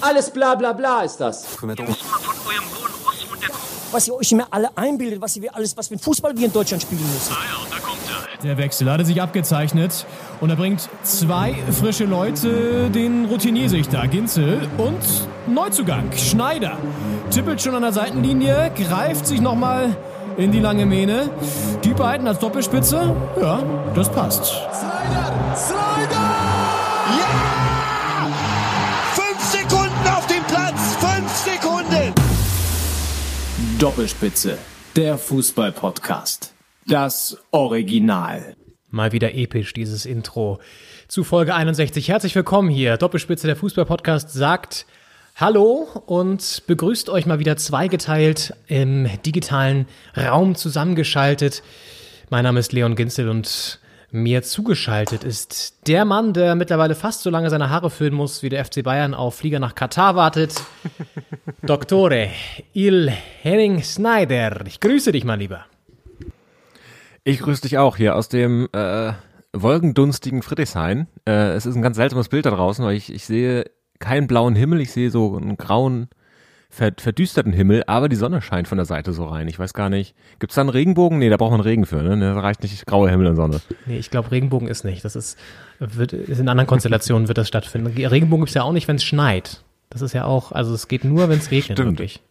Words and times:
Alles 0.00 0.30
bla 0.30 0.54
bla 0.54 0.72
bla 0.72 1.02
ist 1.02 1.18
das. 1.18 1.44
Von 1.46 1.70
eurem 1.70 1.86
was 3.92 4.08
ihr 4.08 4.14
euch 4.14 4.32
immer 4.32 4.46
alle 4.50 4.68
einbildet, 4.76 5.20
was 5.20 5.36
ihr 5.36 5.54
alles, 5.54 5.76
was 5.76 5.88
für 5.88 5.98
Fußball 5.98 6.36
wir 6.36 6.46
in 6.46 6.52
Deutschland 6.52 6.82
spielen 6.82 7.00
müssen. 7.00 7.32
Ah 7.32 7.44
ja, 7.48 7.76
da 7.76 7.78
kommt 7.78 8.00
er. 8.08 8.42
Der 8.42 8.58
Wechsel 8.58 8.90
hatte 8.90 9.04
sich 9.04 9.22
abgezeichnet 9.22 10.04
und 10.40 10.50
er 10.50 10.56
bringt 10.56 10.88
zwei 11.02 11.54
frische 11.72 12.04
Leute, 12.04 12.90
den 12.90 13.24
Routinier-Sichter 13.26 14.06
Ginzel 14.08 14.68
und 14.76 14.98
Neuzugang 15.46 16.12
Schneider. 16.12 16.76
Tippelt 17.30 17.62
schon 17.62 17.74
an 17.74 17.82
der 17.82 17.92
Seitenlinie, 17.92 18.70
greift 18.76 19.26
sich 19.26 19.40
nochmal 19.40 19.96
in 20.36 20.52
die 20.52 20.60
lange 20.60 20.84
Mähne. 20.84 21.30
Die 21.82 21.94
beiden 21.94 22.28
als 22.28 22.38
Doppelspitze, 22.38 23.16
ja, 23.40 23.62
das 23.94 24.10
passt. 24.10 24.60
Doppelspitze, 33.78 34.56
der 34.96 35.18
Fußball-Podcast. 35.18 36.54
Das 36.86 37.36
Original. 37.50 38.56
Mal 38.88 39.12
wieder 39.12 39.34
episch, 39.34 39.74
dieses 39.74 40.06
Intro. 40.06 40.60
Zu 41.08 41.24
Folge 41.24 41.54
61. 41.54 42.08
Herzlich 42.08 42.34
willkommen 42.34 42.70
hier. 42.70 42.96
Doppelspitze 42.96 43.46
der 43.46 43.54
Fußball-Podcast 43.54 44.32
sagt 44.32 44.86
Hallo 45.34 45.88
und 46.06 46.62
begrüßt 46.66 47.10
euch 47.10 47.26
mal 47.26 47.38
wieder 47.38 47.58
zweigeteilt 47.58 48.54
im 48.66 49.10
digitalen 49.26 49.86
Raum 50.16 50.54
zusammengeschaltet. 50.54 51.62
Mein 52.30 52.44
Name 52.44 52.60
ist 52.60 52.72
Leon 52.72 52.96
Ginzel 52.96 53.28
und 53.28 53.78
mir 54.16 54.42
zugeschaltet 54.42 55.24
ist 55.24 55.86
der 55.86 56.04
Mann, 56.04 56.32
der 56.32 56.54
mittlerweile 56.54 56.94
fast 56.94 57.22
so 57.22 57.30
lange 57.30 57.50
seine 57.50 57.70
Haare 57.70 57.90
föhnen 57.90 58.16
muss, 58.16 58.42
wie 58.42 58.48
der 58.48 58.64
FC 58.64 58.82
Bayern 58.82 59.14
auf 59.14 59.36
Flieger 59.36 59.60
nach 59.60 59.74
Katar 59.74 60.16
wartet. 60.16 60.62
Doktore 61.62 62.30
Il 62.72 63.12
Henning 63.42 63.82
Snyder. 63.82 64.64
Ich 64.66 64.80
grüße 64.80 65.12
dich 65.12 65.24
mal 65.24 65.38
lieber. 65.38 65.66
Ich 67.24 67.40
grüße 67.40 67.62
dich 67.62 67.78
auch 67.78 67.96
hier 67.96 68.16
aus 68.16 68.28
dem 68.28 68.68
äh, 68.72 69.12
wolkendunstigen 69.52 70.42
Friedrichshain. 70.42 71.08
Äh, 71.26 71.54
es 71.54 71.66
ist 71.66 71.76
ein 71.76 71.82
ganz 71.82 71.96
seltsames 71.96 72.28
Bild 72.28 72.46
da 72.46 72.50
draußen, 72.50 72.84
weil 72.84 72.96
ich, 72.96 73.12
ich 73.12 73.26
sehe 73.26 73.70
keinen 73.98 74.26
blauen 74.26 74.54
Himmel, 74.54 74.80
ich 74.80 74.92
sehe 74.92 75.10
so 75.10 75.36
einen 75.36 75.56
grauen, 75.56 76.08
verdüsterten 76.76 77.52
Himmel, 77.52 77.84
aber 77.86 78.08
die 78.08 78.16
Sonne 78.16 78.42
scheint 78.42 78.68
von 78.68 78.76
der 78.76 78.84
Seite 78.84 79.12
so 79.12 79.24
rein. 79.24 79.48
Ich 79.48 79.58
weiß 79.58 79.72
gar 79.72 79.88
nicht. 79.88 80.14
Gibt 80.38 80.52
es 80.52 80.54
da 80.56 80.60
einen 80.60 80.70
Regenbogen? 80.70 81.18
Nee, 81.18 81.30
da 81.30 81.36
braucht 81.36 81.52
man 81.52 81.60
Regen 81.60 81.86
für, 81.86 82.02
ne? 82.02 82.18
Da 82.18 82.38
reicht 82.38 82.62
nicht 82.62 82.86
grauer 82.86 83.08
Himmel 83.08 83.28
und 83.28 83.36
Sonne. 83.36 83.60
Nee, 83.86 83.98
ich 83.98 84.10
glaube, 84.10 84.30
Regenbogen 84.30 84.68
ist 84.68 84.84
nicht. 84.84 85.04
Das 85.04 85.16
ist, 85.16 85.38
wird, 85.78 86.12
ist 86.12 86.38
in 86.38 86.48
anderen 86.48 86.66
Konstellationen 86.66 87.28
wird 87.28 87.38
das 87.38 87.48
stattfinden. 87.48 87.86
Regenbogen 88.06 88.44
gibt's 88.44 88.54
ja 88.54 88.62
auch 88.62 88.72
nicht, 88.72 88.88
wenn 88.88 88.96
es 88.96 89.04
schneit. 89.04 89.62
Das 89.90 90.02
ist 90.02 90.12
ja 90.12 90.24
auch, 90.24 90.52
also 90.52 90.74
es 90.74 90.88
geht 90.88 91.04
nur, 91.04 91.28
wenn 91.28 91.38
es 91.38 91.50
regnet, 91.50 91.78
Stimmt. 91.78 91.98
wirklich. 91.98 92.22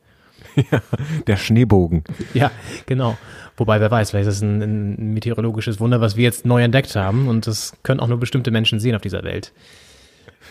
Ja, 0.71 0.81
der 1.27 1.35
Schneebogen. 1.35 2.05
Ja, 2.33 2.49
genau. 2.85 3.17
Wobei, 3.57 3.81
wer 3.81 3.91
weiß, 3.91 4.11
vielleicht 4.11 4.29
ist 4.29 4.35
es 4.38 4.41
ein, 4.41 4.61
ein 4.61 5.13
meteorologisches 5.13 5.81
Wunder, 5.81 5.99
was 5.99 6.16
wir 6.16 6.23
jetzt 6.23 6.45
neu 6.45 6.63
entdeckt 6.63 6.95
haben 6.95 7.27
und 7.27 7.45
das 7.45 7.73
können 7.83 7.99
auch 7.99 8.07
nur 8.07 8.19
bestimmte 8.19 8.51
Menschen 8.51 8.79
sehen 8.79 8.95
auf 8.95 9.01
dieser 9.01 9.23
Welt. 9.23 9.51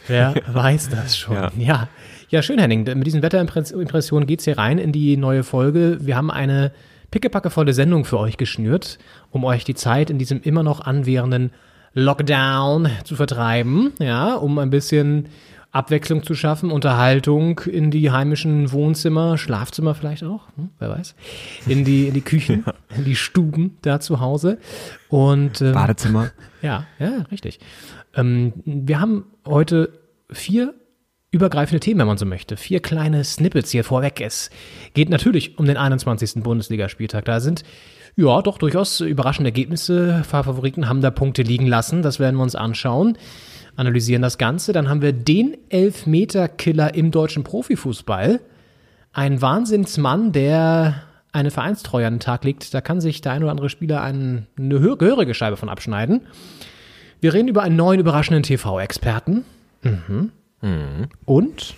Wer 0.07 0.35
weiß 0.47 0.91
das 0.91 1.17
schon? 1.17 1.37
Ja. 1.37 1.53
Ja. 1.57 1.89
Ja. 2.35 2.43
schön, 2.43 2.59
Henning. 2.59 2.85
Mit 2.85 3.07
diesen 3.07 3.23
Wetterimpressionen 3.23 4.27
geht's 4.27 4.45
hier 4.45 4.59
rein 4.59 4.79
in 4.79 4.91
die 4.91 5.17
neue 5.17 5.45
Folge. 5.45 5.99
Wir 6.01 6.17
haben 6.17 6.31
eine 6.31 6.73
pickepackevolle 7.11 7.73
Sendung 7.73 8.05
für 8.05 8.19
euch 8.19 8.37
geschnürt, 8.37 8.99
um 9.31 9.45
euch 9.45 9.63
die 9.65 9.75
Zeit 9.75 10.11
in 10.11 10.19
diesem 10.19 10.41
immer 10.43 10.65
noch 10.65 10.81
anwährenden 10.81 11.53
Lockdown 11.93 12.89
zu 13.05 13.15
vertreiben, 13.15 13.93
ja, 14.01 14.35
um 14.35 14.59
ein 14.59 14.71
bisschen 14.71 15.29
Abwechslung 15.71 16.25
zu 16.25 16.35
schaffen, 16.35 16.73
Unterhaltung 16.73 17.61
in 17.61 17.93
die 17.93 18.11
heimischen 18.11 18.73
Wohnzimmer, 18.73 19.39
Schlafzimmer 19.39 19.95
vielleicht 19.95 20.25
auch, 20.25 20.49
hm, 20.57 20.71
wer 20.81 20.91
weiß, 20.91 21.15
in 21.67 21.85
die, 21.85 22.09
in 22.09 22.15
die 22.15 22.21
Küchen, 22.21 22.65
in 22.97 23.05
die 23.05 23.15
Stuben 23.15 23.77
da 23.83 24.01
zu 24.01 24.19
Hause 24.19 24.59
und 25.09 25.61
ähm, 25.61 25.73
Badezimmer. 25.73 26.33
ja, 26.63 26.85
ja, 26.99 27.25
richtig. 27.31 27.61
Ähm, 28.15 28.55
wir 28.65 29.01
haben 29.01 29.27
heute 29.47 30.01
vier 30.31 30.75
übergreifende 31.35 31.81
Themen, 31.81 32.01
wenn 32.01 32.07
man 32.07 32.17
so 32.19 32.25
möchte. 32.27 32.57
Vier 32.57 32.81
kleine 32.81 33.25
Snippets 33.25 33.71
hier 33.71 33.85
vorweg. 33.85 34.21
Es 34.21 34.51
geht 34.95 35.09
natürlich 35.11 35.59
um 35.59 35.67
den 35.67 35.77
21. 35.77 36.43
Bundesligaspieltag. 36.43 37.25
Da 37.25 37.41
sind 37.41 37.65
ja 38.17 38.41
doch 38.43 38.59
durchaus 38.59 39.01
überraschende 39.01 39.49
Ergebnisse. 39.49 40.23
Favoriten 40.25 40.89
haben 40.89 41.01
da 41.01 41.11
Punkte 41.11 41.43
liegen 41.43 41.67
lassen. 41.67 42.03
Das 42.03 42.19
werden 42.21 42.37
wir 42.37 42.43
uns 42.45 42.55
anschauen. 42.55 43.19
Analysieren 43.77 44.23
das 44.23 44.39
Ganze. 44.39 44.73
Dann 44.73 44.89
haben 44.89 45.03
wir 45.03 45.13
den 45.13 45.57
Elfmeter-Killer 45.69 46.95
im 46.95 47.11
deutschen 47.11 47.43
Profifußball. 47.45 48.41
Ein 49.13 49.43
Wahnsinnsmann, 49.43 50.33
der 50.33 51.03
eine 51.33 51.51
Vereinstreue 51.51 52.07
an 52.07 52.15
den 52.15 52.21
Tag 52.21 52.45
legt. 52.45 52.73
Da 52.73 52.81
kann 52.81 53.01
sich 53.01 53.21
der 53.21 53.33
ein 53.33 53.43
oder 53.43 53.51
andere 53.51 53.69
Spieler 53.69 54.03
eine 54.03 54.47
hö- 54.59 54.97
gehörige 54.97 55.35
Scheibe 55.35 55.57
von 55.57 55.69
abschneiden. 55.69 56.21
Wir 57.21 57.35
reden 57.35 57.49
über 57.49 57.63
einen 57.63 57.75
neuen 57.77 57.99
überraschenden 57.99 58.45
TV-Experten. 58.45 59.45
Mhm. 59.83 60.31
Und 61.25 61.75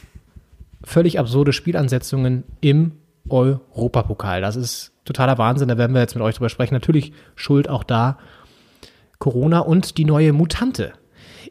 völlig 0.84 1.19
absurde 1.19 1.52
Spielansetzungen 1.52 2.44
im 2.60 2.92
Europapokal. 3.28 4.41
Das 4.41 4.56
ist 4.56 4.92
totaler 5.04 5.38
Wahnsinn. 5.38 5.69
Da 5.69 5.78
werden 5.78 5.92
wir 5.92 6.00
jetzt 6.00 6.14
mit 6.14 6.22
euch 6.22 6.36
drüber 6.36 6.48
sprechen. 6.48 6.74
Natürlich 6.74 7.12
schuld 7.34 7.69
auch 7.69 7.84
da 7.84 8.19
Corona 9.19 9.60
und 9.60 9.98
die 9.98 10.04
neue 10.04 10.32
Mutante. 10.32 10.92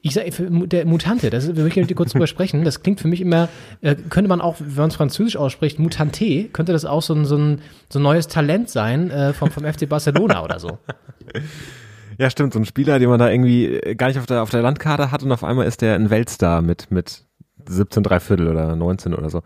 Ich 0.01 0.13
sage, 0.13 0.29
der 0.68 0.85
Mutante, 0.85 1.29
das 1.29 1.46
ist, 1.46 1.57
möchten 1.57 1.96
kurz 1.96 2.12
drüber 2.12 2.28
sprechen. 2.28 2.63
Das 2.63 2.84
klingt 2.84 3.00
für 3.00 3.07
mich 3.07 3.22
immer, 3.22 3.50
äh, 3.81 3.96
könnte 3.96 4.29
man 4.29 4.40
auch, 4.40 4.57
wenn 4.59 4.75
man 4.75 4.90
es 4.90 4.96
französisch 4.96 5.35
ausspricht, 5.35 5.79
Mutante, 5.79 6.46
könnte 6.50 6.73
das 6.73 6.85
auch 6.85 7.02
so 7.02 7.16
ein, 7.16 7.25
so 7.25 7.38
ein, 7.38 7.62
so 7.90 8.00
ein 8.00 8.03
neues 8.03 8.28
Talent 8.28 8.69
sein 8.69 9.09
äh, 9.09 9.34
vom, 9.34 9.50
vom 9.50 9.63
FC 9.63 9.90
Barcelona 9.90 10.44
oder 10.44 10.59
so. 10.59 10.78
Ja, 12.17 12.29
stimmt, 12.29 12.53
so 12.53 12.59
ein 12.59 12.66
Spieler, 12.66 13.00
den 13.00 13.09
man 13.09 13.19
da 13.19 13.29
irgendwie 13.29 13.66
äh, 13.66 13.96
gar 13.96 14.07
nicht 14.07 14.19
auf 14.19 14.25
der, 14.25 14.41
auf 14.41 14.50
der 14.50 14.62
Landkarte 14.62 15.12
hat 15.12 15.23
und 15.23 15.31
auf 15.31 15.44
einmal 15.44 15.66
ist 15.66 15.81
der 15.81 15.96
ein 15.96 16.09
Weltstar 16.09 16.62
mit, 16.62 16.91
mit 16.91 17.25
17 17.68 18.03
Dreiviertel 18.03 18.48
oder 18.48 18.76
19 18.76 19.14
oder 19.14 19.30
so. 19.30 19.42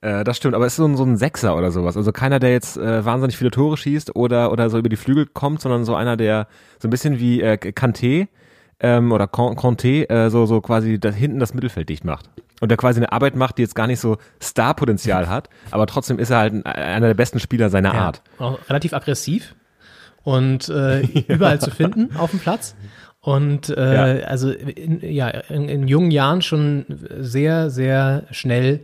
Äh, 0.00 0.24
das 0.24 0.36
stimmt, 0.36 0.54
aber 0.54 0.66
es 0.66 0.74
ist 0.74 0.76
so 0.76 0.84
ein, 0.86 0.96
so 0.96 1.04
ein 1.04 1.16
Sechser 1.16 1.56
oder 1.56 1.70
sowas. 1.70 1.96
Also 1.96 2.12
keiner, 2.12 2.38
der 2.38 2.52
jetzt 2.52 2.76
äh, 2.76 3.04
wahnsinnig 3.04 3.36
viele 3.36 3.50
Tore 3.50 3.76
schießt 3.76 4.14
oder, 4.16 4.52
oder 4.52 4.70
so 4.70 4.78
über 4.78 4.88
die 4.88 4.96
Flügel 4.96 5.26
kommt, 5.26 5.60
sondern 5.60 5.84
so 5.84 5.94
einer, 5.94 6.16
der 6.16 6.46
so 6.78 6.88
ein 6.88 6.90
bisschen 6.90 7.18
wie 7.18 7.40
äh, 7.42 7.54
Kanté 7.56 8.28
ähm, 8.80 9.10
oder 9.12 9.26
Con- 9.26 9.56
Conte 9.56 10.08
äh, 10.08 10.30
so, 10.30 10.46
so 10.46 10.60
quasi 10.60 11.00
da 11.00 11.10
hinten 11.10 11.40
das 11.40 11.52
Mittelfeld 11.54 11.88
dicht 11.88 12.04
macht. 12.04 12.30
Und 12.60 12.70
der 12.70 12.78
quasi 12.78 12.98
eine 12.98 13.12
Arbeit 13.12 13.36
macht, 13.36 13.58
die 13.58 13.62
jetzt 13.62 13.74
gar 13.76 13.86
nicht 13.86 14.00
so 14.00 14.18
Starpotenzial 14.40 15.28
hat, 15.28 15.48
aber 15.70 15.86
trotzdem 15.86 16.18
ist 16.18 16.30
er 16.30 16.38
halt 16.38 16.54
ein, 16.54 16.66
einer 16.66 17.06
der 17.08 17.14
besten 17.14 17.38
Spieler 17.40 17.70
seiner 17.70 17.94
Art. 17.94 18.22
Auch 18.38 18.58
relativ 18.68 18.92
aggressiv 18.94 19.54
und 20.24 20.68
äh, 20.68 21.02
überall 21.28 21.60
zu 21.60 21.70
finden 21.70 22.16
auf 22.18 22.30
dem 22.30 22.40
Platz. 22.40 22.74
Und 23.28 23.68
äh, 23.68 23.94
Ja. 24.20 24.26
also 24.26 24.50
in, 24.50 25.00
ja, 25.02 25.28
in, 25.28 25.68
in 25.68 25.86
jungen 25.86 26.10
Jahren 26.10 26.40
schon 26.40 26.86
sehr, 27.18 27.68
sehr 27.68 28.22
schnell 28.30 28.80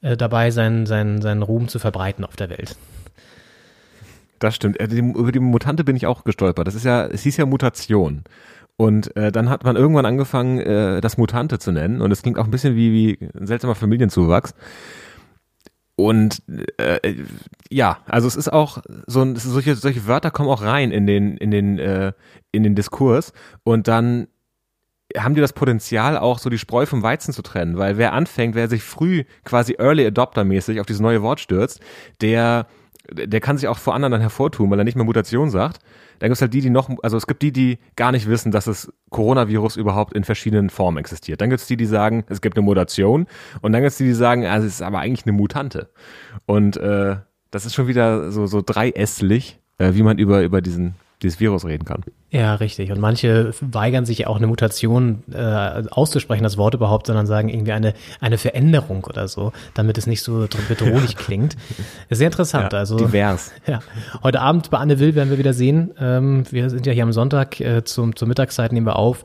äh, 0.00 0.16
dabei, 0.16 0.50
seinen, 0.50 0.86
seinen, 0.86 1.20
seinen 1.20 1.42
Ruhm 1.42 1.68
zu 1.68 1.78
verbreiten 1.78 2.24
auf 2.24 2.34
der 2.34 2.48
Welt. 2.48 2.74
Das 4.38 4.54
stimmt. 4.56 4.80
Äh, 4.80 4.86
Über 4.86 5.30
die 5.30 5.40
Mutante 5.40 5.84
bin 5.84 5.94
ich 5.94 6.06
auch 6.06 6.24
gestolpert. 6.24 6.66
Das 6.66 6.74
ist 6.74 6.84
ja, 6.86 7.04
es 7.06 7.22
hieß 7.22 7.36
ja 7.36 7.44
Mutation. 7.44 8.22
Und 8.78 9.14
äh, 9.14 9.30
dann 9.30 9.50
hat 9.50 9.62
man 9.64 9.76
irgendwann 9.76 10.06
angefangen, 10.06 10.58
äh, 10.58 11.02
das 11.02 11.18
Mutante 11.18 11.58
zu 11.58 11.70
nennen. 11.70 12.00
Und 12.00 12.10
es 12.12 12.22
klingt 12.22 12.38
auch 12.38 12.44
ein 12.46 12.50
bisschen 12.50 12.74
wie, 12.74 12.92
wie 12.92 13.28
ein 13.38 13.46
seltsamer 13.46 13.74
Familienzuwachs. 13.74 14.54
Und 15.96 16.42
äh, 16.78 17.14
ja, 17.70 17.98
also 18.06 18.26
es 18.26 18.36
ist 18.36 18.52
auch 18.52 18.82
so 19.06 19.22
ein, 19.22 19.36
solche, 19.36 19.76
solche 19.76 20.06
Wörter 20.06 20.30
kommen 20.30 20.48
auch 20.48 20.62
rein 20.62 20.90
in 20.90 21.06
den, 21.06 21.36
in 21.36 21.50
den, 21.50 21.78
äh, 21.78 22.12
in 22.50 22.62
den 22.62 22.74
Diskurs. 22.74 23.32
Und 23.62 23.88
dann 23.88 24.28
haben 25.16 25.34
die 25.34 25.40
das 25.40 25.52
Potenzial, 25.52 26.16
auch 26.16 26.38
so 26.38 26.48
die 26.48 26.58
Spreu 26.58 26.86
vom 26.86 27.02
Weizen 27.02 27.34
zu 27.34 27.42
trennen, 27.42 27.76
weil 27.76 27.98
wer 27.98 28.14
anfängt, 28.14 28.54
wer 28.54 28.68
sich 28.68 28.82
früh 28.82 29.24
quasi 29.44 29.76
Early 29.78 30.06
Adopter 30.06 30.44
mäßig 30.44 30.80
auf 30.80 30.86
dieses 30.86 31.02
neue 31.02 31.22
Wort 31.22 31.40
stürzt, 31.40 31.80
der, 32.20 32.66
der 33.10 33.40
kann 33.40 33.58
sich 33.58 33.68
auch 33.68 33.78
vor 33.78 33.94
anderen 33.94 34.12
dann 34.12 34.20
hervortun, 34.20 34.70
weil 34.70 34.78
er 34.78 34.84
nicht 34.84 34.96
mehr 34.96 35.04
Mutation 35.04 35.50
sagt. 35.50 35.80
Dann 36.22 36.28
gibt 36.28 36.36
es 36.36 36.40
halt 36.42 36.54
die, 36.54 36.60
die 36.60 36.70
noch, 36.70 36.88
also 37.02 37.16
es 37.16 37.26
gibt 37.26 37.42
die, 37.42 37.50
die 37.50 37.78
gar 37.96 38.12
nicht 38.12 38.28
wissen, 38.28 38.52
dass 38.52 38.66
das 38.66 38.92
Coronavirus 39.10 39.74
überhaupt 39.74 40.12
in 40.12 40.22
verschiedenen 40.22 40.70
Formen 40.70 40.98
existiert. 40.98 41.40
Dann 41.40 41.50
gibt 41.50 41.60
es 41.60 41.66
die, 41.66 41.76
die 41.76 41.84
sagen, 41.84 42.22
es 42.28 42.40
gibt 42.40 42.56
eine 42.56 42.64
Mutation 42.64 43.26
und 43.60 43.72
dann 43.72 43.82
gibt 43.82 43.90
es 43.90 43.98
die, 43.98 44.04
die 44.04 44.12
sagen, 44.12 44.46
also 44.46 44.64
es 44.64 44.74
ist 44.74 44.82
aber 44.82 45.00
eigentlich 45.00 45.26
eine 45.26 45.32
Mutante. 45.32 45.90
Und 46.46 46.76
äh, 46.76 47.16
das 47.50 47.66
ist 47.66 47.74
schon 47.74 47.88
wieder 47.88 48.30
so, 48.30 48.46
so 48.46 48.62
dreiässlich, 48.64 49.58
äh, 49.78 49.94
wie 49.94 50.04
man 50.04 50.18
über, 50.18 50.42
über 50.42 50.60
diesen, 50.60 50.94
dieses 51.22 51.40
Virus 51.40 51.64
reden 51.64 51.84
kann. 51.84 52.02
Ja, 52.30 52.54
richtig. 52.54 52.90
Und 52.90 52.98
manche 53.00 53.52
weigern 53.60 54.06
sich 54.06 54.18
ja 54.18 54.26
auch 54.28 54.36
eine 54.36 54.46
Mutation 54.46 55.22
äh, 55.32 55.82
auszusprechen, 55.90 56.42
das 56.42 56.56
Wort 56.56 56.74
überhaupt, 56.74 57.06
sondern 57.06 57.26
sagen 57.26 57.48
irgendwie 57.48 57.72
eine, 57.72 57.94
eine 58.20 58.38
Veränderung 58.38 59.04
oder 59.04 59.28
so, 59.28 59.52
damit 59.74 59.98
es 59.98 60.06
nicht 60.06 60.22
so 60.22 60.46
dr- 60.46 60.62
bedrohlich 60.68 61.16
klingt. 61.16 61.56
Sehr 62.10 62.26
interessant. 62.26 62.72
Ja, 62.72 62.78
also 62.78 62.96
divers. 62.96 63.52
Ja. 63.66 63.80
Heute 64.22 64.40
Abend 64.40 64.70
bei 64.70 64.78
Anne 64.78 64.98
Will 64.98 65.14
werden 65.14 65.30
wir 65.30 65.38
wieder 65.38 65.52
sehen. 65.52 65.92
Ähm, 66.00 66.44
wir 66.50 66.68
sind 66.70 66.86
ja 66.86 66.92
hier 66.92 67.04
am 67.04 67.12
Sonntag 67.12 67.60
äh, 67.60 67.84
zum, 67.84 68.16
zur 68.16 68.26
Mittagszeit 68.28 68.72
nehmen 68.72 68.86
wir 68.86 68.96
auf. 68.96 69.24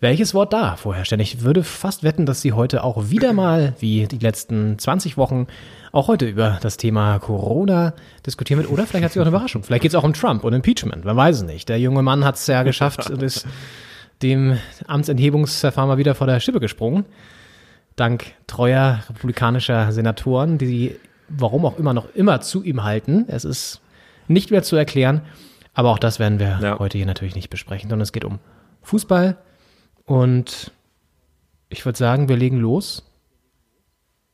Welches 0.00 0.34
Wort 0.34 0.52
da 0.52 0.76
vorherrscht? 0.76 1.12
Denn 1.12 1.20
ich 1.20 1.42
würde 1.42 1.64
fast 1.64 2.04
wetten, 2.04 2.26
dass 2.26 2.40
sie 2.40 2.52
heute 2.52 2.84
auch 2.84 3.08
wieder 3.10 3.32
mal, 3.32 3.74
wie 3.80 4.06
die 4.06 4.18
letzten 4.18 4.78
20 4.78 5.16
Wochen, 5.16 5.46
auch 5.94 6.08
heute 6.08 6.26
über 6.26 6.58
das 6.60 6.76
Thema 6.76 7.18
Corona 7.18 7.94
diskutieren 8.26 8.60
wird. 8.60 8.70
Oder 8.70 8.86
vielleicht 8.86 9.04
hat 9.04 9.12
sie 9.12 9.20
auch 9.20 9.24
eine 9.24 9.30
Überraschung. 9.34 9.62
Vielleicht 9.62 9.82
geht 9.82 9.90
es 9.92 9.94
auch 9.94 10.04
um 10.04 10.12
Trump 10.12 10.44
und 10.44 10.52
Impeachment. 10.52 11.04
Man 11.04 11.16
weiß 11.16 11.36
es 11.36 11.42
nicht. 11.42 11.68
Der 11.68 11.78
junge 11.78 12.02
Mann 12.02 12.24
hat 12.24 12.34
es 12.34 12.46
ja 12.46 12.62
geschafft 12.62 13.08
und 13.10 13.22
ist 13.22 13.46
dem 14.22 14.58
Amtsenthebungsverfahren 14.86 15.88
mal 15.88 15.98
wieder 15.98 16.14
vor 16.14 16.26
der 16.26 16.40
Schippe 16.40 16.60
gesprungen. 16.60 17.04
Dank 17.96 18.24
treuer 18.46 19.00
republikanischer 19.08 19.92
Senatoren, 19.92 20.58
die 20.58 20.96
warum 21.28 21.64
auch 21.64 21.78
immer 21.78 21.94
noch 21.94 22.12
immer 22.14 22.40
zu 22.40 22.62
ihm 22.64 22.82
halten. 22.82 23.24
Es 23.28 23.44
ist 23.44 23.80
nicht 24.26 24.50
mehr 24.50 24.62
zu 24.62 24.76
erklären. 24.76 25.22
Aber 25.74 25.90
auch 25.90 25.98
das 25.98 26.18
werden 26.18 26.38
wir 26.38 26.58
Ja. 26.62 26.78
heute 26.78 26.98
hier 26.98 27.06
natürlich 27.06 27.34
nicht 27.34 27.50
besprechen, 27.50 27.90
sondern 27.90 28.02
es 28.02 28.12
geht 28.12 28.24
um 28.24 28.38
Fußball. 28.82 29.36
Und 30.04 30.72
ich 31.68 31.84
würde 31.84 31.98
sagen, 31.98 32.28
wir 32.28 32.36
legen 32.36 32.58
los. 32.58 33.04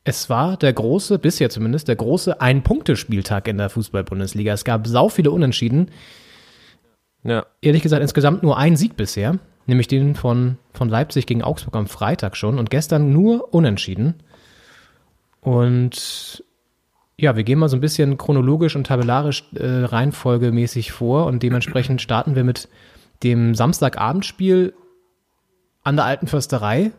Es 0.05 0.31
war 0.31 0.56
der 0.56 0.73
große, 0.73 1.19
bisher 1.19 1.50
zumindest, 1.50 1.88
der 1.88 1.97
große 1.97 2.41
Ein-Punkte-Spieltag 2.41 3.49
in 3.49 3.58
der 3.58 3.69
Fußball-Bundesliga. 3.69 4.52
Es 4.52 4.64
gab 4.64 4.87
sau 4.87 5.08
viele 5.08 5.31
Unentschieden. 5.31 5.91
Ja. 7.23 7.44
Ehrlich 7.61 7.82
gesagt 7.82 8.02
insgesamt 8.02 8.43
nur 8.43 8.56
ein 8.56 8.76
Sieg 8.76 8.97
bisher, 8.97 9.38
nämlich 9.67 9.88
den 9.88 10.14
von, 10.14 10.56
von 10.73 10.88
Leipzig 10.88 11.26
gegen 11.26 11.43
Augsburg 11.43 11.76
am 11.76 11.87
Freitag 11.87 12.37
schon 12.37 12.58
und 12.58 12.70
gestern 12.70 13.12
nur 13.12 13.52
Unentschieden. 13.52 14.14
Und 15.43 16.44
ja, 17.19 17.37
wir 17.37 17.44
gehen 17.44 17.58
mal 17.58 17.69
so 17.69 17.76
ein 17.76 17.82
bisschen 17.82 18.17
chronologisch 18.17 18.76
und 18.76 18.87
tabellarisch 18.87 19.44
äh, 19.55 19.67
reihenfolgemäßig 19.67 20.93
vor 20.93 21.26
und 21.26 21.43
dementsprechend 21.43 22.00
starten 22.00 22.35
wir 22.35 22.44
mit 22.44 22.70
dem 23.23 23.55
Samstagabendspiel 23.55 24.73
an 25.82 25.97
der 25.97 26.06
Alten 26.06 26.26
Försterei 26.26 26.93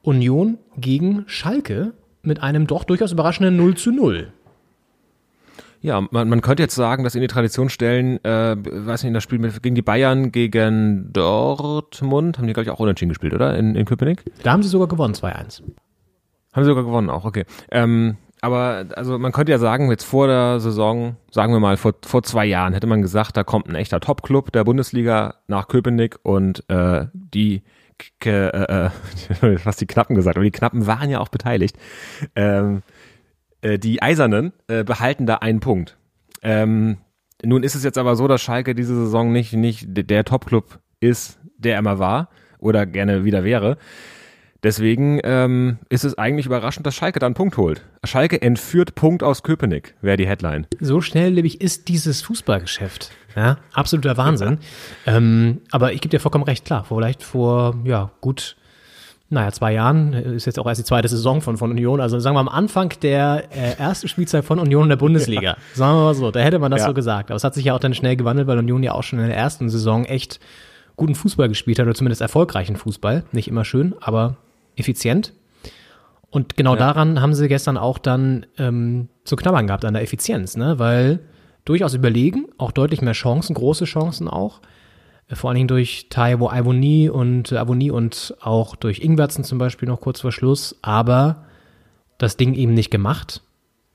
Union 0.00 0.58
gegen 0.78 1.24
Schalke 1.26 1.92
mit 2.26 2.42
einem 2.42 2.66
doch 2.66 2.84
durchaus 2.84 3.12
überraschenden 3.12 3.56
0 3.56 3.76
zu 3.76 3.92
0. 3.92 4.32
Ja, 5.80 6.00
man, 6.10 6.28
man 6.28 6.40
könnte 6.40 6.62
jetzt 6.62 6.74
sagen, 6.74 7.04
dass 7.04 7.14
in 7.14 7.20
die 7.20 7.26
Tradition 7.28 7.68
stellen, 7.68 8.22
äh, 8.24 8.56
weiß 8.56 9.02
nicht, 9.02 9.08
in 9.08 9.14
das 9.14 9.22
Spiel 9.22 9.38
mit, 9.38 9.62
gegen 9.62 9.74
die 9.74 9.82
Bayern, 9.82 10.32
gegen 10.32 11.12
Dortmund, 11.12 12.38
haben 12.38 12.46
die, 12.46 12.54
glaube 12.54 12.64
ich, 12.64 12.70
auch 12.70 12.80
unentschieden 12.80 13.10
gespielt, 13.10 13.34
oder? 13.34 13.56
In, 13.56 13.76
in 13.76 13.84
Köpenick? 13.84 14.24
Da 14.42 14.52
haben 14.52 14.62
sie 14.62 14.68
sogar 14.68 14.88
gewonnen, 14.88 15.14
2-1. 15.14 15.62
Haben 16.52 16.64
sie 16.64 16.64
sogar 16.64 16.84
gewonnen 16.84 17.10
auch, 17.10 17.24
okay. 17.24 17.44
Ähm, 17.70 18.16
aber 18.40 18.86
also 18.96 19.18
man 19.18 19.32
könnte 19.32 19.52
ja 19.52 19.58
sagen, 19.58 19.90
jetzt 19.90 20.04
vor 20.04 20.26
der 20.26 20.60
Saison, 20.60 21.16
sagen 21.30 21.52
wir 21.52 21.60
mal 21.60 21.76
vor, 21.76 21.94
vor 22.04 22.22
zwei 22.22 22.46
Jahren, 22.46 22.74
hätte 22.74 22.86
man 22.86 23.02
gesagt, 23.02 23.36
da 23.36 23.44
kommt 23.44 23.68
ein 23.68 23.74
echter 23.74 24.00
Top-Club 24.00 24.52
der 24.52 24.64
Bundesliga 24.64 25.34
nach 25.46 25.68
Köpenick 25.68 26.18
und 26.22 26.68
äh, 26.68 27.06
die 27.12 27.62
äh, 28.24 28.48
äh, 28.48 28.90
fast 29.58 29.80
die 29.80 29.86
Knappen 29.86 30.14
gesagt, 30.16 30.36
aber 30.36 30.44
die 30.44 30.50
Knappen 30.50 30.86
waren 30.86 31.10
ja 31.10 31.20
auch 31.20 31.28
beteiligt. 31.28 31.76
Ähm, 32.34 32.82
äh, 33.62 33.78
die 33.78 34.02
Eisernen 34.02 34.52
äh, 34.68 34.84
behalten 34.84 35.26
da 35.26 35.36
einen 35.36 35.60
Punkt. 35.60 35.96
Ähm, 36.42 36.98
nun 37.44 37.62
ist 37.62 37.74
es 37.74 37.84
jetzt 37.84 37.98
aber 37.98 38.16
so, 38.16 38.28
dass 38.28 38.42
Schalke 38.42 38.74
diese 38.74 38.94
Saison 38.94 39.32
nicht, 39.32 39.52
nicht 39.52 39.86
der 39.88 40.24
Top-Club 40.24 40.80
ist, 41.00 41.38
der 41.58 41.74
er 41.74 41.82
mal 41.82 41.98
war 41.98 42.30
oder 42.58 42.86
gerne 42.86 43.24
wieder 43.24 43.44
wäre. 43.44 43.78
Deswegen 44.62 45.20
ähm, 45.22 45.78
ist 45.88 46.04
es 46.04 46.16
eigentlich 46.18 46.46
überraschend, 46.46 46.86
dass 46.86 46.94
Schalke 46.94 47.18
dann 47.18 47.28
einen 47.28 47.34
Punkt 47.34 47.56
holt. 47.56 47.82
Schalke 48.04 48.40
entführt 48.40 48.94
Punkt 48.94 49.22
aus 49.22 49.42
Köpenick, 49.42 49.94
wäre 50.00 50.16
die 50.16 50.26
Headline. 50.26 50.66
So 50.80 51.00
schnelllebig 51.00 51.60
ist 51.60 51.88
dieses 51.88 52.22
Fußballgeschäft. 52.22 53.10
Ja, 53.36 53.58
absoluter 53.74 54.16
Wahnsinn. 54.16 54.58
ähm, 55.06 55.60
aber 55.70 55.92
ich 55.92 56.00
gebe 56.00 56.10
dir 56.10 56.20
vollkommen 56.20 56.44
recht, 56.44 56.64
klar. 56.64 56.84
Vielleicht 56.88 57.22
vor, 57.22 57.76
ja, 57.84 58.10
gut, 58.22 58.56
naja, 59.28 59.52
zwei 59.52 59.74
Jahren, 59.74 60.14
äh, 60.14 60.34
ist 60.36 60.46
jetzt 60.46 60.58
auch 60.58 60.66
erst 60.66 60.80
die 60.80 60.84
zweite 60.84 61.08
Saison 61.08 61.42
von, 61.42 61.56
von 61.58 61.70
Union. 61.70 62.00
Also 62.00 62.18
sagen 62.18 62.34
wir 62.34 62.40
am 62.40 62.48
Anfang 62.48 62.94
der 63.02 63.44
äh, 63.50 63.78
ersten 63.78 64.08
Spielzeit 64.08 64.44
von 64.44 64.58
Union 64.58 64.84
in 64.84 64.88
der 64.88 64.96
Bundesliga. 64.96 65.56
Sagen 65.74 65.98
wir 65.98 66.04
mal 66.04 66.14
so, 66.14 66.30
da 66.30 66.40
hätte 66.40 66.58
man 66.58 66.70
das 66.70 66.80
Ja. 66.80 66.86
so 66.86 66.94
gesagt. 66.94 67.30
Aber 67.30 67.36
es 67.36 67.44
hat 67.44 67.52
sich 67.54 67.66
ja 67.66 67.74
auch 67.74 67.80
dann 67.80 67.92
schnell 67.92 68.16
gewandelt, 68.16 68.48
weil 68.48 68.58
Union 68.58 68.82
ja 68.82 68.92
auch 68.92 69.02
schon 69.02 69.18
in 69.18 69.26
der 69.26 69.36
ersten 69.36 69.68
Saison 69.68 70.04
echt 70.06 70.40
guten 70.96 71.14
Fußball 71.14 71.48
gespielt 71.48 71.78
hat, 71.78 71.84
oder 71.86 71.94
zumindest 71.94 72.22
erfolgreichen 72.22 72.76
Fußball. 72.76 73.24
Nicht 73.32 73.48
immer 73.48 73.64
schön, 73.66 73.94
aber 74.00 74.36
effizient. 74.76 75.32
Und 76.30 76.56
genau 76.56 76.76
daran 76.76 77.20
haben 77.20 77.34
sie 77.34 77.48
gestern 77.48 77.76
auch 77.76 77.98
dann 77.98 78.46
ähm, 78.58 79.08
zu 79.24 79.36
knabbern 79.36 79.66
gehabt, 79.66 79.84
an 79.84 79.94
der 79.94 80.02
Effizienz, 80.02 80.56
ne? 80.56 80.78
Weil 80.78 81.20
durchaus 81.64 81.94
überlegen, 81.94 82.46
auch 82.58 82.72
deutlich 82.72 83.00
mehr 83.00 83.12
Chancen, 83.12 83.54
große 83.54 83.84
Chancen 83.84 84.28
auch. 84.28 84.60
Äh, 85.28 85.34
Vor 85.34 85.50
allen 85.50 85.56
Dingen 85.56 85.68
durch 85.68 86.08
Taiwo 86.10 86.50
Ivoni 86.52 87.08
und 87.08 87.52
äh, 87.52 87.56
Avoni 87.56 87.90
und 87.90 88.34
auch 88.40 88.76
durch 88.76 89.00
Ingwertsen 89.00 89.44
zum 89.44 89.58
Beispiel 89.58 89.88
noch 89.88 90.00
kurz 90.00 90.20
vor 90.20 90.32
Schluss, 90.32 90.76
aber 90.82 91.44
das 92.18 92.36
Ding 92.36 92.54
eben 92.54 92.74
nicht 92.74 92.90
gemacht. 92.90 93.42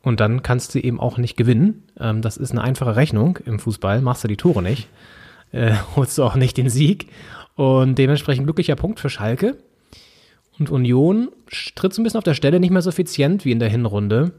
Und 0.03 0.19
dann 0.19 0.41
kannst 0.41 0.73
du 0.73 0.79
eben 0.79 0.99
auch 0.99 1.17
nicht 1.17 1.37
gewinnen. 1.37 1.83
Ähm, 1.99 2.21
das 2.21 2.37
ist 2.37 2.51
eine 2.51 2.61
einfache 2.61 2.95
Rechnung 2.95 3.37
im 3.45 3.59
Fußball. 3.59 4.01
Machst 4.01 4.23
du 4.23 4.27
die 4.27 4.37
Tore 4.37 4.61
nicht, 4.61 4.87
äh, 5.51 5.73
holst 5.95 6.17
du 6.17 6.23
auch 6.23 6.35
nicht 6.35 6.57
den 6.57 6.69
Sieg. 6.69 7.07
Und 7.55 7.95
dementsprechend 7.97 8.45
glücklicher 8.45 8.75
Punkt 8.75 8.99
für 8.99 9.09
Schalke. 9.09 9.57
Und 10.61 10.69
Union 10.69 11.29
tritt 11.75 11.93
so 11.93 12.01
ein 12.01 12.03
bisschen 12.03 12.17
auf 12.19 12.23
der 12.23 12.33
Stelle, 12.33 12.59
nicht 12.59 12.71
mehr 12.71 12.81
so 12.81 12.89
effizient 12.89 13.45
wie 13.45 13.51
in 13.51 13.59
der 13.59 13.69
Hinrunde. 13.69 14.31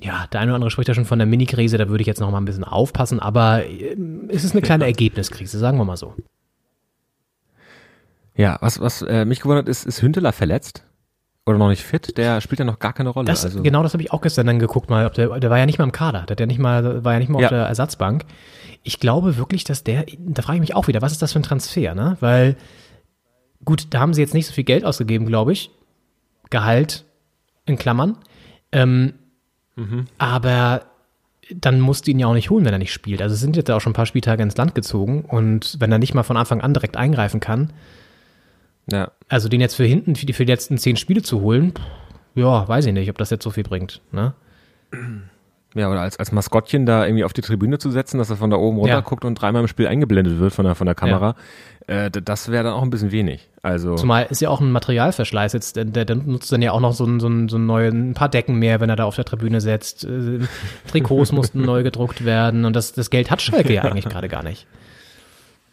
Ja, 0.00 0.26
der 0.32 0.40
eine 0.40 0.52
oder 0.52 0.56
andere 0.56 0.70
spricht 0.70 0.88
ja 0.88 0.94
schon 0.94 1.04
von 1.06 1.18
der 1.18 1.26
Mini-Krise, 1.26 1.76
da 1.76 1.88
würde 1.88 2.02
ich 2.02 2.06
jetzt 2.06 2.20
noch 2.20 2.30
mal 2.30 2.38
ein 2.38 2.44
bisschen 2.44 2.62
aufpassen, 2.64 3.18
aber 3.18 3.64
ähm, 3.66 4.28
es 4.28 4.44
ist 4.44 4.52
eine 4.52 4.62
kleine 4.62 4.84
Ergebniskrise, 4.84 5.58
sagen 5.58 5.76
wir 5.78 5.84
mal 5.84 5.96
so. 5.96 6.14
Ja, 8.36 8.56
was, 8.60 8.80
was 8.80 9.02
äh, 9.02 9.24
mich 9.24 9.40
gewundert 9.40 9.68
ist, 9.68 9.84
ist 9.84 10.00
Hünteler 10.00 10.32
verletzt? 10.32 10.84
Oder 11.46 11.58
noch 11.58 11.70
nicht 11.70 11.82
fit? 11.82 12.16
Der 12.16 12.40
spielt 12.40 12.60
ja 12.60 12.64
noch 12.64 12.78
gar 12.78 12.92
keine 12.92 13.08
Rolle. 13.08 13.26
Das, 13.26 13.44
also, 13.44 13.62
Genau 13.62 13.82
das 13.82 13.94
habe 13.94 14.02
ich 14.02 14.12
auch 14.12 14.20
gestern 14.20 14.46
dann 14.46 14.58
geguckt, 14.60 14.90
mal, 14.90 15.06
ob 15.06 15.14
der, 15.14 15.40
der 15.40 15.50
war 15.50 15.58
ja 15.58 15.66
nicht 15.66 15.78
mal 15.78 15.84
im 15.84 15.92
Kader, 15.92 16.22
der, 16.28 16.36
ja 16.38 16.46
nicht 16.46 16.60
mal, 16.60 17.04
war 17.04 17.14
ja 17.14 17.18
nicht 17.18 17.30
mal 17.30 17.40
Ja. 17.40 17.46
auf 17.46 17.50
der 17.50 17.64
Ersatzbank. 17.66 18.24
Ich 18.84 19.00
glaube 19.00 19.36
wirklich, 19.36 19.64
dass 19.64 19.82
der, 19.82 20.04
da 20.18 20.42
frage 20.42 20.56
ich 20.58 20.60
mich 20.60 20.74
auch 20.76 20.86
wieder, 20.86 21.02
was 21.02 21.10
ist 21.12 21.22
das 21.22 21.32
für 21.32 21.40
ein 21.40 21.42
Transfer, 21.44 21.94
ne? 21.96 22.16
Weil, 22.20 22.56
gut, 23.68 23.88
da 23.90 24.00
haben 24.00 24.14
sie 24.14 24.22
jetzt 24.22 24.32
nicht 24.32 24.46
so 24.46 24.54
viel 24.54 24.64
Geld 24.64 24.82
ausgegeben, 24.82 25.26
glaube 25.26 25.52
ich. 25.52 25.70
Gehalt 26.48 27.04
in 27.66 27.76
Klammern. 27.76 28.16
Ähm, 28.72 29.12
Aber 30.16 30.86
dann 31.54 31.78
musst 31.78 32.06
du 32.06 32.12
ihn 32.12 32.18
ja 32.18 32.26
auch 32.26 32.34
nicht 32.34 32.48
holen, 32.48 32.64
wenn 32.64 32.72
er 32.72 32.78
nicht 32.78 32.94
spielt. 32.94 33.20
Also 33.20 33.34
sind 33.34 33.56
jetzt 33.56 33.70
auch 33.70 33.80
schon 33.80 33.90
ein 33.90 33.94
paar 33.94 34.06
Spieltage 34.06 34.42
ins 34.42 34.56
Land 34.56 34.74
gezogen 34.74 35.22
und 35.22 35.76
wenn 35.80 35.92
er 35.92 35.98
nicht 35.98 36.14
mal 36.14 36.22
von 36.22 36.38
Anfang 36.38 36.62
an 36.62 36.72
direkt 36.72 36.96
eingreifen 36.96 37.40
kann, 37.40 37.74
ja. 38.90 39.12
also 39.28 39.50
den 39.50 39.60
jetzt 39.60 39.74
für 39.74 39.84
hinten, 39.84 40.16
für 40.16 40.24
die, 40.24 40.32
für 40.32 40.46
die 40.46 40.52
letzten 40.52 40.78
zehn 40.78 40.96
Spiele 40.96 41.22
zu 41.22 41.42
holen, 41.42 41.74
ja, 42.34 42.66
weiß 42.66 42.86
ich 42.86 42.94
nicht, 42.94 43.10
ob 43.10 43.18
das 43.18 43.28
jetzt 43.28 43.44
so 43.44 43.50
viel 43.50 43.64
bringt. 43.64 44.00
Ne? 44.12 44.32
Ja, 45.74 45.90
oder 45.90 46.00
als, 46.00 46.18
als 46.18 46.32
Maskottchen 46.32 46.86
da 46.86 47.04
irgendwie 47.04 47.24
auf 47.24 47.34
die 47.34 47.42
Tribüne 47.42 47.78
zu 47.78 47.90
setzen, 47.90 48.16
dass 48.18 48.30
er 48.30 48.36
von 48.36 48.48
da 48.50 48.56
oben 48.56 48.78
runter 48.78 48.94
Ja. 48.94 49.00
guckt 49.00 49.24
und 49.24 49.34
dreimal 49.34 49.60
im 49.62 49.68
Spiel 49.68 49.86
eingeblendet 49.86 50.38
wird 50.40 50.52
von 50.54 50.64
der, 50.64 50.74
von 50.74 50.86
der 50.86 50.94
Kamera, 50.94 51.34
äh, 51.86 52.10
d- 52.10 52.22
das 52.22 52.50
wäre 52.50 52.64
dann 52.64 52.72
auch 52.72 52.82
ein 52.82 52.88
bisschen 52.90 53.12
wenig. 53.12 53.48
Also, 53.62 53.94
Zumal 53.96 54.26
ist 54.30 54.40
ja 54.40 54.48
auch 54.48 54.62
ein 54.62 54.72
Materialverschleiß 54.72 55.52
jetzt, 55.52 55.76
der, 55.76 55.84
der, 55.84 56.06
der 56.06 56.16
nutzt 56.16 56.50
dann 56.50 56.62
ja 56.62 56.72
auch 56.72 56.80
noch 56.80 56.94
so 56.94 57.04
ein, 57.04 57.20
so 57.20 57.28
ein, 57.28 57.50
so 57.50 57.58
ein, 57.58 57.66
neue, 57.66 57.88
ein 57.90 58.14
paar 58.14 58.30
Decken 58.30 58.58
mehr, 58.58 58.80
wenn 58.80 58.88
er 58.88 58.96
da 58.96 59.04
auf 59.04 59.16
der 59.16 59.26
Tribüne 59.26 59.60
setzt. 59.60 60.04
Äh, 60.04 60.40
Trikots 60.90 61.32
mussten 61.32 61.60
neu 61.60 61.82
gedruckt 61.82 62.24
werden 62.24 62.64
und 62.64 62.74
das, 62.74 62.94
das 62.94 63.10
Geld 63.10 63.30
hat 63.30 63.42
Schalke 63.42 63.74
ja 63.74 63.82
eigentlich 63.84 64.08
gerade 64.08 64.28
gar 64.28 64.42
nicht. 64.42 64.66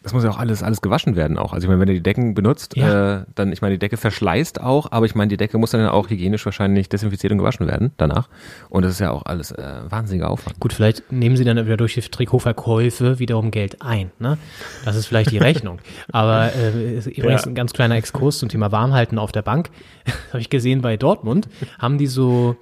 Das 0.06 0.12
muss 0.14 0.22
ja 0.22 0.30
auch 0.30 0.38
alles, 0.38 0.62
alles 0.62 0.82
gewaschen 0.82 1.16
werden 1.16 1.36
auch. 1.36 1.52
Also 1.52 1.64
ich 1.64 1.68
meine, 1.68 1.80
wenn 1.80 1.88
er 1.88 1.94
die 1.94 2.00
Decken 2.02 2.34
benutzt, 2.34 2.76
Ja. 2.76 3.22
äh, 3.22 3.24
dann, 3.34 3.50
ich 3.52 3.60
meine, 3.60 3.74
die 3.74 3.78
Decke 3.80 3.96
verschleißt 3.96 4.60
auch, 4.60 4.92
aber 4.92 5.04
ich 5.04 5.16
meine, 5.16 5.30
die 5.30 5.36
Decke 5.36 5.58
muss 5.58 5.72
dann 5.72 5.84
auch 5.88 6.08
hygienisch 6.08 6.44
wahrscheinlich 6.44 6.88
desinfiziert 6.88 7.32
und 7.32 7.38
gewaschen 7.38 7.66
werden 7.66 7.90
danach. 7.96 8.28
Und 8.70 8.84
das 8.84 8.92
ist 8.92 9.00
ja 9.00 9.10
auch 9.10 9.26
alles 9.26 9.50
äh, 9.50 9.80
wahnsinniger 9.88 10.30
Aufwand. 10.30 10.60
Gut, 10.60 10.72
vielleicht 10.72 11.10
nehmen 11.10 11.36
sie 11.36 11.42
dann 11.42 11.56
wieder 11.66 11.76
durch 11.76 11.94
die 11.94 12.02
Trikotverkäufe 12.02 13.18
wiederum 13.18 13.50
Geld 13.50 13.82
ein. 13.82 14.12
Ne? 14.20 14.38
Das 14.84 14.94
ist 14.94 15.06
vielleicht 15.06 15.32
die 15.32 15.38
Rechnung. 15.48 15.80
Aber 16.12 16.52
äh, 16.54 16.94
ist 16.98 17.08
übrigens 17.08 17.42
Ja. 17.42 17.48
ein 17.48 17.54
ganz 17.56 17.72
kleiner 17.72 17.96
Exkurs 17.96 18.38
zum 18.38 18.48
Thema 18.48 18.70
Warmhalten 18.70 19.18
auf 19.18 19.32
der 19.32 19.42
Bank. 19.42 19.70
Habe 20.28 20.40
ich 20.40 20.50
gesehen 20.50 20.82
bei 20.82 20.96
Dortmund, 20.96 21.48
haben 21.80 21.98
die 21.98 22.06
so 22.06 22.54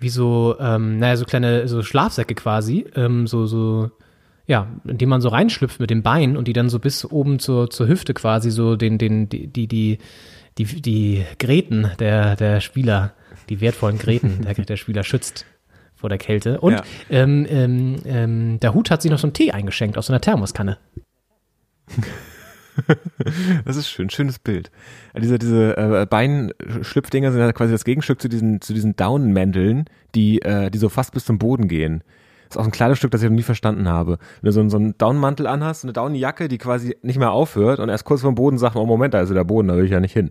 wie 0.00 0.08
so, 0.10 0.56
ähm, 0.60 0.98
naja, 0.98 1.16
so 1.16 1.24
kleine 1.24 1.66
so 1.68 1.82
Schlafsäcke 1.82 2.34
quasi, 2.34 2.86
ähm, 2.96 3.26
so, 3.26 3.46
so, 3.46 3.90
ja, 4.50 4.66
in 4.84 4.98
die 4.98 5.06
man 5.06 5.20
so 5.20 5.28
reinschlüpft 5.28 5.78
mit 5.78 5.90
dem 5.90 6.02
Bein 6.02 6.36
und 6.36 6.48
die 6.48 6.52
dann 6.52 6.68
so 6.68 6.80
bis 6.80 7.04
oben 7.04 7.38
zur, 7.38 7.70
zur 7.70 7.86
Hüfte 7.86 8.14
quasi 8.14 8.50
so 8.50 8.74
den, 8.74 8.98
den, 8.98 9.28
die, 9.28 9.46
die, 9.46 9.68
die, 9.68 9.98
die, 10.58 10.64
die 10.82 11.24
Gräten 11.38 11.88
der, 12.00 12.34
der 12.34 12.60
Spieler, 12.60 13.14
die 13.48 13.60
wertvollen 13.60 13.96
Gräten 13.96 14.42
der, 14.42 14.54
der 14.54 14.76
Spieler 14.76 15.04
schützt 15.04 15.46
vor 15.94 16.08
der 16.08 16.18
Kälte. 16.18 16.60
Und 16.60 16.72
Ja. 16.72 16.82
ähm, 17.10 17.46
ähm, 17.48 17.96
ähm, 18.04 18.58
der 18.58 18.74
Hut 18.74 18.90
hat 18.90 19.02
sich 19.02 19.10
noch 19.12 19.20
so 19.20 19.28
einen 19.28 19.34
Tee 19.34 19.52
eingeschenkt 19.52 19.96
aus 19.96 20.06
so 20.06 20.12
einer 20.12 20.20
Thermoskanne. 20.20 20.78
Das 23.66 23.76
ist 23.76 23.88
schön, 23.88 24.08
schönes 24.08 24.38
Bild. 24.38 24.70
Diese, 25.14 25.38
diese 25.38 25.76
äh, 25.76 26.06
Beinschlüpfdinger 26.06 27.30
sind 27.30 27.40
ja 27.40 27.52
quasi 27.52 27.72
das 27.72 27.84
Gegenstück 27.84 28.22
zu 28.22 28.28
diesen, 28.28 28.62
zu 28.62 28.72
diesen 28.72 28.96
Daunenmänteln, 28.96 29.84
die, 30.14 30.40
äh, 30.40 30.70
die 30.70 30.78
so 30.78 30.88
fast 30.88 31.12
bis 31.12 31.26
zum 31.26 31.38
Boden 31.38 31.68
gehen. 31.68 32.02
Das 32.50 32.56
ist 32.56 32.60
auch 32.60 32.64
ein 32.66 32.72
kleines 32.72 32.98
Stück, 32.98 33.12
das 33.12 33.22
ich 33.22 33.28
noch 33.30 33.36
nie 33.36 33.42
verstanden 33.44 33.88
habe. 33.88 34.18
Wenn 34.42 34.48
du 34.48 34.52
so, 34.52 34.60
einen- 34.60 34.70
so 34.70 34.76
einen 34.76 34.98
Daunenmantel 34.98 35.46
anhast, 35.46 35.84
eine 35.84 35.92
Daunenjacke, 35.92 36.48
die 36.48 36.58
quasi 36.58 36.96
nicht 37.02 37.16
mehr 37.18 37.30
aufhört 37.30 37.78
und 37.78 37.88
erst 37.88 38.04
kurz 38.04 38.20
vor 38.22 38.30
dem 38.32 38.34
Boden 38.34 38.58
sagt, 38.58 38.74
oh 38.76 38.84
Moment, 38.86 39.14
da 39.14 39.20
ist 39.20 39.28
ja 39.28 39.34
der 39.36 39.44
Boden, 39.44 39.68
da 39.68 39.76
will 39.76 39.84
ich 39.84 39.92
ja 39.92 40.00
nicht 40.00 40.12
hin. 40.12 40.30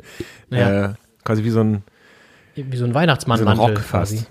Ja. 0.49 0.85
Äh, 0.85 0.93
quasi 1.23 1.43
wie 1.45 1.49
so 1.49 1.61
ein, 1.61 1.81
Wie 2.55 2.61
so 2.61 2.65
ein 2.67 2.71
wie 2.73 2.77
so 2.77 2.85
ein 2.85 2.93
Weihnachtsmannmantel 2.93 3.75
quasi. 3.75 4.25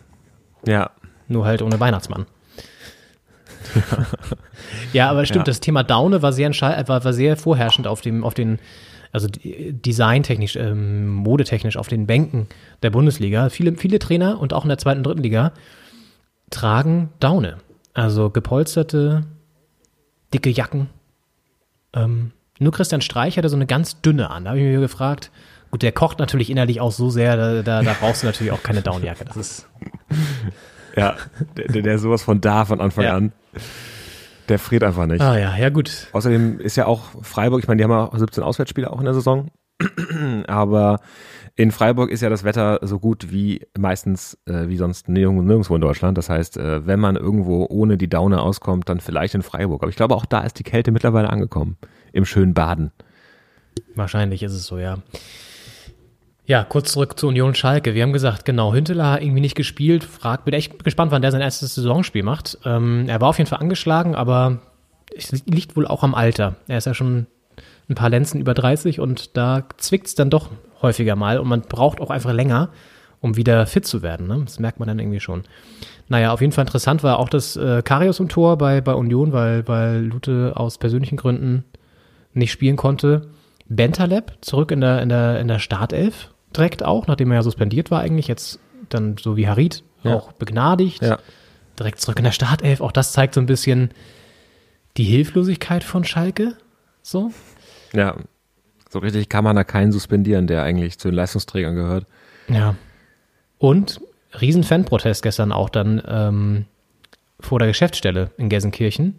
Ja, 0.67 0.91
Nur 1.29 1.47
halt 1.47 1.63
ohne 1.63 1.81
Weihnachtsmann. 1.81 2.27
ja, 4.93 5.11
aber 5.11 5.25
stimmt, 5.25 5.47
Ja. 5.47 5.51
das 5.51 5.61
Thema 5.61 5.83
Daune 5.83 6.23
war 6.23 6.33
sehr 6.33 6.47
entscheidend, 6.47 6.89
war, 6.89 7.05
war 7.05 7.13
sehr 7.13 7.37
vorherrschend 7.37 7.87
auf 7.87 8.01
dem, 8.01 8.25
auf 8.25 8.35
den, 8.35 8.59
also 9.13 9.29
designtechnisch, 9.31 10.57
ähm, 10.57 11.09
modetechnisch 11.09 11.77
auf 11.77 11.89
den 11.89 12.07
Bänken 12.07 12.47
der 12.83 12.91
Bundesliga. 12.91 13.49
Viele, 13.49 13.75
viele 13.77 13.99
Trainer 13.99 14.41
und 14.41 14.53
auch 14.53 14.65
in 14.65 14.69
der 14.69 14.79
zweiten 14.79 14.99
und 14.99 15.07
dritten 15.07 15.23
Liga 15.23 15.53
tragen 16.51 17.11
Daune. 17.21 17.57
Also 17.95 18.31
gepolsterte, 18.31 19.25
dicke 20.33 20.51
Jacken. 20.51 20.89
Ähm, 21.95 22.33
nur 22.59 22.73
Christian 22.73 23.01
Streich 23.01 23.39
hatte 23.39 23.49
so 23.49 23.57
eine 23.57 23.67
ganz 23.67 24.01
dünne 24.01 24.31
an. 24.31 24.45
Da 24.45 24.51
habe 24.51 24.61
ich 24.61 24.67
mich 24.67 24.81
gefragt, 24.81 25.31
gut, 25.71 25.83
der 25.83 25.93
kocht 25.93 26.19
natürlich 26.19 26.51
innerlich 26.51 26.81
auch 26.81 26.93
so 26.93 27.11
sehr, 27.11 27.37
da, 27.37 27.63
da, 27.63 27.83
da 27.83 27.97
brauchst 27.99 28.23
du 28.23 28.27
natürlich 28.27 28.53
auch 28.53 28.63
keine 28.63 28.83
Daunenjacke. 28.83 29.25
Das 29.25 29.37
ist 29.37 29.69
ja, 30.97 31.17
der, 31.57 31.83
der- 31.83 31.99
sowas 31.99 32.23
von 32.23 32.41
da 32.41 32.65
von 32.65 32.81
Anfang 32.81 33.05
Ja. 33.05 33.17
an. 33.17 33.33
Der 34.49 34.59
friert 34.59 34.83
einfach 34.83 35.07
nicht. 35.07 35.21
Ah 35.21 35.39
ja, 35.39 35.55
ja 35.57 35.69
gut. 35.69 36.09
Außerdem 36.13 36.59
ist 36.61 36.77
ja 36.77 36.87
auch 36.87 37.03
Freiburg, 37.23 37.61
ich 37.61 37.69
meine, 37.69 37.79
die 37.79 37.85
haben 37.85 37.91
ja 37.91 38.05
auch 38.05 38.17
17 38.17 38.43
Auswärtsspiele 38.43 38.91
auch 38.91 38.99
in 38.99 39.05
der 39.05 39.13
Saison. 39.15 39.51
Aber 40.47 41.01
in 41.59 41.73
Freiburg 41.73 42.11
ist 42.11 42.23
ja 42.23 42.31
das 42.31 42.45
Wetter 42.45 42.79
so 42.83 43.01
gut 43.01 43.33
wie 43.33 43.67
meistens 43.77 44.39
äh, 44.47 44.69
wie 44.69 44.77
sonst 44.77 45.09
nirg- 45.09 45.43
nirgendwo 45.43 45.75
in 45.75 45.81
Deutschland. 45.81 46.17
Das 46.17 46.31
heißt, 46.31 46.57
äh, 46.57 46.87
wenn 46.87 47.01
man 47.01 47.17
irgendwo 47.17 47.67
ohne 47.69 47.99
die 47.99 48.09
Daune 48.09 48.41
auskommt, 48.41 48.89
dann 48.89 49.01
vielleicht 49.01 49.35
in 49.35 49.43
Freiburg. 49.43 49.83
Aber 49.83 49.91
ich 49.91 49.97
glaube, 49.97 50.15
auch 50.15 50.25
da 50.25 50.43
ist 50.43 50.61
die 50.61 50.63
Kälte 50.63 50.93
mittlerweile 50.93 51.29
angekommen. 51.31 51.77
Im 52.13 52.25
schönen 52.25 52.55
Baden. 52.55 52.93
Wahrscheinlich 53.97 54.45
ist 54.45 54.53
es 54.53 54.67
so, 54.67 54.79
ja. 54.79 54.99
Ja, 56.47 56.63
kurz 56.63 56.93
zurück 56.93 57.19
zu 57.19 57.27
Union 57.27 57.57
Schalke. 57.57 57.93
Wir 57.93 58.05
haben 58.05 58.13
gesagt, 58.13 58.45
genau, 58.45 58.73
Hünteler 58.73 59.11
hat 59.11 59.23
irgendwie 59.23 59.41
nicht 59.41 59.57
gespielt. 59.57 60.05
Fragt, 60.05 60.45
bin 60.45 60.55
echt 60.55 60.85
gespannt, 60.85 61.11
wann 61.11 61.23
der 61.23 61.33
sein 61.33 61.41
erstes 61.41 61.75
Saisonspiel 61.75 62.23
macht. 62.23 62.57
Ähm, 62.65 63.07
er 63.09 63.21
war 63.21 63.31
auf 63.31 63.39
jeden 63.39 63.51
Fall 63.51 63.59
angeschlagen, 63.59 64.15
aber 64.15 64.61
es 65.17 65.33
liegt 65.45 65.77
wohl 65.77 65.89
auch 65.89 66.05
am 66.05 66.15
Alter. 66.15 66.55
Er 66.69 66.79
ist 66.79 66.87
ja 66.87 66.95
schon 66.95 67.27
ein 67.89 67.95
paar 67.95 68.11
Lenzen 68.11 68.41
über 68.41 68.55
30 68.55 69.01
und 69.01 69.37
da 69.37 69.65
zwickt 69.79 70.07
es 70.09 70.15
dann 70.15 70.31
doch 70.31 70.51
häufiger 70.83 71.17
mal 71.17 71.39
und 71.39 71.49
man 71.49 71.63
braucht 71.63 72.01
auch 72.01 72.11
einfach 72.11 72.33
länger, 72.33 72.71
um 73.21 73.37
wieder 73.37 73.67
fit 73.67 73.87
zu 73.87 74.03
werden. 74.03 74.27
Ne? 74.29 74.41
Das 74.45 74.59
merkt 74.59 74.79
man 74.79 74.89
dann 74.89 74.99
irgendwie 74.99 75.21
schon. 75.21 75.45
Naja, 76.09 76.33
auf 76.33 76.41
jeden 76.41 76.53
Fall 76.53 76.63
interessant 76.65 77.03
war 77.03 77.19
auch 77.19 77.29
das 77.29 77.57
äh, 77.57 77.83
Karius 77.83 78.21
im 78.21 78.29
Tor 78.29 78.57
bei, 78.59 78.81
bei 78.81 78.95
Union, 78.95 79.33
weil, 79.33 79.67
weil 79.67 80.05
Lute 80.05 80.53
aus 80.57 80.79
persönlichen 80.79 81.17
Gründen 81.17 81.65
nicht 82.33 82.53
spielen 82.53 82.77
konnte. 82.77 83.29
Bentaleb 83.69 84.33
zurück 84.41 84.71
in 84.71 84.81
der, 84.81 85.03
in 85.03 85.09
der, 85.09 85.41
in 85.41 85.49
der 85.49 85.59
Startelf 85.59 86.33
direkt 86.57 86.83
auch, 86.85 87.07
nachdem 87.07 87.31
er 87.31 87.37
ja 87.39 87.43
suspendiert 87.43 87.91
war 87.91 88.01
eigentlich, 88.01 88.29
jetzt 88.29 88.59
dann 88.89 89.17
so 89.19 89.37
wie 89.37 89.49
Harit 89.49 89.83
Ja. 90.03 90.15
auch 90.15 90.33
begnadigt. 90.33 91.03
Ja. 91.03 91.19
Direkt 91.79 92.01
zurück 92.01 92.19
in 92.19 92.25
der 92.25 92.33
Startelf. 92.33 92.81
Auch 92.81 92.93
das 92.93 93.13
zeigt 93.13 93.35
so 93.35 93.41
ein 93.41 93.47
bisschen 93.47 93.91
die 94.97 95.05
Hilflosigkeit 95.05 95.85
von 95.85 96.05
Schalke. 96.05 96.55
So. 97.03 97.31
Ja. 97.93 98.17
So 98.91 99.01
richtig 99.01 99.29
kann 99.29 99.45
man 99.45 99.57
da 99.57 99.65
keinen 99.65 99.93
suspendieren, 99.93 100.47
der 100.47 100.63
eigentlich 100.63 100.99
zu 100.99 101.09
den 101.09 101.15
Leistungsträgern 101.15 101.75
gehört. 101.75 102.07
Ja. 102.49 102.75
Und 103.59 104.01
riesen 104.41 104.65
Fanprotest 104.65 105.23
gestern 105.23 105.53
auch 105.53 105.69
dann 105.69 106.03
ähm, 106.07 106.65
vor 107.41 107.59
der 107.59 107.69
Geschäftsstelle 107.69 108.31
in 108.37 108.49
Gelsenkirchen. 108.49 109.17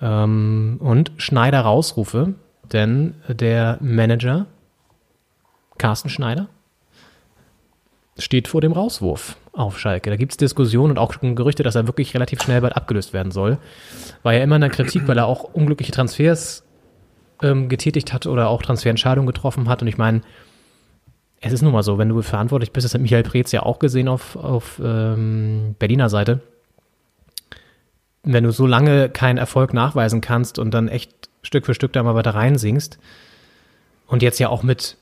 Ähm, 0.00 0.76
und 0.80 1.12
Schneider 1.16 1.60
Rausrufe, 1.60 2.34
denn 2.72 3.14
der 3.28 3.78
Manager 3.80 4.46
Carsten 5.76 6.08
Schneider 6.08 6.48
steht 8.18 8.48
vor 8.48 8.60
dem 8.60 8.72
Rauswurf 8.72 9.36
auf 9.52 9.78
Schalke. 9.78 10.10
Da 10.10 10.16
gibt 10.16 10.32
es 10.32 10.36
Diskussionen 10.36 10.92
und 10.92 10.98
auch 10.98 11.20
Gerüchte, 11.20 11.62
dass 11.62 11.76
er 11.76 11.86
wirklich 11.86 12.14
relativ 12.14 12.42
schnell 12.42 12.60
bald 12.60 12.76
abgelöst 12.76 13.12
werden 13.12 13.32
soll. 13.32 13.58
War 14.22 14.34
ja 14.34 14.42
immer 14.42 14.56
in 14.56 14.60
der 14.60 14.70
Kritik, 14.70 15.06
weil 15.06 15.18
er 15.18 15.26
auch 15.26 15.44
unglückliche 15.44 15.92
Transfers 15.92 16.64
ähm, 17.42 17.68
getätigt 17.68 18.12
hat 18.12 18.26
oder 18.26 18.48
auch 18.48 18.62
Transferentscheidungen 18.62 19.26
getroffen 19.26 19.68
hat. 19.68 19.82
Und 19.82 19.88
ich 19.88 19.98
meine, 19.98 20.22
es 21.40 21.52
ist 21.52 21.62
nun 21.62 21.72
mal 21.72 21.82
so, 21.82 21.98
wenn 21.98 22.08
du 22.08 22.20
verantwortlich 22.22 22.72
bist, 22.72 22.84
das 22.84 22.94
hat 22.94 23.00
Michael 23.00 23.22
Preetz 23.22 23.52
ja 23.52 23.62
auch 23.62 23.78
gesehen 23.78 24.08
auf, 24.08 24.36
auf 24.36 24.80
ähm, 24.82 25.76
Berliner 25.78 26.08
Seite. 26.08 26.40
Wenn 28.24 28.44
du 28.44 28.50
so 28.50 28.66
lange 28.66 29.08
keinen 29.08 29.38
Erfolg 29.38 29.72
nachweisen 29.72 30.20
kannst 30.20 30.58
und 30.58 30.72
dann 30.72 30.88
echt 30.88 31.28
Stück 31.42 31.66
für 31.66 31.74
Stück 31.74 31.92
da 31.92 32.02
mal 32.02 32.14
weiter 32.14 32.34
reinsingst 32.34 32.98
und 34.06 34.22
jetzt 34.22 34.40
ja 34.40 34.48
auch 34.48 34.62
mit, 34.62 34.96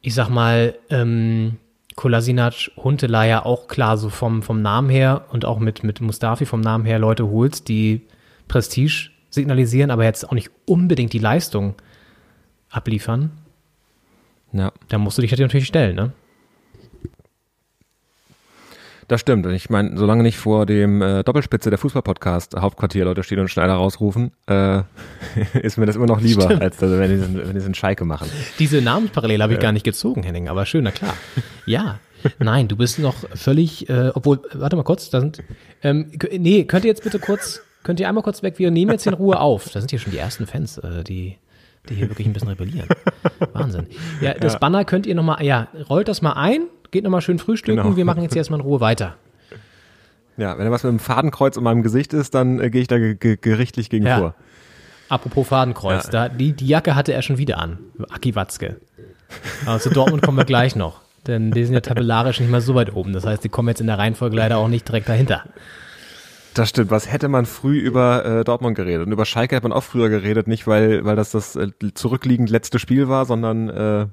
ich 0.00 0.14
sag 0.14 0.28
mal, 0.28 0.74
ähm, 0.90 1.58
Kolasinac, 1.94 2.70
Huntela 2.76 3.26
ja 3.26 3.44
auch 3.44 3.66
klar 3.66 3.98
so 3.98 4.08
vom, 4.08 4.42
vom 4.42 4.62
Namen 4.62 4.88
her 4.88 5.26
und 5.32 5.44
auch 5.44 5.58
mit, 5.58 5.82
mit 5.82 6.00
Mustafi 6.00 6.46
vom 6.46 6.60
Namen 6.60 6.84
her 6.84 6.98
Leute 6.98 7.28
holst, 7.28 7.68
die 7.68 8.02
Prestige 8.46 9.10
signalisieren, 9.30 9.90
aber 9.90 10.04
jetzt 10.04 10.28
auch 10.28 10.32
nicht 10.32 10.50
unbedingt 10.66 11.12
die 11.12 11.18
Leistung 11.18 11.74
abliefern, 12.70 13.30
Ja. 14.52 14.72
da 14.88 14.98
musst 14.98 15.18
du 15.18 15.22
dich 15.22 15.30
natürlich 15.36 15.66
stellen, 15.66 15.96
ne? 15.96 16.12
Das 19.08 19.22
stimmt. 19.22 19.46
Und 19.46 19.54
ich 19.54 19.70
meine, 19.70 19.96
solange 19.96 20.22
nicht 20.22 20.36
vor 20.36 20.66
dem 20.66 21.00
äh, 21.00 21.24
Doppelspitze 21.24 21.70
der 21.70 21.78
Fußballpodcast 21.78 22.56
Hauptquartier 22.56 23.06
Leute 23.06 23.22
stehen 23.22 23.38
und 23.38 23.48
Schneider 23.48 23.72
rausrufen, 23.72 24.32
äh, 24.46 24.82
ist 25.62 25.78
mir 25.78 25.86
das 25.86 25.96
immer 25.96 26.04
noch 26.06 26.20
lieber, 26.20 26.42
Stimmt. 26.42 26.60
als 26.60 26.76
dass, 26.76 26.90
wenn 26.90 27.10
die 27.10 27.20
wenn 27.38 27.46
die 27.48 27.54
diesen 27.54 27.74
Scheike 27.74 28.04
machen. 28.04 28.28
Diese 28.58 28.82
Namensparallele 28.82 29.42
habe 29.42 29.54
ich 29.54 29.60
gar 29.60 29.72
nicht 29.72 29.84
gezogen, 29.84 30.22
Henning, 30.24 30.48
aber 30.48 30.66
schön, 30.66 30.84
na 30.84 30.90
klar. 30.90 31.14
Ja. 31.64 32.00
Nein, 32.38 32.68
du 32.68 32.76
bist 32.76 32.98
noch 32.98 33.14
völlig, 33.34 33.88
äh, 33.88 34.10
obwohl, 34.12 34.40
warte 34.52 34.76
mal 34.76 34.82
kurz, 34.82 35.08
da 35.08 35.20
sind, 35.20 35.42
ähm, 35.82 36.10
nee, 36.36 36.64
könnt 36.64 36.84
ihr 36.84 36.88
jetzt 36.90 37.04
bitte 37.04 37.18
kurz, 37.20 37.62
könnt 37.82 38.00
ihr 38.00 38.08
einmal 38.08 38.22
kurz 38.22 38.42
weg, 38.42 38.58
wir 38.58 38.70
nehmen 38.70 38.92
jetzt 38.92 39.06
in 39.06 39.14
Ruhe 39.14 39.40
auf. 39.40 39.70
Da 39.72 39.80
sind 39.80 39.90
hier 39.90 39.98
schon 39.98 40.12
die 40.12 40.18
ersten 40.18 40.46
Fans, 40.46 40.78
äh, 40.78 41.04
die, 41.04 41.36
die 41.88 41.94
hier 41.94 42.08
wirklich 42.08 42.26
ein 42.26 42.32
bisschen 42.32 42.48
rebellieren. 42.48 42.88
Wahnsinn. 43.52 43.86
Ja, 44.20 44.34
das 44.34 44.58
Banner 44.58 44.84
könnt 44.84 45.06
ihr 45.06 45.14
nochmal, 45.14 45.42
ja, 45.44 45.68
rollt 45.88 46.08
das 46.08 46.22
mal 46.22 46.32
ein, 46.34 46.62
geht 46.90 47.04
nochmal 47.04 47.20
schön 47.22 47.38
frühstücken, 47.38 47.82
Genau. 47.82 47.96
wir 47.96 48.04
machen 48.04 48.22
jetzt 48.22 48.36
erstmal 48.36 48.60
in 48.60 48.66
Ruhe 48.66 48.80
weiter. 48.80 49.16
Ja, 50.36 50.56
wenn 50.56 50.64
da 50.66 50.70
was 50.70 50.84
mit 50.84 50.90
einem 50.90 50.98
Fadenkreuz 51.00 51.56
in 51.56 51.64
meinem 51.64 51.82
Gesicht 51.82 52.12
ist, 52.14 52.34
dann 52.34 52.60
äh, 52.60 52.70
gehe 52.70 52.80
ich 52.82 52.88
da 52.88 52.98
ge 52.98 53.16
ge 53.16 53.36
gerichtlich 53.40 53.90
gegen 53.90 54.06
Ja. 54.06 54.18
vor. 54.18 54.34
Apropos 55.08 55.48
Fadenkreuz, 55.48 56.04
Ja. 56.06 56.10
da, 56.10 56.28
die, 56.28 56.52
die 56.52 56.66
Jacke 56.68 56.94
hatte 56.94 57.12
er 57.12 57.22
schon 57.22 57.38
wieder 57.38 57.58
an. 57.58 57.78
Aki 58.10 58.34
Watzke. 58.36 58.76
Aber 59.66 59.80
zu 59.80 59.90
Dortmund 59.90 60.22
kommen 60.22 60.36
wir 60.38 60.44
gleich 60.44 60.76
noch. 60.76 61.00
Denn 61.26 61.50
die 61.50 61.64
sind 61.64 61.74
ja 61.74 61.80
tabellarisch 61.80 62.40
nicht 62.40 62.50
mal 62.50 62.60
so 62.60 62.74
weit 62.74 62.94
oben. 62.94 63.12
Das 63.12 63.26
heißt, 63.26 63.42
die 63.42 63.48
kommen 63.48 63.68
jetzt 63.68 63.80
in 63.80 63.86
der 63.88 63.98
Reihenfolge 63.98 64.36
leider 64.36 64.58
auch 64.58 64.68
nicht 64.68 64.86
direkt 64.86 65.08
dahinter. 65.08 65.44
Das 66.54 66.70
stimmt. 66.70 66.90
Was 66.90 67.10
hätte 67.10 67.28
man 67.28 67.46
früh 67.46 67.78
über 67.78 68.24
äh, 68.24 68.44
Dortmund 68.44 68.76
geredet? 68.76 69.06
Und 69.06 69.12
über 69.12 69.24
Schalke 69.24 69.54
hat 69.56 69.62
man 69.62 69.72
auch 69.72 69.84
früher 69.84 70.08
geredet, 70.08 70.48
nicht 70.48 70.66
weil, 70.66 71.04
weil 71.04 71.16
das 71.16 71.30
das 71.30 71.56
äh, 71.56 71.68
zurückliegend 71.94 72.50
letzte 72.50 72.78
Spiel 72.78 73.08
war, 73.08 73.26
sondern 73.26 73.68
äh, 73.68 74.06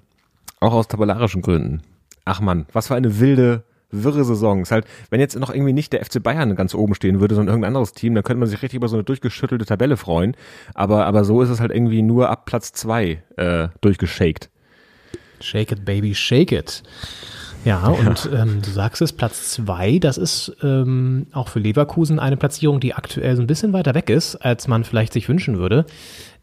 auch 0.60 0.74
aus 0.74 0.88
tabellarischen 0.88 1.42
Gründen. 1.42 1.82
Ach 2.26 2.42
man, 2.42 2.66
was 2.74 2.88
für 2.88 2.96
eine 2.96 3.20
wilde, 3.20 3.64
wirre 3.92 4.24
Saison. 4.26 4.62
Ist 4.62 4.72
halt, 4.72 4.86
wenn 5.10 5.20
jetzt 5.20 5.38
noch 5.38 5.54
irgendwie 5.54 5.74
nicht 5.74 5.94
der 5.94 6.04
FC 6.04 6.22
Bayern 6.22 6.56
ganz 6.56 6.74
oben 6.76 6.96
stehen 6.96 7.20
würde, 7.20 7.36
sondern 7.36 7.54
irgendein 7.54 7.70
anderes 7.70 7.94
Team, 7.94 8.16
dann 8.16 8.24
könnte 8.24 8.40
man 8.40 8.50
sich 8.50 8.62
richtig 8.62 8.78
über 8.78 8.88
so 8.88 8.96
eine 8.96 9.04
durchgeschüttelte 9.04 9.66
Tabelle 9.66 9.98
freuen. 9.98 10.36
Aber, 10.74 11.06
aber 11.06 11.24
so 11.24 11.42
ist 11.42 11.50
es 11.50 11.60
halt 11.60 11.72
irgendwie 11.72 12.02
nur 12.02 12.30
ab 12.30 12.46
Platz 12.46 12.74
zwei 12.74 13.24
äh, 13.38 13.70
durchgeschakt. 13.82 14.50
Shake 15.40 15.72
it, 15.72 15.86
baby, 15.86 16.16
shake 16.16 16.52
it. 16.52 16.84
Ja, 17.66 17.88
und 17.88 18.30
ähm, 18.32 18.62
du 18.62 18.70
sagst 18.70 19.02
es, 19.02 19.12
Platz 19.12 19.50
zwei, 19.50 19.98
das 19.98 20.20
ist 20.20 20.56
ähm, 20.62 21.26
auch 21.34 21.48
für 21.48 21.58
Leverkusen 21.58 22.20
eine 22.20 22.38
Platzierung, 22.38 22.80
die 22.80 22.94
aktuell 22.94 23.36
so 23.36 23.42
ein 23.42 23.48
bisschen 23.48 23.74
weiter 23.74 23.96
weg 23.96 24.12
ist, 24.12 24.36
als 24.36 24.68
man 24.68 24.84
vielleicht 24.84 25.14
sich 25.14 25.28
wünschen 25.28 25.58
würde. 25.58 25.86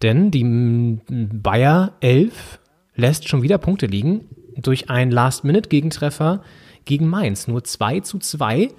Denn 0.02 0.32
die 0.32 0.98
Bayer 1.08 1.92
11 2.00 2.58
lässt 2.96 3.28
schon 3.28 3.42
wieder 3.42 3.58
Punkte 3.58 3.86
liegen 3.86 4.22
durch 4.56 4.90
einen 4.90 5.12
Last-Minute-Gegentreffer 5.12 6.42
gegen 6.84 7.08
Mainz. 7.08 7.46
Nur 7.46 7.62
2 7.62 8.00
zu 8.00 8.18
2. 8.18 8.70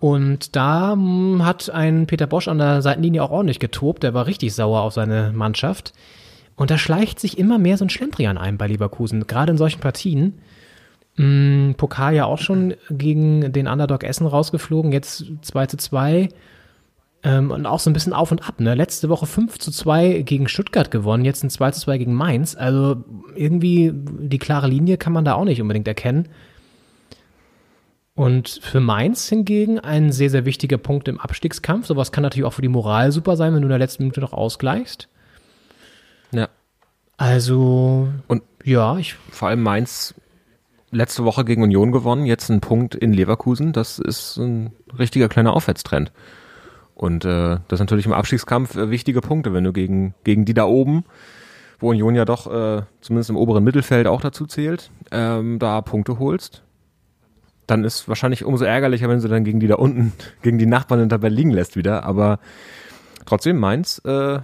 Und 0.00 0.56
da 0.56 0.96
hat 1.40 1.68
ein 1.68 2.06
Peter 2.06 2.26
Bosch 2.26 2.48
an 2.48 2.58
der 2.58 2.80
Seitenlinie 2.80 3.22
auch 3.22 3.30
ordentlich 3.30 3.60
getobt. 3.60 4.02
Der 4.02 4.14
war 4.14 4.26
richtig 4.26 4.54
sauer 4.54 4.80
auf 4.80 4.94
seine 4.94 5.30
Mannschaft. 5.34 5.92
Und 6.56 6.70
da 6.70 6.78
schleicht 6.78 7.20
sich 7.20 7.36
immer 7.36 7.58
mehr 7.58 7.76
so 7.76 7.84
ein 7.84 7.90
Schlendrian 7.90 8.38
ein 8.38 8.56
bei 8.56 8.66
Leverkusen, 8.66 9.26
gerade 9.26 9.52
in 9.52 9.58
solchen 9.58 9.80
Partien. 9.80 10.38
Mm, 11.16 11.72
Pokal 11.76 12.14
ja 12.14 12.26
auch 12.26 12.38
schon 12.38 12.74
gegen 12.90 13.52
den 13.52 13.68
Underdog 13.68 14.04
Essen 14.04 14.26
rausgeflogen, 14.26 14.92
jetzt 14.92 15.24
2 15.42 15.66
zu 15.66 15.76
2. 15.76 16.28
Ähm, 17.22 17.50
und 17.50 17.66
auch 17.66 17.80
so 17.80 17.90
ein 17.90 17.94
bisschen 17.94 18.12
auf 18.12 18.30
und 18.30 18.46
ab. 18.46 18.60
Ne? 18.60 18.74
Letzte 18.74 19.08
Woche 19.08 19.26
5 19.26 19.58
zu 19.58 19.70
2 19.70 20.22
gegen 20.22 20.48
Stuttgart 20.48 20.90
gewonnen, 20.90 21.24
jetzt 21.24 21.42
ein 21.42 21.50
2 21.50 21.70
zu 21.72 21.80
2 21.80 21.98
gegen 21.98 22.14
Mainz. 22.14 22.54
Also 22.54 23.02
irgendwie 23.34 23.92
die 23.94 24.38
klare 24.38 24.68
Linie 24.68 24.98
kann 24.98 25.12
man 25.12 25.24
da 25.24 25.34
auch 25.34 25.44
nicht 25.44 25.60
unbedingt 25.62 25.88
erkennen. 25.88 26.28
Und 28.14 28.60
für 28.62 28.80
Mainz 28.80 29.28
hingegen 29.28 29.78
ein 29.78 30.10
sehr, 30.10 30.30
sehr 30.30 30.46
wichtiger 30.46 30.78
Punkt 30.78 31.08
im 31.08 31.20
Abstiegskampf. 31.20 31.86
Sowas 31.86 32.12
kann 32.12 32.22
natürlich 32.22 32.46
auch 32.46 32.54
für 32.54 32.62
die 32.62 32.68
Moral 32.68 33.12
super 33.12 33.36
sein, 33.36 33.54
wenn 33.54 33.60
du 33.60 33.66
in 33.66 33.70
der 33.70 33.78
letzten 33.78 34.04
Minute 34.04 34.20
noch 34.20 34.32
ausgleichst. 34.32 35.08
Ja. 36.32 36.48
Also, 37.18 38.08
Und 38.28 38.42
ja, 38.64 38.96
ich 38.98 39.14
vor 39.30 39.48
allem 39.48 39.62
Mainz 39.62 40.14
letzte 40.96 41.24
Woche 41.24 41.44
gegen 41.44 41.62
Union 41.62 41.92
gewonnen, 41.92 42.26
jetzt 42.26 42.50
ein 42.50 42.60
Punkt 42.60 42.94
in 42.94 43.12
Leverkusen. 43.12 43.72
Das 43.72 43.98
ist 43.98 44.36
ein 44.38 44.72
richtiger 44.98 45.28
kleiner 45.28 45.54
Aufwärtstrend. 45.54 46.12
Und 46.94 47.24
äh, 47.24 47.58
das 47.68 47.78
ist 47.78 47.80
natürlich 47.80 48.06
im 48.06 48.12
Abstiegskampf 48.12 48.74
äh, 48.76 48.90
wichtige 48.90 49.20
Punkte, 49.20 49.52
wenn 49.52 49.64
du 49.64 49.72
gegen, 49.72 50.14
gegen 50.24 50.46
die 50.46 50.54
da 50.54 50.64
oben, 50.64 51.04
wo 51.78 51.90
Union 51.90 52.14
ja 52.14 52.24
doch 52.24 52.46
äh, 52.46 52.82
zumindest 53.02 53.30
im 53.30 53.36
oberen 53.36 53.62
Mittelfeld 53.62 54.06
auch 54.06 54.22
dazu 54.22 54.46
zählt, 54.46 54.90
ähm, 55.12 55.58
da 55.58 55.82
Punkte 55.82 56.18
holst. 56.18 56.62
Dann 57.66 57.84
ist 57.84 58.08
wahrscheinlich 58.08 58.44
umso 58.44 58.64
ärgerlicher, 58.64 59.08
wenn 59.08 59.20
sie 59.20 59.28
dann 59.28 59.44
gegen 59.44 59.60
die 59.60 59.66
da 59.66 59.74
unten, 59.74 60.14
gegen 60.42 60.58
die 60.58 60.66
Nachbarn 60.66 61.00
in 61.00 61.08
der 61.08 61.18
Tabelle 61.18 61.36
liegen 61.36 61.50
lässt 61.50 61.76
wieder. 61.76 62.04
Aber 62.04 62.38
trotzdem 63.26 63.58
Mainz 63.58 64.00
äh, 64.06 64.38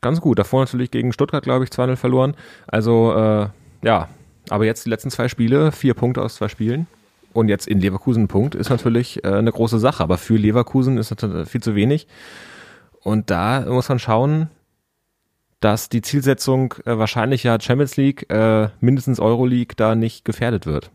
ganz 0.00 0.20
gut. 0.20 0.38
Davor 0.38 0.60
natürlich 0.60 0.92
gegen 0.92 1.12
Stuttgart, 1.12 1.42
glaube 1.42 1.64
ich, 1.64 1.70
2-0 1.70 1.96
verloren. 1.96 2.36
Also 2.68 3.12
äh, 3.14 3.48
ja, 3.82 4.08
aber 4.50 4.64
jetzt 4.64 4.84
die 4.84 4.90
letzten 4.90 5.10
zwei 5.10 5.28
Spiele, 5.28 5.72
vier 5.72 5.94
Punkte 5.94 6.22
aus 6.22 6.36
zwei 6.36 6.48
Spielen. 6.48 6.86
Und 7.32 7.48
jetzt 7.48 7.68
in 7.68 7.80
Leverkusen 7.80 8.24
ein 8.24 8.28
Punkt 8.28 8.54
ist 8.54 8.70
natürlich 8.70 9.24
äh, 9.24 9.28
eine 9.28 9.52
große 9.52 9.78
Sache. 9.78 10.02
Aber 10.02 10.18
für 10.18 10.36
Leverkusen 10.36 10.98
ist 10.98 11.10
das 11.10 11.48
viel 11.48 11.62
zu 11.62 11.74
wenig. 11.74 12.06
Und 13.00 13.30
da 13.30 13.60
muss 13.60 13.88
man 13.88 13.98
schauen, 13.98 14.48
dass 15.60 15.88
die 15.88 16.02
Zielsetzung 16.02 16.74
äh, 16.84 16.98
wahrscheinlich 16.98 17.42
ja 17.42 17.60
Champions 17.60 17.96
League, 17.96 18.30
äh, 18.30 18.68
mindestens 18.80 19.20
Euroleague, 19.20 19.74
da 19.76 19.94
nicht 19.94 20.24
gefährdet 20.24 20.66
wird. 20.66 20.90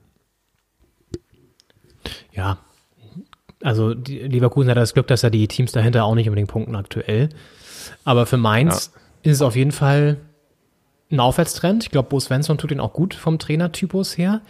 Ja, 2.31 2.57
also 3.61 3.91
Leverkusen 3.93 4.69
hat 4.69 4.77
das 4.77 4.93
Glück, 4.93 5.07
dass 5.07 5.21
ja 5.21 5.29
die 5.29 5.47
Teams 5.47 5.71
dahinter 5.71 6.03
auch 6.03 6.15
nicht 6.15 6.27
unbedingt 6.27 6.49
punkten 6.49 6.75
aktuell. 6.75 7.29
Aber 8.03 8.25
für 8.25 8.37
Mainz 8.37 8.91
ist 9.21 9.35
es 9.35 9.41
auf 9.41 9.55
jeden 9.55 9.71
Fall 9.71 10.17
ein 11.13 11.19
Aufwärtstrend. 11.19 11.83
Ich 11.83 11.91
glaube, 11.91 12.09
Bo 12.09 12.19
Svensson 12.19 12.57
tut 12.57 12.71
ihn 12.71 12.79
auch 12.79 12.93
gut 12.93 13.13
vom 13.13 13.39
Trainertypus 13.39 14.17
her, 14.17 14.41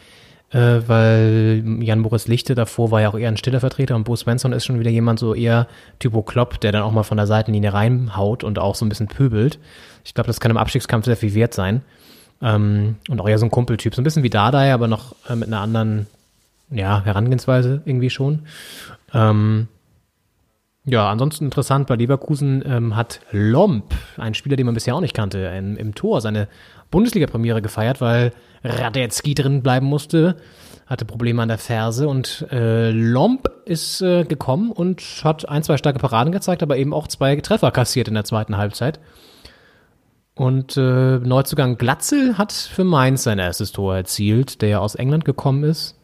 äh, 0.52 0.82
weil 0.88 1.64
Jan-Boris 1.82 2.28
Lichte 2.28 2.56
davor 2.56 2.92
war 2.92 3.02
ja 3.02 3.10
auch 3.10 3.18
eher 3.18 3.28
ein 3.28 3.38
stiller 3.38 3.60
Vertreter 3.60 3.96
und 3.96 4.06
Bo 4.06 4.16
Svensson 4.16 4.54
ist 4.54 4.66
schon 4.66 4.80
wieder 4.80 4.92
jemand 4.92 5.20
so 5.20 5.36
eher 5.36 5.68
Typo 6.00 6.24
Klopp, 6.24 6.60
der 6.62 6.72
dann 6.72 6.84
auch 6.84 6.92
mal 6.92 7.04
von 7.04 7.18
der 7.18 7.28
Seitenlinie 7.28 7.74
reinhaut 7.74 8.44
und 8.44 8.58
auch 8.60 8.76
so 8.76 8.86
ein 8.86 8.90
bisschen 8.90 9.08
pöbelt. 9.08 9.60
Ich 10.06 10.14
glaube, 10.14 10.28
das 10.28 10.40
kann 10.40 10.52
im 10.52 10.58
Abstiegskampf 10.58 11.06
sehr 11.06 11.18
viel 11.18 11.34
wert 11.34 11.54
sein. 11.54 11.82
Ähm, 12.42 12.96
und 13.10 13.22
auch 13.22 13.30
eher 13.30 13.40
so 13.40 13.46
ein 13.46 13.52
Kumpeltyp, 13.52 13.96
so 13.96 14.02
ein 14.02 14.04
bisschen 14.04 14.24
wie 14.24 14.30
Dardai, 14.30 14.74
aber 14.74 14.88
noch 14.88 15.16
äh, 15.30 15.36
mit 15.36 15.48
einer 15.48 15.62
anderen 15.62 16.08
ja, 16.70 17.04
Herangehensweise 17.04 17.82
irgendwie 17.86 18.10
schon. 18.10 18.40
Ähm, 19.14 19.68
ja, 20.86 21.10
ansonsten 21.10 21.46
interessant, 21.46 21.88
bei 21.88 21.96
Leverkusen 21.96 22.62
ähm, 22.66 22.96
hat 22.96 23.22
Lomp, 23.32 23.94
ein 24.18 24.34
Spieler, 24.34 24.58
den 24.58 24.66
man 24.66 24.76
bisher 24.76 24.96
auch 24.96 25.02
nicht 25.02 25.16
kannte, 25.16 25.40
im, 25.40 25.78
im 25.78 25.96
Tor 25.96 26.20
seine 26.20 26.50
Bundesliga-Premiere 26.92 27.62
gefeiert, 27.62 28.02
weil 28.02 28.34
Radetzky 28.66 29.34
drin 29.34 29.64
bleiben 29.64 29.86
musste, 29.86 30.36
hatte 30.86 31.06
Probleme 31.06 31.42
an 31.42 31.48
der 31.48 31.58
Ferse 31.58 32.10
und 32.10 32.46
äh, 32.52 32.92
Lomp 32.92 33.50
ist 33.66 34.02
äh, 34.02 34.26
gekommen 34.26 34.72
und 34.72 35.02
hat 35.24 35.48
ein, 35.48 35.64
zwei 35.64 35.78
starke 35.78 36.00
Paraden 36.00 36.34
gezeigt, 36.34 36.62
aber 36.62 36.76
eben 36.76 36.94
auch 36.94 37.08
zwei 37.08 37.38
Treffer 37.38 37.72
kassiert 37.72 38.10
in 38.10 38.16
der 38.16 38.26
zweiten 38.26 38.58
Halbzeit. 38.58 39.00
Und 40.36 40.76
äh, 40.76 41.20
Neuzugang 41.20 41.78
Glatzel 41.78 42.38
hat 42.38 42.52
für 42.52 42.84
Mainz 42.84 43.24
sein 43.24 43.40
erstes 43.40 43.72
Tor 43.72 43.96
erzielt, 43.96 44.62
der 44.62 44.70
ja 44.70 44.80
aus 44.80 44.96
England 44.96 45.24
gekommen 45.24 45.64
ist. 45.64 45.98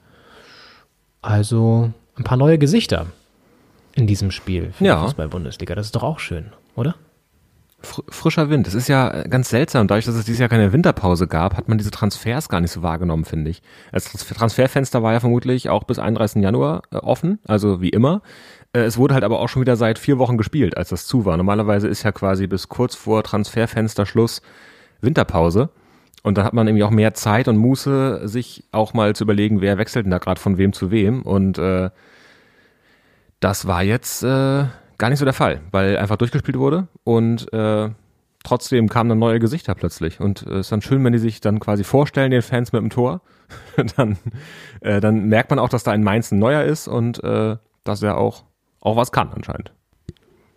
Also 1.21 1.91
ein 2.15 2.23
paar 2.23 2.37
neue 2.37 2.57
Gesichter 2.57 3.07
in 3.95 4.07
diesem 4.07 4.31
Spiel 4.31 4.71
für 4.73 4.85
Ja. 4.85 5.01
Fußball-Bundesliga. 5.03 5.75
Das 5.75 5.87
ist 5.87 5.95
doch 5.95 6.03
auch 6.03 6.19
schön, 6.19 6.47
oder? 6.75 6.95
Fr 7.81 8.03
frischer 8.09 8.49
Wind. 8.49 8.67
Das 8.67 8.73
ist 8.73 8.89
ja 8.89 9.09
äh, 9.09 9.29
ganz 9.29 9.49
seltsam. 9.49 9.87
Dadurch, 9.87 10.03
dass 10.05 10.15
es 10.15 10.25
dieses 10.25 10.39
Jahr 10.39 10.49
keine 10.49 10.73
Winterpause 10.73 11.27
gab, 11.27 11.55
hat 11.55 11.69
man 11.69 11.77
diese 11.77 11.91
Transfers 11.91 12.49
gar 12.49 12.59
nicht 12.59 12.71
so 12.71 12.81
wahrgenommen, 12.83 13.23
finde 13.23 13.49
ich. 13.51 13.61
Das 13.93 14.05
Trans- 14.05 14.27
Transferfenster 14.27 15.01
war 15.01 15.13
ja 15.13 15.21
vermutlich 15.21 15.69
auch 15.69 15.85
bis 15.85 15.97
31. 15.97 16.41
Januar 16.43 16.81
äh, 16.91 16.97
offen, 16.97 17.39
also 17.47 17.79
wie 17.81 17.87
immer. 17.89 18.21
Äh, 18.73 18.81
es 18.81 18.97
wurde 18.97 19.13
halt 19.13 19.23
aber 19.23 19.39
auch 19.39 19.47
schon 19.47 19.61
wieder 19.61 19.77
seit 19.77 19.97
vier 19.97 20.17
Wochen 20.19 20.37
gespielt, 20.37 20.75
als 20.75 20.89
das 20.89 21.05
zu 21.07 21.23
war. 21.23 21.37
Normalerweise 21.37 21.87
ist 21.87 22.03
ja 22.03 22.11
quasi 22.11 22.47
bis 22.47 22.67
kurz 22.67 22.95
vor 22.95 23.23
Transferfensterschluss 23.23 24.41
Winterpause. 25.01 25.69
Und 26.21 26.37
dann 26.37 26.43
hat 26.43 26.53
man 26.53 26.67
irgendwie 26.67 26.83
auch 26.83 26.89
mehr 26.91 27.13
Zeit 27.13 27.47
und 27.47 27.55
Muße, 27.55 28.27
sich 28.27 28.65
auch 28.73 28.93
mal 28.93 29.15
zu 29.15 29.23
überlegen, 29.23 29.61
wer 29.61 29.77
wechselt 29.77 30.03
denn 30.03 30.11
da 30.11 30.17
gerade 30.17 30.41
von 30.41 30.57
wem 30.57 30.73
zu 30.73 30.91
wem. 30.91 31.21
Und 31.21 31.57
äh, 31.57 31.91
das 33.39 33.67
war 33.67 33.83
jetzt 33.83 34.23
äh, 34.23 34.65
gar 34.97 35.09
nicht 35.09 35.19
so 35.19 35.25
der 35.25 35.33
Fall, 35.33 35.61
weil 35.71 35.97
einfach 35.97 36.17
durchgespielt 36.17 36.57
wurde 36.57 36.87
und 37.03 37.51
äh, 37.53 37.89
trotzdem 38.43 38.89
kamen 38.89 39.09
dann 39.09 39.19
neue 39.19 39.39
Gesichter 39.39 39.75
plötzlich. 39.75 40.19
Und 40.19 40.43
es 40.43 40.67
ist 40.67 40.71
dann 40.71 40.81
schön, 40.81 41.03
wenn 41.03 41.13
die 41.13 41.19
sich 41.19 41.41
dann 41.41 41.59
quasi 41.59 41.83
vorstellen, 41.83 42.31
den 42.31 42.41
Fans 42.41 42.71
mit 42.71 42.81
dem 42.81 42.89
Tor. 42.89 43.21
dann, 43.95 44.17
äh, 44.81 44.99
dann 44.99 45.27
merkt 45.27 45.49
man 45.49 45.59
auch, 45.59 45.69
dass 45.69 45.83
da 45.83 45.91
ein 45.91 46.03
Mainz 46.03 46.31
ein 46.31 46.39
neuer 46.39 46.63
ist 46.63 46.87
und 46.87 47.23
äh, 47.23 47.57
dass 47.83 48.03
er 48.03 48.17
auch, 48.17 48.43
auch 48.81 48.95
was 48.95 49.11
kann 49.11 49.31
anscheinend. 49.33 49.71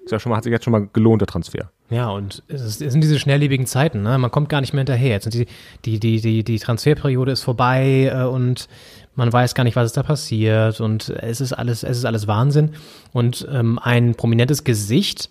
Ist 0.04 0.10
ja 0.10 0.18
schon 0.18 0.30
mal, 0.30 0.36
hat 0.36 0.44
sich 0.44 0.50
jetzt 0.50 0.64
schon 0.64 0.72
mal 0.72 0.88
gelohnt, 0.92 1.22
der 1.22 1.28
Transfer. 1.28 1.70
Ja, 1.88 2.10
und 2.10 2.42
es, 2.48 2.62
ist, 2.62 2.82
es 2.82 2.92
sind 2.92 3.02
diese 3.02 3.18
schnelllebigen 3.18 3.66
Zeiten, 3.66 4.02
ne? 4.02 4.18
Man 4.18 4.30
kommt 4.30 4.48
gar 4.48 4.60
nicht 4.60 4.72
mehr 4.72 4.80
hinterher. 4.80 5.12
Jetzt 5.12 5.30
sind 5.30 5.34
die, 5.34 5.46
die, 5.84 6.00
die, 6.00 6.20
die, 6.20 6.44
die 6.44 6.58
Transferperiode 6.58 7.32
ist 7.32 7.42
vorbei 7.42 8.10
äh, 8.12 8.24
und 8.24 8.68
man 9.14 9.32
weiß 9.32 9.54
gar 9.54 9.64
nicht, 9.64 9.76
was 9.76 9.86
ist 9.86 9.96
da 9.96 10.02
passiert 10.02 10.80
und 10.80 11.10
es 11.10 11.40
ist 11.40 11.52
alles, 11.52 11.82
es 11.82 11.98
ist 11.98 12.04
alles 12.04 12.26
Wahnsinn. 12.26 12.72
Und 13.12 13.46
ähm, 13.50 13.78
ein 13.78 14.14
prominentes 14.14 14.64
Gesicht 14.64 15.30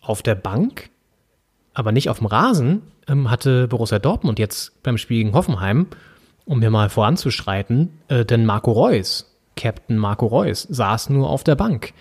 auf 0.00 0.22
der 0.22 0.34
Bank, 0.34 0.90
aber 1.74 1.92
nicht 1.92 2.10
auf 2.10 2.18
dem 2.18 2.26
Rasen, 2.26 2.82
ähm, 3.08 3.30
hatte 3.30 3.68
Borussia 3.68 3.98
Dortmund 3.98 4.38
jetzt 4.38 4.82
beim 4.82 4.98
Spiel 4.98 5.22
gegen 5.22 5.34
Hoffenheim, 5.34 5.86
um 6.44 6.60
hier 6.60 6.70
mal 6.70 6.88
voranzuschreiten, 6.88 7.90
äh, 8.08 8.24
denn 8.24 8.46
Marco 8.46 8.72
Reus, 8.72 9.36
Captain 9.56 9.96
Marco 9.96 10.26
Reus, 10.26 10.62
saß 10.62 11.10
nur 11.10 11.28
auf 11.28 11.44
der 11.44 11.54
Bank. 11.54 11.92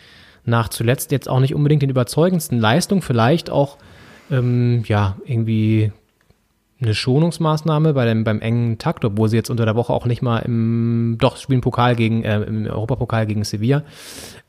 Nach 0.43 0.69
zuletzt 0.69 1.11
jetzt 1.11 1.27
auch 1.27 1.39
nicht 1.39 1.55
unbedingt 1.55 1.81
den 1.81 1.89
überzeugendsten 1.89 2.59
Leistungen, 2.59 3.01
vielleicht 3.01 3.49
auch 3.49 3.77
ähm, 4.31 4.83
ja 4.87 5.17
irgendwie 5.25 5.91
eine 6.85 6.95
Schonungsmaßnahme 6.95 7.93
bei 7.93 8.05
dem, 8.05 8.23
beim 8.23 8.39
engen 8.39 8.77
Takt, 8.77 9.03
obwohl 9.05 9.29
sie 9.29 9.35
jetzt 9.35 9.49
unter 9.49 9.65
der 9.65 9.75
Woche 9.75 9.93
auch 9.93 10.05
nicht 10.05 10.21
mal 10.21 10.39
im, 10.39 11.17
doch 11.19 11.37
spielen 11.37 11.61
Pokal 11.61 11.95
gegen, 11.95 12.23
äh, 12.23 12.41
im 12.41 12.65
Europapokal 12.65 13.25
gegen 13.25 13.43
Sevilla. 13.43 13.83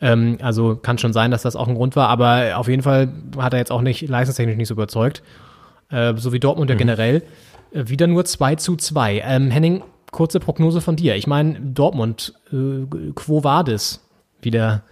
Ähm, 0.01 0.39
also 0.41 0.77
kann 0.77 0.99
schon 0.99 1.13
sein, 1.13 1.31
dass 1.31 1.43
das 1.43 1.57
auch 1.57 1.69
ein 1.69 1.75
Grund 1.75 1.97
war, 1.97 2.09
aber 2.09 2.57
auf 2.57 2.69
jeden 2.69 2.83
Fall 2.83 3.09
hat 3.39 3.53
er 3.53 3.59
jetzt 3.59 3.73
auch 3.73 3.83
nicht 3.83 4.09
leistungstechnisch 4.09 4.57
nicht 4.57 4.69
so 4.69 4.75
überzeugt. 4.75 5.23
Äh, 5.91 6.15
so 6.17 6.33
wie 6.33 6.41
Dortmund 6.41 6.71
ja 6.71 6.77
generell. 6.77 7.23
Äh, 7.73 7.89
wieder 7.89 8.07
nur 8.07 8.25
2 8.25 8.57
zu 8.57 8.77
2. 8.77 9.23
Ähm, 9.25 9.51
Henning, 9.51 9.83
kurze 10.11 10.41
Prognose 10.41 10.81
von 10.81 10.97
dir. 10.97 11.17
Ich 11.17 11.27
meine, 11.27 11.61
Dortmund, 11.61 12.35
äh, 12.53 12.87
quo 13.15 13.45
vadis, 13.45 14.01
wie 14.43 14.51
der, 14.51 14.83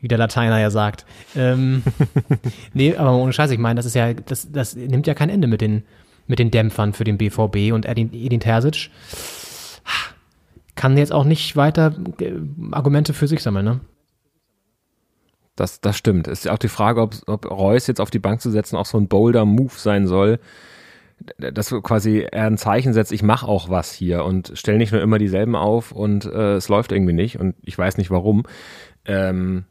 wie 0.00 0.08
der 0.08 0.18
Lateiner 0.18 0.60
ja 0.60 0.70
sagt. 0.70 1.04
Ähm, 1.36 1.82
nee, 2.72 2.96
aber 2.96 3.16
ohne 3.16 3.32
Scheiß, 3.32 3.50
ich 3.50 3.58
meine, 3.58 3.78
das 3.78 3.86
ist 3.86 3.94
ja, 3.94 4.12
das, 4.14 4.50
das 4.50 4.76
nimmt 4.76 5.06
ja 5.06 5.14
kein 5.14 5.30
Ende 5.30 5.48
mit 5.48 5.60
den, 5.60 5.84
mit 6.28 6.38
den 6.38 6.50
Dämpfern 6.50 6.92
für 6.92 7.04
den 7.04 7.18
BVB 7.18 7.72
und 7.72 7.86
Edin, 7.86 8.12
Edin 8.12 8.40
Terzic 8.40 8.90
kann 10.78 10.96
jetzt 10.96 11.12
auch 11.12 11.24
nicht 11.24 11.56
weiter 11.56 11.94
äh, 12.20 12.34
Argumente 12.70 13.12
für 13.12 13.26
sich 13.26 13.42
sammeln, 13.42 13.64
ne? 13.64 13.80
Das, 15.56 15.80
das 15.80 15.98
stimmt. 15.98 16.28
Ist 16.28 16.48
auch 16.48 16.58
die 16.58 16.68
Frage, 16.68 17.02
ob, 17.02 17.16
ob 17.26 17.50
Reus 17.50 17.88
jetzt 17.88 18.00
auf 18.00 18.10
die 18.10 18.20
Bank 18.20 18.40
zu 18.40 18.50
setzen 18.50 18.76
auch 18.76 18.86
so 18.86 18.96
ein 18.96 19.08
bolder 19.08 19.44
Move 19.44 19.72
sein 19.74 20.06
soll, 20.06 20.38
dass 21.36 21.70
quasi 21.82 22.24
er 22.30 22.46
ein 22.46 22.58
Zeichen 22.58 22.92
setzt, 22.92 23.10
ich 23.10 23.24
mache 23.24 23.48
auch 23.48 23.68
was 23.68 23.92
hier 23.92 24.24
und 24.24 24.52
stell 24.54 24.78
nicht 24.78 24.92
nur 24.92 25.02
immer 25.02 25.18
dieselben 25.18 25.56
auf 25.56 25.90
und 25.90 26.26
äh, 26.26 26.54
es 26.54 26.68
läuft 26.68 26.92
irgendwie 26.92 27.12
nicht 27.12 27.40
und 27.40 27.56
ich 27.62 27.76
weiß 27.76 27.98
nicht 27.98 28.12
warum. 28.12 28.44
Ähm, 29.04 29.64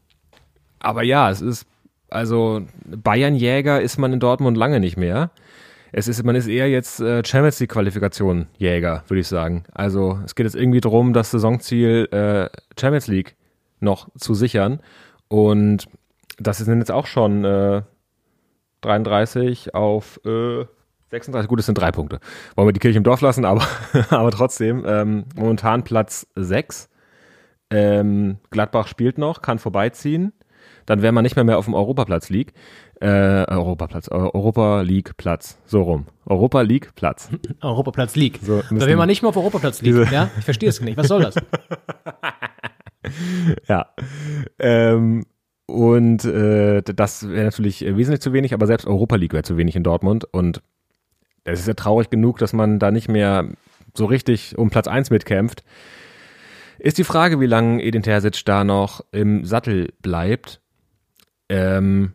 aber 0.80 1.04
ja, 1.04 1.32
es 1.32 1.40
ist, 1.40 1.66
also 2.10 2.64
Bayern-Jäger 2.86 3.82
ist 3.82 3.98
man 3.98 4.12
in 4.12 4.20
Dortmund 4.20 4.58
lange 4.58 4.82
nicht 4.82 4.98
mehr. 4.98 5.32
Es 5.92 6.08
ist, 6.08 6.24
man 6.24 6.36
ist 6.36 6.48
eher 6.48 6.70
jetzt 6.70 7.00
äh, 7.00 7.24
Champions 7.26 7.60
League 7.60 7.72
Qualifikation 7.72 8.48
Jäger, 8.58 9.04
würde 9.08 9.22
ich 9.22 9.28
sagen. 9.28 9.64
Also 9.74 10.20
es 10.26 10.36
geht 10.36 10.46
jetzt 10.46 10.56
irgendwie 10.56 10.82
darum, 10.82 11.14
das 11.14 11.32
Saisonziel 11.32 12.08
äh, 12.12 12.50
Champions 12.80 13.08
League 13.08 13.36
noch 13.80 14.10
zu 14.18 14.34
sichern. 14.34 14.82
Und 15.28 15.86
das 16.38 16.58
sind 16.58 16.80
jetzt 16.80 16.92
auch 16.92 17.08
schon 17.08 17.44
äh, 17.46 17.82
33 18.82 19.74
auf 19.76 20.20
äh, 20.26 20.66
36. 21.10 21.48
Gut, 21.48 21.60
es 21.60 21.66
sind 21.66 21.78
drei 21.78 21.92
Punkte. 21.92 22.20
Wollen 22.56 22.68
wir 22.68 22.74
die 22.74 22.80
Kirche 22.80 22.98
im 22.98 23.04
Dorf 23.04 23.22
lassen, 23.22 23.46
aber, 23.46 23.66
aber 24.10 24.32
trotzdem. 24.32 24.84
Ähm, 24.86 25.26
momentan 25.36 25.84
Platz 25.84 26.28
6. 26.36 26.90
Ähm, 27.70 28.38
Gladbach 28.50 28.88
spielt 28.88 29.18
noch, 29.18 29.42
kann 29.42 29.60
vorbeiziehen. 29.60 30.34
Dann 30.88 31.04
wäre 31.04 31.14
man 31.14 31.22
nicht 31.24 31.36
mehr 31.36 31.46
mehr 31.46 31.60
auf 31.60 31.66
dem 31.66 31.76
Europaplatz 31.76 32.30
League. 32.30 32.54
Äh, 33.00 33.08
Europaplatz, 33.08 34.08
Europa 34.10 34.82
League 34.82 35.16
Platz, 35.18 35.60
so 35.66 35.84
rum. 35.84 36.08
Europa 36.26 36.62
League 36.62 36.96
Platz. 36.96 37.30
Europaplatz 37.62 38.16
League. 38.16 38.40
So, 38.42 38.64
da 38.72 38.88
will 38.88 38.96
man 38.96 39.08
nicht 39.08 39.22
mehr 39.22 39.30
auf 39.30 39.38
Europaplatz 39.38 39.82
liegen, 39.84 40.08
ja? 40.12 40.32
Ich 40.40 40.46
verstehe 40.46 40.70
es 40.70 40.82
nicht. 40.82 40.98
Was 40.98 41.08
soll 41.08 41.22
das? 41.22 41.36
Ja. 43.70 43.88
Ähm, 44.60 45.26
und 45.66 46.26
äh, 46.26 46.82
das 46.82 47.30
wäre 47.30 47.46
natürlich 47.46 47.82
wesentlich 47.82 48.20
zu 48.20 48.34
wenig, 48.34 48.54
aber 48.54 48.68
selbst 48.68 48.86
Europa 48.86 49.16
League 49.16 49.32
wäre 49.32 49.44
zu 49.44 49.56
wenig 49.56 49.78
in 49.78 49.84
Dortmund. 49.84 50.26
Und 50.30 50.62
es 51.46 51.62
ist 51.62 51.68
ja 51.68 51.74
traurig 51.74 52.10
genug, 52.10 52.38
dass 52.40 52.52
man 52.52 52.80
da 52.80 52.92
nicht 52.92 53.08
mehr 53.08 53.48
so 53.94 54.06
richtig 54.06 54.58
um 54.58 54.70
Platz 54.70 54.88
1 54.90 55.10
mitkämpft. 55.10 55.64
Ist 56.80 56.98
die 56.98 57.06
Frage, 57.06 57.40
wie 57.40 57.46
lange 57.46 57.82
Edin 57.82 58.04
Terzic 58.04 58.44
da 58.44 58.66
noch 58.66 59.06
im 59.12 59.46
Sattel 59.46 59.94
bleibt. 60.02 60.60
Ähm, 61.50 62.14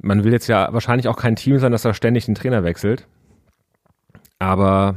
man 0.00 0.24
will 0.24 0.32
jetzt 0.32 0.48
ja 0.48 0.72
wahrscheinlich 0.72 1.08
auch 1.08 1.16
kein 1.16 1.36
Team 1.36 1.58
sein, 1.58 1.72
das 1.72 1.82
da 1.82 1.94
ständig 1.94 2.24
den 2.26 2.34
Trainer 2.34 2.64
wechselt. 2.64 3.06
Aber 4.38 4.96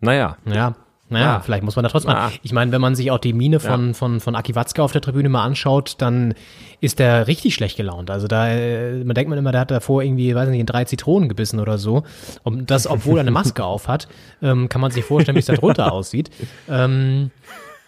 naja, 0.00 0.36
Ja. 0.44 0.74
Naja, 1.10 1.36
Ah. 1.36 1.40
vielleicht 1.40 1.62
muss 1.62 1.74
man 1.74 1.84
da 1.84 1.88
trotzdem. 1.88 2.10
Ah. 2.12 2.30
Ich 2.42 2.52
meine, 2.52 2.70
wenn 2.70 2.82
man 2.82 2.94
sich 2.94 3.10
auch 3.10 3.16
die 3.18 3.32
Miene 3.32 3.60
von, 3.60 3.94
von, 3.94 4.20
von 4.20 4.36
Aki 4.36 4.54
Watzke 4.54 4.82
auf 4.82 4.92
der 4.92 5.00
Tribüne 5.00 5.30
mal 5.30 5.42
anschaut, 5.42 5.94
dann 6.02 6.34
ist 6.82 6.98
der 6.98 7.26
richtig 7.28 7.54
schlecht 7.54 7.78
gelaunt. 7.78 8.10
Also 8.10 8.26
da, 8.28 8.50
äh, 8.50 9.02
man 9.04 9.14
denkt 9.14 9.30
man 9.30 9.38
immer, 9.38 9.50
der 9.50 9.62
hat 9.62 9.70
davor 9.70 10.02
irgendwie, 10.02 10.34
weiß 10.34 10.50
nicht, 10.50 10.60
in 10.60 10.66
drei 10.66 10.84
Zitronen 10.84 11.30
gebissen 11.30 11.60
oder 11.60 11.78
so. 11.78 12.02
Und 12.42 12.70
das, 12.70 12.86
obwohl 12.86 13.16
er 13.16 13.20
eine 13.22 13.30
Maske 13.30 13.64
auf 13.64 13.88
hat, 13.88 14.06
ähm, 14.42 14.68
kann 14.68 14.82
man 14.82 14.90
sich 14.90 15.02
vorstellen, 15.02 15.36
wie 15.36 15.40
es 15.40 15.46
da 15.46 15.54
drunter 15.54 15.90
aussieht. 15.94 16.28
Ähm, 16.68 17.30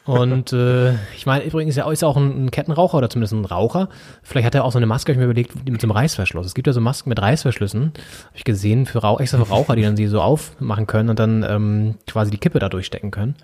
und 0.06 0.52
äh, 0.52 0.94
ich 1.14 1.26
meine, 1.26 1.44
übrigens 1.44 1.76
ist 1.76 1.76
er 1.76 1.90
ist 1.92 2.02
auch 2.02 2.16
ein, 2.16 2.46
ein 2.46 2.50
Kettenraucher 2.50 2.98
oder 2.98 3.10
zumindest 3.10 3.34
ein 3.34 3.44
Raucher. 3.44 3.88
Vielleicht 4.22 4.46
hat 4.46 4.54
er 4.54 4.64
auch 4.64 4.72
so 4.72 4.78
eine 4.78 4.86
Maske, 4.86 5.12
hab 5.12 5.16
ich 5.16 5.18
mir 5.18 5.24
überlegt, 5.24 5.68
mit 5.68 5.80
so 5.80 5.86
einem 5.86 5.92
Reißverschluss. 5.92 6.46
Es 6.46 6.54
gibt 6.54 6.66
ja 6.66 6.72
so 6.72 6.80
Masken 6.80 7.10
mit 7.10 7.20
Reißverschlüssen, 7.20 7.82
habe 7.82 8.36
ich 8.36 8.44
gesehen, 8.44 8.86
für 8.86 9.00
Rauch, 9.00 9.20
extra 9.20 9.44
für 9.44 9.50
Raucher, 9.50 9.76
die 9.76 9.82
dann 9.82 9.96
sie 9.96 10.06
so 10.06 10.20
aufmachen 10.20 10.86
können 10.86 11.10
und 11.10 11.18
dann 11.18 11.44
ähm, 11.48 11.94
quasi 12.06 12.30
die 12.30 12.38
Kippe 12.38 12.58
da 12.58 12.68
durchstecken 12.68 13.10
können. 13.10 13.36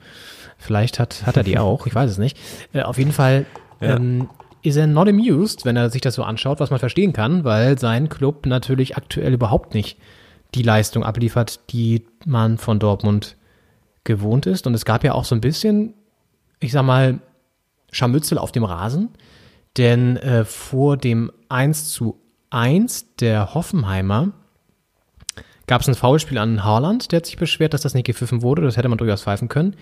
Vielleicht 0.58 0.98
hat, 0.98 1.26
hat 1.26 1.36
er 1.36 1.42
die 1.42 1.58
auch, 1.58 1.86
ich 1.86 1.94
weiß 1.94 2.10
es 2.10 2.18
nicht. 2.18 2.38
Äh, 2.72 2.82
auf 2.82 2.98
jeden 2.98 3.12
Fall 3.12 3.44
ähm, 3.80 4.28
ist 4.62 4.76
er 4.76 4.86
not 4.86 5.08
amused, 5.08 5.64
wenn 5.64 5.76
er 5.76 5.90
sich 5.90 6.00
das 6.00 6.14
so 6.14 6.22
anschaut, 6.22 6.60
was 6.60 6.70
man 6.70 6.78
verstehen 6.78 7.12
kann, 7.12 7.44
weil 7.44 7.78
sein 7.78 8.08
Club 8.08 8.46
natürlich 8.46 8.96
aktuell 8.96 9.34
überhaupt 9.34 9.74
nicht 9.74 9.98
die 10.54 10.62
Leistung 10.62 11.04
abliefert, 11.04 11.60
die 11.70 12.06
man 12.24 12.58
von 12.58 12.78
Dortmund 12.78 13.36
gewohnt 14.04 14.46
ist. 14.46 14.66
Und 14.66 14.74
es 14.74 14.84
gab 14.84 15.04
ja 15.04 15.12
auch 15.12 15.24
so 15.24 15.34
ein 15.34 15.40
bisschen, 15.40 15.94
ich 16.60 16.72
sag 16.72 16.84
mal, 16.84 17.20
Scharmützel 17.92 18.38
auf 18.38 18.52
dem 18.52 18.64
Rasen, 18.64 19.10
denn 19.76 20.16
äh, 20.16 20.44
vor 20.44 20.96
dem 20.96 21.30
1 21.48 21.90
zu 21.92 22.20
1 22.50 23.16
der 23.16 23.54
Hoffenheimer 23.54 24.32
gab 25.66 25.80
es 25.80 25.88
ein 25.88 25.94
Foulspiel 25.94 26.38
an 26.38 26.64
Haaland, 26.64 27.12
der 27.12 27.18
hat 27.18 27.26
sich 27.26 27.36
beschwert, 27.36 27.74
dass 27.74 27.82
das 27.82 27.94
nicht 27.94 28.06
gepfiffen 28.06 28.42
wurde, 28.42 28.62
das 28.62 28.76
hätte 28.76 28.88
man 28.88 28.98
durchaus 28.98 29.22
pfeifen 29.22 29.48
können. 29.48 29.76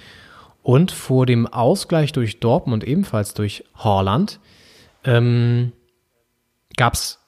Und 0.63 0.93
vor 0.93 1.27
dem 1.27 1.47
Ausgleich 1.47 2.13
durch 2.13 2.41
Dortmund, 2.41 2.85
ebenfalls 2.85 3.35
durch 3.35 3.65
Haaland, 3.75 4.41
ähm, 5.05 5.73
gab 6.77 6.95
es 6.95 7.21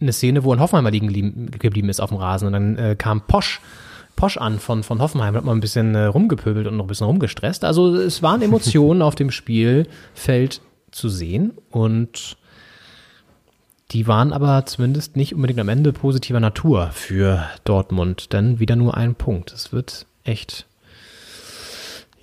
eine 0.00 0.12
Szene, 0.12 0.42
wo 0.42 0.52
ein 0.52 0.58
Hoffenheimer 0.58 0.90
liegen 0.90 1.50
geblieben, 1.52 1.88
ist 1.88 2.00
auf 2.00 2.10
dem 2.10 2.18
Rasen. 2.18 2.48
Und 2.48 2.52
dann 2.52 2.76
äh, 2.76 2.96
kam 2.96 3.26
Posch, 3.28 3.60
Posch 4.16 4.36
an 4.36 4.58
von, 4.58 4.82
von 4.82 5.00
Hoffenheim, 5.00 5.34
hat 5.34 5.44
mal 5.44 5.52
ein 5.52 5.60
bisschen 5.60 5.94
äh, 5.94 6.04
rumgepöbelt 6.04 6.66
und 6.66 6.76
noch 6.76 6.84
ein 6.84 6.88
bisschen 6.88 7.06
rumgestresst. 7.06 7.64
Also 7.64 7.94
es 7.96 8.22
waren 8.22 8.42
Emotionen 8.42 9.02
auf 9.02 9.14
dem 9.14 9.30
Spielfeld 9.30 10.60
zu 10.90 11.08
sehen 11.08 11.52
und 11.70 12.36
die 13.90 14.06
waren 14.06 14.32
aber 14.32 14.66
zumindest 14.66 15.16
nicht 15.16 15.34
unbedingt 15.34 15.60
am 15.60 15.68
Ende 15.68 15.92
positiver 15.92 16.40
Natur 16.40 16.90
für 16.92 17.44
Dortmund, 17.64 18.32
denn 18.32 18.58
wieder 18.58 18.76
nur 18.76 18.96
ein 18.96 19.14
Punkt. 19.14 19.52
Es 19.52 19.72
wird 19.72 20.06
echt 20.24 20.66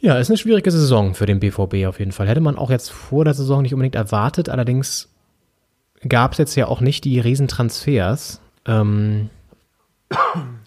ja, 0.02 0.18
ist 0.18 0.32
eine 0.32 0.38
schwierige 0.38 0.72
Saison 0.72 1.14
für 1.14 1.28
den 1.28 1.40
BVB 1.40 1.86
auf 1.88 2.00
jeden 2.00 2.12
Fall. 2.12 2.28
Hätte 2.28 2.42
man 2.42 2.58
auch 2.58 2.72
jetzt 2.72 2.92
vor 2.92 3.24
der 3.24 3.36
Saison 3.36 3.62
nicht 3.62 3.74
unbedingt 3.74 3.94
erwartet. 3.94 4.50
Allerdings 4.50 5.10
gab 6.08 6.32
es 6.32 6.40
jetzt 6.40 6.56
ja 6.56 6.68
auch 6.68 6.82
nicht 6.82 7.04
die 7.04 7.20
Riesentransfers. 7.20 8.42
Ähm, 8.66 9.30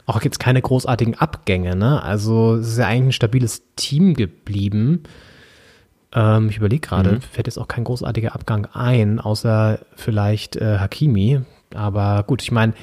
auch 0.07 0.23
jetzt 0.23 0.38
keine 0.38 0.61
großartigen 0.61 1.14
Abgänge, 1.14 1.77
ne? 1.77 2.03
Also 2.03 2.57
es 2.57 2.69
ist 2.69 2.79
ja 2.79 2.87
eigentlich 2.87 3.07
ein 3.07 3.12
stabiles 3.12 3.62
Team 3.77 4.14
geblieben. 4.14 5.05
Ähm, 6.12 6.49
ich 6.49 6.59
überlege 6.59 6.87
gerade, 6.87 7.21
fällt 7.21 7.47
jetzt 7.47 7.59
auch 7.59 7.69
kein 7.69 7.85
großartiger 7.85 8.35
Abgang 8.35 8.67
ein, 8.73 9.19
außer 9.19 9.79
vielleicht 9.97 10.57
äh, 10.57 10.79
Hakimi. 10.79 11.40
Aber 11.75 12.23
gut, 12.27 12.43
ich 12.43 12.53
meine, 12.53 12.75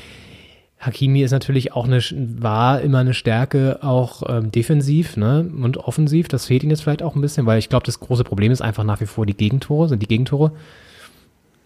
Hakimi 0.81 1.21
ist 1.21 1.31
natürlich 1.31 1.73
auch 1.73 1.85
eine, 1.85 1.99
war 2.39 2.81
immer 2.81 2.99
eine 2.99 3.13
Stärke 3.13 3.79
auch 3.83 4.23
ähm, 4.27 4.51
defensiv 4.51 5.15
ne, 5.15 5.47
und 5.61 5.77
offensiv. 5.77 6.27
Das 6.27 6.47
fehlt 6.47 6.63
ihm 6.63 6.71
jetzt 6.71 6.81
vielleicht 6.81 7.03
auch 7.03 7.15
ein 7.15 7.21
bisschen, 7.21 7.45
weil 7.45 7.59
ich 7.59 7.69
glaube, 7.69 7.85
das 7.85 7.99
große 7.99 8.23
Problem 8.23 8.51
ist 8.51 8.61
einfach 8.61 8.83
nach 8.83 8.99
wie 8.99 9.05
vor 9.05 9.27
die 9.27 9.37
Gegentore, 9.37 9.87
sind 9.87 10.01
die 10.01 10.07
Gegentore. 10.07 10.53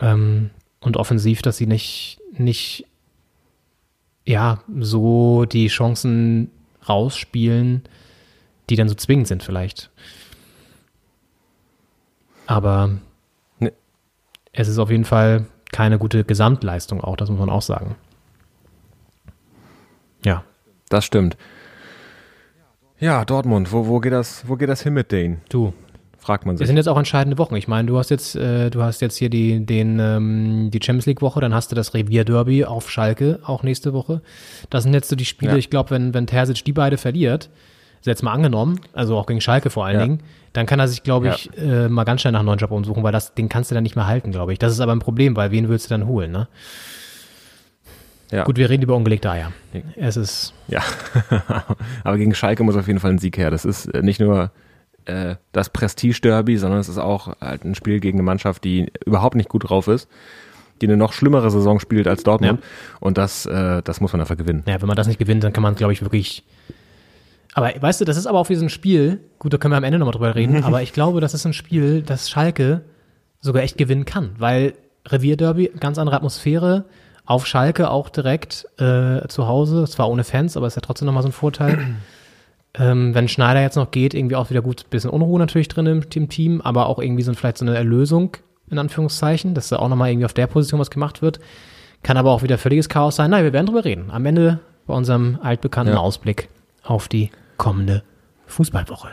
Ähm, 0.01 0.49
und 0.81 0.97
offensiv, 0.97 1.41
dass 1.41 1.57
sie 1.57 1.65
nicht, 1.65 2.19
nicht, 2.37 2.85
ja, 4.25 4.59
so 4.79 5.45
die 5.45 5.67
Chancen 5.67 6.51
rausspielen, 6.87 7.83
die 8.69 8.75
dann 8.75 8.89
so 8.89 8.95
zwingend 8.95 9.27
sind 9.27 9.43
vielleicht. 9.43 9.89
Aber 12.47 12.91
Nee. 13.59 13.71
es 14.53 14.67
ist 14.67 14.77
auf 14.77 14.89
jeden 14.91 15.05
Fall 15.05 15.45
keine 15.71 15.97
gute 15.97 16.23
Gesamtleistung 16.23 17.01
auch, 17.01 17.15
das 17.17 17.29
muss 17.29 17.39
man 17.39 17.49
auch 17.49 17.61
sagen. 17.61 17.95
Ja, 20.23 20.43
das 20.89 21.05
stimmt. 21.05 21.37
Ja, 22.99 23.25
Dortmund, 23.25 23.71
wo, 23.71 23.87
wo, 23.87 23.99
geht 23.99 24.13
das, 24.13 24.47
wo 24.47 24.55
geht 24.55 24.69
das 24.69 24.81
hin 24.81 24.93
mit 24.93 25.11
denen? 25.11 25.41
du. 25.49 25.73
Fragt 26.25 26.47
man 26.47 26.57
sich. 26.57 26.65
sind 26.65 26.77
jetzt 26.77 26.87
auch 26.87 26.97
entscheidende 26.97 27.37
Wochen. 27.37 27.55
Ich 27.55 27.67
meine, 27.67 27.87
du 27.87 27.99
hast 27.99 28.09
jetzt, 28.09 28.35
äh, 28.35 28.71
du 28.71 28.81
hast 28.81 28.99
jetzt 28.99 29.15
hier 29.15 29.29
die, 29.29 29.63
den, 29.63 29.99
ähm, 29.99 30.71
die 30.71 30.79
Champions 30.83 31.05
League 31.05 31.21
Woche, 31.21 31.39
dann 31.39 31.53
hast 31.53 31.71
du 31.71 31.75
das 31.75 31.93
Revier 31.93 32.25
Derby 32.25 32.65
auf 32.65 32.89
Schalke 32.89 33.39
auch 33.43 33.61
nächste 33.61 33.93
Woche. 33.93 34.21
Das 34.71 34.81
sind 34.83 34.93
jetzt 34.95 35.07
so 35.07 35.15
die 35.15 35.25
Spiele. 35.25 35.51
Ja. 35.51 35.57
Ich 35.57 35.69
glaube, 35.69 35.91
wenn 35.91 36.15
wenn 36.15 36.25
Terzic 36.25 36.65
die 36.65 36.73
beide 36.73 36.97
verliert, 36.97 37.51
ist 37.99 38.07
jetzt 38.07 38.23
mal 38.23 38.31
angenommen, 38.33 38.79
also 38.93 39.17
auch 39.17 39.27
gegen 39.27 39.39
Schalke 39.39 39.69
vor 39.69 39.85
allen 39.85 39.99
Ja. 39.99 40.03
Dingen, 40.03 40.19
dann 40.53 40.65
kann 40.65 40.79
er 40.79 40.87
sich, 40.87 41.03
glaube 41.03 41.27
ich, 41.29 41.49
äh, 41.57 41.89
mal 41.89 42.05
ganz 42.05 42.21
schnell 42.21 42.31
nach 42.31 42.39
einem 42.39 42.47
neuen 42.47 42.59
Job 42.59 42.71
umsuchen, 42.71 43.03
weil 43.03 43.11
das, 43.11 43.35
den 43.35 43.47
kannst 43.47 43.69
du 43.69 43.75
dann 43.75 43.83
nicht 43.83 43.95
mehr 43.95 44.07
halten, 44.07 44.31
glaube 44.31 44.51
ich. 44.51 44.57
Das 44.57 44.71
ist 44.71 44.79
aber 44.79 44.93
ein 44.93 44.99
Problem, 44.99 45.35
weil 45.35 45.51
wen 45.51 45.69
willst 45.69 45.85
du 45.85 45.89
dann 45.89 46.07
holen, 46.07 46.31
ne? 46.31 46.47
Ja. 48.31 48.43
Gut, 48.43 48.57
wir 48.57 48.69
reden 48.69 48.81
über 48.81 48.95
ungelegte 48.95 49.29
Eier. 49.29 49.51
Es 49.95 50.17
ist, 50.17 50.53
Ja, 50.67 50.81
aber 52.03 52.17
gegen 52.17 52.33
Schalke 52.33 52.63
muss 52.63 52.75
auf 52.75 52.87
jeden 52.87 52.99
Fall 52.99 53.11
ein 53.11 53.19
Sieg 53.19 53.37
her. 53.37 53.51
Das 53.51 53.65
ist 53.65 53.85
äh, 53.87 54.01
nicht 54.01 54.19
nur 54.19 54.51
äh, 55.05 55.35
das 55.51 55.69
Prestige-Derby, 55.69 56.57
sondern 56.57 56.79
es 56.79 56.89
ist 56.89 56.97
auch 56.97 57.39
halt 57.39 57.63
ein 57.63 57.75
Spiel 57.75 57.99
gegen 57.99 58.17
eine 58.17 58.23
Mannschaft, 58.23 58.63
die 58.63 58.91
überhaupt 59.05 59.35
nicht 59.35 59.49
gut 59.49 59.69
drauf 59.69 59.87
ist, 59.87 60.07
die 60.81 60.87
eine 60.87 60.97
noch 60.97 61.13
schlimmere 61.13 61.49
Saison 61.51 61.79
spielt 61.79 62.07
als 62.07 62.23
Dortmund. 62.23 62.61
Und 62.99 63.17
das, 63.17 63.45
äh, 63.45 63.81
das 63.83 64.01
muss 64.01 64.13
man 64.13 64.21
einfach 64.21 64.37
gewinnen. 64.37 64.63
Ja, 64.67 64.81
wenn 64.81 64.87
man 64.87 64.97
das 64.97 65.07
nicht 65.07 65.19
gewinnt, 65.19 65.43
dann 65.43 65.53
kann 65.53 65.63
man, 65.63 65.75
glaube 65.75 65.93
ich, 65.93 66.01
wirklich. 66.01 66.43
Aber 67.53 67.71
weißt 67.79 68.01
du, 68.01 68.05
das 68.05 68.17
ist 68.17 68.27
aber 68.27 68.39
auch 68.39 68.49
wie 68.49 68.55
so 68.55 68.65
ein 68.65 68.69
Spiel, 68.69 69.21
gut, 69.39 69.53
da 69.53 69.57
können 69.57 69.71
wir 69.71 69.77
am 69.77 69.83
Ende 69.85 69.97
nochmal 69.99 70.13
drüber 70.13 70.35
reden, 70.35 70.63
aber 70.63 70.81
ich 70.81 70.91
glaube, 70.91 71.21
das 71.21 71.33
ist 71.33 71.45
ein 71.45 71.53
Spiel, 71.53 72.01
das 72.01 72.29
Schalke 72.29 72.81
sogar 73.39 73.63
echt 73.63 73.77
gewinnen 73.77 74.05
kann, 74.05 74.31
weil 74.39 74.73
Revierderby, 75.07 75.71
ganz 75.79 75.97
andere 75.97 76.17
Atmosphäre, 76.17 76.85
auf 77.25 77.47
Schalke 77.47 77.89
auch 77.89 78.09
direkt 78.09 78.67
äh, 78.77 79.27
zu 79.27 79.47
Hause, 79.47 79.85
zwar 79.85 80.09
ohne 80.09 80.23
Fans, 80.23 80.57
aber 80.57 80.67
ist 80.67 80.75
ja 80.75 80.81
trotzdem 80.81 81.05
nochmal 81.05 81.23
so 81.23 81.29
ein 81.29 81.33
Vorteil. 81.33 81.95
Ähm, 82.77 83.13
wenn 83.15 83.27
Schneider 83.27 83.61
jetzt 83.61 83.75
noch 83.75 83.91
geht, 83.91 84.13
irgendwie 84.13 84.35
auch 84.35 84.49
wieder 84.49 84.61
gut, 84.61 84.89
bisschen 84.89 85.09
Unruhe 85.09 85.39
natürlich 85.39 85.67
drin 85.67 85.85
im, 85.85 86.03
im 86.13 86.29
Team, 86.29 86.61
aber 86.61 86.87
auch 86.87 86.99
irgendwie 86.99 87.23
so 87.23 87.33
vielleicht 87.33 87.57
so 87.57 87.65
eine 87.65 87.75
Erlösung, 87.75 88.37
in 88.69 88.77
Anführungszeichen, 88.77 89.53
dass 89.53 89.69
da 89.69 89.77
auch 89.77 89.89
nochmal 89.89 90.09
irgendwie 90.11 90.25
auf 90.25 90.33
der 90.33 90.47
Position 90.47 90.79
was 90.79 90.89
gemacht 90.89 91.21
wird. 91.21 91.39
Kann 92.03 92.17
aber 92.17 92.31
auch 92.31 92.43
wieder 92.43 92.57
völliges 92.57 92.89
Chaos 92.89 93.15
sein. 93.15 93.31
Nein, 93.31 93.43
wir 93.43 93.53
werden 93.53 93.65
drüber 93.65 93.85
reden. 93.85 94.11
Am 94.11 94.25
Ende 94.25 94.59
bei 94.85 94.93
unserem 94.93 95.39
altbekannten 95.41 95.95
Ja. 95.95 95.99
Ausblick 95.99 96.49
auf 96.83 97.07
die 97.07 97.31
kommende 97.57 98.03
Fußballwoche. 98.47 99.09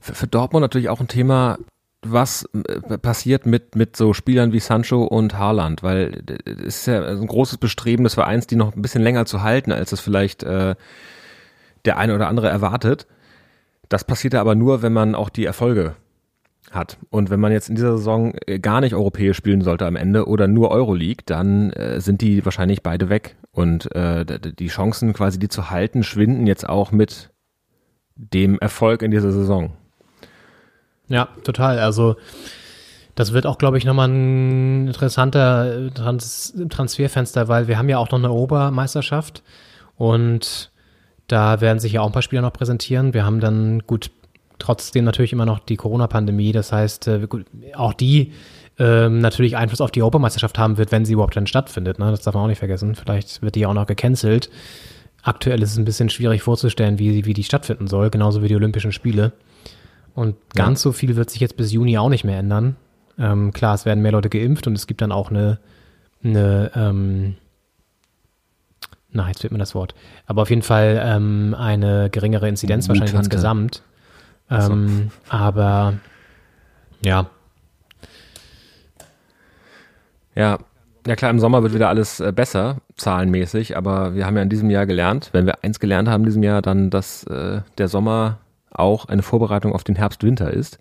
Für, 0.00 0.14
für 0.14 0.26
Dortmund 0.26 0.62
natürlich 0.62 0.88
auch 0.88 1.00
ein 1.00 1.08
Thema, 1.08 1.58
was 2.04 2.48
äh, 2.54 2.98
passiert 2.98 3.46
mit, 3.46 3.76
mit 3.76 3.96
so 3.96 4.12
Spielern 4.12 4.52
wie 4.52 4.58
Sancho 4.58 5.04
und 5.04 5.38
Haaland, 5.38 5.82
weil 5.82 6.24
äh, 6.28 6.50
es 6.50 6.78
ist 6.78 6.86
ja 6.86 7.04
ein 7.04 7.26
großes 7.26 7.58
Bestreben 7.58 8.04
des 8.04 8.14
Vereins, 8.14 8.46
die 8.48 8.56
noch 8.56 8.74
ein 8.74 8.82
bisschen 8.82 9.02
länger 9.02 9.26
zu 9.26 9.42
halten, 9.42 9.70
als 9.70 9.92
es 9.92 10.00
vielleicht 10.00 10.42
äh, 10.42 10.74
der 11.84 11.98
eine 11.98 12.14
oder 12.14 12.28
andere 12.28 12.48
erwartet. 12.48 13.06
Das 13.88 14.04
passiert 14.04 14.34
aber 14.34 14.54
nur, 14.54 14.82
wenn 14.82 14.92
man 14.92 15.14
auch 15.14 15.28
die 15.28 15.44
Erfolge 15.44 15.96
hat. 16.70 16.96
Und 17.10 17.28
wenn 17.28 17.40
man 17.40 17.52
jetzt 17.52 17.68
in 17.68 17.74
dieser 17.74 17.96
Saison 17.98 18.34
äh, 18.46 18.58
gar 18.58 18.80
nicht 18.80 18.94
europäisch 18.94 19.36
spielen 19.36 19.60
sollte 19.60 19.84
am 19.84 19.96
Ende 19.96 20.26
oder 20.26 20.48
nur 20.48 20.70
Euroleague, 20.70 21.24
dann 21.26 21.70
äh, 21.72 22.00
sind 22.00 22.20
die 22.22 22.44
wahrscheinlich 22.44 22.82
beide 22.82 23.08
weg. 23.08 23.36
Und 23.50 23.94
äh, 23.94 24.24
die 24.24 24.68
Chancen 24.68 25.12
quasi, 25.12 25.38
die 25.38 25.48
zu 25.48 25.70
halten, 25.70 26.02
schwinden 26.02 26.46
jetzt 26.46 26.66
auch 26.68 26.92
mit 26.92 27.30
dem 28.14 28.58
Erfolg 28.60 29.02
in 29.02 29.10
dieser 29.10 29.32
Saison. 29.32 29.72
Ja, 31.08 31.28
total. 31.44 31.78
Also 31.78 32.16
Das 33.14 33.32
wird 33.32 33.46
auch, 33.46 33.58
glaube 33.58 33.76
ich, 33.76 33.84
nochmal 33.84 34.08
ein 34.08 34.86
interessanter 34.88 35.92
Trans 35.92 36.54
Transferfenster, 36.70 37.48
weil 37.48 37.68
wir 37.68 37.76
haben 37.76 37.88
ja 37.88 37.98
auch 37.98 38.10
noch 38.10 38.18
eine 38.18 38.30
Europameisterschaft 38.30 39.42
und 39.96 40.71
da 41.32 41.62
werden 41.62 41.78
sich 41.78 41.92
ja 41.92 42.02
auch 42.02 42.06
ein 42.06 42.12
paar 42.12 42.20
Spieler 42.20 42.42
noch 42.42 42.52
präsentieren. 42.52 43.14
Wir 43.14 43.24
haben 43.24 43.40
dann 43.40 43.80
gut 43.86 44.10
trotzdem 44.58 45.06
natürlich 45.06 45.32
immer 45.32 45.46
noch 45.46 45.60
die 45.60 45.76
Corona-Pandemie. 45.76 46.52
Das 46.52 46.72
heißt, 46.72 47.08
äh, 47.08 47.26
auch 47.74 47.94
die 47.94 48.32
ähm, 48.78 49.18
natürlich 49.18 49.56
Einfluss 49.56 49.80
auf 49.80 49.90
die 49.90 50.02
Europameisterschaft 50.02 50.58
haben 50.58 50.76
wird, 50.76 50.92
wenn 50.92 51.06
sie 51.06 51.14
überhaupt 51.14 51.34
dann 51.34 51.46
stattfindet. 51.46 51.98
Ne? 51.98 52.10
Das 52.10 52.20
darf 52.20 52.34
man 52.34 52.44
auch 52.44 52.48
nicht 52.48 52.58
vergessen. 52.58 52.94
Vielleicht 52.94 53.40
wird 53.40 53.54
die 53.54 53.64
auch 53.64 53.72
noch 53.72 53.86
gecancelt. 53.86 54.50
Aktuell 55.22 55.62
ist 55.62 55.72
es 55.72 55.78
ein 55.78 55.86
bisschen 55.86 56.10
schwierig 56.10 56.42
vorzustellen, 56.42 56.98
wie, 56.98 57.24
wie 57.24 57.32
die 57.32 57.44
stattfinden 57.44 57.86
soll, 57.86 58.10
genauso 58.10 58.42
wie 58.42 58.48
die 58.48 58.56
Olympischen 58.56 58.92
Spiele. 58.92 59.32
Und 60.14 60.36
ganz 60.54 60.82
so 60.82 60.92
viel 60.92 61.16
wird 61.16 61.30
sich 61.30 61.40
jetzt 61.40 61.56
bis 61.56 61.72
Juni 61.72 61.96
auch 61.96 62.10
nicht 62.10 62.24
mehr 62.24 62.38
ändern. 62.38 62.76
Ähm, 63.18 63.52
klar, 63.52 63.74
es 63.74 63.86
werden 63.86 64.02
mehr 64.02 64.12
Leute 64.12 64.28
geimpft 64.28 64.66
und 64.66 64.74
es 64.74 64.86
gibt 64.86 65.00
dann 65.00 65.12
auch 65.12 65.30
eine, 65.30 65.58
eine 66.22 66.70
ähm, 66.74 67.36
na, 69.12 69.28
jetzt 69.28 69.40
fehlt 69.40 69.52
mir 69.52 69.58
das 69.58 69.74
Wort. 69.74 69.94
Aber 70.26 70.42
auf 70.42 70.50
jeden 70.50 70.62
Fall 70.62 71.00
ähm, 71.04 71.54
eine 71.58 72.10
geringere 72.10 72.48
Inzidenz 72.48 72.88
wahrscheinlich 72.88 73.12
Mutante. 73.12 73.26
insgesamt. 73.34 73.82
Ähm, 74.50 75.10
Aber 75.28 75.94
ja, 77.04 77.26
Ja, 80.34 80.58
ja 81.06 81.16
klar, 81.16 81.30
im 81.30 81.40
Sommer 81.40 81.62
wird 81.62 81.74
wieder 81.74 81.88
alles 81.88 82.20
äh, 82.20 82.32
besser, 82.32 82.78
zahlenmäßig, 82.96 83.76
aber 83.76 84.14
wir 84.14 84.26
haben 84.26 84.36
ja 84.36 84.42
in 84.42 84.48
diesem 84.48 84.70
Jahr 84.70 84.86
gelernt, 84.86 85.30
wenn 85.32 85.46
wir 85.46 85.62
eins 85.62 85.80
gelernt 85.80 86.08
haben 86.08 86.22
in 86.22 86.26
diesem 86.26 86.42
Jahr, 86.42 86.62
dann, 86.62 86.90
dass 86.90 87.24
äh, 87.24 87.60
der 87.78 87.88
Sommer 87.88 88.38
auch 88.70 89.06
eine 89.06 89.22
Vorbereitung 89.22 89.74
auf 89.74 89.84
den 89.84 89.96
Herbst-Winter 89.96 90.50
ist. 90.50 90.78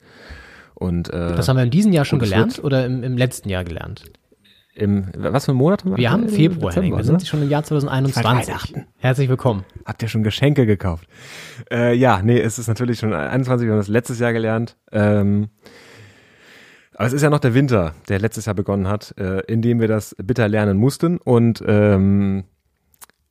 Und 0.75 1.09
äh, 1.09 1.35
das 1.35 1.47
haben 1.47 1.57
wir 1.57 1.63
in 1.63 1.69
diesem 1.71 1.91
Jahr 1.91 2.05
schon 2.05 2.19
gelernt 2.19 2.57
wird- 2.57 2.65
oder 2.65 2.85
im, 2.85 3.03
im 3.03 3.17
letzten 3.17 3.49
Jahr 3.49 3.63
gelernt? 3.63 4.03
Im, 4.73 5.07
was 5.17 5.45
für 5.45 5.51
ein 5.51 5.57
Monat 5.57 5.83
haben 5.83 5.91
wir? 5.91 5.97
Wir 5.97 6.11
haben? 6.11 6.29
Februar, 6.29 6.69
Dezember, 6.69 6.75
Henning. 6.75 6.91
Wir 6.93 6.97
ne? 6.97 7.03
sind 7.03 7.27
schon 7.27 7.41
im 7.41 7.49
Jahr 7.49 7.63
2021. 7.63 8.23
Weihnachten. 8.47 8.85
Herzlich 8.97 9.29
willkommen. 9.29 9.65
Habt 9.85 10.01
ihr 10.01 10.07
schon 10.07 10.23
Geschenke 10.23 10.65
gekauft? 10.65 11.07
Äh, 11.69 11.95
ja, 11.95 12.21
nee, 12.21 12.39
es 12.39 12.57
ist 12.57 12.67
natürlich 12.67 12.99
schon 12.99 13.13
21, 13.13 13.65
wir 13.65 13.73
haben 13.73 13.79
das 13.79 13.87
letztes 13.87 14.19
Jahr 14.19 14.33
gelernt. 14.33 14.77
Ähm, 14.91 15.49
aber 16.95 17.07
es 17.07 17.13
ist 17.13 17.21
ja 17.21 17.29
noch 17.29 17.39
der 17.39 17.53
Winter, 17.53 17.95
der 18.09 18.19
letztes 18.19 18.45
Jahr 18.45 18.55
begonnen 18.55 18.87
hat, 18.87 19.13
äh, 19.17 19.41
in 19.41 19.61
dem 19.61 19.79
wir 19.79 19.87
das 19.87 20.15
bitter 20.21 20.47
lernen 20.47 20.77
mussten. 20.77 21.17
Und 21.17 21.63
ähm, 21.65 22.45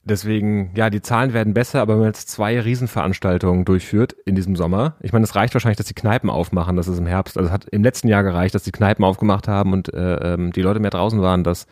deswegen, 0.03 0.73
ja, 0.75 0.91
die 0.91 1.03
Zahlen 1.03 1.33
werden 1.33 1.55
besser, 1.55 1.81
aber 1.81 1.95
wenn 1.95 2.01
man 2.01 2.09
jetzt 2.09 2.29
zwei 2.29 2.61
Riesenveranstaltungen 2.61 3.65
durchführt 3.65 4.15
in 4.25 4.35
diesem 4.35 4.57
Sommer, 4.57 4.97
ich 5.01 5.13
meine, 5.13 5.25
es 5.25 5.35
reicht 5.35 5.55
wahrscheinlich, 5.55 5.77
dass 5.77 5.87
die 5.87 5.95
Kneipen 5.95 6.31
aufmachen, 6.31 6.77
das 6.77 6.89
ist 6.89 6.99
im 6.99 7.07
Herbst, 7.07 7.37
also 7.37 7.49
es 7.49 7.53
hat 7.53 7.67
im 7.67 7.83
letzten 7.83 8.09
Jahr 8.09 8.23
gereicht, 8.23 8.55
dass 8.55 8.63
die 8.63 8.73
Kneipen 8.73 9.05
aufgemacht 9.05 9.49
haben 9.49 9.73
und 9.73 9.93
äh, 9.93 10.35
ähm, 10.35 10.53
die 10.53 10.63
Leute 10.63 10.81
mehr 10.81 10.91
draußen 10.91 11.21
waren, 11.21 11.45
dass 11.45 11.67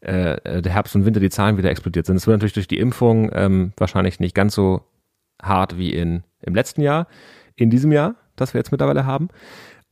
äh, 0.00 0.32
äh, 0.44 0.62
der 0.62 0.72
Herbst 0.72 0.94
und 0.96 1.04
Winter 1.04 1.20
die 1.20 1.30
Zahlen 1.30 1.58
wieder 1.58 1.70
explodiert 1.70 2.06
sind. 2.06 2.16
Es 2.16 2.26
wird 2.26 2.36
natürlich 2.36 2.54
durch 2.54 2.68
die 2.68 2.78
Impfung 2.78 3.30
ähm, 3.32 3.72
wahrscheinlich 3.76 4.20
nicht 4.20 4.34
ganz 4.34 4.54
so 4.54 4.82
hart 5.40 5.76
wie 5.78 5.92
in, 5.92 6.24
im 6.40 6.54
letzten 6.54 6.82
Jahr, 6.82 7.06
in 7.56 7.70
diesem 7.70 7.92
Jahr, 7.92 8.14
das 8.36 8.54
wir 8.54 8.58
jetzt 8.58 8.72
mittlerweile 8.72 9.06
haben. 9.06 9.28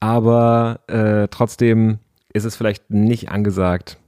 Aber 0.00 0.80
äh, 0.86 1.28
trotzdem 1.28 1.98
ist 2.32 2.44
es 2.44 2.56
vielleicht 2.56 2.90
nicht 2.90 3.30
angesagt, 3.30 3.98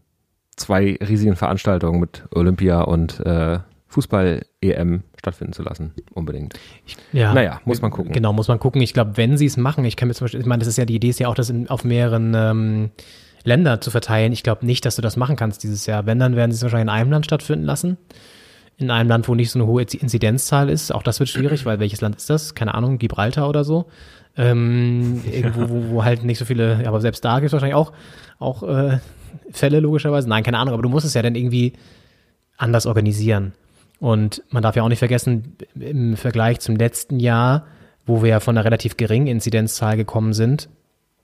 zwei 0.57 0.99
riesigen 1.01 1.37
Veranstaltungen 1.37 2.01
mit 2.01 2.25
Olympia 2.35 2.83
und 2.83 3.21
äh, 3.21 3.59
Fußball-EM 3.93 5.03
stattfinden 5.19 5.53
zu 5.53 5.63
lassen, 5.63 5.93
unbedingt. 6.15 6.55
Ja. 7.13 7.35
Naja, 7.35 7.61
muss 7.67 7.83
man 7.83 7.91
gucken. 7.91 8.13
Genau, 8.13 8.33
muss 8.33 8.49
man 8.49 8.59
gucken. 8.59 8.81
Ich 8.81 8.95
glaube, 8.95 9.17
wenn 9.17 9.37
sie 9.37 9.47
es 9.47 9.59
machen, 9.59 9.85
ich 9.85 9.97
kann 9.97 10.09
mir 10.09 10.15
zum 10.15 10.25
Beispiel, 10.25 10.41
ich 10.41 10.47
meine, 10.47 10.61
das 10.61 10.69
ist 10.69 10.79
ja 10.79 10.87
die 10.87 10.95
Idee, 10.95 11.11
ist 11.11 11.21
ja 11.21 11.29
auch, 11.29 11.35
das 11.35 11.51
in, 11.51 11.69
auf 11.69 11.85
mehreren 11.85 12.33
ähm, 12.35 12.91
Länder 13.45 13.83
zu 13.83 13.91
verteilen. 13.91 14.33
Ich 14.33 14.43
glaube 14.43 14.65
nicht, 14.65 14.87
dass 14.87 14.97
du 14.97 15.03
das 15.03 15.17
machen 15.17 15.37
kannst 15.37 15.63
dieses 15.63 15.85
Jahr. 15.85 16.07
Wenn, 16.07 16.19
dann 16.19 16.37
werden 16.37 16.53
sie 16.53 16.57
es 16.57 16.63
wahrscheinlich 16.63 16.95
in 16.95 17.01
einem 17.01 17.11
Land 17.11 17.27
stattfinden 17.27 17.67
lassen. 17.67 17.99
In 18.79 18.91
einem 18.91 19.11
Land, 19.11 19.29
wo 19.29 19.35
nicht 19.35 19.51
so 19.51 19.59
eine 19.59 19.69
hohe 19.69 19.83
Inzidenzzahl 19.83 20.71
ist. 20.71 20.93
Auch 20.93 21.03
das 21.03 21.21
wird 21.21 21.29
schwierig, 21.29 21.67
weil 21.67 21.79
welches 21.79 22.01
Land 22.01 22.17
ist 22.17 22.31
das? 22.31 22.55
Keine 22.55 22.75
Ahnung, 22.75 22.97
Gibraltar 22.97 23.47
oder 23.49 23.63
so. 23.63 23.87
Ähm, 24.39 25.23
irgendwo, 25.31 25.69
wo, 25.69 25.91
wo 25.91 26.05
halt 26.05 26.25
nicht 26.25 26.39
so 26.39 26.47
viele, 26.47 26.83
ja, 26.83 26.89
aber 26.89 27.03
selbst 27.03 27.23
da 27.25 27.41
gibt 27.41 27.49
es 27.49 27.53
wahrscheinlich 27.53 27.75
auch, 27.75 27.93
auch 28.39 28.63
äh, 28.63 28.99
Fälle 29.51 29.81
logischerweise. 29.81 30.31
Nein, 30.31 30.43
keine 30.43 30.59
Ahnung, 30.59 30.73
aber 30.73 30.83
du 30.83 30.89
musst 30.89 31.05
es 31.05 31.13
ja 31.13 31.21
dann 31.21 31.35
irgendwie 31.35 31.75
anders 32.57 32.87
organisieren. 32.87 33.53
Und 34.03 34.43
man 34.51 34.65
darf 34.65 34.75
ja 34.75 34.83
auch 34.83 34.89
nicht 34.89 34.99
vergessen, 34.99 35.57
im 35.79 36.17
Vergleich 36.17 36.59
zum 36.59 36.75
letzten 36.75 37.21
Jahr, 37.21 37.67
wo 38.05 38.21
wir 38.21 38.31
ja 38.31 38.41
von 38.41 38.59
einer 38.59 38.65
relativ 38.65 38.97
geringen 38.97 39.29
Inzidenzzahl 39.29 39.97
gekommen 39.97 40.33
sind, 40.33 40.69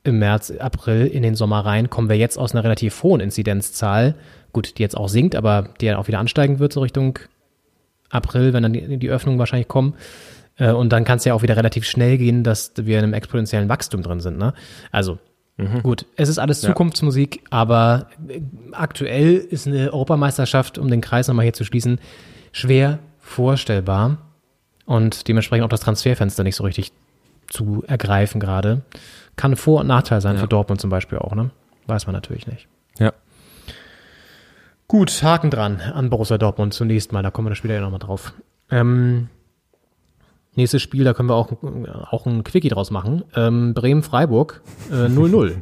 im 0.05 0.21
März, 0.21 0.53
April 0.53 1.09
in 1.09 1.25
den 1.25 1.35
Sommer 1.35 1.67
rein, 1.67 1.91
kommen 1.91 2.09
wir 2.09 2.17
jetzt 2.17 2.39
aus 2.39 2.55
einer 2.55 2.63
relativ 2.63 3.03
hohen 3.03 3.21
Inzidenzzahl. 3.21 4.15
Gut, 4.53 4.79
die 4.79 4.83
jetzt 4.83 4.97
auch 4.97 5.09
sinkt, 5.09 5.35
aber 5.35 5.71
die 5.81 5.87
ja 5.87 5.99
auch 5.99 6.07
wieder 6.07 6.21
ansteigen 6.21 6.61
wird, 6.61 6.73
so 6.73 6.81
Richtung 6.81 7.19
April, 8.11 8.53
wenn 8.53 8.63
dann 8.63 8.73
die, 8.73 8.97
die 8.97 9.11
Öffnungen 9.11 9.41
wahrscheinlich 9.41 9.67
kommen. 9.67 9.95
Äh, 10.57 10.71
Und 10.71 10.93
dann 10.93 11.05
kann 11.05 11.19
es 11.19 11.25
ja 11.25 11.35
auch 11.35 11.43
wieder 11.43 11.57
relativ 11.57 11.85
schnell 11.85 12.17
gehen, 12.17 12.45
dass 12.45 12.75
wir 12.77 12.99
in 12.99 13.03
einem 13.07 13.13
exponentiellen 13.13 13.69
Wachstum 13.69 14.05
drin 14.05 14.21
sind. 14.21 14.39
Ne? 14.39 14.55
Also 14.93 15.19
gut, 15.83 16.07
es 16.15 16.29
ist 16.29 16.39
alles 16.39 16.61
Zukunftsmusik, 16.61 17.43
aber 17.51 18.07
äh, 18.29 18.41
aktuell 18.71 19.35
ist 19.35 19.67
eine 19.67 19.93
Europameisterschaft, 19.93 20.79
um 20.79 20.89
den 20.89 21.01
Kreis 21.01 21.27
nochmal 21.27 21.43
hier 21.43 21.55
zu 21.55 21.65
schließen, 21.65 21.99
schwer 22.59 22.99
vorstellbar 23.21 24.19
und 24.85 25.29
dementsprechend 25.29 25.65
auch 25.65 25.69
das 25.71 25.81
Transferfenster 25.81 26.43
nicht 26.45 26.57
so 26.57 26.65
richtig 26.65 26.93
zu 27.49 27.83
ergreifen 27.87 28.41
gerade. 28.41 28.83
Kann 29.37 29.57
Vor- 29.57 29.81
und 29.81 29.87
Nachteil 29.87 30.21
sein 30.21 30.35
Ja. 30.37 30.43
für 30.43 30.49
Dortmund 30.49 30.81
zum 30.81 30.91
Beispiel 30.91 31.19
auch, 31.19 31.35
ne? 31.35 31.51
Weiß 31.87 32.07
man 32.07 32.15
natürlich 32.15 32.47
nicht. 32.47 32.67
Ja. 32.99 33.13
Gut, 34.87 35.23
Haken 35.23 35.51
dran 35.51 35.81
an 35.81 36.11
Borussia 36.11 36.39
Dortmund 36.39 36.73
zunächst 36.75 37.13
mal, 37.13 37.23
da 37.23 37.31
kommen 37.31 37.49
wir 37.49 37.55
später 37.55 37.75
ja 37.75 37.81
nochmal 37.81 37.99
drauf. 37.99 38.33
Ähm, 38.71 39.29
nächstes 40.55 40.83
Spiel, 40.83 41.05
da 41.05 41.13
können 41.15 41.29
wir 41.29 41.35
auch, 41.37 41.53
auch 42.11 42.27
ein 42.27 42.43
Quickie 42.45 42.69
draus 42.71 42.91
machen. 42.91 43.23
Ähm, 43.37 43.75
Bremen-Freiburg 43.75 44.63
äh, 44.91 44.95
0-0. 45.07 45.57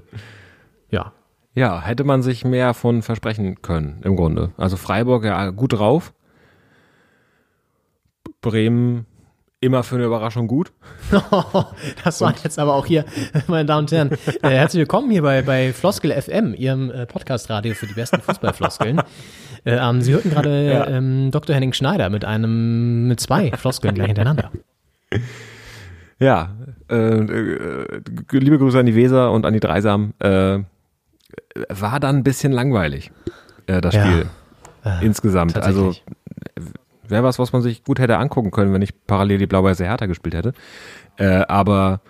ja, 0.91 1.13
Ja, 1.55 1.81
hätte 1.83 2.05
man 2.05 2.23
sich 2.23 2.45
mehr 2.45 2.73
von 2.75 3.03
versprechen 3.03 3.63
können, 3.63 4.01
im 4.05 4.15
Grunde. 4.17 4.53
Also 4.57 4.77
Freiburg 4.77 5.25
ja 5.25 5.51
gut 5.51 5.73
drauf. 5.75 6.13
Bremen 8.41 9.07
immer 9.61 9.83
für 9.83 9.97
eine 9.97 10.05
Überraschung 10.05 10.47
gut. 10.49 10.73
das 12.05 12.21
war 12.21 12.35
jetzt 12.43 12.59
aber 12.59 12.75
auch 12.75 12.87
hier, 12.87 13.05
meine 13.47 13.65
Damen 13.65 13.81
und 13.85 13.93
Herren. 13.93 14.11
Äh, 14.43 14.51
herzlich 14.51 14.81
willkommen 14.81 15.11
hier 15.11 15.23
bei, 15.23 15.43
bei 15.43 15.73
Floskel 15.73 16.12
FM, 16.12 16.55
Ihrem 16.55 16.91
äh, 16.91 17.07
Podcast-Radio 17.07 17.75
für 17.75 17.87
die 17.87 17.95
besten 17.95 18.21
Fußballfloskeln. 18.21 19.01
Äh, 19.65 19.77
ähm, 19.77 20.03
Sie 20.03 20.12
hörten 20.12 20.31
gerade 20.31 20.87
ähm, 20.89 21.31
Dr. 21.31 21.55
Henning 21.55 21.73
Schneider 21.73 22.11
mit 22.11 22.25
einem, 22.25 23.09
mit 23.09 23.19
zwei 23.21 23.51
Floskeln 23.53 23.95
gleich 23.95 24.09
hintereinander. 24.09 24.51
Ja, 26.19 26.55
äh, 26.91 26.95
äh, 26.95 28.01
liebe 28.31 28.59
Grüße 28.59 28.79
an 28.79 28.87
die 28.87 28.95
Weser 28.95 29.33
und 29.33 29.45
an 29.47 29.53
die 29.55 29.61
Dreisam. 29.61 30.12
Äh, 30.19 30.61
war 31.69 32.01
dann 32.01 32.19
ein 32.19 32.25
bisschen 32.25 32.53
langweilig, 32.53 33.11
das 33.67 33.95
Ja. 33.95 34.07
Spiel 34.07 34.27
insgesamt. 35.01 35.57
Also. 35.57 35.95
Wäre 37.11 37.23
was, 37.23 37.38
was 37.38 37.53
man 37.53 37.62
sich 37.62 37.85
gut 37.85 37.99
hätte 37.99 38.19
angucken 38.19 38.51
können, 38.51 38.73
wenn 38.73 38.83
ich 38.83 39.07
parallel 39.07 39.38
die 39.38 39.47
Blau-Weiße 39.47 39.85
Hertha 39.85 40.07
gespielt 40.07 40.35
hätte. 40.35 40.53
Äh, 41.16 41.45
aber 41.49 42.01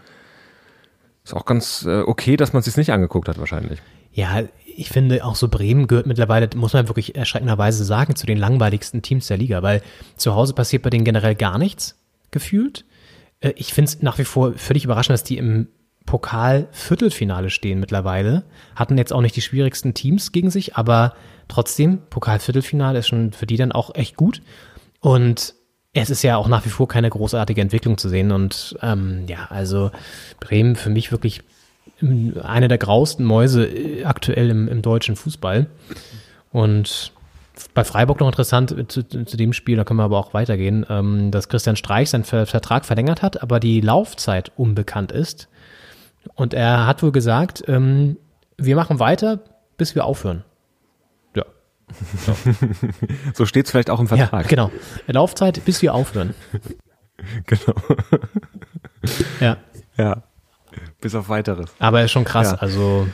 ist 1.24 1.34
auch 1.34 1.44
ganz 1.44 1.84
äh, 1.86 2.00
okay, 2.00 2.36
dass 2.36 2.52
man 2.52 2.60
es 2.60 2.66
sich 2.66 2.76
nicht 2.76 2.92
angeguckt 2.92 3.28
hat 3.28 3.38
wahrscheinlich. 3.38 3.80
Ja, 4.12 4.42
ich 4.64 4.90
finde 4.90 5.24
auch 5.24 5.36
so 5.36 5.48
Bremen 5.48 5.86
gehört 5.88 6.06
mittlerweile, 6.06 6.48
muss 6.54 6.72
man 6.72 6.88
wirklich 6.88 7.16
erschreckenderweise 7.16 7.84
sagen, 7.84 8.16
zu 8.16 8.26
den 8.26 8.38
langweiligsten 8.38 9.02
Teams 9.02 9.26
der 9.26 9.36
Liga, 9.36 9.62
weil 9.62 9.82
zu 10.16 10.34
Hause 10.34 10.54
passiert 10.54 10.82
bei 10.82 10.90
denen 10.90 11.04
generell 11.04 11.34
gar 11.34 11.58
nichts, 11.58 11.98
gefühlt. 12.30 12.84
Äh, 13.40 13.52
Ich 13.56 13.74
finde 13.74 13.90
es 13.90 14.02
nach 14.02 14.18
wie 14.18 14.24
vor 14.24 14.54
völlig 14.54 14.84
überraschend, 14.84 15.14
dass 15.14 15.24
die 15.24 15.38
im 15.38 15.68
Pokal-Viertelfinale 16.06 17.50
stehen 17.50 17.80
mittlerweile. 17.80 18.44
Hatten 18.76 18.96
jetzt 18.96 19.12
auch 19.12 19.20
nicht 19.20 19.34
die 19.36 19.42
schwierigsten 19.42 19.92
Teams 19.92 20.30
gegen 20.32 20.50
sich, 20.50 20.76
aber 20.76 21.14
trotzdem, 21.48 21.98
Pokal-Viertelfinale 22.08 23.00
ist 23.00 23.08
schon 23.08 23.32
für 23.32 23.46
die 23.46 23.56
dann 23.56 23.72
auch 23.72 23.94
echt 23.94 24.16
gut. 24.16 24.40
Und 25.06 25.54
es 25.92 26.10
ist 26.10 26.24
ja 26.24 26.36
auch 26.36 26.48
nach 26.48 26.64
wie 26.64 26.68
vor 26.68 26.88
keine 26.88 27.10
großartige 27.10 27.60
Entwicklung 27.60 27.96
zu 27.96 28.08
sehen. 28.08 28.32
Und 28.32 28.76
ähm, 28.82 29.22
ja, 29.28 29.46
also 29.50 29.92
Bremen 30.40 30.74
für 30.74 30.90
mich 30.90 31.12
wirklich 31.12 31.42
eine 32.42 32.66
der 32.66 32.78
grausten 32.78 33.22
Mäuse 33.24 33.68
äh, 33.68 34.04
aktuell 34.04 34.50
im, 34.50 34.66
im 34.66 34.82
deutschen 34.82 35.14
Fußball. 35.14 35.68
Und 36.50 37.12
bei 37.72 37.84
Freiburg 37.84 38.18
noch 38.18 38.26
interessant 38.26 38.72
äh, 38.72 38.88
zu, 38.88 39.04
zu 39.04 39.36
dem 39.36 39.52
Spiel, 39.52 39.76
da 39.76 39.84
können 39.84 40.00
wir 40.00 40.04
aber 40.04 40.18
auch 40.18 40.34
weitergehen, 40.34 40.84
ähm, 40.90 41.30
dass 41.30 41.48
Christian 41.48 41.76
Streich 41.76 42.10
seinen 42.10 42.24
Ver 42.24 42.44
Vertrag 42.44 42.84
verlängert 42.84 43.22
hat, 43.22 43.44
aber 43.44 43.60
die 43.60 43.80
Laufzeit 43.80 44.50
unbekannt 44.56 45.12
ist. 45.12 45.46
Und 46.34 46.52
er 46.52 46.84
hat 46.84 47.04
wohl 47.04 47.12
gesagt, 47.12 47.62
ähm, 47.68 48.16
wir 48.58 48.74
machen 48.74 48.98
weiter, 48.98 49.38
bis 49.76 49.94
wir 49.94 50.04
aufhören. 50.04 50.42
Ja. 52.26 52.34
So 53.34 53.46
steht 53.46 53.66
es 53.66 53.70
vielleicht 53.70 53.90
auch 53.90 54.00
im 54.00 54.06
Ja, 54.06 54.16
Vertrag. 54.16 54.48
genau. 54.48 54.70
Laufzeit, 55.06 55.64
bis 55.64 55.82
wir 55.82 55.94
aufhören. 55.94 56.34
genau. 57.46 57.74
Ja. 59.40 59.56
Ja. 59.96 60.22
Bis 61.00 61.14
auf 61.14 61.28
weiteres. 61.28 61.70
Aber 61.78 62.02
ist 62.02 62.10
schon 62.10 62.24
krass. 62.24 62.52
Ja. 62.52 62.58
Also, 62.58 63.06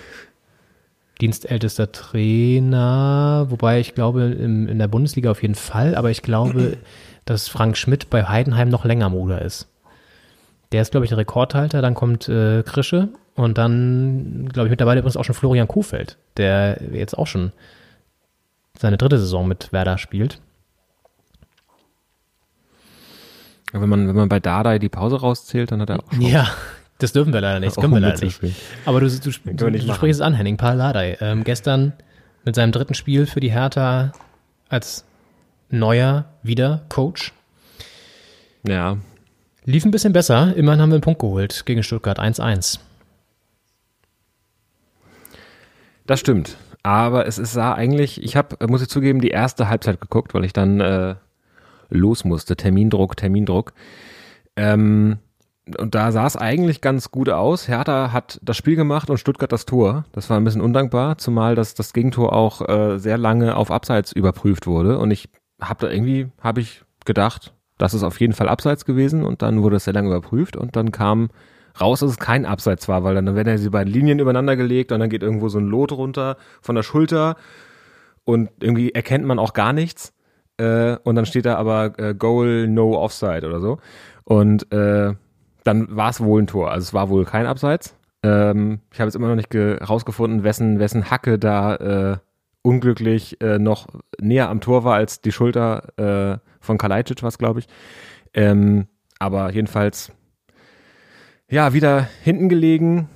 dienstältester 1.21 1.93
Trainer, 1.93 3.47
wobei 3.49 3.79
ich 3.81 3.95
glaube, 3.95 4.23
im, 4.25 4.67
in 4.69 4.79
der 4.79 4.89
Bundesliga 4.89 5.31
auf 5.31 5.43
jeden 5.43 5.55
Fall, 5.55 5.95
aber 5.95 6.11
ich 6.11 6.23
glaube, 6.23 6.77
dass 7.25 7.49
Frank 7.49 7.77
Schmidt 7.77 8.11
bei 8.11 8.25
Heidenheim 8.25 8.69
noch 8.69 8.85
länger 8.85 9.07
am 9.07 9.13
Ruder 9.13 9.43
ist. 9.43 9.69
Der 10.73 10.83
ist, 10.83 10.91
glaube 10.91 11.05
ich, 11.05 11.11
der 11.11 11.19
Rekordhalter, 11.19 11.83
dann 11.83 11.95
kommt 11.95 12.29
äh, 12.29 12.63
Krische 12.65 13.09
und 13.35 13.59
dann, 13.59 14.49
glaube 14.53 14.67
ich, 14.69 14.71
mittlerweile 14.71 15.01
übrigens 15.01 15.17
auch 15.17 15.25
schon 15.25 15.35
Florian 15.35 15.69
Kuhfeld, 15.69 16.17
der 16.39 16.81
jetzt 16.93 17.17
auch 17.17 17.27
schon 17.27 17.53
seine 18.83 18.99
dritte 18.99 19.19
Saison 19.19 19.47
mit 19.47 19.73
Werder 19.73 19.97
spielt. 19.97 20.41
Wenn 23.73 23.89
man, 23.89 24.09
wenn 24.09 24.17
man 24.17 24.29
bei 24.29 24.41
Dardai 24.41 24.79
die 24.79 24.89
Pause 24.91 25.21
rauszählt, 25.21 25.71
dann 25.71 25.81
hat 25.81 25.89
er 25.89 26.01
auch 26.01 26.13
schon. 26.13 26.21
Ja, 26.21 26.51
das 26.99 27.13
dürfen 27.13 27.33
wir 27.33 27.41
leider 27.41 27.61
nicht, 27.61 27.77
das 27.77 27.81
können 27.81 27.95
wir 27.95 28.01
leider 28.01 28.23
nicht. 28.23 28.41
Aber 28.85 29.01
du, 29.01 29.09
du, 29.09 29.31
du, 29.31 29.71
du, 29.71 29.95
sprichst 29.95 30.21
es 30.21 30.27
an, 30.27 30.35
Henning, 30.35 30.57
Paul 30.57 30.77
Dardai. 30.77 31.17
Ähm, 31.21 31.45
gestern 31.45 31.93
mit 32.45 32.57
seinem 32.57 32.73
dritten 32.73 32.95
Spiel 32.95 33.27
für 33.27 33.41
die 33.41 33.53
Hertha 33.53 34.13
als 34.69 35.05
neuer 35.71 36.27
wieder 36.43 36.83
Coach. 36.89 37.33
Ja. 38.67 38.99
Lief 39.65 39.85
ein 39.85 39.93
bisschen 39.93 40.13
besser. 40.13 40.55
Immerhin 40.57 40.83
haben 40.83 40.91
wir 40.91 40.97
einen 40.97 41.03
Punkt 41.03 41.21
geholt 41.21 41.65
gegen 41.67 41.85
Stuttgart 41.85 42.19
1-1. 42.19 42.81
Das 46.05 46.19
stimmt. 46.19 46.57
Aber 46.83 47.27
es 47.27 47.39
ist, 47.39 47.53
sah 47.53 47.75
eigentlich, 47.75 48.23
ich 48.23 48.37
habe, 48.37 48.67
muss 48.67 48.83
ich 48.83 48.89
zugeben, 48.89 49.21
die 49.21 49.29
erste 49.29 49.69
Halbzeit 49.69 50.01
geguckt, 50.01 50.35
weil 50.35 50.45
ich 50.45 50.53
dann 50.53 50.81
äh, 50.81 51.15
los 51.91 52.25
musste. 52.25 52.57
Termindruck, 52.57 53.17
Termindruck. 53.17 53.73
Ähm, 54.57 55.19
und 55.79 55.95
da 55.95 56.11
sah 56.11 56.27
es 56.27 56.37
eigentlich 56.37 56.81
ganz 56.81 57.11
gut 57.13 57.29
aus. 57.29 57.69
Hertha 57.69 58.13
hat 58.13 58.41
das 58.43 58.57
Spiel 58.57 58.75
gemacht 58.75 59.11
und 59.11 59.19
Stuttgart 59.19 59.53
das 59.53 59.65
Tor. 59.65 60.05
Das 60.13 60.29
war 60.29 60.37
ein 60.37 60.45
bisschen 60.45 60.61
undankbar, 60.61 61.19
zumal 61.19 61.55
das, 61.55 61.75
das 61.75 61.93
Gegentor 61.93 62.33
auch 62.33 62.69
äh, 62.69 62.99
sehr 62.99 63.17
lange 63.17 63.57
auf 63.57 63.71
Abseits 63.71 64.11
überprüft 64.13 64.67
wurde. 64.67 64.99
Und 64.99 65.13
ich 65.13 65.29
habe 65.61 65.87
da 65.87 65.93
irgendwie, 65.93 66.29
habe 66.41 66.61
ich 66.61 66.83
gedacht, 67.05 67.53
das 67.79 67.95
ist 67.95 68.03
auf 68.03 68.21
jeden 68.21 68.33
Fall 68.33 68.49
Abseits 68.49 68.85
gewesen. 68.85 69.25
Und 69.25 69.43
dann 69.43 69.63
wurde 69.63 69.77
es 69.77 69.85
sehr 69.85 69.95
lange 69.95 70.09
überprüft 70.09 70.57
und 70.57 70.75
dann 70.75 70.91
kam 70.91 71.31
raus, 71.81 72.01
dass 72.01 72.11
es 72.11 72.19
kein 72.19 72.47
Abseits 72.47 72.89
war, 72.89 73.05
weil 73.05 73.15
dann 73.15 73.35
werden 73.35 73.49
ja 73.49 73.57
diese 73.57 73.71
beiden 73.71 73.93
Linien 73.93 74.19
übereinander 74.19 74.57
gelegt 74.57 74.93
und 74.93 75.01
dann 75.01 75.11
geht 75.11 75.23
irgendwo 75.23 75.49
so 75.49 75.59
ein 75.59 75.67
Lot 75.67 75.93
runter 75.93 76.37
von 76.61 76.75
der 76.75 76.83
Schulter 76.83 77.37
und 78.25 78.51
irgendwie 78.61 78.91
erkennt 78.91 79.25
man 79.25 79.39
auch 79.39 79.53
gar 79.53 79.73
nichts. 79.73 80.13
Äh, 80.59 80.97
und 81.05 81.15
dann 81.15 81.27
steht 81.27 81.47
da 81.47 81.57
aber 81.57 81.99
äh, 81.99 82.15
Goal, 82.15 82.69
no 82.69 82.97
Offside 82.99 83.47
oder 83.47 83.61
so. 83.61 83.79
Und 84.25 84.71
äh, 84.73 85.15
dann 85.65 85.97
war 85.97 86.11
es 86.11 86.21
wohl 86.21 86.43
ein 86.43 86.47
Tor. 86.47 86.71
Also 86.71 86.85
es 86.85 86.95
war 86.95 87.09
wohl 87.09 87.25
kein 87.25 87.47
Abseits. 87.47 87.97
Ähm, 88.23 88.81
ich 88.93 89.01
habe 89.01 89.09
jetzt 89.09 89.17
immer 89.17 89.29
noch 89.29 89.35
nicht 89.35 89.51
ge- 89.51 89.83
rausgefunden, 89.83 90.45
wessen, 90.45 90.79
wessen 90.79 91.11
Hacke 91.11 91.39
da 91.39 91.77
äh, 91.77 92.17
unglücklich 92.63 93.41
äh, 93.41 93.59
noch 93.59 93.89
näher 94.21 94.51
am 94.51 94.61
Tor 94.61 94.85
war 94.85 94.95
als 94.95 95.21
die 95.21 95.33
Schulter 95.33 95.99
äh, 95.99 96.39
von 96.61 96.79
Kalajdzic, 96.79 97.23
was 97.23 97.39
glaube 97.39 97.61
ich. 97.61 97.67
Ähm, 98.35 98.87
aber 99.19 99.53
jedenfalls, 99.53 100.13
ja, 101.53 101.75
wieder 101.75 102.09
hinten 102.23 102.49
gelegen, 102.49 103.09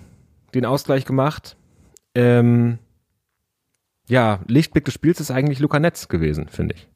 den 0.54 0.66
Ausgleich 0.66 1.06
gemacht. 1.06 1.56
Ähm, 2.14 2.78
ja, 4.08 4.40
Lichtblick 4.46 4.84
des 4.84 4.92
Spiels 4.92 5.20
ist 5.20 5.30
eigentlich 5.30 5.58
Luca 5.58 5.80
Netz 5.80 6.08
gewesen, 6.08 6.48
finde 6.48 6.74
ich. 6.74 6.86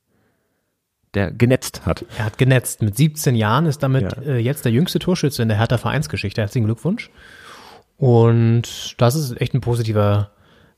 Der 1.14 1.33
genetzt 1.33 1.87
hat. 1.87 2.05
Er 2.18 2.26
hat 2.26 2.37
genetzt. 2.38 2.83
Mit 2.83 2.96
17 2.96 3.35
Jahren 3.35 3.64
ist 3.64 3.83
damit 3.83 4.03
Ja. 4.03 4.22
äh, 4.22 4.38
jetzt 4.38 4.64
der 4.66 4.72
jüngste 4.72 4.98
Torschütze 4.98 5.42
in 5.42 5.48
der 5.48 5.59
Hertha 5.59 5.79
Vereinsgeschichte. 5.79 6.42
Herzlichen 6.42 6.66
Glückwunsch. 6.66 7.11
Und 7.96 8.94
das 9.00 9.14
ist 9.14 9.40
echt 9.40 9.55
ein 9.55 9.61
positiver 9.62 10.31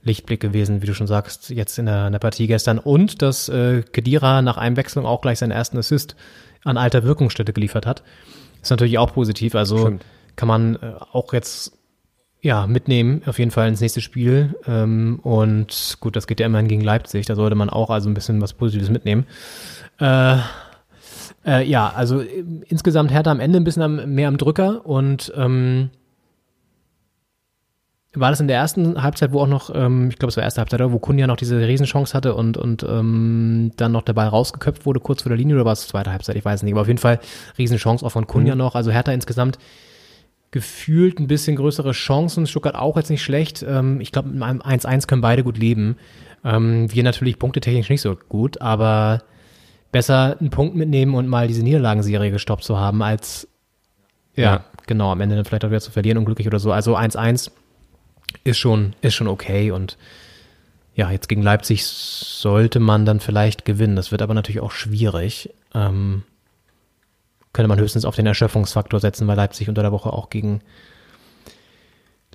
Lichtblick 0.03 0.41
gewesen, 0.41 0.81
wie 0.81 0.87
du 0.87 0.95
schon 0.95 1.07
sagst, 1.09 1.51
jetzt 1.51 1.79
in 1.79 1.87
der, 1.87 2.07
in 2.07 2.13
der 2.13 2.19
Partie 2.21 2.47
gestern. 2.47 2.79
Und 2.79 3.21
dass 3.21 3.49
äh, 3.49 3.83
Kedira 3.83 4.43
nach 4.43 4.57
Einwechslung 4.59 5.07
auch 5.07 5.21
gleich 5.21 5.41
seinen 5.41 5.51
ersten 5.51 5.77
Assist 5.77 6.15
an 6.65 6.77
alter 6.77 7.03
Wirkungsstätte 7.03 7.53
geliefert 7.53 7.85
hat. 7.85 8.03
Ist 8.63 8.71
natürlich 8.71 8.99
auch 8.99 9.13
positiv. 9.13 9.55
Also 9.55 9.79
Stimmt. 9.79 10.05
Kann 10.37 10.49
man 10.49 10.77
äh, 10.77 10.95
auch 11.13 11.33
jetzt 11.33 11.79
ja, 12.41 12.67
mitnehmen, 12.67 13.23
auf 13.27 13.39
jeden 13.39 13.53
Fall 13.53 13.69
ins 13.69 13.81
nächste 13.81 14.01
Spiel. 14.01 14.57
Ähm, 14.67 15.21
und 15.23 15.97
gut, 16.01 16.17
das 16.17 16.27
geht 16.27 16.41
ja 16.41 16.47
immerhin 16.47 16.67
gegen 16.67 16.83
Leipzig. 16.83 17.27
Da 17.27 17.37
sollte 17.37 17.55
man 17.55 17.71
auch 17.71 17.89
also 17.89 18.11
ein 18.11 18.15
bisschen 18.15 18.41
was 18.41 18.53
Positives 18.53 18.91
mitnehmen. 18.91 19.27
Äh, 20.01 20.39
äh, 21.47 21.65
ja, 21.65 21.93
also 21.95 22.21
äh, 22.21 22.45
insgesamt 22.69 23.13
Hertha 23.13 23.31
am 23.31 23.41
Ende 23.41 23.59
ein 23.59 23.65
bisschen 23.65 23.83
am, 23.83 24.15
mehr 24.15 24.29
am 24.29 24.39
Drücker 24.39 24.85
und 24.85 25.33
ähm, 25.37 25.91
war 28.15 28.31
das 28.31 28.41
in 28.41 28.49
der 28.49 28.59
ersten 28.59 29.03
Halbzeit, 29.03 29.33
wo 29.33 29.41
auch 29.41 29.47
noch, 29.47 29.71
ähm, 29.75 30.09
ich 30.11 30.19
glaube, 30.19 30.31
es 30.31 30.37
war 30.37 30.45
erste 30.45 30.61
Halbzeit, 30.61 30.81
wo 30.93 30.99
Kunja 30.99 31.27
noch 31.27 31.37
diese 31.37 31.67
Riesenchance 31.67 32.13
hatte 32.13 32.35
und, 32.35 32.59
und 32.59 32.83
ähm, 32.83 33.71
dann 33.77 33.93
noch 33.93 34.03
der 34.03 34.13
Ball 34.13 34.29
rausgeköpft 34.29 34.85
wurde, 34.85 35.01
kurz 35.01 35.23
vor 35.23 35.31
der 35.31 35.39
Linie, 35.39 35.55
oder 35.57 35.65
war 35.65 35.73
es 35.73 35.89
zweite 35.89 36.13
Halbzeit? 36.13 36.37
Ich 36.37 36.45
weiß 36.45 36.61
es 36.61 36.63
nicht, 36.63 36.75
aber 36.75 36.83
auf 36.83 36.89
jeden 36.89 36.99
Fall 36.99 37.21
Riesenchance 37.57 38.05
auch 38.05 38.11
von 38.11 38.27
Kunja 38.27 38.55
noch. 38.55 38.75
Also 38.75 38.91
Hertha 38.91 39.13
insgesamt 39.13 39.59
gefühlt 40.53 41.19
ein 41.19 41.27
bisschen 41.27 41.57
größere 41.57 41.91
Chancen. 41.93 42.47
Stuttgart 42.47 42.77
auch 42.77 42.97
jetzt 42.97 43.11
nicht 43.11 43.23
schlecht. 43.23 43.65
Ähm, 43.67 44.01
ich 44.01 44.13
glaube, 44.13 44.29
mit 44.29 44.43
einem 44.43 44.61
1-1 44.61 45.09
können 45.09 45.23
beide 45.23 45.43
gut 45.43 45.59
leben. 45.59 45.97
Ähm, 46.45 46.93
wir 46.93 47.03
natürlich 47.03 47.39
punktetechnisch 47.39 47.89
nicht 47.91 48.03
so 48.03 48.15
gut, 48.29 48.61
aber 48.61 49.23
besser 49.91 50.37
einen 50.39 50.51
Punkt 50.51 50.77
mitnehmen 50.77 51.15
und 51.15 51.27
mal 51.27 51.49
diese 51.49 51.63
Niederlagenserie 51.63 52.31
gestoppt 52.31 52.65
zu 52.65 52.79
haben, 52.79 53.03
als 53.03 53.49
ja, 54.35 54.43
Ja. 54.45 54.65
genau, 54.87 55.11
am 55.11 55.21
Ende 55.21 55.37
dann 55.37 55.45
vielleicht 55.45 55.65
auch 55.65 55.71
wieder 55.71 55.81
zu 55.81 55.91
verlieren, 55.91 56.19
unglücklich 56.19 56.47
oder 56.47 56.59
so. 56.59 56.73
Also 56.73 56.97
1-1 56.97 57.51
ist 58.45 58.59
schon, 58.59 58.95
ist 59.03 59.15
schon 59.15 59.29
okay 59.29 59.71
und 59.71 59.99
ja, 60.95 61.11
jetzt 61.11 61.29
gegen 61.29 61.43
Leipzig 61.43 61.85
sollte 61.87 62.79
man 62.79 63.07
dann 63.07 63.21
vielleicht 63.21 63.65
gewinnen. 63.65 63.97
Das 63.97 64.11
wird 64.13 64.21
aber 64.21 64.35
natürlich 64.35 64.61
auch 64.61 64.73
schwierig. 64.73 65.51
Ähm, 65.75 66.23
könnte 67.53 67.69
man 67.69 67.79
höchstens 67.79 68.05
auf 68.05 68.17
den 68.17 68.27
Erschöpfungsfaktor 68.27 69.01
setzen, 69.01 69.27
weil 69.27 69.37
Leipzig 69.37 69.69
unter 69.69 69.83
der 69.83 69.93
Woche 69.93 70.13
auch 70.13 70.31
gegen 70.31 70.61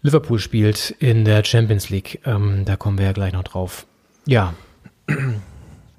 Liverpool 0.02 0.40
spielt 0.40 0.92
in 1.00 1.26
der 1.26 1.44
Champions 1.44 1.90
League. 1.90 2.22
Ähm, 2.26 2.64
da 2.66 2.76
kommen 2.76 2.98
wir 2.98 3.06
ja 3.06 3.12
gleich 3.14 3.34
noch 3.34 3.44
drauf. 3.44 3.88
Ja, 4.26 4.54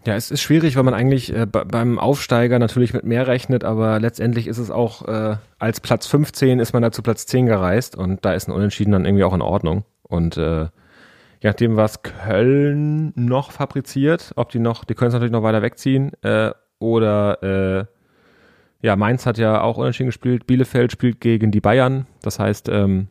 Ja, 0.07 0.15
es 0.15 0.31
ist 0.31 0.41
schwierig, 0.43 0.77
weil 0.77 0.85
man 0.85 0.95
eigentlich 0.95 1.35
äh, 1.35 1.45
be- 1.45 1.65
beim 1.67 1.99
Aufsteiger 1.99 2.59
natürlich 2.59 2.95
mit 2.95 3.05
mehr 3.05 3.27
rechnet, 3.27 3.65
aber 3.65 3.99
letztendlich 4.01 4.47
ist 4.47 4.57
es 4.59 4.71
auch, 4.71 5.07
äh, 5.07 5.37
als 5.59 5.81
Platz 5.81 6.07
15 6.07 6.61
ist 6.61 6.73
man 6.73 6.83
da 6.83 6.93
zu 6.93 7.03
Platz 7.03 7.27
10 7.27 7.47
gereist 7.47 7.97
und 7.97 8.25
da 8.25 8.33
ist 8.33 8.49
ein 8.49 8.53
Unentschieden 8.53 8.93
dann 8.93 9.05
irgendwie 9.05 9.25
auch 9.25 9.35
in 9.35 9.43
Ordnung. 9.43 9.85
Und 10.03 10.37
äh, 10.39 10.63
je 10.63 10.69
nachdem, 11.43 11.77
was 11.77 12.03
Köln 12.03 13.13
noch 13.17 13.51
fabriziert, 13.51 14.33
ob 14.37 14.51
die 14.51 14.61
noch, 14.61 14.85
die 14.85 14.95
können 14.95 15.09
es 15.09 15.15
natürlich 15.15 15.33
noch 15.33 15.43
weiter 15.43 15.61
wegziehen, 15.63 16.13
äh, 16.23 16.53
oder 16.79 17.43
äh, 17.43 17.85
ja, 18.83 18.97
Mainz 18.97 19.27
hat 19.27 19.39
ja 19.39 19.61
auch 19.61 19.77
unentschieden 19.77 20.09
gespielt, 20.09 20.47
Bielefeld 20.47 20.93
spielt 20.93 21.21
gegen 21.21 21.51
die 21.51 21.61
Bayern, 21.61 22.07
das 22.23 22.39
heißt, 22.39 22.69
ähm, 22.69 23.09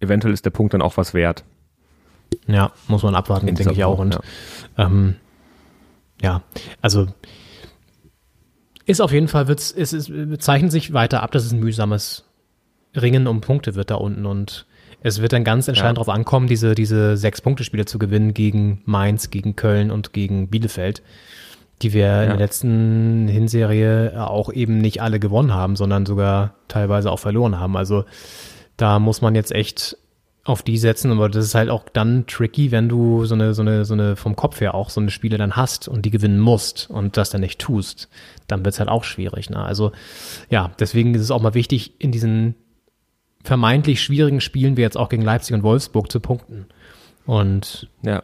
eventuell 0.00 0.34
ist 0.34 0.44
der 0.44 0.50
Punkt 0.50 0.74
dann 0.74 0.82
auch 0.82 0.96
was 0.96 1.14
wert. 1.14 1.44
Ja, 2.46 2.72
muss 2.88 3.02
man 3.02 3.14
abwarten, 3.14 3.48
In 3.48 3.54
denke 3.54 3.72
ich 3.72 3.84
auch. 3.84 3.98
Und 3.98 4.18
ähm, 4.78 5.16
ja, 6.22 6.42
also 6.80 7.06
ist 8.86 9.00
auf 9.00 9.12
jeden 9.12 9.28
Fall, 9.28 9.46
wird's, 9.48 9.72
es 9.72 9.92
ist, 9.92 10.10
zeichnet 10.42 10.72
sich 10.72 10.92
weiter 10.92 11.22
ab, 11.22 11.30
dass 11.32 11.44
es 11.44 11.52
ein 11.52 11.60
mühsames 11.60 12.24
Ringen 12.96 13.26
um 13.26 13.40
Punkte 13.40 13.74
wird 13.74 13.90
da 13.90 13.96
unten 13.96 14.26
und 14.26 14.66
es 15.02 15.22
wird 15.22 15.32
dann 15.32 15.44
ganz 15.44 15.68
entscheidend 15.68 15.98
Ja. 15.98 16.02
darauf 16.04 16.14
ankommen, 16.14 16.46
diese, 16.46 16.74
diese 16.74 17.16
sechs 17.16 17.40
Punkte-Spiele 17.40 17.84
zu 17.84 17.98
gewinnen 17.98 18.34
gegen 18.34 18.82
Mainz, 18.84 19.30
gegen 19.30 19.56
Köln 19.56 19.90
und 19.90 20.12
gegen 20.12 20.48
Bielefeld, 20.48 21.02
die 21.82 21.92
wir 21.92 22.06
in 22.06 22.22
Ja. 22.22 22.26
der 22.28 22.36
letzten 22.36 23.28
Hinserie 23.28 24.12
auch 24.28 24.52
eben 24.52 24.78
nicht 24.78 25.00
alle 25.02 25.18
gewonnen 25.20 25.54
haben, 25.54 25.76
sondern 25.76 26.06
sogar 26.06 26.54
teilweise 26.68 27.10
auch 27.10 27.18
verloren 27.18 27.58
haben. 27.58 27.76
Also 27.76 28.04
da 28.76 28.98
muss 28.98 29.22
man 29.22 29.34
jetzt 29.34 29.52
echt 29.52 29.96
auf 30.44 30.62
die 30.62 30.78
setzen, 30.78 31.12
aber 31.12 31.28
das 31.28 31.44
ist 31.44 31.54
halt 31.54 31.68
auch 31.68 31.84
dann 31.92 32.26
tricky, 32.26 32.70
wenn 32.70 32.88
du 32.88 33.24
so 33.26 33.34
eine, 33.34 33.52
so 33.52 33.60
eine, 33.62 33.84
so 33.84 33.92
eine 33.94 34.16
vom 34.16 34.36
Kopf 34.36 34.60
her 34.60 34.74
auch 34.74 34.88
so 34.88 35.00
eine 35.00 35.10
Spiele 35.10 35.36
dann 35.36 35.54
hast 35.54 35.86
und 35.86 36.06
die 36.06 36.10
gewinnen 36.10 36.40
musst 36.40 36.88
und 36.90 37.16
das 37.18 37.28
dann 37.30 37.42
nicht 37.42 37.60
tust, 37.60 38.08
dann 38.46 38.64
wird's 38.64 38.78
halt 38.78 38.88
auch 38.88 39.04
schwierig. 39.04 39.50
Ne? 39.50 39.58
Also 39.62 39.92
ja, 40.48 40.72
deswegen 40.80 41.14
ist 41.14 41.20
es 41.20 41.30
auch 41.30 41.42
mal 41.42 41.54
wichtig, 41.54 41.92
in 41.98 42.10
diesen 42.10 42.54
vermeintlich 43.44 44.02
schwierigen 44.02 44.40
Spielen 44.40 44.76
wie 44.76 44.82
jetzt 44.82 44.96
auch 44.96 45.08
gegen 45.10 45.22
Leipzig 45.22 45.54
und 45.54 45.62
Wolfsburg 45.62 46.10
zu 46.10 46.20
punkten. 46.20 46.66
Und 47.26 47.88
Ja. 48.02 48.22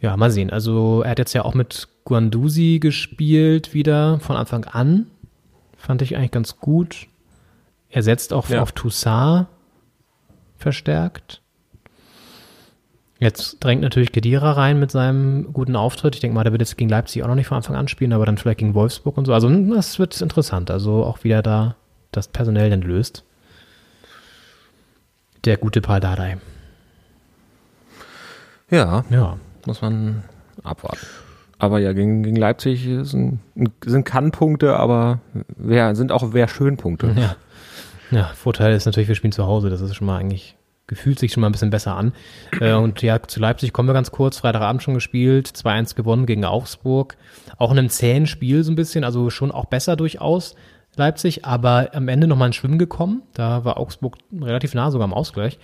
ja, 0.00 0.16
mal 0.16 0.30
sehen. 0.30 0.50
Also 0.50 1.02
er 1.02 1.10
hat 1.12 1.18
jetzt 1.20 1.32
ja 1.32 1.44
auch 1.44 1.54
mit 1.54 1.88
Guandusi 2.04 2.78
gespielt 2.80 3.74
wieder 3.74 4.18
von 4.20 4.36
Anfang 4.36 4.64
an. 4.64 5.06
Fand 5.76 6.02
ich 6.02 6.16
eigentlich 6.16 6.30
ganz 6.30 6.58
gut. 6.58 7.06
Er 7.88 8.02
setzt 8.02 8.32
auch 8.32 8.48
Ja. 8.48 8.62
auf 8.62 8.72
Toussaint 8.72 9.46
verstärkt. 10.56 11.40
Jetzt 13.18 13.58
drängt 13.60 13.82
natürlich 13.82 14.12
Kedira 14.12 14.52
rein 14.52 14.78
mit 14.80 14.90
seinem 14.90 15.52
guten 15.52 15.76
Auftritt. 15.76 16.14
Ich 16.14 16.20
denke 16.22 16.34
mal, 16.34 16.42
der 16.44 16.52
wird 16.52 16.62
jetzt 16.62 16.78
gegen 16.78 16.88
Leipzig 16.88 17.22
auch 17.22 17.28
noch 17.28 17.34
nicht 17.34 17.48
von 17.48 17.56
Anfang 17.56 17.76
an 17.76 17.88
spielen, 17.88 18.12
aber 18.14 18.24
dann 18.24 18.38
vielleicht 18.38 18.60
gegen 18.60 18.74
Wolfsburg 18.74 19.18
und 19.18 19.26
so. 19.26 19.34
Also 19.34 19.48
hm, 19.48 19.70
das 19.70 19.98
wird 19.98 20.18
interessant. 20.20 20.70
Also 20.70 21.04
auch 21.04 21.22
wieder 21.24 21.42
da 21.42 21.76
das 22.12 22.28
personell 22.28 22.70
dann 22.70 22.80
löst. 22.82 23.24
Der 25.44 25.56
gute 25.58 25.80
Paul 25.80 26.00
Dardai. 26.00 26.38
Ja, 28.70 29.04
Ja. 29.10 29.38
muss 29.66 29.82
man 29.82 30.22
abwarten. 30.62 31.06
Aber 31.60 31.78
ja, 31.78 31.92
gegen, 31.92 32.22
gegen 32.22 32.36
Leipzig 32.36 32.88
sind, 33.02 33.38
sind 33.84 34.04
Kann-Punkte, 34.04 34.76
aber 34.76 35.20
wer, 35.56 35.94
sind 35.94 36.10
auch 36.10 36.32
wer 36.32 36.48
Schön-Punkte. 36.48 37.14
Ja. 37.16 37.36
Ja, 38.10 38.24
Vorteil 38.34 38.72
ist 38.74 38.86
natürlich, 38.86 39.08
wir 39.08 39.14
spielen 39.14 39.30
zu 39.30 39.46
Hause. 39.46 39.70
Das 39.70 39.80
ist 39.80 39.94
schon 39.94 40.06
mal 40.06 40.18
eigentlich, 40.18 40.56
gefühlt 40.86 41.18
sich 41.18 41.32
schon 41.32 41.42
mal 41.42 41.48
ein 41.48 41.52
bisschen 41.52 41.70
besser 41.70 41.94
an. 41.94 42.12
Äh, 42.60 42.72
und 42.72 43.02
ja, 43.02 43.22
zu 43.22 43.38
Leipzig 43.38 43.72
kommen 43.72 43.88
wir 43.88 43.92
ganz 43.92 44.10
kurz. 44.10 44.38
Freitagabend 44.38 44.82
schon 44.82 44.94
gespielt, 44.94 45.48
2-1 45.48 45.94
gewonnen 45.94 46.26
gegen 46.26 46.44
Augsburg. 46.44 47.16
Auch 47.56 47.70
in 47.70 47.78
einem 47.78 47.88
zähen 47.88 48.26
Spiel 48.26 48.64
so 48.64 48.72
ein 48.72 48.76
bisschen, 48.76 49.04
also 49.04 49.30
schon 49.30 49.52
auch 49.52 49.66
besser 49.66 49.96
durchaus. 49.96 50.56
Leipzig, 50.96 51.44
aber 51.44 51.90
am 51.94 52.08
Ende 52.08 52.26
nochmal 52.26 52.48
ein 52.48 52.52
Schwimmen 52.52 52.78
gekommen. 52.78 53.22
Da 53.32 53.64
war 53.64 53.78
Augsburg 53.78 54.16
relativ 54.40 54.74
nah 54.74 54.90
sogar 54.90 55.04
am 55.04 55.14
Ausgleich. 55.14 55.58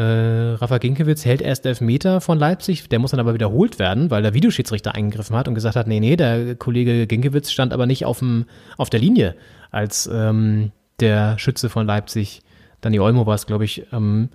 Äh, 0.00 0.54
Rafa 0.54 0.78
Ginkiewicz 0.78 1.26
hält 1.26 1.42
erst 1.42 1.66
Elfmeter 1.66 2.22
von 2.22 2.38
Leipzig, 2.38 2.88
der 2.88 2.98
muss 2.98 3.10
dann 3.10 3.20
aber 3.20 3.34
wiederholt 3.34 3.78
werden, 3.78 4.10
weil 4.10 4.22
der 4.22 4.32
Videoschiedsrichter 4.32 4.94
eingegriffen 4.94 5.36
hat 5.36 5.46
und 5.46 5.54
gesagt 5.54 5.76
hat, 5.76 5.86
nee, 5.86 6.00
nee, 6.00 6.16
der 6.16 6.54
Kollege 6.54 7.06
Ginkiewicz 7.06 7.50
stand 7.50 7.74
aber 7.74 7.84
nicht 7.84 8.06
auf, 8.06 8.20
dem, 8.20 8.46
auf 8.78 8.88
der 8.88 8.98
Linie, 8.98 9.34
als 9.70 10.08
ähm, 10.10 10.72
der 11.00 11.38
Schütze 11.38 11.68
von 11.68 11.86
Leipzig, 11.86 12.40
Dani 12.80 12.98
Olmo 12.98 13.26
war 13.26 13.34
es, 13.34 13.44
glaube 13.44 13.66
ich, 13.66 13.88
ähm, 13.92 14.30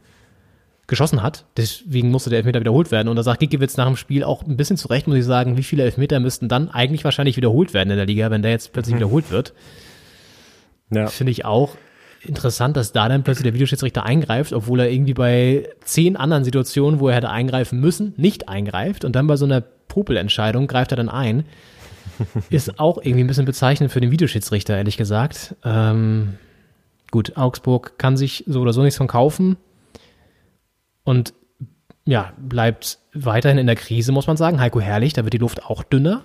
geschossen 0.86 1.24
hat. 1.24 1.45
Deswegen 1.57 2.11
musste 2.11 2.30
der 2.30 2.38
Elfmeter 2.38 2.59
wiederholt 2.59 2.91
werden. 2.91 3.07
Und 3.07 3.16
da 3.16 3.24
sagt 3.24 3.39
Ginkiewicz 3.39 3.76
nach 3.76 3.88
dem 3.88 3.95
Spiel 3.95 4.24
auch 4.24 4.43
ein 4.43 4.57
bisschen 4.57 4.78
zurecht, 4.78 5.07
muss 5.07 5.18
ich 5.18 5.26
sagen, 5.26 5.57
wie 5.57 5.63
viele 5.63 5.82
Elfmeter 5.82 6.20
müssten 6.20 6.47
dann 6.47 6.70
eigentlich 6.70 7.03
wahrscheinlich 7.03 7.38
wiederholt 7.38 7.74
werden 7.74 7.89
in 7.89 7.97
der 7.97 8.05
Liga, 8.05 8.30
wenn 8.30 8.43
der 8.43 8.51
jetzt 8.51 8.72
plötzlich 8.72 8.97
wiederholt 8.97 9.32
wird. 9.32 9.55
Ja. 10.91 11.07
Finde 11.07 11.32
ich 11.32 11.43
auch 11.43 11.76
interessant, 12.26 12.78
dass 12.78 12.91
da 12.91 13.09
dann 13.09 13.23
plötzlich 13.23 13.43
der 13.43 13.53
Videoschiedsrichter 13.53 14.05
eingreift, 14.05 14.53
obwohl 14.53 14.80
er 14.80 14.91
irgendwie 14.91 15.13
bei 15.13 15.69
zehn 15.84 16.15
anderen 16.15 16.43
Situationen, 16.43 16.99
wo 16.99 17.09
er 17.09 17.15
hätte 17.15 17.30
eingreifen 17.30 17.80
müssen, 17.80 18.13
nicht 18.17 18.49
eingreift 18.49 19.05
und 19.05 19.15
dann 19.15 19.28
bei 19.28 19.36
so 19.36 19.45
einer 19.45 19.61
Popelentscheidung 19.61 20.67
greift 20.67 20.91
er 20.91 20.97
dann 20.97 21.09
ein. 21.09 21.45
Ist 22.49 22.80
auch 22.80 22.97
irgendwie 22.97 23.23
ein 23.23 23.28
bisschen 23.28 23.45
bezeichnend 23.45 23.91
für 23.91 24.01
den 24.01 24.11
Videoschiedsrichter, 24.11 24.78
ehrlich 24.78 24.97
gesagt. 24.97 25.55
Ähm, 25.63 26.36
gut, 27.11 27.38
Augsburg 27.38 27.97
kann 27.97 28.17
sich 28.17 28.43
so 28.47 28.61
oder 28.61 28.73
so 28.73 28.82
nichts 28.82 28.97
von 28.97 29.07
kaufen 29.07 29.57
und 31.03 31.34
ja, 32.05 32.34
bleibt 32.38 32.99
weiterhin 33.13 33.57
in 33.57 33.67
der 33.67 33.76
Krise, 33.76 34.11
muss 34.11 34.28
man 34.28 34.38
sagen. 34.38 34.59
Heiko 34.59 34.80
Herrlich, 34.80 35.13
da 35.13 35.23
wird 35.23 35.34
die 35.34 35.39
Luft 35.39 35.65
auch 35.65 35.84
dünner. 35.84 36.23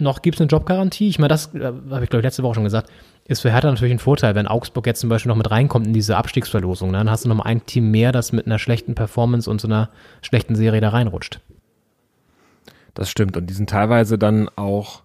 Noch 0.00 0.22
gibt 0.22 0.36
es 0.36 0.40
eine 0.40 0.48
Jobgarantie. 0.48 1.08
Ich 1.08 1.18
meine, 1.18 1.28
das 1.28 1.54
äh, 1.54 1.60
habe 1.64 2.04
ich, 2.04 2.10
glaube 2.10 2.20
ich, 2.20 2.24
letzte 2.24 2.42
Woche 2.42 2.54
schon 2.54 2.64
gesagt, 2.64 2.90
ist 3.26 3.40
für 3.40 3.52
Hertha 3.52 3.70
natürlich 3.70 3.94
ein 3.94 3.98
Vorteil, 3.98 4.34
wenn 4.34 4.48
Augsburg 4.48 4.86
jetzt 4.86 5.00
zum 5.00 5.08
Beispiel 5.08 5.28
noch 5.28 5.36
mit 5.36 5.50
reinkommt 5.50 5.86
in 5.86 5.92
diese 5.92 6.16
Abstiegsverlosung. 6.16 6.90
Ne? 6.90 6.98
Dann 6.98 7.10
hast 7.10 7.24
du 7.24 7.28
noch 7.28 7.36
mal 7.36 7.44
ein 7.44 7.64
Team 7.66 7.90
mehr, 7.90 8.12
das 8.12 8.32
mit 8.32 8.46
einer 8.46 8.58
schlechten 8.58 8.94
Performance 8.94 9.48
und 9.48 9.60
so 9.60 9.68
einer 9.68 9.90
schlechten 10.22 10.56
Serie 10.56 10.80
da 10.80 10.88
reinrutscht. 10.88 11.40
Das 12.94 13.10
stimmt. 13.10 13.36
Und 13.36 13.46
die 13.48 13.54
sind 13.54 13.70
teilweise 13.70 14.18
dann 14.18 14.48
auch 14.56 15.02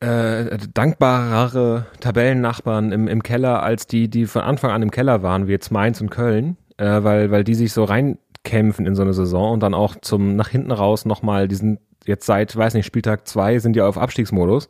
äh, 0.00 0.58
dankbarere 0.74 1.86
Tabellennachbarn 2.00 2.92
im, 2.92 3.08
im 3.08 3.22
Keller 3.22 3.62
als 3.62 3.86
die, 3.86 4.08
die 4.08 4.26
von 4.26 4.42
Anfang 4.42 4.70
an 4.70 4.82
im 4.82 4.90
Keller 4.90 5.22
waren, 5.22 5.46
wie 5.46 5.52
jetzt 5.52 5.70
Mainz 5.70 6.00
und 6.00 6.10
Köln, 6.10 6.56
äh, 6.76 7.02
weil, 7.02 7.30
weil 7.30 7.44
die 7.44 7.54
sich 7.54 7.72
so 7.72 7.84
reinkämpfen 7.84 8.86
in 8.86 8.94
so 8.94 9.02
eine 9.02 9.12
Saison 9.12 9.52
und 9.52 9.60
dann 9.60 9.74
auch 9.74 9.96
zum 10.00 10.34
nach 10.34 10.48
hinten 10.48 10.72
raus 10.72 11.04
nochmal 11.04 11.46
diesen, 11.46 11.78
jetzt 12.06 12.26
seit, 12.26 12.56
weiß 12.56 12.74
nicht, 12.74 12.86
Spieltag 12.86 13.26
zwei 13.26 13.58
sind 13.58 13.74
die 13.74 13.80
auf 13.80 13.98
Abstiegsmodus 13.98 14.68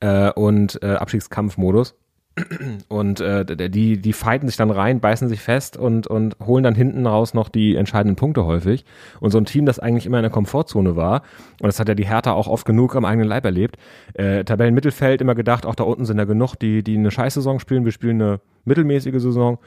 äh, 0.00 0.30
und 0.32 0.82
äh, 0.82 0.94
Abstiegskampfmodus. 0.94 1.94
Und 2.88 3.20
äh, 3.20 3.44
die, 3.68 3.98
die 3.98 4.12
fighten 4.12 4.48
sich 4.48 4.56
dann 4.56 4.70
rein, 4.70 5.00
beißen 5.00 5.28
sich 5.28 5.40
fest 5.40 5.76
und, 5.76 6.06
und 6.06 6.36
holen 6.44 6.64
dann 6.64 6.74
hinten 6.74 7.06
raus 7.06 7.34
noch 7.34 7.50
die 7.50 7.76
entscheidenden 7.76 8.16
Punkte 8.16 8.46
häufig. 8.46 8.86
Und 9.20 9.32
so 9.32 9.38
ein 9.38 9.44
Team, 9.44 9.66
das 9.66 9.78
eigentlich 9.78 10.06
immer 10.06 10.18
in 10.18 10.22
der 10.22 10.30
Komfortzone 10.30 10.96
war, 10.96 11.22
und 11.60 11.66
das 11.66 11.78
hat 11.78 11.88
ja 11.88 11.94
die 11.94 12.06
Hertha 12.06 12.32
auch 12.32 12.48
oft 12.48 12.64
genug 12.64 12.96
am 12.96 13.04
eigenen 13.04 13.28
Leib 13.28 13.44
erlebt, 13.44 13.76
äh, 14.14 14.44
Tabellenmittelfeld 14.44 15.20
immer 15.20 15.34
gedacht, 15.34 15.66
auch 15.66 15.74
da 15.74 15.84
unten 15.84 16.06
sind 16.06 16.18
ja 16.18 16.24
genug, 16.24 16.54
die, 16.54 16.82
die 16.82 16.96
eine 16.96 17.10
Scheißsaison 17.10 17.60
spielen, 17.60 17.84
wir 17.84 17.92
spielen 17.92 18.20
eine 18.22 18.40
mittelmäßige 18.64 19.20
Saison. 19.20 19.58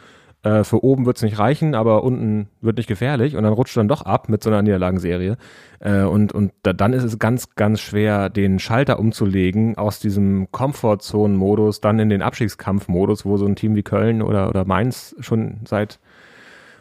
Äh, 0.45 0.63
für 0.63 0.83
oben 0.83 1.07
wird's 1.07 1.23
nicht 1.23 1.39
reichen, 1.39 1.73
aber 1.73 2.03
unten 2.03 2.49
wird 2.61 2.77
nicht 2.77 2.85
gefährlich 2.85 3.35
und 3.35 3.41
dann 3.41 3.53
rutscht 3.53 3.75
dann 3.77 3.87
doch 3.87 4.03
ab 4.03 4.29
mit 4.29 4.43
so 4.43 4.51
einer 4.51 4.61
Niederlagenserie. 4.61 5.37
Äh, 5.79 6.03
und 6.03 6.33
und 6.33 6.51
da, 6.61 6.71
dann 6.71 6.93
ist 6.93 7.03
es 7.03 7.17
ganz, 7.17 7.55
ganz 7.55 7.81
schwer, 7.81 8.29
den 8.29 8.59
Schalter 8.59 8.99
umzulegen 8.99 9.75
aus 9.75 9.99
diesem 9.99 10.51
Komfortzonen-Modus 10.51 11.81
dann 11.81 11.97
in 11.97 12.09
den 12.09 12.21
Abstiegskampf-Modus, 12.21 13.25
wo 13.25 13.37
so 13.37 13.47
ein 13.47 13.55
Team 13.55 13.75
wie 13.75 13.81
Köln 13.81 14.21
oder, 14.21 14.47
oder 14.49 14.65
Mainz 14.65 15.15
schon 15.19 15.61
seit 15.65 15.99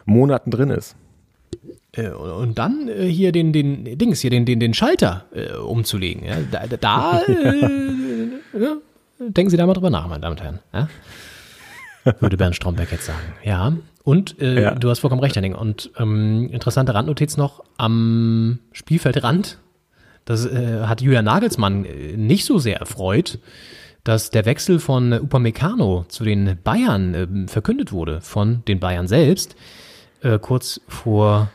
Monaten 0.05 0.51
drin 0.51 0.69
ist. 0.69 0.95
Äh, 1.93 2.09
und 2.09 2.59
dann 2.59 2.87
äh, 2.87 3.07
hier 3.07 3.31
den, 3.31 3.51
den 3.51 3.97
Dings, 3.97 4.19
hier 4.19 4.29
den, 4.29 4.45
den, 4.45 4.59
den 4.59 4.75
Schalter 4.75 5.25
äh, 5.33 5.55
umzulegen. 5.57 6.23
Ja? 6.23 6.35
Da, 6.51 6.67
da 6.67 7.21
äh, 7.27 8.61
ja, 8.61 8.77
denken 9.17 9.49
Sie 9.49 9.57
da 9.57 9.65
mal 9.65 9.73
drüber 9.73 9.89
nach, 9.89 10.07
meine 10.07 10.21
Damen 10.21 10.37
und 10.37 10.43
Herren. 10.43 10.59
Ja? 10.71 10.87
Würde 12.19 12.37
Bernd 12.37 12.55
Stromberg 12.55 12.91
jetzt 12.91 13.05
sagen. 13.05 13.19
Ja. 13.43 13.73
Und 14.03 14.39
äh, 14.39 14.61
Ja. 14.61 14.75
du 14.75 14.89
hast 14.89 14.99
vollkommen 14.99 15.21
recht, 15.21 15.35
Henning. 15.35 15.55
Und 15.55 15.91
ähm, 15.97 16.49
interessante 16.51 16.93
Randnotiz 16.93 17.37
noch 17.37 17.63
am 17.77 18.59
Spielfeldrand. 18.71 19.57
Das 20.25 20.45
äh, 20.45 20.83
hat 20.85 21.01
Julian 21.01 21.25
Nagelsmann 21.25 21.85
äh, 21.85 22.15
nicht 22.17 22.45
so 22.45 22.57
sehr 22.59 22.77
erfreut, 22.79 23.39
dass 24.03 24.29
der 24.29 24.45
Wechsel 24.45 24.79
von 24.79 25.11
Upamecano 25.13 26.05
zu 26.07 26.23
den 26.23 26.57
Bayern 26.63 27.13
äh, 27.13 27.47
verkündet 27.47 27.91
wurde, 27.91 28.21
von 28.21 28.63
den 28.67 28.79
Bayern 28.79 29.07
selbst, 29.07 29.55
äh, 30.21 30.37
kurz 30.37 30.81
vor 30.87 31.49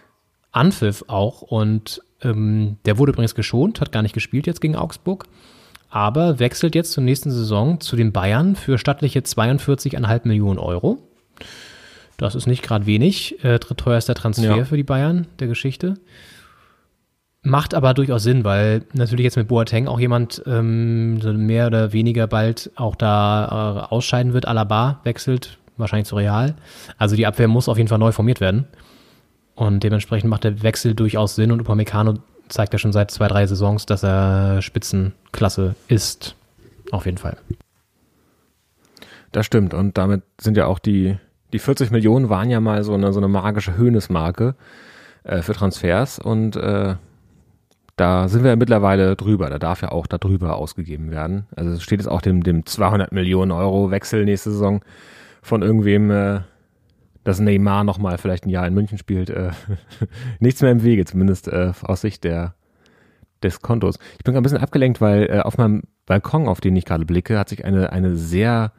Anpfiff 0.51 1.05
auch. 1.07 1.42
Und 1.42 2.03
ähm, 2.22 2.76
der 2.84 2.98
wurde 2.98 3.12
übrigens 3.12 3.36
geschont, 3.36 3.80
hat 3.80 3.92
gar 3.92 4.03
nicht 4.03 4.14
gespielt 4.14 4.48
jetzt 4.48 4.61
gegen 4.61 4.74
Augsburg, 4.74 5.26
aber 5.91 6.38
wechselt 6.38 6.74
jetzt 6.74 6.93
zur 6.93 7.03
nächsten 7.05 7.30
Saison 7.30 7.80
zu 7.80 7.97
den 7.97 8.12
Bayern 8.12 8.57
für 8.57 8.78
stattliche 8.78 9.20
42,5 9.20 10.26
Millionen 10.26 10.59
Euro. 10.59 10.99
Das 12.16 12.34
ist 12.34 12.47
nicht 12.47 12.62
gerade 12.62 12.86
wenig. 12.86 13.43
Äh, 13.45 13.59
drittteuerster 13.59 14.14
Transfer 14.14 14.57
Ja. 14.59 14.64
für 14.64 14.76
die 14.76 14.82
Bayern 14.84 15.26
der 15.38 15.49
Geschichte. 15.49 15.95
Macht 17.43 17.72
aber 17.72 17.95
durchaus 17.95 18.22
Sinn, 18.22 18.45
weil 18.45 18.82
natürlich 18.93 19.24
jetzt 19.24 19.36
mit 19.36 19.49
Boateng 19.49 19.88
auch 19.88 19.99
jemand 19.99 20.43
ähm, 20.47 21.47
mehr 21.47 21.68
oder 21.68 21.95
weniger 21.95 22.26
bald 22.26 22.70
auch 22.76 22.95
da 22.95 23.86
äh, 23.88 23.95
ausscheiden 23.95 24.34
wird. 24.34 24.47
Alaba 24.47 25.01
wechselt 25.05 25.57
wahrscheinlich 25.78 26.07
zu 26.09 26.16
Real. 26.16 26.55
Also 26.99 27.16
die 27.16 27.26
Abwehr 27.26 27.49
muss 27.49 27.70
auf 27.70 27.78
jeden 27.78 27.88
Fall 27.88 27.99
neu 27.99 28.12
formiert 28.12 28.41
werden. 28.43 28.66
Und 29.55 29.82
dementsprechend 29.82 30.28
macht 30.28 30.45
der 30.45 30.62
Wechsel 30.62 30.95
durchaus 30.95 31.34
Sinn 31.34 31.51
und 31.51 31.61
Upamecano 31.61 32.14
zeigt 32.51 32.72
ja 32.72 32.78
schon 32.78 32.92
seit 32.92 33.11
zwei, 33.11 33.28
drei 33.28 33.46
Saisons, 33.46 33.86
dass 33.86 34.03
er 34.03 34.61
Spitzenklasse 34.62 35.74
ist. 35.88 36.36
Auf 36.90 37.07
jeden 37.07 37.18
Fall. 37.18 37.36
Das 39.32 39.46
stimmt. 39.46 39.74
Und 39.74 39.96
damit 39.96 40.22
sind 40.40 40.57
ja 40.57 40.66
auch 40.66 40.78
die, 40.78 41.16
die 41.53 41.59
40 41.59 41.90
Millionen 41.90 42.28
waren 42.28 42.51
ja 42.51 42.61
mal 42.61 42.82
so 42.82 42.94
eine, 42.94 43.12
so 43.12 43.20
eine 43.20 43.28
magische 43.28 43.76
Höhnesmarke 43.76 44.55
äh, 45.22 45.42
für 45.42 45.53
Transfers 45.53 46.18
und 46.18 46.57
äh, 46.57 46.96
da 47.96 48.28
sind 48.28 48.44
wir 48.44 48.51
ja 48.51 48.57
mittlerweile 48.57 49.14
drüber. 49.14 49.51
Da 49.51 49.59
darf 49.59 49.82
ja 49.82 49.92
auch 49.92 50.07
da 50.07 50.16
drüber 50.16 50.57
ausgegeben 50.57 51.11
werden. 51.11 51.46
Also 51.55 51.72
es 51.72 51.82
steht 51.82 52.01
jetzt 52.01 52.09
auch 52.09 52.22
dem, 52.22 52.42
dem 52.42 52.64
200 52.64 53.12
Millionen 53.12 53.51
Euro 53.51 53.90
Wechsel 53.90 54.24
nächste 54.24 54.53
Saison 54.53 54.80
von 55.42 55.61
irgendwem, 55.61 56.11
äh, 56.11 56.40
dass 57.24 57.40
Neymar 57.40 57.84
nochmal 57.84 58.18
vielleicht 58.18 58.46
ein 58.46 58.50
Jahr 58.50 58.66
in 58.66 58.74
München 58.74 58.98
spielt, 58.98 59.30
äh, 59.30 59.50
nichts 60.40 60.62
mehr 60.62 60.70
im 60.70 60.82
Wege, 60.82 61.04
zumindest 61.04 61.48
äh, 61.48 61.72
aus 61.82 62.00
Sicht 62.00 62.24
der, 62.24 62.54
des 63.42 63.60
Kontos. 63.60 63.98
Ich 64.18 64.24
bin 64.24 64.34
gerade 64.34 64.40
ein 64.40 64.42
bisschen 64.42 64.58
abgelenkt, 64.58 65.00
weil 65.00 65.28
äh, 65.30 65.40
auf 65.40 65.58
meinem 65.58 65.82
Balkon, 66.06 66.48
auf 66.48 66.60
den 66.60 66.76
ich 66.76 66.84
gerade 66.84 67.04
blicke, 67.04 67.38
hat 67.38 67.48
sich 67.48 67.64
eine, 67.64 67.92
eine 67.92 68.16
sehr, 68.16 68.72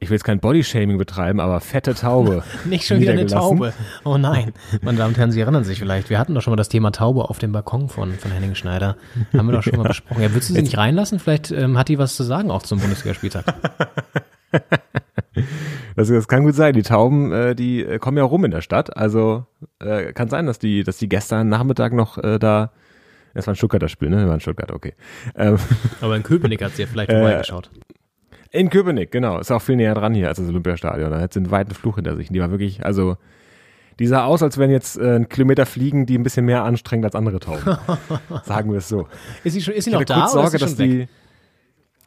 ich 0.00 0.10
will 0.10 0.16
jetzt 0.16 0.24
kein 0.24 0.40
Bodyshaming 0.40 0.98
betreiben, 0.98 1.38
aber 1.38 1.60
fette 1.60 1.94
Taube. 1.94 2.42
Nicht 2.64 2.86
schon 2.86 3.00
wieder 3.00 3.12
eine. 3.12 3.26
Taube. 3.26 3.72
Oh 4.04 4.18
nein. 4.18 4.52
Meine 4.82 4.98
Damen 4.98 5.10
und 5.10 5.18
Herren, 5.18 5.30
Sie 5.30 5.40
erinnern 5.40 5.62
sich 5.62 5.78
vielleicht. 5.78 6.10
Wir 6.10 6.18
hatten 6.18 6.34
doch 6.34 6.42
schon 6.42 6.50
mal 6.50 6.56
das 6.56 6.68
Thema 6.68 6.90
Taube 6.90 7.30
auf 7.30 7.38
dem 7.38 7.52
Balkon 7.52 7.88
von, 7.88 8.12
von 8.14 8.32
Henning 8.32 8.56
Schneider. 8.56 8.96
Haben 9.32 9.46
wir 9.46 9.52
doch 9.52 9.62
schon 9.62 9.76
mal 9.76 9.86
besprochen. 9.86 10.22
Ja, 10.22 10.32
würdest 10.32 10.50
du 10.50 10.54
sie 10.54 10.62
nicht 10.62 10.76
reinlassen? 10.76 11.20
Vielleicht 11.20 11.52
ähm, 11.52 11.78
hat 11.78 11.88
die 11.88 11.98
was 11.98 12.16
zu 12.16 12.24
sagen 12.24 12.50
auch 12.50 12.64
zum 12.64 12.80
Bundesligaspieltag. 12.80 13.44
Das, 15.96 16.08
das 16.08 16.28
kann 16.28 16.44
gut 16.44 16.54
sein. 16.54 16.74
Die 16.74 16.82
Tauben, 16.82 17.32
äh, 17.32 17.54
die 17.54 17.82
äh, 17.82 17.98
kommen 17.98 18.16
ja 18.18 18.24
rum 18.24 18.44
in 18.44 18.50
der 18.50 18.60
Stadt. 18.60 18.96
Also 18.96 19.46
äh, 19.80 20.12
kann 20.12 20.28
sein, 20.28 20.46
dass 20.46 20.58
die, 20.58 20.84
dass 20.84 20.96
die 20.98 21.08
gestern 21.08 21.48
Nachmittag 21.48 21.92
noch 21.92 22.18
äh, 22.18 22.38
da. 22.38 22.72
Das 23.34 23.46
war 23.46 23.54
ein 23.54 23.56
Stuttgarter 23.56 23.88
Spiel, 23.88 24.10
ne? 24.10 24.16
Das 24.16 24.26
war 24.26 24.34
ein 24.34 24.40
Stuttgart, 24.40 24.70
okay. 24.72 24.94
Ähm, 25.36 25.56
Aber 26.00 26.16
in 26.16 26.22
Köpenick 26.22 26.62
hat 26.62 26.76
sie 26.76 26.82
ja 26.82 26.88
vielleicht 26.88 27.10
vorbeigeschaut. 27.10 27.70
in 28.50 28.68
Köpenick, 28.68 29.10
genau. 29.10 29.38
Ist 29.38 29.50
auch 29.50 29.62
viel 29.62 29.76
näher 29.76 29.94
dran 29.94 30.12
hier 30.14 30.28
als 30.28 30.38
das 30.38 30.48
Olympiastadion. 30.48 31.10
Da 31.10 31.20
hat 31.20 31.32
sie 31.32 31.40
einen 31.40 31.50
weiten 31.50 31.74
Fluch 31.74 31.94
hinter 31.96 32.14
sich. 32.16 32.28
Und 32.28 32.34
Die 32.34 32.40
war 32.40 32.50
wirklich, 32.50 32.84
also 32.84 33.16
die 33.98 34.06
sah 34.06 34.24
aus, 34.24 34.42
als 34.42 34.58
wenn 34.58 34.70
jetzt 34.70 34.98
äh, 34.98 35.16
ein 35.16 35.28
Kilometer 35.28 35.64
fliegen, 35.66 36.06
die 36.06 36.18
ein 36.18 36.22
bisschen 36.22 36.44
mehr 36.44 36.64
anstrengend 36.64 37.04
als 37.06 37.14
andere 37.14 37.40
Tauben. 37.40 37.76
Sagen 38.44 38.70
wir 38.70 38.78
es 38.78 38.88
so. 38.88 39.06
Ist 39.44 39.52
sie, 39.54 39.62
schon, 39.62 39.74
ist 39.74 39.84
sie 39.84 39.90
noch 39.92 40.04
da 40.04 40.28
Sorge, 40.28 40.56
ist 40.56 40.60
sie 40.60 40.66
dass 40.66 40.78
weg? 40.78 41.08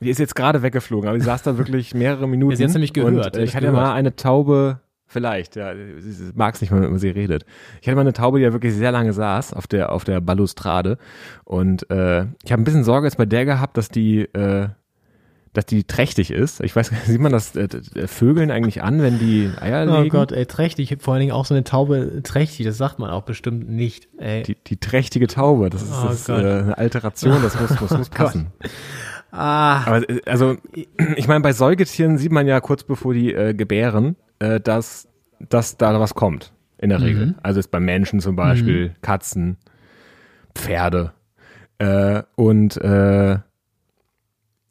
Die, 0.05 0.09
ist 0.11 0.19
jetzt 0.19 0.35
gerade 0.35 0.61
weggeflogen, 0.61 1.09
aber 1.09 1.17
die 1.17 1.23
saß 1.25 1.43
da 1.43 1.57
wirklich 1.57 1.93
mehrere 1.93 2.27
Minuten. 2.27 2.55
Sie 2.55 2.63
hat's 2.63 2.73
nämlich 2.73 2.93
gehört, 2.93 3.13
Und, 3.13 3.15
sie 3.15 3.21
äh, 3.21 3.25
hat 3.25 3.37
ich 3.37 3.55
hatte 3.55 3.67
gehört. 3.67 3.83
mal 3.83 3.93
eine 3.93 4.15
Taube 4.15 4.79
Vielleicht, 5.07 5.55
ja. 5.55 5.73
Sie 5.99 6.31
mag 6.33 6.55
es 6.55 6.61
nicht, 6.61 6.71
wenn 6.71 6.81
man 6.81 6.97
sie 6.97 7.09
redet. 7.09 7.45
Ich 7.79 7.87
hatte 7.87 7.95
mal 7.95 8.01
eine 8.01 8.13
Taube, 8.13 8.39
die 8.39 8.43
ja 8.43 8.53
wirklich 8.53 8.73
sehr 8.73 8.91
lange 8.91 9.13
saß 9.13 9.53
auf 9.53 9.67
der, 9.67 9.91
auf 9.91 10.03
der 10.03 10.19
Balustrade. 10.19 10.97
Und 11.43 11.89
äh, 11.91 12.25
ich 12.43 12.51
habe 12.51 12.61
ein 12.61 12.63
bisschen 12.63 12.83
Sorge 12.83 13.07
jetzt 13.07 13.17
bei 13.17 13.25
der 13.25 13.45
gehabt, 13.45 13.77
dass 13.77 13.89
die, 13.89 14.21
äh, 14.21 14.69
dass 15.53 15.67
die 15.67 15.83
trächtig 15.83 16.31
ist. 16.31 16.59
Ich 16.61 16.75
weiß, 16.75 16.91
sieht 17.05 17.21
man 17.21 17.31
das 17.31 17.55
äh, 17.55 17.67
äh, 17.95 18.07
Vögeln 18.07 18.49
eigentlich 18.49 18.81
an, 18.81 19.01
wenn 19.01 19.19
die 19.19 19.51
Eier 19.61 19.87
Oh 19.87 20.01
legen? 20.01 20.09
Gott, 20.09 20.31
ey, 20.31 20.47
trächtig. 20.47 20.97
Vor 20.99 21.13
allen 21.13 21.21
Dingen 21.21 21.33
auch 21.33 21.45
so 21.45 21.53
eine 21.53 21.63
Taube 21.63 22.21
trächtig. 22.23 22.65
Das 22.65 22.77
sagt 22.77 22.97
man 22.97 23.11
auch 23.11 23.23
bestimmt 23.23 23.69
nicht. 23.69 24.09
Ey. 24.17 24.41
Die, 24.41 24.55
die 24.55 24.77
trächtige 24.77 25.27
Taube, 25.27 25.69
das 25.69 25.83
ist, 25.83 25.93
Oh 25.93 26.07
das 26.07 26.29
äh, 26.29 26.33
eine 26.33 26.77
Alteration, 26.79 27.41
das 27.43 27.59
muss, 27.59 27.79
muss, 27.79 27.91
muss 27.97 28.09
passen. 28.09 28.47
Ah, 29.35 29.85
Aber 29.85 30.09
äh, 30.09 30.21
also, 30.25 30.57
ich 31.15 31.27
meine, 31.27 31.41
bei 31.41 31.53
Säugetieren 31.53 32.17
sieht 32.17 32.31
man 32.31 32.47
ja 32.47 32.59
kurz 32.61 32.83
bevor 32.83 33.13
die 33.13 33.33
äh, 33.33 33.53
gebären, 33.53 34.15
äh, 34.39 34.59
dass, 34.59 35.07
dass 35.49 35.77
da 35.77 35.99
was 35.99 36.13
kommt. 36.15 36.53
In 36.77 36.89
der 36.89 37.01
Regel. 37.01 37.35
Also 37.41 37.59
jetzt 37.59 37.71
bei 37.71 37.79
Menschen 37.79 38.19
zum 38.19 38.35
Beispiel, 38.35 38.93
Katzen, 39.01 39.57
Pferde. 40.53 41.13
Äh, 41.79 42.23
und 42.35 42.75
äh, 42.77 43.37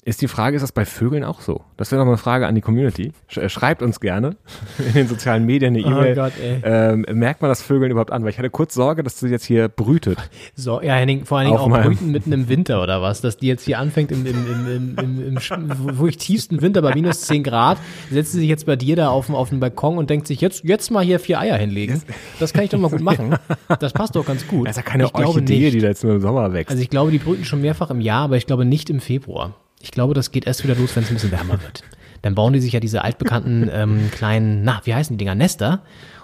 ist 0.05 0.21
die 0.21 0.29
Frage, 0.29 0.57
ist 0.57 0.63
das 0.63 0.73
bei 0.73 0.85
Vögeln 0.85 1.25
auch 1.25 1.41
so? 1.41 1.63
Das 1.79 1.91
wäre 1.91 1.99
noch 1.99 2.05
mal 2.05 2.13
eine 2.13 2.19
Frage 2.19 2.47
an 2.47 2.55
die 2.55 2.61
Community. 2.61 3.13
Äh, 3.35 3.49
schreibt 3.49 3.83
uns 3.83 4.01
gerne 4.01 4.37
in 4.79 4.93
den 4.93 5.09
sozialen 5.09 5.47
Medien 5.47 5.75
eine 5.75 5.81
E-Mail. 5.81 6.15
Gott, 6.15 6.33
ey. 6.41 6.61
ähm, 6.63 7.07
merkt 7.13 7.41
man 7.41 7.49
das 7.49 7.63
Vögeln 7.63 7.91
überhaupt 7.91 8.13
an? 8.13 8.23
Weil 8.23 8.31
ich 8.31 8.39
hatte 8.39 8.51
kurz 8.51 8.75
Sorge, 8.75 9.03
dass 9.03 9.19
sie 9.19 9.29
jetzt 9.29 9.45
hier 9.47 9.69
brütet. 9.69 10.19
so, 10.55 10.83
ja, 10.83 10.95
Henning, 10.95 11.25
vor 11.25 11.39
allen 11.39 11.47
Dingen 11.47 11.59
Auf 11.59 11.73
auch 11.73 11.83
Brüten 11.83 12.11
mitten 12.11 12.33
im 12.33 12.49
Winter 12.49 12.83
oder 12.83 13.01
was, 13.01 13.23
dass 13.23 13.39
die 13.39 13.47
jetzt 13.47 13.65
hier 13.65 13.79
anfängt 13.79 14.13
im, 14.13 14.27
im, 14.27 14.47
im, 14.47 14.69
im, 14.69 14.99
im, 14.99 15.29
im 15.29 15.97
wirklich 15.99 16.19
tiefsten 16.19 16.61
Winter 16.61 16.83
bei 16.83 16.95
minus 16.95 17.23
10 17.23 17.43
Grad, 17.43 17.79
setzt 18.11 18.33
sie 18.33 18.41
sich 18.41 18.49
jetzt 18.49 18.67
bei 18.67 18.77
dir 18.77 18.97
da 18.97 19.09
auf, 19.09 19.31
auf 19.31 19.49
den 19.49 19.61
Balkon 19.61 19.97
und 19.97 20.11
denkt 20.11 20.27
sich, 20.27 20.41
jetzt, 20.43 20.65
jetzt 20.65 20.91
mal 20.91 21.03
hier 21.03 21.19
vier 21.19 21.41
Eier 21.41 21.57
hinlegen. 21.57 22.03
Das 22.39 22.53
kann 22.53 22.65
ich 22.65 22.71
doch 22.71 22.79
mal 22.79 22.91
gut 22.91 23.01
machen. 23.01 23.37
Das 23.81 23.93
passt 23.93 24.15
doch 24.15 24.27
ganz 24.27 24.47
gut. 24.47 24.69
Das 24.69 24.77
ist 24.77 24.85
ja 24.85 24.91
keine 24.91 25.05
ich 25.05 25.15
Orchidee, 25.15 25.71
die 25.71 25.79
da 25.79 25.89
jetzt 25.89 26.05
nur 26.05 26.15
im 26.15 26.21
Sommer 26.21 26.53
wächst. 26.53 26.71
Also 26.71 26.83
ich 26.83 26.91
glaube, 26.91 27.11
die 27.11 27.19
brüten 27.19 27.45
schon 27.45 27.61
mehrfach 27.61 27.91
im 27.91 28.01
Jahr, 28.01 28.25
aber 28.25 28.37
ich 28.37 28.47
glaube 28.47 28.65
nicht 28.65 28.91
im 28.91 29.01
Februar. 29.01 29.55
Ich 29.81 29.91
glaube, 29.91 30.15
das 30.15 30.31
geht 30.31 30.47
erst 30.47 30.65
wieder 30.65 30.75
los, 30.75 30.97
wenn 30.97 31.03
es 31.05 31.11
ein 31.11 31.15
bisschen 31.15 31.33
wärmer 31.33 31.61
wird. 31.63 31.85
Dann 32.23 32.35
bauen 32.35 32.53
die 32.55 32.61
sich 32.61 32.73
ja 32.73 32.81
diese 32.81 33.03
altbekannten 33.05 33.71
ähm, 33.73 34.11
kleinen, 34.11 34.65
na, 34.65 34.81
wie 34.85 34.95
heißen 34.95 35.17
die 35.17 35.23
Dinger, 35.23 35.35
Nester 35.35 35.83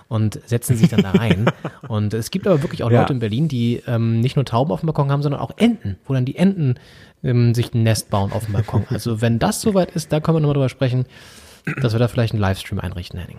und 0.09 0.41
setzen 0.47 0.77
sich 0.77 0.89
dann 0.89 1.03
da 1.03 1.11
rein. 1.11 1.45
Und 1.89 2.15
es 2.15 2.31
gibt 2.31 2.47
aber 2.47 2.63
wirklich 2.63 2.83
auch 2.83 2.91
Ja. 2.91 3.01
Leute 3.03 3.13
in 3.13 3.19
Berlin, 3.19 3.49
die 3.49 3.83
ähm, 3.87 4.21
nicht 4.21 4.35
nur 4.37 4.45
Tauben 4.45 4.73
auf 4.73 4.81
dem 4.81 4.87
Balkon 4.87 5.11
haben, 5.13 5.23
sondern 5.23 5.41
auch 5.41 5.53
Enten, 5.57 5.99
wo 6.07 6.15
dann 6.15 6.25
die 6.25 6.37
Enten 6.37 6.77
ähm, 7.23 7.55
sich 7.55 7.75
ein 7.75 7.83
Nest 7.83 8.11
bauen 8.11 8.33
auf 8.33 8.47
dem 8.47 8.55
Balkon. 8.55 8.87
Also 8.89 9.21
wenn 9.21 9.39
das 9.39 9.61
soweit 9.61 9.91
ist, 9.93 10.11
da 10.13 10.21
können 10.21 10.37
wir 10.37 10.41
nochmal 10.41 10.55
drüber 10.55 10.69
sprechen, 10.71 11.05
dass 11.83 11.93
wir 11.93 11.99
da 12.01 12.09
vielleicht 12.09 12.33
einen 12.33 12.41
Livestream 12.41 12.81
einrichten, 12.81 13.21
Henning. 13.21 13.39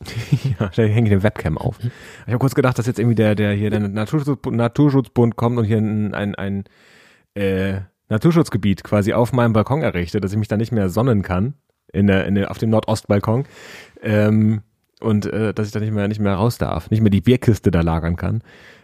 Ja, 0.60 0.70
da 0.74 0.82
hänge 0.82 1.08
ich 1.08 1.12
eine 1.14 1.22
Webcam 1.22 1.58
auf. 1.58 1.78
Ich 1.80 1.88
habe 2.26 2.38
kurz 2.38 2.54
gedacht, 2.54 2.78
dass 2.78 2.86
jetzt 2.86 2.98
irgendwie 2.98 3.14
der, 3.14 3.34
der 3.34 3.52
hier 3.52 3.70
der 3.70 3.80
Naturschutz, 3.80 4.38
Naturschutzbund 4.46 5.36
kommt 5.36 5.58
und 5.58 5.64
hier 5.64 5.78
ein, 5.78 6.14
ein, 6.14 6.34
ein 6.34 6.64
äh, 7.34 7.80
Naturschutzgebiet 8.14 8.84
quasi 8.84 9.12
auf 9.12 9.32
meinem 9.32 9.52
Balkon 9.52 9.82
errichtet, 9.82 10.22
dass 10.22 10.32
ich 10.32 10.38
mich 10.38 10.48
da 10.48 10.56
nicht 10.56 10.72
mehr 10.72 10.88
sonnen 10.88 11.22
kann 11.22 11.54
in 11.92 12.06
der, 12.06 12.26
in 12.26 12.36
der, 12.36 12.50
auf 12.50 12.58
dem 12.58 12.70
Nordostbalkon 12.70 13.44
ähm, 14.02 14.62
und 15.00 15.26
äh, 15.26 15.52
dass 15.52 15.66
ich 15.66 15.72
da 15.72 15.80
nicht 15.80 15.92
mehr 15.92 16.08
nicht 16.08 16.20
mehr 16.20 16.34
raus 16.34 16.56
darf, 16.58 16.90
nicht 16.90 17.00
mehr 17.00 17.10
die 17.10 17.20
Bierkiste 17.20 17.70
da 17.70 17.80
lagern 17.80 18.16
kann. 18.16 18.42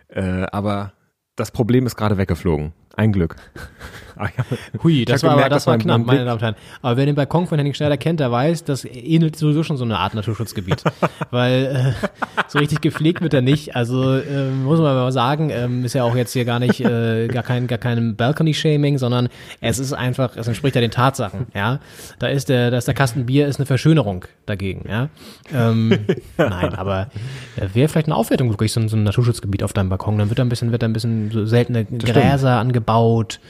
Äh, 0.08 0.46
aber 0.50 0.92
das 1.36 1.52
Problem 1.52 1.86
ist 1.86 1.96
gerade 1.96 2.18
weggeflogen. 2.18 2.72
Ein 2.96 3.12
Glück. 3.12 3.36
Ah. 4.20 4.28
Hui, 4.82 5.04
das 5.04 5.22
war, 5.22 5.30
gemerkt, 5.30 5.52
das 5.52 5.66
war 5.66 5.78
knapp, 5.78 5.98
mein 5.98 6.06
meine 6.06 6.24
Damen 6.24 6.36
und 6.36 6.42
Herren. 6.42 6.54
Aber 6.82 6.96
wer 6.96 7.06
den 7.06 7.14
Balkon 7.14 7.46
von 7.46 7.58
Henning 7.58 7.74
Schneider 7.74 7.96
kennt, 7.96 8.20
der 8.20 8.30
weiß, 8.30 8.64
das 8.64 8.84
ähnelt 8.84 9.36
sowieso 9.36 9.62
schon 9.62 9.76
so 9.76 9.84
eine 9.84 9.98
Art 9.98 10.14
Naturschutzgebiet. 10.14 10.84
Weil 11.30 11.94
äh, 11.96 12.08
so 12.48 12.58
richtig 12.58 12.80
gepflegt 12.80 13.22
wird 13.22 13.32
er 13.32 13.40
nicht. 13.40 13.76
Also 13.76 14.16
äh, 14.16 14.50
muss 14.50 14.78
man 14.78 14.94
mal 14.94 15.12
sagen, 15.12 15.50
ähm, 15.50 15.84
ist 15.84 15.94
ja 15.94 16.04
auch 16.04 16.14
jetzt 16.14 16.32
hier 16.32 16.44
gar 16.44 16.58
nicht, 16.58 16.80
äh, 16.80 17.28
gar 17.28 17.42
kein, 17.42 17.66
gar 17.66 17.78
kein 17.78 18.16
Balcony-Shaming, 18.16 18.98
sondern 18.98 19.28
es 19.60 19.78
ist 19.78 19.92
einfach, 19.92 20.36
es 20.36 20.46
entspricht 20.46 20.74
ja 20.74 20.80
den 20.80 20.90
Tatsachen. 20.90 21.46
Ja, 21.54 21.80
da 22.18 22.28
ist 22.28 22.48
der, 22.48 22.70
da 22.70 22.78
ist 22.78 22.88
der 22.88 22.94
Kasten 22.94 23.26
Bier 23.26 23.46
ist 23.46 23.58
eine 23.58 23.66
Verschönerung 23.66 24.26
dagegen. 24.46 24.84
Ja, 24.88 25.08
ähm, 25.54 25.90
nein, 26.36 26.74
aber 26.74 27.08
äh, 27.56 27.68
wäre 27.72 27.88
vielleicht 27.88 28.08
eine 28.08 28.16
Aufwertung 28.16 28.50
wirklich 28.50 28.72
so 28.72 28.80
ein, 28.80 28.88
so 28.88 28.96
ein 28.96 29.04
Naturschutzgebiet 29.04 29.62
auf 29.62 29.72
deinem 29.72 29.88
Balkon. 29.88 30.18
Dann 30.18 30.28
wird 30.28 30.38
da 30.38 30.44
ein 30.44 30.48
bisschen, 30.48 30.72
wird 30.72 30.82
da 30.82 30.86
ein 30.86 30.92
bisschen 30.92 31.30
so 31.30 31.46
seltene 31.46 31.84
Gräser 31.84 32.58
angebaut 32.58 33.40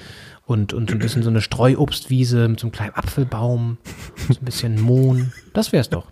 und, 0.51 0.73
und 0.73 0.91
so 0.91 0.97
ein 0.97 0.99
bisschen 0.99 1.23
so 1.23 1.31
eine 1.31 1.41
Streuobstwiese 1.41 2.49
mit 2.49 2.59
so 2.61 2.67
einem 2.67 2.73
kleinen 2.73 2.95
Apfelbaum, 2.95 3.79
so 4.29 4.35
ein 4.41 4.45
bisschen 4.45 4.81
Mohn. 4.81 5.33
Das 5.53 5.73
wär's 5.73 5.89
doch. 5.91 6.07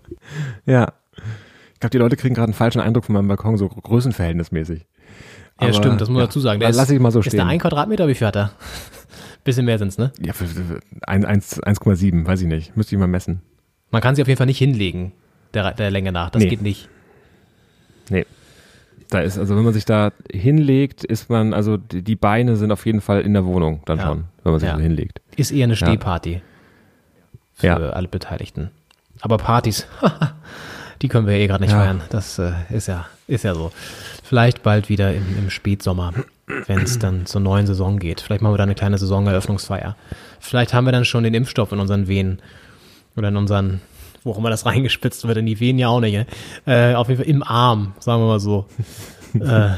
ja. 0.65 0.93
Ich 1.73 1.79
glaube, 1.81 1.91
die 1.91 1.97
Leute 1.97 2.17
kriegen 2.17 2.35
gerade 2.35 2.45
einen 2.47 2.53
falschen 2.53 2.81
Eindruck 2.81 3.05
von 3.05 3.13
meinem 3.13 3.29
Balkon, 3.29 3.57
so 3.57 3.69
größenverhältnismäßig. 3.69 4.79
Ja, 5.61 5.67
Aber, 5.67 5.73
stimmt, 5.73 6.01
das 6.01 6.09
muss 6.09 6.15
man 6.15 6.21
ja, 6.21 6.25
dazu 6.27 6.39
sagen. 6.41 6.59
Der 6.59 6.71
Lass 6.73 6.87
ist, 6.89 6.91
ich 6.95 6.99
mal 6.99 7.11
so 7.11 7.19
ist 7.19 7.27
stehen. 7.27 7.37
der 7.37 7.45
ein 7.47 7.59
Quadratmeter, 7.59 8.07
wie 8.09 8.15
viel 8.15 8.27
hat 8.27 8.35
er? 8.35 8.51
Bisschen 9.45 9.63
mehr 9.65 9.77
sind's, 9.77 9.97
ne? 9.97 10.11
Ja, 10.21 10.33
für- 10.33 10.45
für- 10.47 10.79
ein- 11.07 11.23
eins- 11.23 11.61
1,7, 11.63 12.25
weiß 12.25 12.41
ich 12.41 12.47
nicht. 12.47 12.75
Müsste 12.75 12.95
ich 12.95 12.99
mal 12.99 13.07
messen. 13.07 13.41
Man 13.91 14.01
kann 14.01 14.13
sie 14.15 14.21
auf 14.21 14.27
jeden 14.27 14.37
Fall 14.37 14.47
nicht 14.47 14.57
hinlegen, 14.57 15.13
der, 15.53 15.73
der 15.73 15.89
Länge 15.89 16.11
nach. 16.11 16.29
Das 16.31 16.43
Nee. 16.43 16.49
geht 16.49 16.61
nicht. 16.61 16.89
Nee. 18.09 18.25
Da 19.09 19.19
ist, 19.21 19.37
also 19.39 19.55
wenn 19.57 19.63
man 19.63 19.73
sich 19.73 19.85
da 19.85 20.11
hinlegt, 20.31 21.03
ist 21.03 21.29
man, 21.29 21.53
also 21.53 21.77
die, 21.77 22.15
Beine 22.15 22.55
sind 22.57 22.71
auf 22.71 22.85
jeden 22.85 23.01
Fall 23.01 23.21
in 23.21 23.33
der 23.33 23.45
Wohnung 23.45 23.81
dann 23.85 23.97
Ja. 23.97 24.05
schon, 24.05 24.25
wenn 24.43 24.51
man 24.51 24.59
sich 24.59 24.69
Ja. 24.69 24.75
da 24.75 24.81
hinlegt. 24.81 25.19
Ist 25.35 25.51
eher 25.51 25.63
eine 25.63 25.75
Stehparty. 25.75 26.41
Für 27.55 27.67
Ja. 27.67 27.75
alle 27.77 28.07
Beteiligten. 28.07 28.69
Aber 29.21 29.37
Partys, 29.37 29.87
die 31.01 31.07
können 31.07 31.25
wir 31.27 31.33
eh 31.33 31.47
gerade 31.47 31.63
nicht 31.63 31.71
Ja. 31.71 31.79
feiern. 31.81 32.01
Das 32.09 32.37
äh, 32.39 32.51
ist 32.69 32.87
ja, 32.87 33.07
ist 33.27 33.43
ja 33.43 33.55
so. 33.55 33.71
Vielleicht 34.23 34.61
bald 34.63 34.89
wieder 34.89 35.13
im, 35.13 35.23
im 35.39 35.49
Spätsommer, 35.49 36.13
wenn 36.67 36.81
es 36.81 36.99
dann 36.99 37.25
zur 37.25 37.41
neuen 37.41 37.65
Saison 37.67 37.97
geht. 37.99 38.21
Vielleicht 38.21 38.41
machen 38.43 38.53
wir 38.53 38.57
da 38.57 38.63
eine 38.63 38.75
kleine 38.75 38.97
Saisoneröffnungsfeier. 38.99 39.95
Vielleicht 40.39 40.73
haben 40.73 40.85
wir 40.85 40.91
dann 40.91 41.05
schon 41.05 41.23
den 41.23 41.33
Impfstoff 41.33 41.71
in 41.71 41.79
unseren 41.79 42.07
Venen 42.07 42.39
oder 43.17 43.29
in 43.29 43.37
unseren, 43.37 43.81
wo 44.23 44.31
auch 44.31 44.37
immer 44.37 44.49
das 44.49 44.65
reingespitzt 44.65 45.27
wird, 45.27 45.37
in 45.37 45.45
die 45.45 45.59
Venen 45.59 45.79
ja 45.79 45.89
auch 45.89 45.99
nicht. 45.99 46.25
Äh, 46.65 46.93
auf 46.93 47.09
jeden 47.09 47.21
Fall 47.21 47.29
im 47.29 47.43
Arm, 47.43 47.93
sagen 47.99 48.21
wir 48.21 48.27
mal 48.27 48.39
so. 48.39 48.65
äh, 49.33 49.71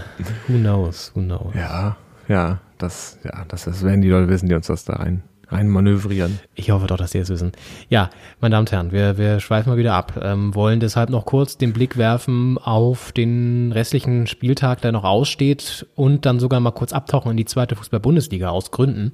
who 0.48 0.58
knows, 0.58 1.12
who 1.16 1.22
knows. 1.22 1.54
Ja, 1.56 1.98
ja, 2.28 2.60
das, 2.78 3.20
ja, 3.24 3.46
das, 3.48 3.66
das 3.66 3.84
werden 3.84 4.02
die 4.02 4.10
Leute 4.10 4.30
wissen, 4.30 4.48
die 4.48 4.56
uns 4.56 4.68
das 4.68 4.86
da 4.86 4.94
rein, 4.94 5.24
rein 5.50 5.68
manövrieren. 5.68 6.40
Ich 6.56 6.72
hoffe 6.72 6.88
doch, 6.88 6.98
dass 6.98 7.12
Sie 7.12 7.20
es 7.20 7.30
wissen. 7.30 7.52
Ja, 7.90 8.10
meine 8.40 8.54
Damen 8.54 8.64
und 8.64 8.72
Herren, 8.72 8.92
wir, 8.92 9.18
wir 9.18 9.40
schweifen 9.40 9.70
mal 9.70 9.78
wieder 9.78 9.94
ab. 9.94 10.20
Ähm, 10.22 10.56
wollen 10.56 10.80
deshalb 10.80 11.10
noch 11.10 11.26
kurz 11.26 11.58
den 11.58 11.74
Blick 11.74 11.98
werfen 11.98 12.58
auf 12.58 13.12
den 13.12 13.72
restlichen 13.72 14.28
Spieltag, 14.28 14.82
der 14.82 14.92
noch 14.92 15.04
aussteht 15.04 15.86
und 15.96 16.26
dann 16.26 16.40
sogar 16.40 16.60
mal 16.60 16.72
kurz 16.72 16.94
abtauchen 16.94 17.32
in 17.32 17.38
die 17.38 17.46
zweite 17.46 17.76
Fußball-Bundesliga 17.76 18.50
aus 18.50 18.72
Gründen. 18.72 19.12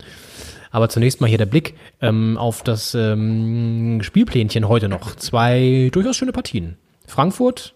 Aber 0.78 0.90
zunächst 0.90 1.22
mal 1.22 1.28
hier 1.28 1.40
der 1.40 1.48
Blick 1.48 1.74
ähm, 2.04 2.38
auf 2.38 2.62
das 2.62 2.94
ähm, 2.94 3.98
Spielplänchen 4.04 4.68
heute 4.68 4.90
noch. 4.90 5.16
Zwei 5.16 5.90
durchaus 5.92 6.16
schöne 6.18 6.32
Partien. 6.32 6.78
Frankfurt 7.08 7.74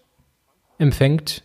empfängt 0.78 1.42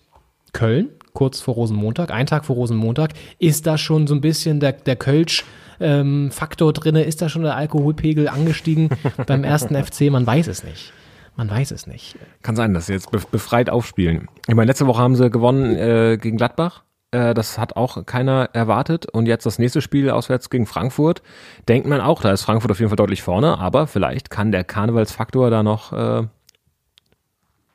Köln, 0.53 0.89
kurz 1.13 1.41
vor 1.41 1.55
Rosenmontag, 1.55 2.11
ein 2.11 2.27
Tag 2.27 2.45
vor 2.45 2.57
Rosenmontag. 2.57 3.13
Ist 3.39 3.65
da 3.65 3.79
schon 3.79 4.05
so 4.05 4.13
ein 4.13 4.21
bisschen 4.21 4.59
der, 4.59 4.73
der 4.73 4.97
Kölsch-Faktor 4.97 6.73
drinne? 6.73 7.01
Ist 7.05 7.23
da 7.23 7.27
schon 7.29 7.41
der 7.41 7.55
Alkoholpegel 7.55 8.27
angestiegen 8.27 8.89
beim 9.25 9.43
ersten 9.43 9.73
FC? 9.83 10.11
Man 10.11 10.27
weiß 10.27 10.45
es 10.45 10.63
nicht. 10.63 10.93
Man 11.37 11.49
weiß 11.49 11.71
es 11.71 11.87
nicht. 11.87 12.17
Kann 12.43 12.55
sein, 12.55 12.75
dass 12.75 12.85
sie 12.85 12.93
jetzt 12.93 13.09
be- 13.09 13.21
befreit 13.31 13.71
aufspielen. 13.71 14.27
Ich 14.47 14.53
meine, 14.53 14.67
letzte 14.69 14.85
Woche 14.85 15.01
haben 15.01 15.15
sie 15.15 15.31
gewonnen 15.31 15.75
äh, 15.75 16.19
gegen 16.21 16.37
Gladbach. 16.37 16.83
Äh, 17.11 17.33
das 17.33 17.57
hat 17.57 17.75
auch 17.75 18.05
keiner 18.05 18.49
erwartet. 18.53 19.05
Und 19.07 19.25
jetzt 19.25 19.45
das 19.45 19.59
nächste 19.59 19.81
Spiel 19.81 20.09
auswärts 20.09 20.49
gegen 20.49 20.65
Frankfurt. 20.65 21.21
Denkt 21.67 21.87
man 21.87 22.01
auch, 22.01 22.21
da 22.21 22.31
ist 22.31 22.43
Frankfurt 22.43 22.71
auf 22.71 22.79
jeden 22.79 22.89
Fall 22.89 22.97
deutlich 22.97 23.21
vorne. 23.21 23.57
Aber 23.57 23.87
vielleicht 23.87 24.29
kann 24.29 24.51
der 24.51 24.63
Karnevalsfaktor 24.63 25.49
da 25.49 25.63
noch 25.63 25.93
äh, 25.93 26.27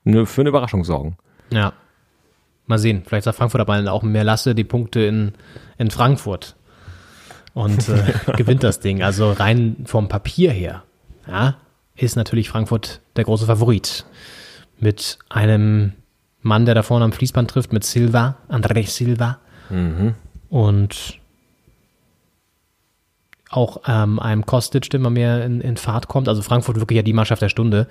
ne, 0.04 0.26
für 0.26 0.42
eine 0.42 0.50
Überraschung 0.50 0.84
sorgen. 0.84 1.16
Ja. 1.50 1.72
Mal 2.66 2.78
sehen. 2.78 3.02
Vielleicht 3.06 3.24
sagt 3.24 3.36
Frankfurt 3.36 3.60
aber 3.60 3.92
auch 3.92 4.02
mehr 4.02 4.24
Lasse 4.24 4.54
die 4.54 4.64
Punkte 4.64 5.00
in, 5.00 5.32
in 5.78 5.90
Frankfurt. 5.90 6.56
Und 7.54 7.88
äh, 7.88 8.12
gewinnt 8.36 8.62
das 8.62 8.80
Ding. 8.80 9.02
Also 9.02 9.32
rein 9.32 9.76
vom 9.84 10.08
Papier 10.08 10.52
her, 10.52 10.84
ja, 11.26 11.56
ist 11.96 12.16
natürlich 12.16 12.48
Frankfurt 12.48 13.00
der 13.16 13.24
große 13.24 13.46
Favorit. 13.46 14.06
Mit 14.78 15.18
einem 15.28 15.92
Mann, 16.42 16.66
der 16.66 16.74
da 16.74 16.82
vorne 16.82 17.04
am 17.04 17.12
Fließband 17.12 17.50
trifft, 17.50 17.72
mit 17.72 17.84
Silva, 17.84 18.36
André 18.48 18.86
Silva. 18.86 19.38
Und 20.48 21.18
auch 23.52 23.82
ähm, 23.86 24.18
einem 24.18 24.46
Kostic, 24.46 24.88
der 24.90 25.00
immer 25.00 25.10
mehr 25.10 25.44
in, 25.44 25.60
in 25.60 25.76
Fahrt 25.76 26.08
kommt. 26.08 26.28
Also 26.28 26.42
Frankfurt 26.42 26.76
wirklich 26.80 26.96
ja 26.96 27.02
die 27.02 27.12
Mannschaft 27.12 27.42
der 27.42 27.50
Stunde. 27.50 27.86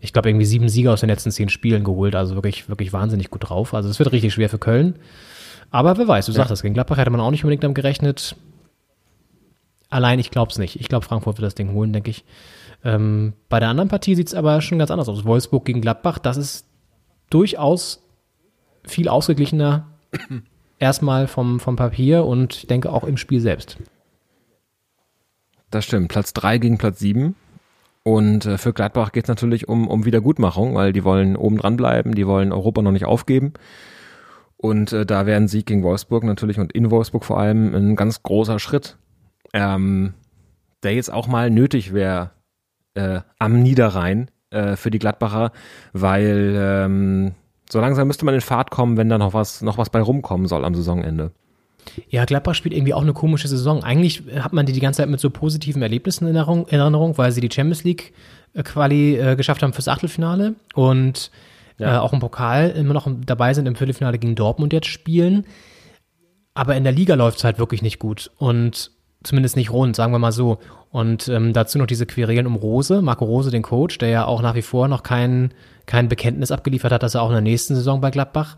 Ich 0.00 0.12
glaube, 0.12 0.28
irgendwie 0.28 0.44
sieben 0.44 0.68
Sieger 0.68 0.92
aus 0.92 1.00
den 1.00 1.08
letzten 1.08 1.30
zehn 1.30 1.48
Spielen 1.48 1.84
geholt. 1.84 2.14
Also 2.14 2.34
wirklich, 2.34 2.68
wirklich 2.68 2.92
wahnsinnig 2.92 3.30
gut 3.30 3.48
drauf. 3.48 3.74
Also 3.74 3.88
es 3.88 3.98
wird 3.98 4.12
richtig 4.12 4.34
schwer 4.34 4.50
für 4.50 4.58
Köln. 4.58 4.96
Aber 5.70 5.96
wer 5.96 6.06
weiß, 6.06 6.26
du 6.26 6.32
sagst 6.32 6.50
das, 6.50 6.62
gegen 6.62 6.74
Gladbach 6.74 6.98
hätte 6.98 7.10
man 7.10 7.20
auch 7.20 7.30
nicht 7.30 7.44
unbedingt 7.44 7.64
damit 7.64 7.76
gerechnet. 7.76 8.36
Allein, 9.88 10.18
ich 10.18 10.30
glaube 10.30 10.50
es 10.50 10.58
nicht. 10.58 10.80
Ich 10.80 10.88
glaube, 10.88 11.06
Frankfurt 11.06 11.38
wird 11.38 11.46
das 11.46 11.54
Ding 11.54 11.72
holen, 11.72 11.92
denke 11.92 12.10
ich. 12.10 12.24
Ähm, 12.84 13.32
bei 13.48 13.60
der 13.60 13.68
anderen 13.68 13.88
Partie 13.88 14.14
sieht 14.14 14.28
es 14.28 14.34
aber 14.34 14.60
schon 14.60 14.78
ganz 14.78 14.90
anders 14.90 15.08
aus. 15.08 15.24
Wolfsburg 15.24 15.64
gegen 15.64 15.80
Gladbach, 15.80 16.18
das 16.18 16.36
ist 16.36 16.66
durchaus 17.30 18.02
viel 18.84 19.08
ausgeglichener. 19.08 19.86
Erstmal 20.78 21.28
vom, 21.28 21.60
vom 21.60 21.76
Papier 21.76 22.24
und 22.24 22.56
ich 22.56 22.66
denke 22.66 22.92
auch 22.92 23.04
im 23.04 23.16
Spiel 23.16 23.40
selbst. 23.40 23.78
Das 25.70 25.84
stimmt. 25.84 26.08
Platz 26.08 26.32
drei 26.32 26.58
gegen 26.58 26.78
Platz 26.78 26.98
sieben. 26.98 27.36
Und 28.02 28.44
äh, 28.44 28.58
für 28.58 28.72
Gladbach 28.72 29.12
geht 29.12 29.24
es 29.24 29.28
natürlich 29.28 29.66
um, 29.68 29.88
um 29.88 30.04
Wiedergutmachung, 30.04 30.74
weil 30.74 30.92
die 30.92 31.04
wollen 31.04 31.36
oben 31.36 31.56
dran 31.56 31.76
bleiben, 31.76 32.14
die 32.14 32.26
wollen 32.26 32.52
Europa 32.52 32.82
noch 32.82 32.92
nicht 32.92 33.06
aufgeben. 33.06 33.54
Und 34.56 34.92
äh, 34.92 35.06
da 35.06 35.26
wäre 35.26 35.38
ein 35.40 35.48
Sieg 35.48 35.66
gegen 35.66 35.82
Wolfsburg 35.82 36.24
natürlich 36.24 36.58
und 36.58 36.72
in 36.72 36.90
Wolfsburg 36.90 37.24
vor 37.24 37.38
allem 37.38 37.74
ein 37.74 37.96
ganz 37.96 38.22
großer 38.22 38.58
Schritt, 38.58 38.98
ähm, 39.52 40.14
der 40.82 40.94
jetzt 40.94 41.12
auch 41.12 41.26
mal 41.28 41.50
nötig 41.50 41.94
wäre 41.94 42.30
äh, 42.94 43.20
am 43.38 43.62
Niederrhein 43.62 44.30
äh, 44.54 44.76
für 44.76 44.90
die 44.90 44.98
Gladbacher, 44.98 45.52
weil 45.92 46.54
ähm, 46.56 47.32
so 47.70 47.80
langsam 47.80 48.06
müsste 48.06 48.24
man 48.24 48.34
in 48.34 48.40
Fahrt 48.40 48.70
kommen, 48.70 48.96
wenn 48.96 49.08
da 49.08 49.18
noch 49.18 49.34
was, 49.34 49.62
noch 49.62 49.78
was 49.78 49.90
bei 49.90 50.00
rumkommen 50.00 50.46
soll 50.46 50.64
am 50.64 50.74
Saisonende. 50.74 51.30
Ja, 52.08 52.24
Gladbach 52.24 52.54
spielt 52.54 52.74
irgendwie 52.74 52.94
auch 52.94 53.02
eine 53.02 53.12
komische 53.12 53.46
Saison. 53.48 53.84
Eigentlich 53.84 54.22
hat 54.38 54.52
man 54.54 54.64
die 54.64 54.72
die 54.72 54.80
ganze 54.80 54.98
Zeit 55.02 55.10
mit 55.10 55.20
so 55.20 55.28
positiven 55.28 55.82
Erlebnissen 55.82 56.26
in 56.26 56.34
Erinnerung, 56.34 56.66
in 56.68 56.78
Erinnerung 56.80 57.18
weil 57.18 57.30
sie 57.32 57.42
die 57.42 57.50
Champions 57.54 57.84
League 57.84 58.14
äh, 58.54 58.62
Quali 58.62 59.16
äh, 59.16 59.36
geschafft 59.36 59.62
haben 59.62 59.72
fürs 59.74 59.88
Achtelfinale 59.88 60.54
und 60.74 61.30
Ja. 61.78 61.96
äh, 61.96 61.98
auch 61.98 62.12
im 62.14 62.20
Pokal 62.20 62.70
immer 62.70 62.94
noch 62.94 63.06
dabei 63.26 63.52
sind 63.52 63.66
im 63.66 63.74
Viertelfinale 63.76 64.18
gegen 64.18 64.34
Dortmund 64.34 64.72
jetzt 64.72 64.86
spielen. 64.86 65.44
Aber 66.54 66.76
in 66.76 66.84
der 66.84 66.92
Liga 66.92 67.16
läuft 67.16 67.38
es 67.38 67.44
halt 67.44 67.58
wirklich 67.58 67.82
nicht 67.82 67.98
gut 67.98 68.30
und 68.38 68.92
zumindest 69.24 69.56
nicht 69.56 69.72
rund, 69.72 69.96
sagen 69.96 70.12
wir 70.12 70.18
mal 70.20 70.32
so. 70.32 70.58
Und 70.94 71.26
ähm, 71.26 71.52
dazu 71.52 71.76
noch 71.76 71.88
diese 71.88 72.06
Querelen 72.06 72.46
um 72.46 72.54
Rose, 72.54 73.02
Marco 73.02 73.24
Rose, 73.24 73.50
den 73.50 73.62
Coach, 73.62 73.98
der 73.98 74.10
ja 74.10 74.26
auch 74.26 74.40
nach 74.42 74.54
wie 74.54 74.62
vor 74.62 74.86
noch 74.86 75.02
kein, 75.02 75.52
kein 75.86 76.08
Bekenntnis 76.08 76.52
abgeliefert 76.52 76.92
hat, 76.92 77.02
dass 77.02 77.16
er 77.16 77.22
auch 77.22 77.30
in 77.30 77.34
der 77.34 77.40
nächsten 77.40 77.74
Saison 77.74 78.00
bei 78.00 78.12
Gladbach 78.12 78.56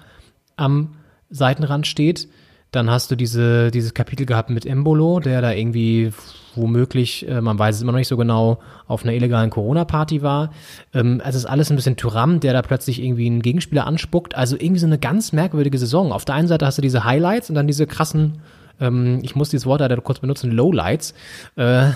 am 0.55 0.97
Seitenrand 1.31 1.87
steht. 1.87 2.29
Dann 2.73 2.91
hast 2.91 3.11
du 3.11 3.17
diese, 3.17 3.71
dieses 3.71 3.95
Kapitel 3.95 4.27
gehabt 4.27 4.51
mit 4.51 4.67
Embolo, 4.67 5.19
der 5.19 5.41
da 5.41 5.51
irgendwie 5.53 6.13
womöglich, 6.57 7.27
äh, 7.27 7.41
man 7.41 7.59
weiß 7.59 7.77
es 7.77 7.81
immer 7.81 7.93
noch 7.93 8.01
nicht 8.01 8.09
so 8.09 8.19
genau, 8.19 8.59
auf 8.87 9.03
einer 9.03 9.15
illegalen 9.15 9.49
Corona-Party 9.49 10.21
war. 10.21 10.51
Ähm, 10.93 11.23
also 11.25 11.39
es 11.39 11.45
ist 11.45 11.51
alles 11.51 11.71
ein 11.71 11.77
bisschen 11.77 11.97
Tyram, 11.97 12.41
der 12.41 12.53
da 12.53 12.61
plötzlich 12.61 13.03
irgendwie 13.03 13.29
einen 13.29 13.41
Gegenspieler 13.41 13.87
anspuckt. 13.87 14.35
Also 14.35 14.57
irgendwie 14.57 14.81
so 14.81 14.87
eine 14.87 14.99
ganz 14.99 15.33
merkwürdige 15.33 15.79
Saison. 15.79 16.13
Auf 16.13 16.27
der 16.27 16.35
einen 16.35 16.49
Seite 16.49 16.67
hast 16.67 16.77
du 16.77 16.83
diese 16.83 17.03
Highlights 17.03 17.49
und 17.49 17.55
dann 17.55 17.67
diese 17.67 17.87
krassen, 17.87 18.43
ähm, 18.81 19.21
ich 19.23 19.35
muss 19.35 19.51
dieses 19.51 19.67
Wort 19.67 19.81
leider 19.81 19.97
kurz 20.01 20.21
benutzen, 20.21 20.51
Lowlights. 20.51 21.15
Äh, 21.57 21.91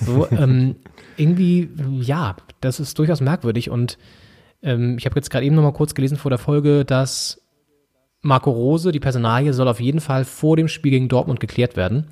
so, 0.00 0.28
ähm, 0.30 0.76
irgendwie, 1.16 1.70
ja, 2.00 2.36
das 2.60 2.80
ist 2.80 2.98
durchaus 2.98 3.20
merkwürdig 3.20 3.70
und 3.70 3.98
ähm, 4.62 4.96
ich 4.98 5.06
habe 5.06 5.16
jetzt 5.16 5.30
gerade 5.30 5.44
eben 5.44 5.56
noch 5.56 5.62
mal 5.62 5.72
kurz 5.72 5.94
gelesen 5.94 6.16
vor 6.16 6.30
der 6.30 6.38
Folge, 6.38 6.84
dass 6.84 7.40
Marco 8.22 8.50
Rose, 8.50 8.92
die 8.92 9.00
Personalie, 9.00 9.52
soll 9.52 9.68
auf 9.68 9.80
jeden 9.80 10.00
Fall 10.00 10.24
vor 10.24 10.56
dem 10.56 10.68
Spiel 10.68 10.92
gegen 10.92 11.08
Dortmund 11.08 11.40
geklärt 11.40 11.76
werden, 11.76 12.06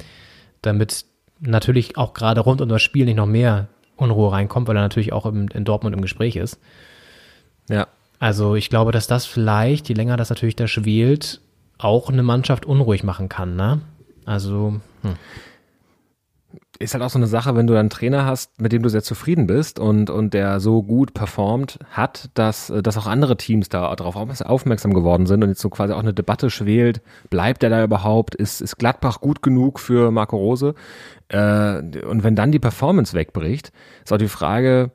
damit 0.60 1.04
natürlich 1.40 1.96
auch 1.96 2.14
gerade 2.14 2.40
rund 2.40 2.60
um 2.60 2.68
das 2.68 2.82
Spiel 2.82 3.04
nicht 3.06 3.16
noch 3.16 3.26
mehr 3.26 3.68
Unruhe 3.96 4.32
reinkommt, 4.32 4.68
weil 4.68 4.76
er 4.76 4.82
natürlich 4.82 5.12
auch 5.12 5.26
im, 5.26 5.48
in 5.48 5.64
Dortmund 5.64 5.94
im 5.94 6.02
Gespräch 6.02 6.36
ist. 6.36 6.58
Ja. 7.68 7.86
Also 8.18 8.54
ich 8.54 8.68
glaube, 8.68 8.92
dass 8.92 9.06
das 9.06 9.24
vielleicht, 9.24 9.88
je 9.88 9.94
länger 9.94 10.16
das 10.16 10.30
natürlich 10.30 10.56
da 10.56 10.66
schwelt, 10.66 11.40
auch 11.84 12.08
eine 12.08 12.22
Mannschaft 12.22 12.66
unruhig 12.66 13.04
machen 13.04 13.28
kann, 13.28 13.56
ne? 13.56 13.80
Also, 14.26 14.80
hm. 15.02 15.14
ist 16.78 16.94
halt 16.94 17.02
auch 17.02 17.10
so 17.10 17.18
eine 17.18 17.26
Sache, 17.26 17.56
wenn 17.56 17.66
du 17.66 17.76
einen 17.76 17.90
Trainer 17.90 18.26
hast, 18.26 18.60
mit 18.60 18.72
dem 18.72 18.82
du 18.82 18.88
sehr 18.88 19.02
zufrieden 19.02 19.46
bist 19.46 19.78
und, 19.78 20.10
und 20.10 20.34
der 20.34 20.60
so 20.60 20.82
gut 20.82 21.14
performt 21.14 21.78
hat, 21.90 22.30
dass, 22.34 22.70
äh, 22.70 22.82
dass 22.82 22.96
auch 22.96 23.06
andere 23.06 23.36
Teams 23.36 23.68
da 23.68 23.94
darauf 23.96 24.16
aufmerksam 24.16 24.94
geworden 24.94 25.26
sind 25.26 25.42
und 25.42 25.50
jetzt 25.50 25.60
so 25.60 25.70
quasi 25.70 25.92
auch 25.92 26.00
eine 26.00 26.14
Debatte 26.14 26.50
schwelt, 26.50 27.02
bleibt 27.28 27.62
er 27.62 27.70
da 27.70 27.82
überhaupt, 27.82 28.34
ist, 28.34 28.60
ist 28.60 28.76
Gladbach 28.76 29.20
gut 29.20 29.42
genug 29.42 29.80
für 29.80 30.10
Marco 30.10 30.36
Rose? 30.36 30.74
Äh, 31.28 31.78
und 32.06 32.22
wenn 32.22 32.36
dann 32.36 32.52
die 32.52 32.58
Performance 32.58 33.14
wegbricht, 33.14 33.72
ist 34.04 34.12
auch 34.12 34.18
die 34.18 34.28
Frage, 34.28 34.90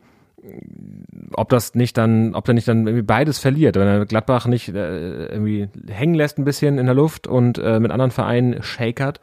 ob 1.33 1.49
das 1.49 1.75
nicht 1.75 1.97
dann, 1.97 2.35
ob 2.35 2.47
er 2.47 2.53
nicht 2.53 2.67
dann 2.67 2.87
irgendwie 2.87 3.03
beides 3.03 3.39
verliert, 3.39 3.75
wenn 3.75 3.87
er 3.87 4.05
Gladbach 4.05 4.47
nicht 4.47 4.69
äh, 4.69 5.25
irgendwie 5.27 5.69
hängen 5.89 6.15
lässt 6.15 6.37
ein 6.37 6.45
bisschen 6.45 6.77
in 6.77 6.85
der 6.85 6.95
Luft 6.95 7.27
und 7.27 7.57
äh, 7.57 7.79
mit 7.79 7.91
anderen 7.91 8.11
Vereinen 8.11 8.61
shakert 8.61 9.19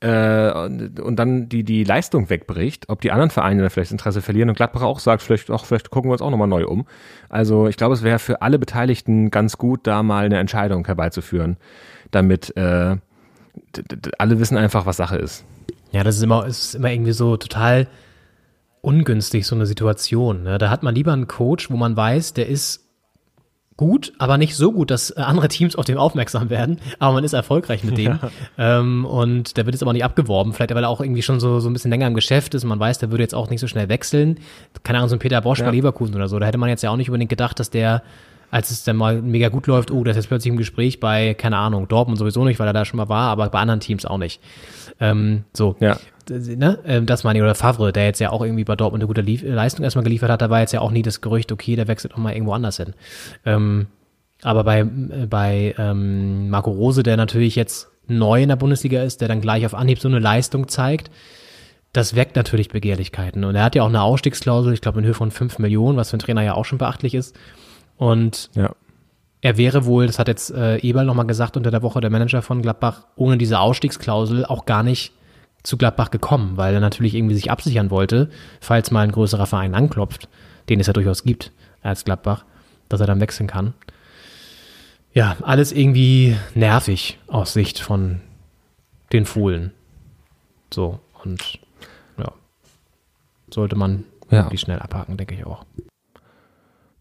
äh, 0.00 0.50
und, 0.52 1.00
und 1.00 1.16
dann 1.16 1.48
die 1.48 1.64
die 1.64 1.84
Leistung 1.84 2.30
wegbricht, 2.30 2.88
ob 2.88 3.00
die 3.00 3.10
anderen 3.10 3.30
Vereine 3.30 3.62
dann 3.62 3.70
vielleicht 3.70 3.92
Interesse 3.92 4.22
verlieren 4.22 4.48
und 4.48 4.56
Gladbach 4.56 4.82
auch 4.82 5.00
sagt, 5.00 5.22
vielleicht 5.22 5.50
auch 5.50 5.64
vielleicht 5.64 5.90
gucken 5.90 6.10
wir 6.10 6.12
uns 6.12 6.22
auch 6.22 6.30
nochmal 6.30 6.48
neu 6.48 6.66
um. 6.66 6.86
Also 7.28 7.66
ich 7.66 7.76
glaube, 7.76 7.94
es 7.94 8.02
wäre 8.02 8.18
für 8.18 8.42
alle 8.42 8.58
Beteiligten 8.58 9.30
ganz 9.30 9.58
gut, 9.58 9.86
da 9.86 10.02
mal 10.02 10.26
eine 10.26 10.38
Entscheidung 10.38 10.86
herbeizuführen, 10.86 11.56
damit 12.10 12.56
äh, 12.56 12.96
alle 14.18 14.40
wissen 14.40 14.56
einfach, 14.56 14.86
was 14.86 14.96
Sache 14.96 15.16
ist. 15.16 15.44
Ja, 15.90 16.04
das 16.04 16.16
ist 16.16 16.22
immer, 16.22 16.46
ist 16.46 16.74
immer 16.74 16.90
irgendwie 16.90 17.12
so 17.12 17.36
total 17.36 17.88
ungünstig, 18.80 19.46
so 19.46 19.54
eine 19.54 19.66
Situation. 19.66 20.42
Ne? 20.44 20.58
Da 20.58 20.70
hat 20.70 20.82
man 20.82 20.94
lieber 20.94 21.12
einen 21.12 21.28
Coach, 21.28 21.70
wo 21.70 21.76
man 21.76 21.96
weiß, 21.96 22.34
der 22.34 22.48
ist 22.48 22.84
gut, 23.76 24.12
aber 24.18 24.38
nicht 24.38 24.56
so 24.56 24.72
gut, 24.72 24.90
dass 24.90 25.10
äh, 25.10 25.20
andere 25.20 25.46
Teams 25.48 25.76
auf 25.76 25.84
den 25.84 25.98
aufmerksam 25.98 26.50
werden, 26.50 26.80
aber 26.98 27.12
man 27.14 27.22
ist 27.24 27.32
erfolgreich 27.32 27.84
mit 27.84 27.96
dem. 27.96 28.18
Ähm, 28.58 29.04
und 29.04 29.56
der 29.56 29.66
wird 29.66 29.74
jetzt 29.74 29.82
aber 29.82 29.92
nicht 29.92 30.02
abgeworben, 30.04 30.52
vielleicht 30.52 30.74
weil 30.74 30.82
er 30.82 30.88
auch 30.88 31.00
irgendwie 31.00 31.22
schon 31.22 31.38
so, 31.38 31.60
so 31.60 31.70
ein 31.70 31.72
bisschen 31.74 31.92
länger 31.92 32.08
im 32.08 32.14
Geschäft 32.14 32.54
ist. 32.54 32.64
Man 32.64 32.80
weiß, 32.80 32.98
der 32.98 33.12
würde 33.12 33.22
jetzt 33.22 33.34
auch 33.36 33.50
nicht 33.50 33.60
so 33.60 33.68
schnell 33.68 33.88
wechseln. 33.88 34.40
Keine 34.82 34.98
Ahnung, 34.98 35.08
so 35.10 35.16
ein 35.16 35.20
Peter 35.20 35.40
Bosch 35.40 35.60
Ja. 35.60 35.66
bei 35.66 35.70
Leverkusen 35.72 36.14
oder 36.16 36.26
so. 36.28 36.38
Da 36.40 36.46
hätte 36.46 36.58
man 36.58 36.68
jetzt 36.68 36.82
ja 36.82 36.90
auch 36.90 36.96
nicht 36.96 37.08
unbedingt 37.08 37.30
gedacht, 37.30 37.60
dass 37.60 37.70
der 37.70 38.02
als 38.50 38.70
es 38.70 38.82
dann 38.82 38.96
mal 38.96 39.20
mega 39.20 39.50
gut 39.50 39.66
läuft, 39.66 39.90
oh, 39.90 40.02
der 40.04 40.12
ist 40.12 40.16
jetzt 40.16 40.28
plötzlich 40.28 40.50
im 40.50 40.56
Gespräch 40.56 41.00
bei, 41.00 41.34
keine 41.34 41.58
Ahnung, 41.58 41.86
Dortmund 41.86 42.18
sowieso 42.18 42.46
nicht, 42.46 42.58
weil 42.58 42.66
er 42.66 42.72
da 42.72 42.86
schon 42.86 42.96
mal 42.96 43.10
war, 43.10 43.28
aber 43.30 43.50
bei 43.50 43.58
anderen 43.58 43.80
Teams 43.80 44.06
auch 44.06 44.16
nicht. 44.16 44.40
Ähm, 45.00 45.44
so, 45.52 45.76
Ja. 45.80 45.98
D- 46.28 46.56
ne? 46.56 46.78
Ähm, 46.84 47.06
das 47.06 47.24
meine 47.24 47.38
ich, 47.38 47.42
oder 47.42 47.54
Favre, 47.54 47.92
der 47.92 48.04
jetzt 48.06 48.20
ja 48.20 48.30
auch 48.30 48.42
irgendwie 48.42 48.64
bei 48.64 48.76
Dortmund 48.76 49.02
eine 49.02 49.08
gute 49.08 49.20
Lief 49.20 49.42
Leistung 49.42 49.84
erstmal 49.84 50.04
geliefert 50.04 50.30
hat, 50.30 50.42
da 50.42 50.50
war 50.50 50.60
jetzt 50.60 50.72
ja 50.72 50.80
auch 50.80 50.90
nie 50.90 51.02
das 51.02 51.20
Gerücht, 51.20 51.50
okay, 51.52 51.76
der 51.76 51.88
wechselt 51.88 52.14
auch 52.14 52.18
mal 52.18 52.32
irgendwo 52.32 52.52
anders 52.52 52.76
hin. 52.76 52.94
Ähm, 53.44 53.86
aber 54.42 54.64
bei, 54.64 54.80
äh, 54.80 55.26
bei 55.28 55.74
ähm, 55.78 56.50
Marco 56.50 56.70
Rose, 56.70 57.02
der 57.02 57.16
natürlich 57.16 57.56
jetzt 57.56 57.88
neu 58.06 58.42
in 58.42 58.48
der 58.48 58.56
Bundesliga 58.56 59.02
ist, 59.02 59.20
der 59.20 59.28
dann 59.28 59.40
gleich 59.40 59.66
auf 59.66 59.74
Anhieb 59.74 59.98
so 60.00 60.08
eine 60.08 60.18
Leistung 60.18 60.68
zeigt, 60.68 61.10
das 61.92 62.14
weckt 62.14 62.36
natürlich 62.36 62.68
Begehrlichkeiten. 62.68 63.44
Und 63.44 63.54
er 63.54 63.64
hat 63.64 63.74
ja 63.74 63.82
auch 63.82 63.88
eine 63.88 64.02
Ausstiegsklausel, 64.02 64.72
ich 64.74 64.80
glaube 64.80 65.00
in 65.00 65.06
Höhe 65.06 65.14
von 65.14 65.30
5 65.30 65.58
Millionen, 65.58 65.96
was 65.96 66.10
für 66.10 66.14
einen 66.14 66.20
Trainer 66.20 66.42
ja 66.42 66.54
auch 66.54 66.64
schon 66.64 66.78
beachtlich 66.78 67.14
ist. 67.14 67.34
Und 67.96 68.50
Ja. 68.54 68.70
er 69.40 69.56
wäre 69.56 69.84
wohl, 69.86 70.06
das 70.06 70.18
hat 70.18 70.28
jetzt 70.28 70.50
äh, 70.50 70.76
Eberl 70.78 71.04
nochmal 71.06 71.26
gesagt 71.26 71.56
unter 71.56 71.70
der 71.70 71.82
Woche, 71.82 72.00
der 72.00 72.10
Manager 72.10 72.42
von 72.42 72.62
Gladbach, 72.62 73.02
ohne 73.16 73.38
diese 73.38 73.58
Ausstiegsklausel 73.58 74.44
auch 74.44 74.64
gar 74.66 74.82
nicht 74.82 75.12
zu 75.68 75.76
Gladbach 75.76 76.10
gekommen, 76.10 76.56
weil 76.56 76.74
er 76.74 76.80
natürlich 76.80 77.14
irgendwie 77.14 77.34
sich 77.34 77.50
absichern 77.50 77.90
wollte, 77.90 78.30
falls 78.60 78.90
mal 78.90 79.02
ein 79.02 79.12
größerer 79.12 79.46
Verein 79.46 79.74
anklopft, 79.74 80.28
den 80.68 80.80
es 80.80 80.86
ja 80.86 80.92
durchaus 80.92 81.22
gibt 81.24 81.52
als 81.82 82.04
Gladbach, 82.04 82.44
dass 82.88 83.00
er 83.00 83.06
dann 83.06 83.20
wechseln 83.20 83.46
kann. 83.46 83.74
Ja, 85.12 85.36
alles 85.42 85.72
irgendwie 85.72 86.36
nervig 86.54 87.18
aus 87.28 87.52
Sicht 87.52 87.78
von 87.80 88.20
den 89.12 89.24
Fohlen. 89.26 89.72
So, 90.72 91.00
und 91.24 91.58
ja, 92.18 92.32
sollte 93.52 93.76
man 93.76 94.04
Ja. 94.30 94.44
wirklich 94.44 94.60
schnell 94.60 94.78
abhaken, 94.80 95.16
denke 95.16 95.34
ich 95.34 95.44
auch. 95.46 95.64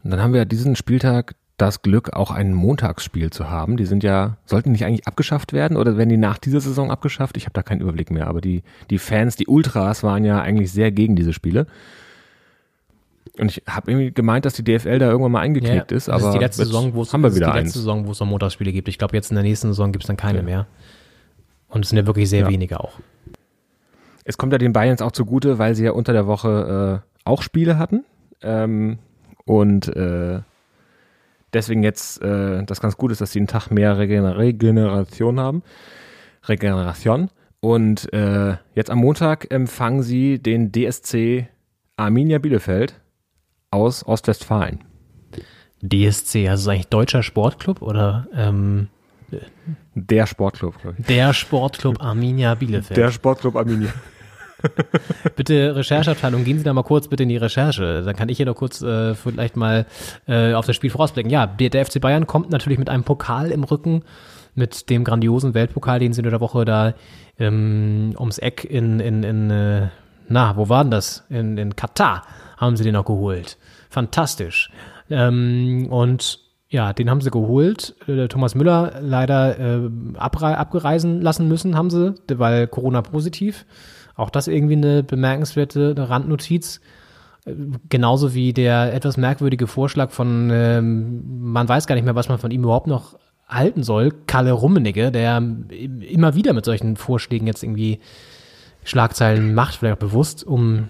Und 0.03 0.11
dann 0.11 0.22
haben 0.22 0.34
wir 0.34 0.45
diesen 0.45 0.76
Spieltag 0.76 1.36
das 1.58 1.82
Glück, 1.82 2.14
auch 2.14 2.30
ein 2.32 2.53
Montagsspiel 2.53 3.32
zu 3.32 3.49
haben. 3.49 3.78
Die 3.78 3.86
sind 3.86 4.03
ja, 4.03 4.38
sollten 4.45 4.72
nicht 4.72 4.86
eigentlich 4.86 5.08
abgeschafft 5.08 5.53
werden 5.53 5.76
oder 5.76 5.97
werden 5.97 6.10
die 6.10 6.18
nach 6.18 6.38
dieser 6.38 6.62
Saison 6.62 6.91
abgeschafft? 6.91 7.36
Ich 7.36 7.45
habe 7.45 7.53
da 7.53 7.64
keinen 7.64 7.82
Überblick 7.82 8.12
mehr, 8.12 8.28
aber 8.28 8.41
die, 8.41 8.62
die 8.91 8.99
Fans, 8.99 9.36
die 9.36 9.47
Ultras 9.47 10.03
waren 10.03 10.24
ja 10.24 10.39
eigentlich 10.39 10.72
sehr 10.72 10.91
gegen 10.91 11.16
diese 11.16 11.34
Spiele. 11.34 11.66
Und 13.39 13.51
ich 13.51 13.64
habe 13.68 13.91
irgendwie 13.91 14.12
gemeint, 14.12 14.45
dass 14.45 14.53
die 14.53 14.64
DFL 14.64 14.99
da 14.99 15.08
irgendwann 15.10 15.32
mal 15.32 15.41
eingeknickt 15.41 15.91
ist, 15.91 16.08
das 16.08 16.16
aber 16.16 16.30
ist 16.30 16.34
die 16.36 16.39
letzte 16.39 16.66
Saison, 16.66 16.93
wo 16.93 17.01
es 17.03 17.14
haben 17.14 17.22
wir 17.22 17.28
das 17.30 17.36
ist 17.36 17.39
wieder 17.41 17.47
die 17.51 17.58
eins. 17.58 17.66
letzte 17.70 17.80
Saison, 17.80 18.08
wo 18.08 18.12
es 18.12 18.20
noch 18.20 18.28
Montagsspiele 18.28 18.72
gibt. 18.72 18.88
Ich 18.88 18.97
glaube, 18.97 19.16
jetzt 19.16 19.32
in 19.32 19.36
der 19.36 19.43
nächsten 19.43 19.68
Saison 19.68 19.91
gibt 19.91 20.03
es 20.03 20.08
dann 20.08 20.18
keine 20.18 20.39
Ja. 20.39 20.43
mehr. 20.45 20.68
Und 21.70 21.84
es 21.86 21.89
sind 21.89 21.97
ja 21.97 22.05
wirklich 22.08 22.30
sehr 22.30 22.41
Ja. 22.41 22.49
wenige 22.49 22.80
auch. 22.80 22.93
Es 24.24 24.38
kommt 24.38 24.51
ja 24.53 24.58
den 24.58 24.74
Bayerns 24.74 25.01
auch 25.01 25.12
zugute, 25.12 25.58
weil 25.60 25.76
sie 25.76 25.86
ja 25.86 25.91
unter 25.91 26.14
der 26.14 26.28
Woche 26.28 27.03
äh, 27.03 27.28
auch 27.30 27.41
Spiele 27.41 27.78
hatten. 27.78 28.05
Ähm, 28.41 28.97
und 29.45 29.88
äh, 29.95 30.39
deswegen 31.54 31.84
jetzt 31.84 32.22
äh, 32.22 32.64
das 32.64 32.82
ganz 32.82 32.98
gut 32.98 33.12
ist, 33.12 33.22
dass 33.22 33.32
sie 33.32 33.39
einen 33.39 33.48
Tag 33.48 33.70
mehr 33.70 33.98
Regener 33.98 34.38
Regeneration 34.38 35.39
haben. 35.39 35.64
Regeneration. 36.45 37.30
Und 37.60 38.12
äh, 38.14 38.58
jetzt 38.76 38.89
am 38.89 39.00
Montag 39.00 39.52
empfangen 39.52 40.04
sie 40.04 40.39
den 40.39 40.72
DSC 40.72 41.48
Arminia 41.98 42.38
Bielefeld 42.38 43.00
aus 43.72 44.06
Ostwestfalen. 44.06 44.84
DSC, 45.82 46.48
also 46.48 46.70
ist 46.70 46.74
eigentlich 46.74 46.88
deutscher 46.88 47.24
Sportclub 47.24 47.82
oder 47.82 48.28
ähm, 48.34 48.88
Der 49.95 50.26
Sportclub, 50.26 50.80
glaube 50.82 50.98
ich. 51.00 51.06
der 51.06 51.34
Sportclub 51.34 52.02
Arminia 52.02 52.56
Bielefeld. 52.56 53.14
Sportclub 53.14 53.56
Arminia. 53.56 53.93
bitte 55.36 55.76
Rechercheabteilung, 55.76 56.43
gehen 56.43 56.57
Sie 56.57 56.63
da 56.63 56.74
mal 56.74 56.84
kurz 56.84 57.07
bitte 57.07 57.24
in 57.24 57.30
die 57.30 57.38
Recherche. 57.38 58.03
Dann 58.03 58.15
kann 58.15 58.30
ich 58.30 58.38
hier 58.38 58.45
noch 58.45 58.55
kurz 58.55 58.82
äh, 58.82 59.15
vielleicht 59.15 59.55
mal 59.55 59.86
äh, 60.28 60.53
auf 60.53 60.65
das 60.65 60.76
Spiel 60.76 60.89
vorausblicken. 60.89 61.32
Ja, 61.32 61.45
der 61.45 61.86
FC 61.86 61.99
Bayern 62.01 62.28
kommt 62.28 62.49
natürlich 62.49 62.80
mit 62.80 62.89
einem 62.89 63.03
Pokal 63.03 63.51
im 63.51 63.63
Rücken, 63.63 64.03
mit 64.55 64.89
dem 64.89 65.03
grandiosen 65.03 65.53
Weltpokal, 65.53 65.99
den 65.99 66.13
sie 66.13 66.22
in 66.22 66.30
der 66.30 66.41
Woche 66.41 66.65
da 66.65 66.93
ähm, 67.39 68.15
ums 68.18 68.38
Eck 68.38 68.65
in, 68.65 68.99
in, 68.99 69.24
in 69.24 69.49
äh, 69.51 69.88
na, 70.30 70.57
wo 70.57 70.70
war 70.70 70.84
denn 70.84 70.91
das? 70.91 71.24
In, 71.30 71.57
in 71.57 71.76
Katar 71.76 72.24
haben 72.57 72.76
sie 72.76 72.84
den 72.84 72.93
noch 72.93 73.05
geholt. 73.05 73.57
Fantastisch. 73.89 74.70
Ähm, 75.09 75.88
und 75.89 76.39
ja, 76.70 76.91
den 76.91 77.09
haben 77.09 77.22
sie 77.22 77.32
geholt. 77.32 77.95
Äh, 78.07 78.28
Thomas 78.28 78.55
Müller 78.55 78.95
leider 78.99 79.57
äh, 79.59 79.89
abrei 80.18 80.57
abgereisen 80.57 81.22
lassen 81.22 81.47
müssen, 81.47 81.78
haben 81.78 81.89
sie, 81.89 82.15
weil 82.28 82.68
Corona 82.68 83.01
positiv. 83.01 83.65
Auch 84.18 84.30
das 84.30 84.47
irgendwie 84.47 84.76
eine 84.76 85.03
bemerkenswerte 85.03 85.95
Randnotiz. 85.97 86.82
Äh, 87.45 87.53
Genauso 87.88 88.34
wie 88.34 88.51
der 88.51 88.93
etwas 88.93 89.15
merkwürdige 89.15 89.68
Vorschlag 89.68 90.11
von, 90.11 90.49
ähm, 90.51 91.51
man 91.51 91.70
weiß 91.70 91.88
gar 91.88 91.95
nicht 91.95 92.03
mehr, 92.03 92.15
was 92.15 92.28
man 92.28 92.39
von 92.39 92.51
ihm 92.51 92.63
überhaupt 92.63 92.88
noch 92.88 93.18
halten 93.47 93.84
soll, 93.84 94.11
Kalle 94.28 94.51
Rummenigge, 94.51 95.09
der 95.11 95.38
immer 95.38 96.36
wieder 96.36 96.51
mit 96.51 96.65
solchen 96.65 96.97
Vorschlägen 96.97 97.47
jetzt 97.47 97.63
irgendwie 97.63 97.99
Schlagzeilen 98.84 99.53
macht, 99.53 99.76
vielleicht 99.76 99.95
auch 99.95 99.99
bewusst, 99.99 100.43
um 100.43 100.89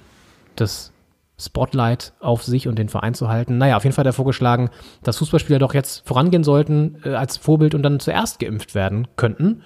das 0.55 0.91
Spotlight 1.39 2.13
auf 2.19 2.43
sich 2.43 2.67
und 2.67 2.79
den 2.79 2.89
Verein 2.89 3.13
zu 3.13 3.27
halten. 3.27 3.57
Naja, 3.57 3.77
auf 3.77 3.83
jeden 3.83 3.93
Fall 3.93 4.03
hat 4.03 4.09
er 4.09 4.13
vorgeschlagen, 4.13 4.69
dass 5.03 5.17
Fußballspieler 5.17 5.59
doch 5.59 5.75
jetzt 5.75 6.07
vorangehen 6.07 6.43
sollten 6.43 6.97
äh, 7.03 7.09
als 7.09 7.37
Vorbild 7.37 7.75
und 7.75 7.83
dann 7.83 7.99
zuerst 7.99 8.39
geimpft 8.39 8.73
werden 8.73 9.07
könnten. 9.17 9.61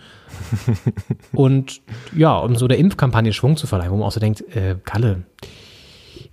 und 1.32 1.82
ja, 2.13 2.38
um 2.38 2.55
so 2.55 2.67
der 2.67 2.78
Impfkampagne 2.78 3.32
Schwung 3.32 3.55
zu 3.55 3.67
verleihen, 3.67 3.91
wo 3.91 3.97
man 3.97 4.07
auch 4.07 4.11
so 4.11 4.19
denkt, 4.19 4.41
äh, 4.55 4.76
Kalle, 4.84 5.24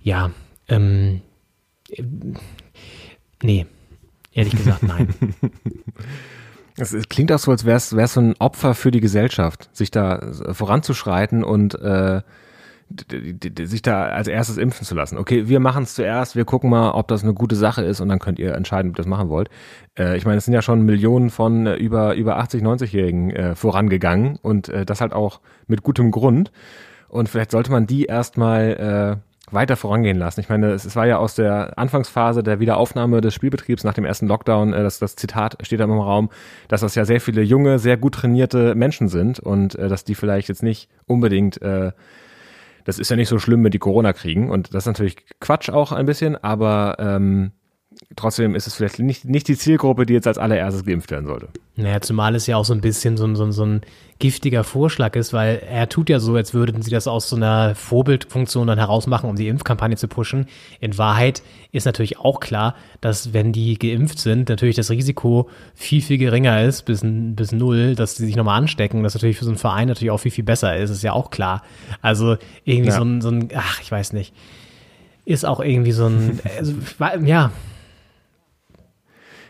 ja, 0.01 0.31
ähm, 0.67 1.21
äh, 1.89 2.03
nee, 3.41 3.65
ehrlich 4.33 4.55
gesagt, 4.55 4.83
nein. 4.83 5.13
Es, 6.81 6.95
klingt 7.09 7.29
auch 7.33 7.39
so, 7.39 7.51
als 7.51 7.65
wäre 7.65 7.75
es 7.75 7.89
so 7.89 8.21
ein 8.21 8.35
Opfer 8.39 8.73
für 8.73 8.91
die 8.91 9.01
Gesellschaft, 9.01 9.69
sich 9.73 9.91
da 9.91 10.17
äh, 10.17 10.53
voranzuschreiten 10.53 11.43
und 11.43 11.75
äh, 11.75 12.21
sich 13.59 13.81
da 13.81 14.03
als 14.03 14.27
erstes 14.27 14.57
impfen 14.57 14.85
zu 14.85 14.95
lassen. 14.95 15.17
Okay, 15.17 15.47
wir 15.47 15.59
machen 15.59 15.83
es 15.83 15.93
zuerst, 15.93 16.35
wir 16.35 16.45
gucken 16.45 16.69
mal, 16.69 16.91
ob 16.91 17.07
das 17.07 17.23
eine 17.23 17.33
gute 17.33 17.55
Sache 17.55 17.83
ist 17.83 18.01
und 18.01 18.09
dann 18.09 18.19
könnt 18.19 18.39
ihr 18.39 18.55
entscheiden, 18.55 18.91
ob 18.91 18.95
ihr 18.95 19.03
das 19.03 19.07
machen 19.07 19.29
wollt. 19.29 19.49
Äh, 19.97 20.17
ich 20.17 20.25
meine, 20.25 20.37
es 20.37 20.45
sind 20.45 20.53
ja 20.53 20.61
schon 20.61 20.83
Millionen 20.83 21.29
von 21.29 21.67
äh, 21.67 21.75
über, 21.75 22.15
über 22.15 22.37
80, 22.37 22.63
90-Jährigen 22.63 23.29
äh, 23.31 23.55
vorangegangen 23.55 24.39
und 24.41 24.69
äh, 24.69 24.85
das 24.85 25.01
halt 25.01 25.13
auch 25.13 25.39
mit 25.67 25.83
gutem 25.83 26.11
Grund. 26.11 26.51
Und 27.07 27.29
vielleicht 27.29 27.51
sollte 27.51 27.71
man 27.71 27.87
die 27.87 28.05
erstmal 28.05 29.19
äh, 29.19 29.29
weiter 29.53 29.75
vorangehen 29.75 30.17
lassen. 30.17 30.39
Ich 30.39 30.49
meine, 30.49 30.71
es, 30.71 30.95
war 30.95 31.07
ja 31.07 31.17
aus 31.17 31.35
der 31.35 31.77
Anfangsphase 31.77 32.43
der 32.43 32.59
Wiederaufnahme 32.59 33.21
des 33.21 33.33
Spielbetriebs 33.33 33.83
nach 33.83 33.93
dem 33.93 34.05
ersten 34.05 34.27
Lockdown, 34.27 34.73
äh, 34.73 34.83
das, 34.83 34.99
das 34.99 35.15
Zitat 35.15 35.57
steht 35.61 35.79
da 35.79 35.85
im 35.85 35.91
Raum, 35.91 36.29
dass 36.67 36.81
das 36.81 36.95
ja 36.95 37.05
sehr 37.05 37.21
viele 37.21 37.41
junge, 37.41 37.79
sehr 37.79 37.97
gut 37.97 38.15
trainierte 38.15 38.75
Menschen 38.75 39.07
sind 39.07 39.39
und 39.39 39.75
äh, 39.75 39.87
dass 39.89 40.03
die 40.03 40.15
vielleicht 40.15 40.49
jetzt 40.49 40.63
nicht 40.63 40.89
unbedingt, 41.05 41.61
äh, 41.61 41.91
das 42.85 42.99
ist 42.99 43.09
ja 43.09 43.15
nicht 43.15 43.29
so 43.29 43.39
schlimm, 43.39 43.63
wenn 43.63 43.71
die 43.71 43.79
Corona 43.79 44.13
kriegen. 44.13 44.49
Und 44.49 44.73
das 44.73 44.83
ist 44.83 44.87
natürlich 44.87 45.17
Quatsch 45.39 45.69
auch 45.69 45.91
ein 45.91 46.05
bisschen, 46.05 46.35
aber 46.35 46.97
ähm, 46.99 47.51
trotzdem 48.15 48.55
ist 48.55 48.67
es 48.67 48.73
vielleicht 48.75 48.99
nicht, 48.99 49.25
nicht 49.25 49.47
die 49.47 49.55
Zielgruppe, 49.57 50.05
die 50.05 50.13
jetzt 50.13 50.27
als 50.27 50.37
allererstes 50.37 50.83
geimpft 50.85 51.11
werden 51.11 51.25
sollte. 51.27 51.47
Naja, 51.75 52.01
zumal 52.01 52.35
es 52.35 52.47
ja 52.47 52.57
auch 52.57 52.65
so 52.65 52.73
ein 52.73 52.81
bisschen 52.81 53.15
so, 53.17 53.25
ein- 53.25 53.35
so, 53.35 53.43
ein- 53.45 53.51
so 53.51 53.63
ein 53.65 53.81
giftiger 54.19 54.63
Vorschlag 54.65 55.15
ist, 55.15 55.31
weil 55.31 55.61
er 55.69 55.87
tut 55.87 56.09
ja 56.09 56.19
so, 56.19 56.35
als 56.35 56.53
würden 56.53 56.81
sie 56.81 56.91
das 56.91 57.07
aus 57.07 57.29
so 57.29 57.35
einer 57.37 57.73
Vorbildfunktion 57.75 58.67
dann 58.67 58.77
herausmachen, 58.79 59.29
um 59.29 59.35
die 59.37 59.47
Impfkampagne 59.47 59.95
zu 59.95 60.07
pushen. 60.09 60.47
In 60.81 60.97
Wahrheit 60.97 61.41
ist 61.71 61.85
natürlich 61.85 62.17
auch 62.19 62.39
klar, 62.41 62.75
dass 62.99 63.33
wenn 63.33 63.53
die 63.53 63.79
geimpft 63.79 64.19
sind, 64.19 64.49
natürlich 64.49 64.75
das 64.75 64.89
Risiko 64.89 65.49
viel, 65.73 66.01
viel 66.01 66.17
geringer 66.17 66.63
ist, 66.63 66.83
bis, 66.83 67.01
bis 67.05 67.51
null, 67.53 67.95
dass 67.95 68.17
sie 68.17 68.25
sich 68.25 68.35
nochmal 68.35 68.57
anstecken. 68.59 69.03
Das 69.03 69.13
natürlich 69.13 69.37
für 69.37 69.45
so 69.45 69.51
einen 69.51 69.57
Verein 69.57 69.87
natürlich 69.87 70.11
auch 70.11 70.17
viel, 70.17 70.31
viel 70.31 70.43
besser 70.43 70.75
ist, 70.75 70.89
ist 70.89 71.03
ja 71.03 71.13
auch 71.13 71.29
klar. 71.31 71.63
Also 72.01 72.35
irgendwie 72.65 72.89
Ja. 72.89 72.95
so 72.97 73.03
ein, 73.03 73.21
so 73.21 73.29
ein, 73.29 73.49
ach, 73.55 73.79
ich 73.81 73.91
weiß 73.91 74.11
nicht. 74.13 74.33
Ist 75.25 75.45
auch 75.45 75.59
irgendwie 75.61 75.91
so 75.91 76.07
ein, 76.07 76.39
also, 76.57 76.73
ja, 77.23 77.51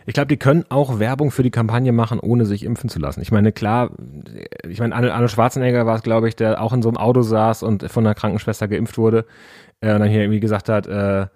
Ich 0.09 0.15
glaube, 0.15 0.25
die 0.25 0.37
können 0.37 0.65
auch 0.69 0.97
Werbung 0.97 1.29
für 1.29 1.43
die 1.43 1.51
Kampagne 1.51 1.91
machen, 1.91 2.19
ohne 2.19 2.47
sich 2.47 2.63
impfen 2.63 2.89
zu 2.89 2.97
lassen. 2.97 3.21
Ich 3.21 3.31
meine, 3.31 3.51
klar, 3.51 3.91
ich 4.67 4.79
meine, 4.79 4.95
Arnold 4.95 5.29
Schwarzenegger 5.29 5.85
war 5.85 5.97
es, 5.97 6.01
glaube 6.01 6.27
ich, 6.27 6.35
der 6.35 6.63
auch 6.63 6.73
in 6.73 6.81
so 6.81 6.89
einem 6.89 6.97
Auto 6.97 7.21
saß 7.21 7.61
und 7.61 7.91
von 7.91 8.07
einer 8.07 8.15
Krankenschwester 8.15 8.67
geimpft 8.67 8.97
wurde 8.97 9.27
äh, 9.81 9.93
und 9.93 9.99
dann 9.99 10.09
hier 10.09 10.21
irgendwie 10.21 10.39
gesagt 10.39 10.67
hat, 10.67 10.87
äh, 10.87 11.27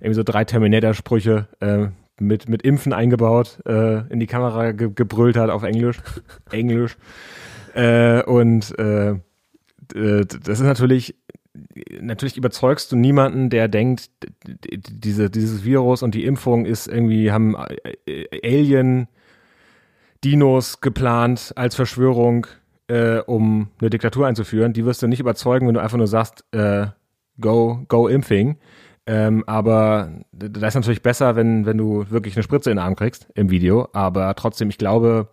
irgendwie 0.00 0.14
so 0.14 0.24
drei 0.24 0.44
Terminator-Sprüche 0.44 1.46
äh, 1.60 1.86
mit, 2.18 2.48
mit 2.48 2.62
Impfen 2.62 2.92
eingebaut, 2.92 3.60
äh, 3.64 3.98
in 4.08 4.18
die 4.18 4.26
Kamera 4.26 4.72
ge 4.72 4.90
gebrüllt 4.92 5.36
hat 5.36 5.48
auf 5.48 5.62
Englisch. 5.62 6.00
Englisch. 6.50 6.96
Äh, 7.74 8.24
und 8.24 8.76
äh, 8.76 9.10
äh, 9.10 10.26
das 10.26 10.58
ist 10.58 10.62
natürlich, 10.62 11.14
natürlich 12.00 12.36
überzeugst 12.36 12.92
du 12.92 12.96
niemanden, 12.96 13.50
der 13.50 13.68
denkt, 13.68 14.10
diese, 14.68 15.30
dieses 15.30 15.64
Virus 15.64 16.02
und 16.02 16.14
die 16.14 16.24
Impfung 16.24 16.66
ist 16.66 16.86
irgendwie, 16.86 17.32
haben 17.32 17.56
äh, 18.06 18.26
Alien 18.42 19.08
Dinos 20.24 20.80
geplant 20.80 21.52
als 21.56 21.74
Verschwörung, 21.76 22.46
äh, 22.88 23.18
um 23.18 23.68
eine 23.80 23.90
Diktatur 23.90 24.26
einzuführen. 24.26 24.72
Die 24.72 24.84
wirst 24.84 25.02
du 25.02 25.06
nicht 25.06 25.20
überzeugen, 25.20 25.66
wenn 25.66 25.74
du 25.74 25.80
einfach 25.82 25.98
nur 25.98 26.06
sagst, 26.06 26.44
äh, 26.52 26.86
go, 27.40 27.84
go 27.88 28.08
Impfing. 28.08 28.56
Ähm, 29.06 29.44
aber 29.46 30.10
d- 30.32 30.48
da 30.48 30.66
ist 30.66 30.74
natürlich 30.74 31.02
besser, 31.02 31.36
wenn, 31.36 31.64
wenn 31.64 31.78
du 31.78 32.10
wirklich 32.10 32.34
eine 32.34 32.42
Spritze 32.42 32.70
in 32.70 32.76
den 32.76 32.84
Arm 32.84 32.96
kriegst 32.96 33.28
im 33.34 33.50
Video. 33.50 33.88
Aber 33.92 34.34
trotzdem, 34.34 34.68
ich 34.68 34.78
glaube, 34.78 35.28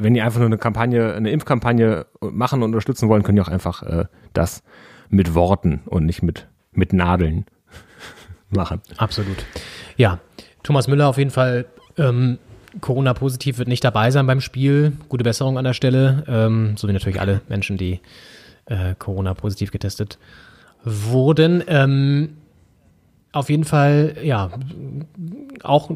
wenn 0.00 0.14
die 0.14 0.22
einfach 0.22 0.38
nur 0.38 0.46
eine 0.46 0.58
Kampagne, 0.58 1.14
eine 1.14 1.30
Impfkampagne 1.30 2.06
machen 2.20 2.62
und 2.62 2.70
unterstützen 2.70 3.08
wollen, 3.08 3.22
können 3.22 3.36
die 3.36 3.42
auch 3.42 3.48
einfach 3.48 3.82
äh, 3.82 4.04
das 4.32 4.62
mit 5.08 5.34
Worten 5.34 5.82
und 5.86 6.06
nicht 6.06 6.22
mit, 6.22 6.48
mit 6.72 6.92
Nadeln 6.92 7.46
machen. 8.50 8.80
Absolut. 8.96 9.44
Ja, 9.96 10.18
Thomas 10.62 10.88
Müller 10.88 11.08
auf 11.08 11.18
jeden 11.18 11.30
Fall 11.30 11.66
ähm, 11.98 12.38
Corona-positiv 12.80 13.58
wird 13.58 13.68
nicht 13.68 13.84
dabei 13.84 14.10
sein 14.10 14.26
beim 14.26 14.40
Spiel. 14.40 14.92
Gute 15.08 15.24
Besserung 15.24 15.58
an 15.58 15.64
der 15.64 15.74
Stelle. 15.74 16.24
Ähm, 16.28 16.76
so 16.76 16.88
wie 16.88 16.92
natürlich 16.92 17.20
alle 17.20 17.40
Menschen, 17.48 17.76
die 17.76 18.00
äh, 18.66 18.94
Corona-positiv 18.98 19.72
getestet 19.72 20.18
wurden. 20.84 21.62
Ähm, 21.66 22.36
auf 23.32 23.50
jeden 23.50 23.64
Fall, 23.64 24.16
ja, 24.22 24.50
auch 25.62 25.90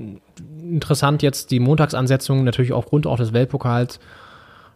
interessant 0.73 1.23
jetzt 1.23 1.51
die 1.51 1.61
Montagsansetzung, 1.61 2.45
natürlich 2.45 2.73
aufgrund 2.73 3.07
auch 3.07 3.17
des 3.17 3.33
Weltpokals, 3.33 4.01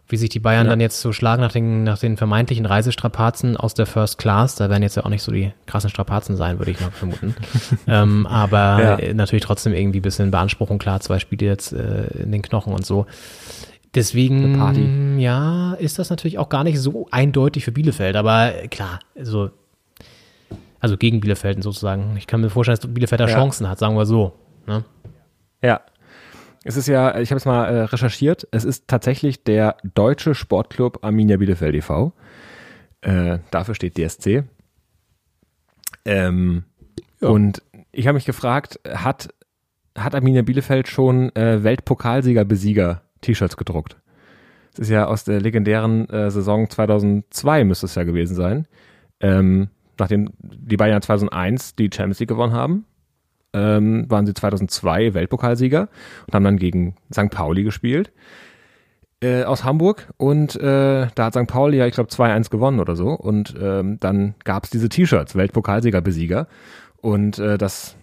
wie 0.07 0.17
sich 0.17 0.29
die 0.29 0.39
Bayern 0.39 0.65
dann 0.67 0.79
jetzt 0.79 1.01
so 1.01 1.11
schlagen 1.11 1.41
nach 1.41 1.51
den, 1.51 1.83
nach 1.83 1.99
den 1.99 2.17
vermeintlichen 2.17 2.65
Reisestrapazen 2.65 3.55
aus 3.57 3.75
der 3.75 3.85
First 3.85 4.17
Class. 4.17 4.55
Da 4.55 4.67
werden 4.69 4.81
jetzt 4.81 4.95
ja 4.95 5.05
auch 5.05 5.09
nicht 5.09 5.21
so 5.21 5.31
die 5.31 5.53
krassen 5.67 5.91
Strapazen 5.91 6.35
sein, 6.35 6.57
würde 6.57 6.71
ich 6.71 6.79
mal 6.81 6.89
vermuten. 6.89 7.35
ähm, 7.87 8.25
aber 8.25 8.99
Ja. 9.03 9.13
natürlich 9.13 9.43
trotzdem 9.45 9.73
irgendwie 9.73 9.99
ein 9.99 10.01
bisschen 10.01 10.31
Beanspruchung, 10.31 10.79
klar, 10.79 10.99
zwei 11.01 11.19
Spiele 11.19 11.45
jetzt 11.45 11.73
äh, 11.73 12.07
in 12.23 12.31
den 12.31 12.41
Knochen 12.41 12.73
und 12.73 12.85
so. 12.87 13.05
Deswegen, 13.95 15.17
ja, 15.19 15.73
ist 15.73 15.97
das 15.97 16.09
natürlich 16.11 16.37
auch 16.37 16.49
gar 16.49 16.63
nicht 16.63 16.79
so 16.79 17.07
eindeutig 17.11 17.65
für 17.65 17.71
Bielefeld, 17.71 18.15
aber 18.15 18.51
klar, 18.69 18.99
also, 19.17 19.49
also 20.79 20.95
gegen 20.95 21.19
Bielefeld 21.21 21.63
sozusagen. 21.63 22.15
Ich 22.17 22.27
kann 22.27 22.41
mir 22.41 22.49
vorstellen, 22.51 22.77
dass 22.79 22.93
Bielefeld 22.93 23.19
da 23.19 23.27
Ja. 23.27 23.33
Chancen 23.35 23.67
hat, 23.67 23.79
sagen 23.79 23.95
wir 23.97 24.05
so. 24.05 24.33
Ne? 24.67 24.83
Ja. 25.61 25.81
Es 26.63 26.75
ist 26.75 26.87
ja, 26.87 27.17
ich 27.19 27.31
habe 27.31 27.37
es 27.37 27.45
mal 27.45 27.65
äh, 27.65 27.81
recherchiert, 27.83 28.47
es 28.51 28.65
ist 28.65 28.87
tatsächlich 28.87 29.43
der 29.43 29.77
deutsche 29.95 30.35
Sportclub 30.35 31.03
Arminia 31.03 31.37
Bielefeld 31.37 31.73
e.V. 31.75 32.11
Äh, 33.01 33.39
dafür 33.49 33.75
steht 33.75 33.97
DSC. 33.97 34.43
Ähm, 36.03 36.65
Und 37.21 37.61
ich 37.91 38.07
habe 38.07 38.15
mich 38.15 38.25
gefragt, 38.25 38.79
hat, 38.87 39.29
hat 39.97 40.15
Arminia 40.15 40.41
Bielefeld 40.41 40.89
schon 40.89 41.33
äh, 41.35 41.63
Weltpokalsieger-Besieger-T-Shirts 41.63 43.55
gedruckt? 43.55 43.97
Das 44.71 44.87
ist 44.87 44.89
ja 44.89 45.07
aus 45.07 45.23
der 45.23 45.39
legendären 45.41 46.09
äh, 46.09 46.29
Saison 46.29 46.69
2002 46.69 47.63
müsste 47.63 47.85
es 47.85 47.95
ja 47.95 48.03
gewesen 48.03 48.35
sein. 48.35 48.67
Ähm, 49.19 49.69
nachdem 49.97 50.29
die 50.39 50.77
Bayern 50.77 51.01
2001 51.01 51.75
die 51.75 51.89
Champions 51.93 52.19
League 52.19 52.29
gewonnen 52.29 52.53
haben, 52.53 52.85
ähm, 53.53 54.05
waren 54.09 54.25
sie 54.25 54.33
2002 54.33 55.13
Weltpokalsieger 55.13 55.89
und 56.27 56.33
haben 56.33 56.43
dann 56.43 56.57
gegen 56.57 56.95
St. 57.11 57.29
Pauli 57.29 57.63
gespielt 57.63 58.11
äh, 59.21 59.43
aus 59.43 59.63
Hamburg 59.63 60.07
und 60.17 60.55
äh, 60.55 61.07
da 61.13 61.25
hat 61.25 61.33
St. 61.33 61.47
Pauli 61.47 61.77
ja, 61.77 61.87
ich 61.87 61.93
glaube, 61.93 62.09
2-1 62.09 62.49
gewonnen 62.49 62.79
oder 62.79 62.95
so 62.95 63.09
und 63.09 63.55
ähm, 63.61 63.99
dann 63.99 64.35
gab 64.43 64.65
es 64.65 64.69
diese 64.69 64.89
T-Shirts, 64.89 65.35
Weltpokalsieger, 65.35 66.01
Besieger 66.01 66.47
und 67.01 67.39
äh, 67.39 67.57
das 67.57 67.95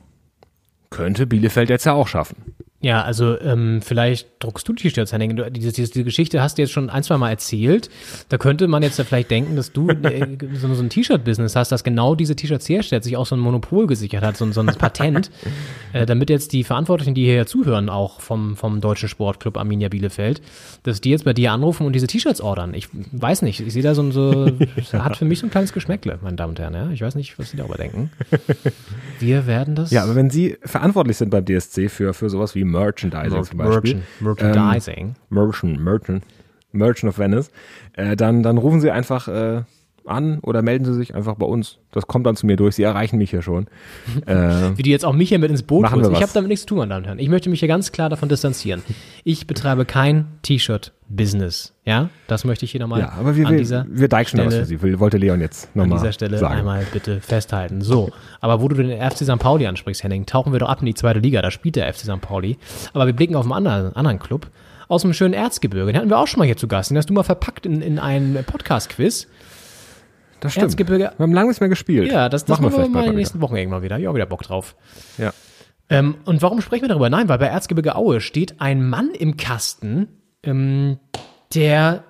könnte 0.91 1.27
Bielefeld 1.27 1.71
jetzt 1.71 1.85
ja 1.85 1.93
auch 1.93 2.09
schaffen. 2.09 2.55
Ja, 2.87 3.03
also 3.03 3.37
ähm, 3.41 3.81
vielleicht 3.83 4.29
druckst 4.39 4.69
du 4.69 4.73
T-Shirts, 4.73 5.13
Henning. 5.13 5.35
Du, 5.35 5.51
diese, 5.51 5.73
diese, 5.73 6.05
Geschichte 6.05 6.41
hast 6.41 6.57
du 6.57 6.63
jetzt 6.63 6.71
schon 6.71 6.89
ein, 6.89 7.03
zwei 7.03 7.17
Mal 7.19 7.31
erzählt. 7.31 7.91
Da 8.29 8.39
könnte 8.39 8.69
man 8.69 8.81
jetzt 8.85 8.97
ja 8.97 9.03
vielleicht 9.03 9.33
denken, 9.33 9.57
dass 9.57 9.73
du 9.73 9.89
äh, 9.89 10.39
so, 10.55 10.73
so 10.73 10.85
ein 10.85 10.89
T-Shirt-Business 10.89 11.57
hast, 11.57 11.73
das 11.73 11.83
genau 11.83 12.15
diese 12.15 12.37
T-Shirts 12.37 12.69
herstellt, 12.69 13.03
sich 13.03 13.17
auch 13.17 13.27
so 13.27 13.35
ein 13.35 13.41
Monopol 13.41 13.89
gesichert 13.89 14.23
hat, 14.23 14.37
so, 14.37 14.53
so 14.53 14.61
ein 14.61 14.67
Patent, 14.67 15.33
äh, 15.95 16.07
damit 16.07 16.31
jetzt 16.31 16.53
die 16.53 16.63
Verantwortlichen, 16.63 17.17
die 17.17 17.25
hier 17.25 17.45
zuhören, 17.47 17.89
auch 17.89 18.21
vom, 18.21 18.55
vom 18.55 18.81
deutschen 18.81 19.09
Sportclub 19.09 19.57
Arminia 19.57 19.89
Bielefeld, 19.89 20.41
dass 20.85 21.01
die 21.01 21.11
jetzt 21.11 21.25
bei 21.25 21.33
dir 21.33 21.51
anrufen 21.51 21.89
und 21.89 21.93
diese 21.93 22.07
T-Shirts 22.07 22.41
ordern. 22.41 22.73
Ich 22.73 22.87
weiß 22.93 23.43
nicht, 23.43 23.67
ich 23.67 23.73
sehe 23.73 23.83
da 23.83 23.97
so 23.97 24.03
ein, 24.05 24.13
so, 24.13 24.47
hat 24.93 25.17
für 25.17 25.25
mich 25.25 25.41
so 25.41 25.49
ein 25.49 25.51
kleines 25.51 25.73
Geschmäckle, 25.73 26.21
meine 26.23 26.37
Damen 26.37 26.51
und 26.51 26.61
Herren. 26.61 26.75
Ja? 26.75 26.91
Ich 26.93 27.03
weiß 27.03 27.17
nicht, 27.17 27.37
was 27.37 27.51
Sie 27.51 27.57
darüber 27.57 27.79
denken. 27.79 28.13
Wir 29.19 29.49
werden 29.49 29.75
das... 29.75 29.91
Ja, 29.91 30.05
aber 30.05 30.15
wenn 30.15 30.31
Sie 30.31 30.57
verantwortlich 30.63 31.17
sind 31.17 31.31
beim 31.31 31.45
DSC 31.45 31.89
für, 31.89 32.15
für 32.15 32.31
sowas 32.31 32.55
wie 32.55 32.63
Merchandising 32.81 33.45
zum 33.45 33.59
Beispiel. 33.59 34.03
Merchan- 34.21 34.25
Merchandising. 34.25 34.99
Ähm, 35.09 35.15
Merchant, 35.31 35.81
Merchant, 35.81 36.25
Merchant 36.73 37.11
of 37.11 37.19
Venice. 37.19 37.51
Äh, 37.95 38.17
dann, 38.17 38.43
dann 38.43 38.59
rufen 38.59 38.81
Sie 38.81 38.91
einfach 38.91 39.29
äh, 39.29 39.63
an 40.09 40.39
oder 40.41 40.63
melden 40.63 40.85
Sie 40.85 40.95
sich 40.95 41.15
einfach 41.15 41.35
bei 41.37 41.47
uns. 41.47 41.79
Das 41.93 42.07
kommt 42.07 42.27
dann 42.27 42.37
zu 42.37 42.47
mir 42.47 42.57
durch. 42.57 42.75
Sie 42.77 42.83
erreichen 42.83 43.19
mich 43.19 43.31
hier 43.31 43.43
schon. 43.43 43.67
äh, 44.27 44.71
wie 44.77 44.83
du 44.83 44.91
jetzt 44.91 45.05
auch 45.05 45.13
mich 45.13 45.29
hier 45.31 45.39
mit 45.39 45.51
ins 45.51 45.63
Boot 45.63 45.91
holst. 45.91 45.97
wir 46.05 46.11
Ich 46.11 46.17
was. 46.17 46.23
habe 46.23 46.33
damit 46.35 46.49
nichts 46.49 46.63
zu 46.63 46.69
tun, 46.69 46.79
meine 46.79 46.91
Damen 46.91 47.03
und 47.03 47.07
Herren. 47.09 47.19
Ich 47.19 47.29
möchte 47.29 47.49
mich 47.51 47.61
hier 47.61 47.69
ganz 47.69 47.93
klar 47.93 48.09
davon 48.09 48.29
distanzieren. 48.29 48.83
Ich 49.25 49.47
betreibe 49.47 49.85
kein 49.85 50.27
T-Shirt-Business. 50.43 51.73
Ja, 51.85 52.09
das 52.27 52.45
möchte 52.45 52.65
ich 52.65 52.73
hier 52.73 52.81
nochmal 52.81 53.01
ja, 53.01 53.13
aber 53.13 53.37
wir, 53.37 53.47
an 53.47 53.53
wir, 53.53 53.59
dieser 53.59 53.87
wir 53.89 54.09
da 54.09 54.19
was 54.21 54.29
Stelle- 54.29 54.51
für 54.51 54.65
Sie. 54.65 54.83
Will- 54.83 54.99
Wollte 54.99 55.19
Leon 55.19 55.41
jetzt 55.41 55.67
an 55.75 55.83
nochmal 55.83 55.99
dieser 55.99 56.13
Stelle 56.13 56.39
sagen. 56.39 56.55
einmal 56.59 56.85
bitte 56.93 57.21
festhalten. 57.21 57.81
So, 57.81 58.11
aber 58.41 58.61
wo 58.61 58.69
du 58.69 58.75
den 58.77 58.91
FC 59.01 59.19
St. 59.25 59.39
Pauli 59.39 59.67
ansprichst, 59.67 60.03
Henning, 60.03 60.27
tauchen 60.27 60.53
wir 60.53 60.59
doch 60.61 60.69
ab 60.69 60.81
in 60.81 60.87
die 60.87 60.95
zweite 60.95 61.21
Liga. 61.21 61.43
Da 61.43 61.51
spielt 61.51 61.77
der 61.77 61.93
FC 61.93 62.01
St. 62.01 62.21
Pauli. 62.21 62.59
Aber 62.93 63.07
wir 63.07 63.13
blicken 63.13 63.37
auf 63.37 63.45
einen 63.45 63.53
anderen, 63.53 63.95
anderen 63.95 64.19
Club 64.19 64.49
aus 64.89 65.03
dem 65.03 65.13
schönen 65.13 65.35
Erzgebirge. 65.35 65.93
Den 65.93 65.99
hatten 65.99 66.11
wir 66.11 66.19
auch 66.19 66.27
schon 66.29 66.39
mal 66.39 66.45
hier 66.45 66.57
zu 66.57 66.69
Gast. 66.69 66.91
Den 66.91 66.97
hast 66.97 67.09
du 67.11 67.15
mal 67.15 67.23
verpackt 67.25 67.67
in, 67.67 67.83
in 67.83 67.99
ein 67.99 68.39
Podcast-Quiz. 68.47 69.27
Das 70.41 70.53
stimmt. 70.53 70.67
Erzgebirge- 70.73 71.13
Wir 71.17 71.23
haben 71.23 71.33
lange 71.33 71.49
nicht 71.49 71.61
mehr 71.61 71.69
gespielt. 71.69 72.11
Ja, 72.11 72.29
das, 72.29 72.45
das 72.45 72.59
machen 72.59 72.65
wir 72.67 72.71
vielleicht 72.73 72.93
mal 72.93 73.01
in 73.05 73.11
den 73.11 73.17
nächsten 73.17 73.41
Wochen 73.41 73.57
irgendwann 73.57 73.83
wieder. 73.83 73.97
Ja, 73.97 74.15
wieder 74.15 74.27
Bock 74.27 74.43
drauf. 74.43 74.77
Ja. 75.19 75.33
Ähm, 75.89 76.17
und 76.25 76.43
warum 76.43 76.61
sprechen 76.61 76.83
wir 76.83 76.89
darüber? 76.89 77.09
Nein, 77.11 77.29
weil 77.29 77.39
bei 77.39 77.47
Erzgebirge 77.47 77.95
Aue 77.97 78.21
steht 78.21 78.61
ein 78.61 78.89
Mann 78.89 79.11
im 79.11 79.37
Kasten, 79.37 80.09
ähm, 80.43 80.99
der 81.55 82.05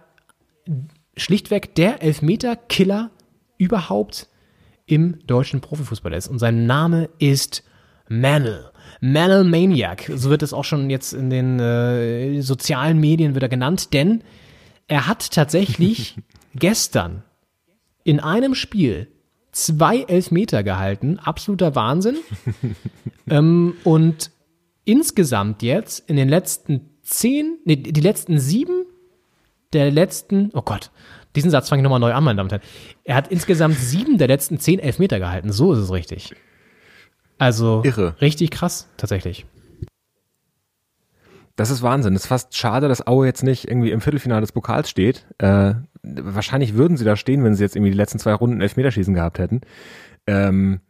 schlichtweg 1.17 1.75
der 1.75 2.03
Elfmeter-Killer 2.03 3.11
überhaupt 3.59 4.29
im 4.87 5.27
deutschen 5.27 5.61
Profifußball 5.61 6.13
ist. 6.13 6.29
Und 6.29 6.39
sein 6.39 6.67
Name 6.67 7.09
ist 7.19 7.65
Manel. 8.09 8.71
Manel 9.01 9.45
Maniac. 9.45 10.11
So 10.15 10.31
wird 10.31 10.43
es 10.43 10.53
auch 10.53 10.65
schon 10.65 10.91
jetzt 10.91 11.13
in 11.13 11.29
den 11.31 11.59
äh, 11.59 12.41
sozialen 12.41 12.99
Medien 12.99 13.35
wieder 13.35 13.49
genannt, 13.49 13.93
denn 13.93 14.23
er 14.89 15.07
hat 15.07 15.31
tatsächlich 15.33 16.17
gestern 16.55 17.23
in 18.07 18.21
einem 18.21 18.55
Spiel 18.55 19.09
zwei 19.51 20.03
Elfmeter 20.03 20.63
gehalten. 20.63 21.19
Absoluter 21.19 21.75
Wahnsinn. 21.75 22.17
ähm, 23.31 23.75
und 23.83 24.31
insgesamt 24.85 25.63
jetzt 25.63 26.09
in 26.09 26.17
den 26.17 26.29
letzten 26.29 26.89
zehn, 27.03 27.59
nee, 27.65 27.77
die 27.77 28.01
letzten 28.01 28.39
sieben 28.39 28.87
der 29.73 29.91
letzten, 29.91 30.51
oh 30.55 30.63
Gott, 30.63 30.93
diesen 31.35 31.51
Satz 31.51 31.69
fange 31.69 31.81
ich 31.81 31.83
nochmal 31.83 31.99
neu 31.99 32.13
an, 32.13 32.23
meine 32.23 32.37
Damen 32.37 32.47
und 32.47 32.53
Herren. 32.53 32.63
Er 33.03 33.17
hat 33.17 33.29
insgesamt 33.29 33.77
sieben 33.77 34.19
der 34.19 34.29
letzten 34.29 34.61
zehn 34.61 34.79
Elfmeter 34.79 35.19
gehalten. 35.19 35.51
So 35.51 35.73
ist 35.73 35.81
es 35.81 35.91
richtig. 35.91 36.33
Also 37.39 37.83
Irre. 37.85 38.15
richtig 38.21 38.53
krass, 38.53 38.89
tatsächlich. 38.97 39.47
Das 41.57 41.71
ist 41.71 41.83
Wahnsinn. 41.83 42.15
Es 42.15 42.23
ist 42.23 42.29
fast 42.29 42.55
schade, 42.55 42.87
dass 42.87 43.07
Aue 43.07 43.27
jetzt 43.27 43.43
nicht 43.43 43.67
irgendwie 43.67 43.91
im 43.91 44.03
Viertelfinale 44.03 44.43
des 44.43 44.53
Pokals 44.53 44.91
steht. 44.91 45.27
Äh, 45.39 45.75
wahrscheinlich 46.03 46.75
würden 46.75 46.99
sie 46.99 47.05
da 47.05 47.17
stehen, 47.17 47.43
wenn 47.45 47.55
sie 47.55 47.65
jetzt 47.65 47.77
irgendwie 47.77 47.91
die 47.91 47.97
letzten 47.97 48.19
zwei 48.19 48.35
Runden 48.35 48.61
Elfmeterschießen 48.61 49.15
gehabt 49.15 49.39
hätten. 49.39 49.63
Ähm, 50.27 50.81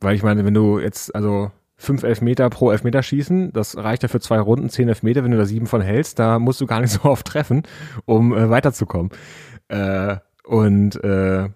weil 0.00 0.16
ich 0.16 0.22
meine, 0.22 0.44
wenn 0.44 0.54
du 0.54 0.78
jetzt, 0.78 1.14
also 1.14 1.52
fünf 1.76 2.02
Elfmeter 2.04 2.48
pro 2.48 2.70
Elfmeterschießen, 2.70 3.52
das 3.52 3.76
reicht 3.76 4.02
ja 4.02 4.08
für 4.08 4.20
zwei 4.20 4.40
Runden, 4.40 4.70
zehn 4.70 4.88
Elfmeter, 4.88 5.24
wenn 5.24 5.30
du 5.30 5.36
da 5.36 5.44
sieben 5.44 5.66
von 5.66 5.82
hältst, 5.82 6.18
da 6.18 6.38
musst 6.38 6.60
du 6.60 6.66
gar 6.66 6.80
nicht 6.80 6.92
so 7.02 7.04
oft 7.04 7.26
treffen, 7.26 7.62
um 8.06 8.34
äh, 8.34 8.48
weiterzukommen. 8.48 9.10
Äh, 9.68 10.16
und 10.44 11.02
äh, 11.04 11.48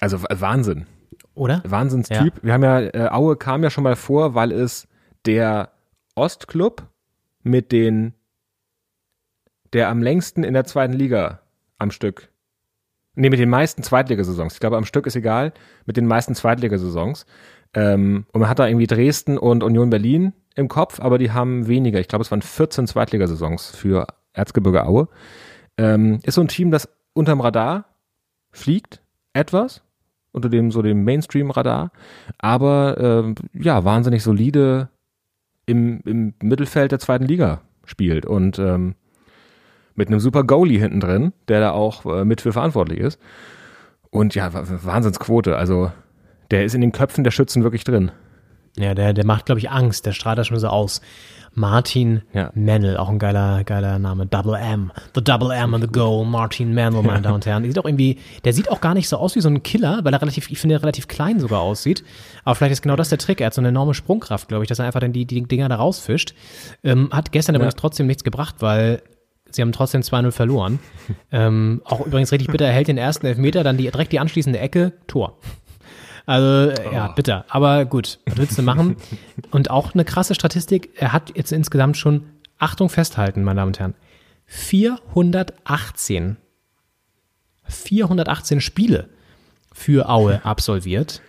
also 0.00 0.22
Wahnsinn. 0.22 0.86
Oder? 1.34 1.62
Wahnsinnstyp. 1.64 2.34
Wir 2.42 2.52
haben 2.52 2.64
ja, 2.64 2.80
äh, 2.80 3.08
Aue 3.10 3.36
kam 3.36 3.62
ja 3.62 3.70
schon 3.70 3.84
mal 3.84 3.94
vor, 3.94 4.34
weil 4.34 4.50
es 4.50 4.88
der 5.24 5.70
Ostclub 6.16 6.82
mit 7.48 7.72
den, 7.72 8.14
der 9.72 9.88
am 9.88 10.02
längsten 10.02 10.44
in 10.44 10.54
der 10.54 10.64
zweiten 10.64 10.92
Liga 10.92 11.40
am 11.78 11.90
Stück, 11.90 12.30
nee, 13.14 13.30
mit 13.30 13.38
den 13.38 13.50
meisten 13.50 13.82
Zweitligasaisons, 13.82 14.54
ich 14.54 14.60
glaube 14.60 14.76
am 14.76 14.84
Stück 14.84 15.06
ist 15.06 15.16
egal, 15.16 15.52
mit 15.86 15.96
den 15.96 16.06
meisten 16.06 16.34
Zweitligasaisons. 16.34 17.26
Ähm, 17.74 18.24
und 18.32 18.40
man 18.40 18.48
hat 18.48 18.58
da 18.58 18.66
irgendwie 18.66 18.86
Dresden 18.86 19.36
und 19.36 19.62
Union 19.62 19.90
Berlin 19.90 20.32
im 20.54 20.68
Kopf, 20.68 21.00
aber 21.00 21.18
die 21.18 21.32
haben 21.32 21.68
weniger. 21.68 22.00
Ich 22.00 22.08
glaube, 22.08 22.22
es 22.22 22.30
waren 22.30 22.42
14 22.42 22.86
Zweitligasaisons 22.86 23.70
für 23.70 24.06
Erzgebirge 24.32 24.86
Aue. 24.86 25.08
Ähm, 25.76 26.20
ist 26.22 26.34
so 26.34 26.40
ein 26.40 26.48
Team, 26.48 26.70
das 26.70 26.88
unterm 27.12 27.40
Radar 27.40 27.84
fliegt, 28.50 29.02
etwas, 29.34 29.82
unter 30.32 30.48
dem 30.48 30.70
so 30.70 30.82
dem 30.82 31.04
Mainstream-Radar, 31.04 31.92
aber 32.38 32.96
ähm, 32.98 33.34
ja, 33.52 33.84
wahnsinnig 33.84 34.22
solide 34.22 34.88
im, 35.68 36.00
im 36.04 36.34
Mittelfeld 36.42 36.92
der 36.92 36.98
zweiten 36.98 37.24
Liga 37.26 37.60
spielt 37.84 38.26
und 38.26 38.58
ähm, 38.58 38.94
mit 39.94 40.08
einem 40.08 40.20
super 40.20 40.44
Goalie 40.44 40.78
hinten 40.78 41.00
drin, 41.00 41.32
der 41.48 41.60
da 41.60 41.70
auch 41.72 42.04
äh, 42.06 42.24
mit 42.24 42.40
für 42.40 42.52
verantwortlich 42.52 43.00
ist. 43.00 43.20
Und 44.10 44.34
ja, 44.34 44.52
Wa- 44.54 44.64
Wahnsinnsquote. 44.82 45.56
Also 45.56 45.92
der 46.50 46.64
ist 46.64 46.74
in 46.74 46.80
den 46.80 46.92
Köpfen 46.92 47.24
der 47.24 47.30
Schützen 47.30 47.62
wirklich 47.62 47.84
drin. 47.84 48.10
Ja, 48.76 48.94
der, 48.94 49.12
der 49.12 49.24
macht, 49.24 49.46
glaube 49.46 49.58
ich, 49.60 49.70
Angst. 49.70 50.06
Der 50.06 50.12
strahlt 50.12 50.38
da 50.38 50.44
schon 50.44 50.58
so 50.58 50.68
aus. 50.68 51.00
Martin 51.54 52.22
Ja. 52.32 52.50
Mennel, 52.54 52.96
auch 52.96 53.08
ein 53.08 53.18
geiler, 53.18 53.64
geiler 53.64 53.98
Name. 53.98 54.26
Double 54.26 54.54
M. 54.54 54.92
The 55.14 55.22
Double 55.22 55.50
M 55.50 55.74
on 55.74 55.80
the 55.80 55.88
Goal. 55.88 56.24
Martin 56.24 56.72
Mennel, 56.72 57.02
meine 57.02 57.22
Damen 57.22 57.36
und 57.36 57.46
Herren. 57.46 57.62
Der 57.62 57.70
sieht 57.72 57.78
auch 57.78 57.84
irgendwie, 57.84 58.18
der 58.44 58.52
sieht 58.52 58.70
auch 58.70 58.80
gar 58.80 58.94
nicht 58.94 59.08
so 59.08 59.16
aus 59.16 59.34
wie 59.34 59.40
so 59.40 59.48
ein 59.48 59.62
Killer, 59.62 60.00
weil 60.04 60.12
er 60.12 60.22
relativ, 60.22 60.50
ich 60.50 60.58
finde, 60.58 60.76
er 60.76 60.82
relativ 60.82 61.08
klein 61.08 61.40
sogar 61.40 61.60
aussieht. 61.60 62.04
Aber 62.44 62.54
vielleicht 62.54 62.72
ist 62.72 62.82
genau 62.82 62.96
das 62.96 63.08
der 63.08 63.18
Trick. 63.18 63.40
Er 63.40 63.48
hat 63.48 63.54
so 63.54 63.60
eine 63.60 63.68
enorme 63.68 63.94
Sprungkraft, 63.94 64.48
glaube 64.48 64.64
ich, 64.64 64.68
dass 64.68 64.78
er 64.78 64.86
einfach 64.86 65.00
dann 65.00 65.12
die, 65.12 65.26
die 65.26 65.42
Dinger 65.42 65.68
da 65.68 65.76
rausfischt. 65.76 66.34
Ähm, 66.84 67.08
hat 67.12 67.32
gestern 67.32 67.56
übrigens 67.56 67.76
trotzdem 67.76 68.06
nichts 68.06 68.22
gebracht, 68.24 68.56
weil 68.60 69.02
sie 69.50 69.62
haben 69.62 69.72
trotzdem 69.72 70.02
2-0 70.02 70.30
verloren. 70.30 70.78
ähm, 71.32 71.82
auch 71.84 72.06
übrigens 72.06 72.30
richtig 72.30 72.48
bitter. 72.48 72.66
Er 72.66 72.72
hält 72.72 72.88
den 72.88 72.98
ersten 72.98 73.26
Elfmeter, 73.26 73.64
dann 73.64 73.76
die, 73.76 73.90
direkt 73.90 74.12
die 74.12 74.20
anschließende 74.20 74.58
Ecke, 74.58 74.92
Tor. 75.06 75.38
Also, 76.28 76.72
äh, 76.72 76.94
ja, 76.94 77.08
bitter. 77.08 77.46
Aber 77.48 77.86
gut, 77.86 78.18
was 78.26 78.36
willst 78.36 78.58
du 78.58 78.62
machen? 78.62 78.96
Und 79.50 79.70
auch 79.70 79.94
eine 79.94 80.04
krasse 80.04 80.34
Statistik. 80.34 80.90
Er 80.96 81.14
hat 81.14 81.34
jetzt 81.34 81.52
insgesamt 81.52 81.96
schon, 81.96 82.26
Achtung, 82.58 82.90
festhalten, 82.90 83.44
meine 83.44 83.60
Damen 83.60 83.68
und 83.68 83.78
Herren, 83.78 83.94
418, 84.44 86.36
418 87.64 88.60
Spiele 88.60 89.08
für 89.72 90.10
Aue 90.10 90.40
absolviert. 90.44 91.22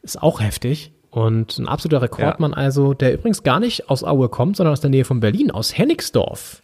Ist 0.00 0.22
auch 0.22 0.40
heftig. 0.40 0.92
Und 1.10 1.58
ein 1.58 1.68
absoluter 1.68 2.00
Rekordmann 2.00 2.54
also, 2.54 2.94
der 2.94 3.12
übrigens 3.12 3.42
gar 3.42 3.60
nicht 3.60 3.90
aus 3.90 4.04
Aue 4.04 4.30
kommt, 4.30 4.56
sondern 4.56 4.72
aus 4.72 4.80
der 4.80 4.90
Nähe 4.90 5.04
von 5.04 5.20
Berlin, 5.20 5.50
aus 5.50 5.76
Hennigsdorf. 5.76 6.62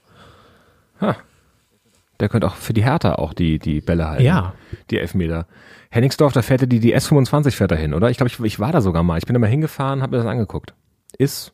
Der 2.21 2.29
könnte 2.31 2.47
auch 2.47 2.55
für 2.55 2.73
die 2.73 2.85
Hertha 2.85 3.17
auch 3.17 3.35
die, 3.35 3.59
die 3.59 3.83
Bälle 3.83 4.09
halten. 4.09 4.25
Ja. 4.25 4.55
Die 4.91 4.99
Elfmeter. 4.99 5.47
Hennigsdorf, 5.91 6.32
da 6.32 6.43
fährt 6.43 6.62
er 6.62 6.66
die, 6.68 6.78
die 6.78 6.97
S25 6.97 7.51
fährt 7.51 7.72
dahin, 7.72 7.95
oder? 7.95 8.11
Ich 8.11 8.16
glaube, 8.16 8.30
ich, 8.30 8.38
ich 8.41 8.61
war 8.61 8.70
da 8.70 8.80
sogar 8.80 9.03
mal. 9.03 9.18
Ich 9.18 9.26
bin 9.26 9.34
da 9.34 9.41
mal 9.41 9.49
hingefahren, 9.49 10.03
habe 10.03 10.16
mir 10.16 10.22
das 10.22 10.30
angeguckt. 10.30 10.72
Ist, 11.18 11.53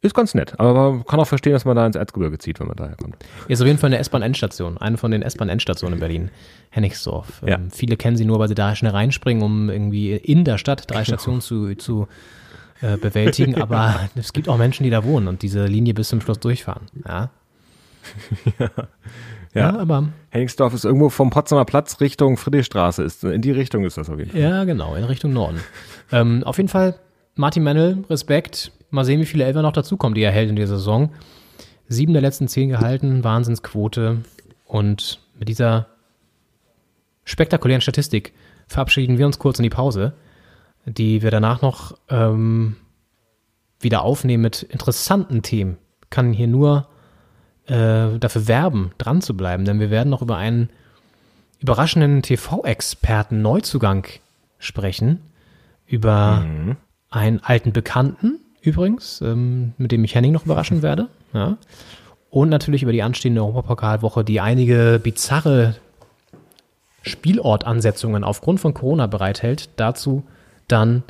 ist 0.00 0.14
ganz 0.14 0.34
nett. 0.34 0.58
Aber 0.58 0.92
man 0.92 1.04
kann 1.04 1.20
auch 1.20 1.28
verstehen, 1.28 1.52
dass 1.52 1.64
man 1.64 1.76
da 1.76 1.86
ins 1.86 1.94
Erzgebirge 1.94 2.38
zieht, 2.38 2.58
wenn 2.58 2.66
man 2.66 2.76
daher 2.76 2.96
kommt. 2.96 3.16
Ist 3.46 3.60
auf 3.60 3.68
jeden 3.68 3.78
Fall 3.78 3.88
eine 3.88 3.98
S-Bahn-Endstation, 3.98 4.78
eine 4.78 4.96
von 4.96 5.12
den 5.12 5.22
S-Bahn-Endstationen 5.22 5.94
in 5.94 6.00
Berlin, 6.00 6.30
Hennigsdorf. 6.70 7.42
Ja. 7.46 7.54
Ähm, 7.54 7.70
viele 7.70 7.96
kennen 7.96 8.16
sie 8.16 8.24
nur, 8.24 8.40
weil 8.40 8.48
sie 8.48 8.56
da 8.56 8.74
schnell 8.74 8.92
reinspringen, 8.92 9.44
um 9.44 9.70
irgendwie 9.70 10.14
in 10.14 10.44
der 10.44 10.58
Stadt 10.58 10.90
drei 10.90 11.04
Stationen 11.04 11.40
zu, 11.40 11.76
zu 11.76 12.08
äh, 12.80 12.96
bewältigen. 12.96 13.54
Aber 13.62 14.10
es 14.16 14.32
gibt 14.32 14.48
auch 14.48 14.58
Menschen, 14.58 14.82
die 14.82 14.90
da 14.90 15.04
wohnen 15.04 15.28
und 15.28 15.42
diese 15.42 15.66
Linie 15.66 15.94
bis 15.94 16.08
zum 16.08 16.20
Schluss 16.20 16.40
durchfahren. 16.40 16.86
Ja, 17.06 17.30
ja. 19.54 19.78
aber 19.78 20.08
Hennigsdorf 20.30 20.74
ist 20.74 20.84
irgendwo 20.84 21.08
vom 21.08 21.30
Potsdamer 21.30 21.64
Platz 21.64 22.00
Richtung 22.00 22.36
Friedrichstraße. 22.36 23.02
Ist, 23.02 23.24
in 23.24 23.42
die 23.42 23.50
Richtung 23.50 23.84
ist 23.84 23.96
das 23.96 24.08
auf 24.08 24.18
jeden 24.18 24.30
Fall. 24.30 24.40
ja, 24.40 24.64
genau, 24.64 24.94
in 24.94 25.04
Richtung 25.04 25.32
Norden. 25.32 25.60
ähm, 26.12 26.42
auf 26.44 26.56
jeden 26.56 26.68
Fall, 26.68 26.98
Martin 27.34 27.62
Mennel, 27.62 28.04
Respekt. 28.08 28.72
Mal 28.90 29.04
sehen, 29.04 29.20
wie 29.20 29.26
viele 29.26 29.44
Elfer 29.44 29.62
noch 29.62 29.72
dazukommen, 29.72 30.14
die 30.14 30.22
er 30.22 30.32
hält 30.32 30.50
in 30.50 30.56
dieser 30.56 30.76
Saison. 30.76 31.10
Sieben 31.88 32.12
der 32.12 32.22
letzten 32.22 32.48
zehn 32.48 32.68
gehalten, 32.68 33.24
Wahnsinnsquote. 33.24 34.18
Und 34.66 35.20
mit 35.38 35.48
dieser 35.48 35.86
spektakulären 37.24 37.80
Statistik 37.80 38.32
verabschieden 38.66 39.18
wir 39.18 39.26
uns 39.26 39.38
kurz 39.38 39.58
in 39.58 39.64
die 39.64 39.70
Pause, 39.70 40.14
die 40.86 41.22
wir 41.22 41.30
danach 41.30 41.62
noch 41.62 41.96
ähm, 42.08 42.76
wieder 43.80 44.02
aufnehmen 44.02 44.42
mit 44.42 44.62
interessanten 44.62 45.42
Themen. 45.42 45.78
kann 46.10 46.32
hier 46.32 46.46
nur 46.46 46.88
äh, 47.70 48.18
dafür 48.18 48.48
werben, 48.48 48.92
dran 48.98 49.22
zu 49.22 49.36
bleiben, 49.36 49.64
denn 49.64 49.80
wir 49.80 49.90
werden 49.90 50.10
noch 50.10 50.22
über 50.22 50.36
einen 50.36 50.68
überraschenden 51.60 52.22
TV-Experten 52.22 53.42
Neuzugang 53.42 54.06
sprechen, 54.58 55.20
über 55.86 56.44
einen 57.10 57.40
alten 57.40 57.72
Bekannten 57.72 58.40
übrigens, 58.62 59.20
ähm, 59.20 59.72
mit 59.78 59.92
dem 59.92 60.04
ich 60.04 60.14
Henning 60.14 60.32
noch 60.32 60.44
überraschen 60.44 60.82
werde, 60.82 61.08
ja. 61.32 61.56
Und 62.30 62.48
natürlich 62.48 62.84
über 62.84 62.92
die 62.92 63.02
anstehende 63.02 63.40
Europapokalwoche, 63.40 64.22
die 64.22 64.40
einige 64.40 65.00
bizarre 65.02 65.74
Spielortansetzungen 67.02 68.22
aufgrund 68.22 68.60
von 68.60 68.72
Corona 68.72 69.08
bereithält. 69.08 69.68
Dazu 69.74 70.22
dann 70.68 71.02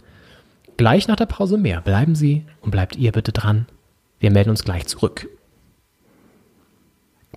gleich 0.78 1.08
nach 1.08 1.16
der 1.16 1.26
Pause 1.26 1.58
mehr. 1.58 1.82
Bleiben 1.82 2.14
Sie 2.14 2.46
und 2.62 2.70
bleibt 2.70 2.96
ihr 2.96 3.12
bitte 3.12 3.32
dran. 3.32 3.66
Wir 4.18 4.30
melden 4.30 4.48
uns 4.48 4.64
gleich 4.64 4.86
zurück. 4.86 5.28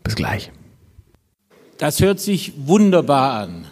Bis 0.04 0.16
gleich. 0.16 0.52
Das 1.78 2.00
hört 2.00 2.20
sich 2.20 2.54
wunderbar 2.68 3.42
an, 3.42 3.68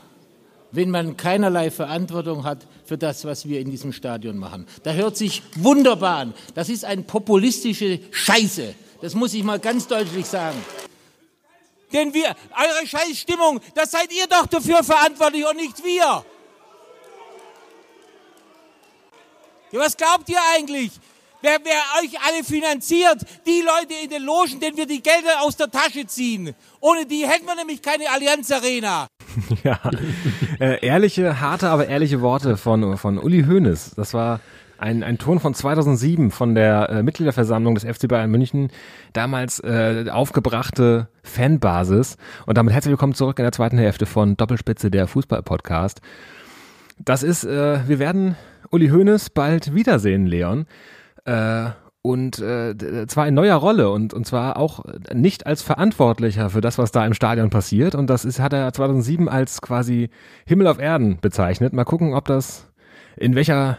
wenn 0.71 0.89
man 0.89 1.17
keinerlei 1.17 1.69
Verantwortung 1.71 2.43
hat 2.43 2.67
für 2.85 2.97
das, 2.97 3.25
was 3.25 3.47
wir 3.47 3.59
in 3.59 3.69
diesem 3.69 3.93
Stadion 3.93 4.37
machen. 4.37 4.65
Da 4.83 4.93
hört 4.93 5.17
sich 5.17 5.43
wunderbar 5.55 6.17
an. 6.17 6.33
Das 6.55 6.69
ist 6.69 6.85
eine 6.85 7.03
populistische 7.03 7.99
Scheiße. 8.11 8.73
Das 9.01 9.13
muss 9.13 9.33
ich 9.33 9.43
mal 9.43 9.59
ganz 9.59 9.87
deutlich 9.87 10.25
sagen. 10.25 10.57
Denn 11.91 12.13
wir, 12.13 12.27
eure 12.27 12.87
Scheißstimmung, 12.87 13.59
das 13.75 13.91
seid 13.91 14.11
ihr 14.13 14.27
doch 14.27 14.47
dafür 14.47 14.83
verantwortlich 14.83 15.45
und 15.45 15.57
nicht 15.57 15.83
wir. 15.83 16.25
Ja, 19.71 19.79
was 19.79 19.95
glaubt 19.95 20.29
ihr 20.29 20.39
eigentlich? 20.55 20.91
Wer, 21.43 21.57
wer 21.63 22.03
euch 22.03 22.13
alle 22.27 22.43
finanziert? 22.43 23.25
Die 23.47 23.63
Leute 23.65 23.95
in 24.03 24.11
den 24.11 24.23
Logen, 24.23 24.59
denen 24.59 24.77
wir 24.77 24.85
die 24.85 25.01
Gelder 25.01 25.41
aus 25.41 25.57
der 25.57 25.71
Tasche 25.71 26.05
ziehen. 26.05 26.53
Ohne 26.79 27.07
die 27.07 27.25
hätten 27.27 27.47
wir 27.47 27.55
nämlich 27.55 27.81
keine 27.81 28.09
Allianz 28.13 28.51
Arena. 28.51 29.07
Ja, 29.63 29.79
äh, 30.59 30.85
ehrliche, 30.85 31.39
harte, 31.39 31.69
aber 31.69 31.87
ehrliche 31.87 32.19
Worte 32.21 32.57
von, 32.57 32.97
von 32.97 33.17
Uli 33.17 33.43
Hoeneß. 33.43 33.93
Das 33.95 34.13
war 34.13 34.41
ein, 34.77 35.03
ein 35.03 35.17
Ton 35.19 35.39
von 35.39 35.53
2007 35.53 36.31
von 36.31 36.53
der 36.53 36.89
äh, 36.89 37.03
Mitgliederversammlung 37.03 37.75
des 37.75 37.85
FC 37.85 38.09
Bayern 38.09 38.29
München. 38.29 38.71
Damals 39.13 39.59
äh, 39.61 40.05
aufgebrachte 40.11 41.07
Fanbasis. 41.23 42.17
Und 42.45 42.57
damit 42.57 42.73
herzlich 42.73 42.91
willkommen 42.91 43.13
zurück 43.13 43.39
in 43.39 43.43
der 43.43 43.53
zweiten 43.53 43.77
Hälfte 43.77 44.05
von 44.05 44.35
Doppelspitze, 44.35 44.91
der 44.91 45.07
Fußball-Podcast. 45.07 46.01
Das 46.99 47.23
ist, 47.23 47.45
äh, 47.45 47.87
wir 47.87 47.99
werden 47.99 48.35
Uli 48.69 48.89
Hoeneß 48.89 49.29
bald 49.29 49.73
wiedersehen, 49.73 50.27
Leon. 50.27 50.65
Äh, 51.25 51.69
und 52.03 52.39
äh, 52.39 52.73
d- 52.73 53.05
zwar 53.05 53.27
in 53.27 53.35
neuer 53.35 53.57
Rolle 53.57 53.91
und, 53.91 54.13
und 54.13 54.25
zwar 54.25 54.57
auch 54.57 54.83
nicht 55.13 55.45
als 55.45 55.61
Verantwortlicher 55.61 56.49
für 56.49 56.61
das, 56.61 56.79
was 56.79 56.91
da 56.91 57.05
im 57.05 57.13
Stadion 57.13 57.51
passiert. 57.51 57.93
Und 57.93 58.09
das 58.09 58.25
ist, 58.25 58.39
hat 58.39 58.53
er 58.53 58.73
2007 58.73 59.29
als 59.29 59.61
quasi 59.61 60.09
Himmel 60.45 60.65
auf 60.67 60.79
Erden 60.79 61.19
bezeichnet. 61.21 61.73
Mal 61.73 61.83
gucken, 61.83 62.15
ob 62.15 62.25
das, 62.25 62.67
in 63.17 63.35
welcher, 63.35 63.77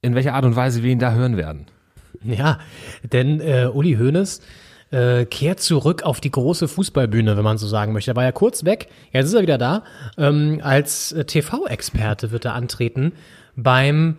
in 0.00 0.14
welcher 0.14 0.34
Art 0.34 0.44
und 0.44 0.54
Weise 0.54 0.84
wir 0.84 0.92
ihn 0.92 1.00
da 1.00 1.12
hören 1.12 1.36
werden. 1.36 1.66
Ja, 2.22 2.58
denn 3.12 3.40
äh, 3.40 3.66
Uli 3.72 3.96
Hoeneß 3.96 4.42
äh, 4.92 5.24
kehrt 5.24 5.58
zurück 5.58 6.04
auf 6.04 6.20
die 6.20 6.30
große 6.30 6.68
Fußballbühne, 6.68 7.36
wenn 7.36 7.42
man 7.44 7.58
so 7.58 7.66
sagen 7.66 7.92
möchte. 7.92 8.12
Er 8.12 8.16
war 8.16 8.22
ja 8.24 8.32
kurz 8.32 8.64
weg, 8.64 8.88
jetzt 9.12 9.26
ist 9.26 9.34
er 9.34 9.42
wieder 9.42 9.58
da. 9.58 9.82
Ähm, 10.16 10.60
als 10.62 11.10
äh, 11.10 11.24
TV-Experte 11.24 12.30
wird 12.30 12.44
er 12.44 12.54
antreten 12.54 13.12
beim 13.56 14.18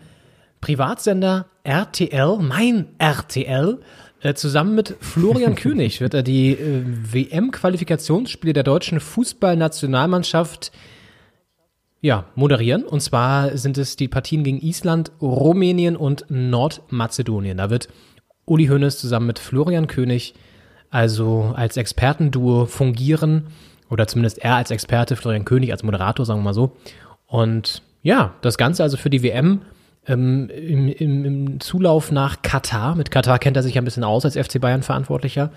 Privatsender 0.61 1.47
RTL, 1.63 2.37
mein 2.39 2.87
RTL. 2.97 3.79
Äh, 4.21 4.33
zusammen 4.33 4.75
mit 4.75 4.95
Florian 4.99 5.55
König 5.55 6.01
wird 6.01 6.13
er 6.13 6.23
die 6.23 6.51
äh, 6.51 6.83
WM-Qualifikationsspiele 6.85 8.53
der 8.53 8.63
deutschen 8.63 8.99
Fußballnationalmannschaft 8.99 10.71
ja, 12.01 12.25
moderieren. 12.35 12.83
Und 12.83 13.01
zwar 13.01 13.57
sind 13.57 13.77
es 13.77 13.95
die 13.95 14.07
Partien 14.07 14.43
gegen 14.43 14.59
Island, 14.59 15.11
Rumänien 15.21 15.95
und 15.95 16.25
Nordmazedonien. 16.29 17.57
Da 17.57 17.69
wird 17.69 17.89
Uli 18.45 18.67
Hoeneß 18.67 18.97
zusammen 18.97 19.27
mit 19.27 19.39
Florian 19.39 19.87
König 19.87 20.33
also 20.89 21.53
als 21.55 21.77
Expertenduo 21.77 22.65
fungieren. 22.65 23.47
Oder 23.89 24.07
zumindest 24.07 24.39
er 24.39 24.55
als 24.55 24.71
Experte, 24.71 25.15
Florian 25.15 25.45
König 25.45 25.71
als 25.71 25.83
Moderator, 25.83 26.25
sagen 26.25 26.39
wir 26.39 26.45
mal 26.45 26.53
so. 26.53 26.75
Und 27.25 27.81
ja, 28.03 28.35
das 28.41 28.57
Ganze 28.57 28.83
also 28.83 28.97
für 28.97 29.09
die 29.09 29.23
WM 29.23 29.61
ähm, 30.07 30.49
im, 30.49 30.87
im, 30.87 31.25
im 31.25 31.59
Zulauf 31.59 32.11
nach 32.11 32.41
Katar. 32.41 32.95
Mit 32.95 33.11
Katar 33.11 33.39
kennt 33.39 33.57
er 33.57 33.63
sich 33.63 33.75
ja 33.75 33.81
ein 33.81 33.85
bisschen 33.85 34.03
aus 34.03 34.25
als 34.25 34.37
FC 34.37 34.59
Bayern 34.59 34.83
Verantwortlicher. 34.83 35.51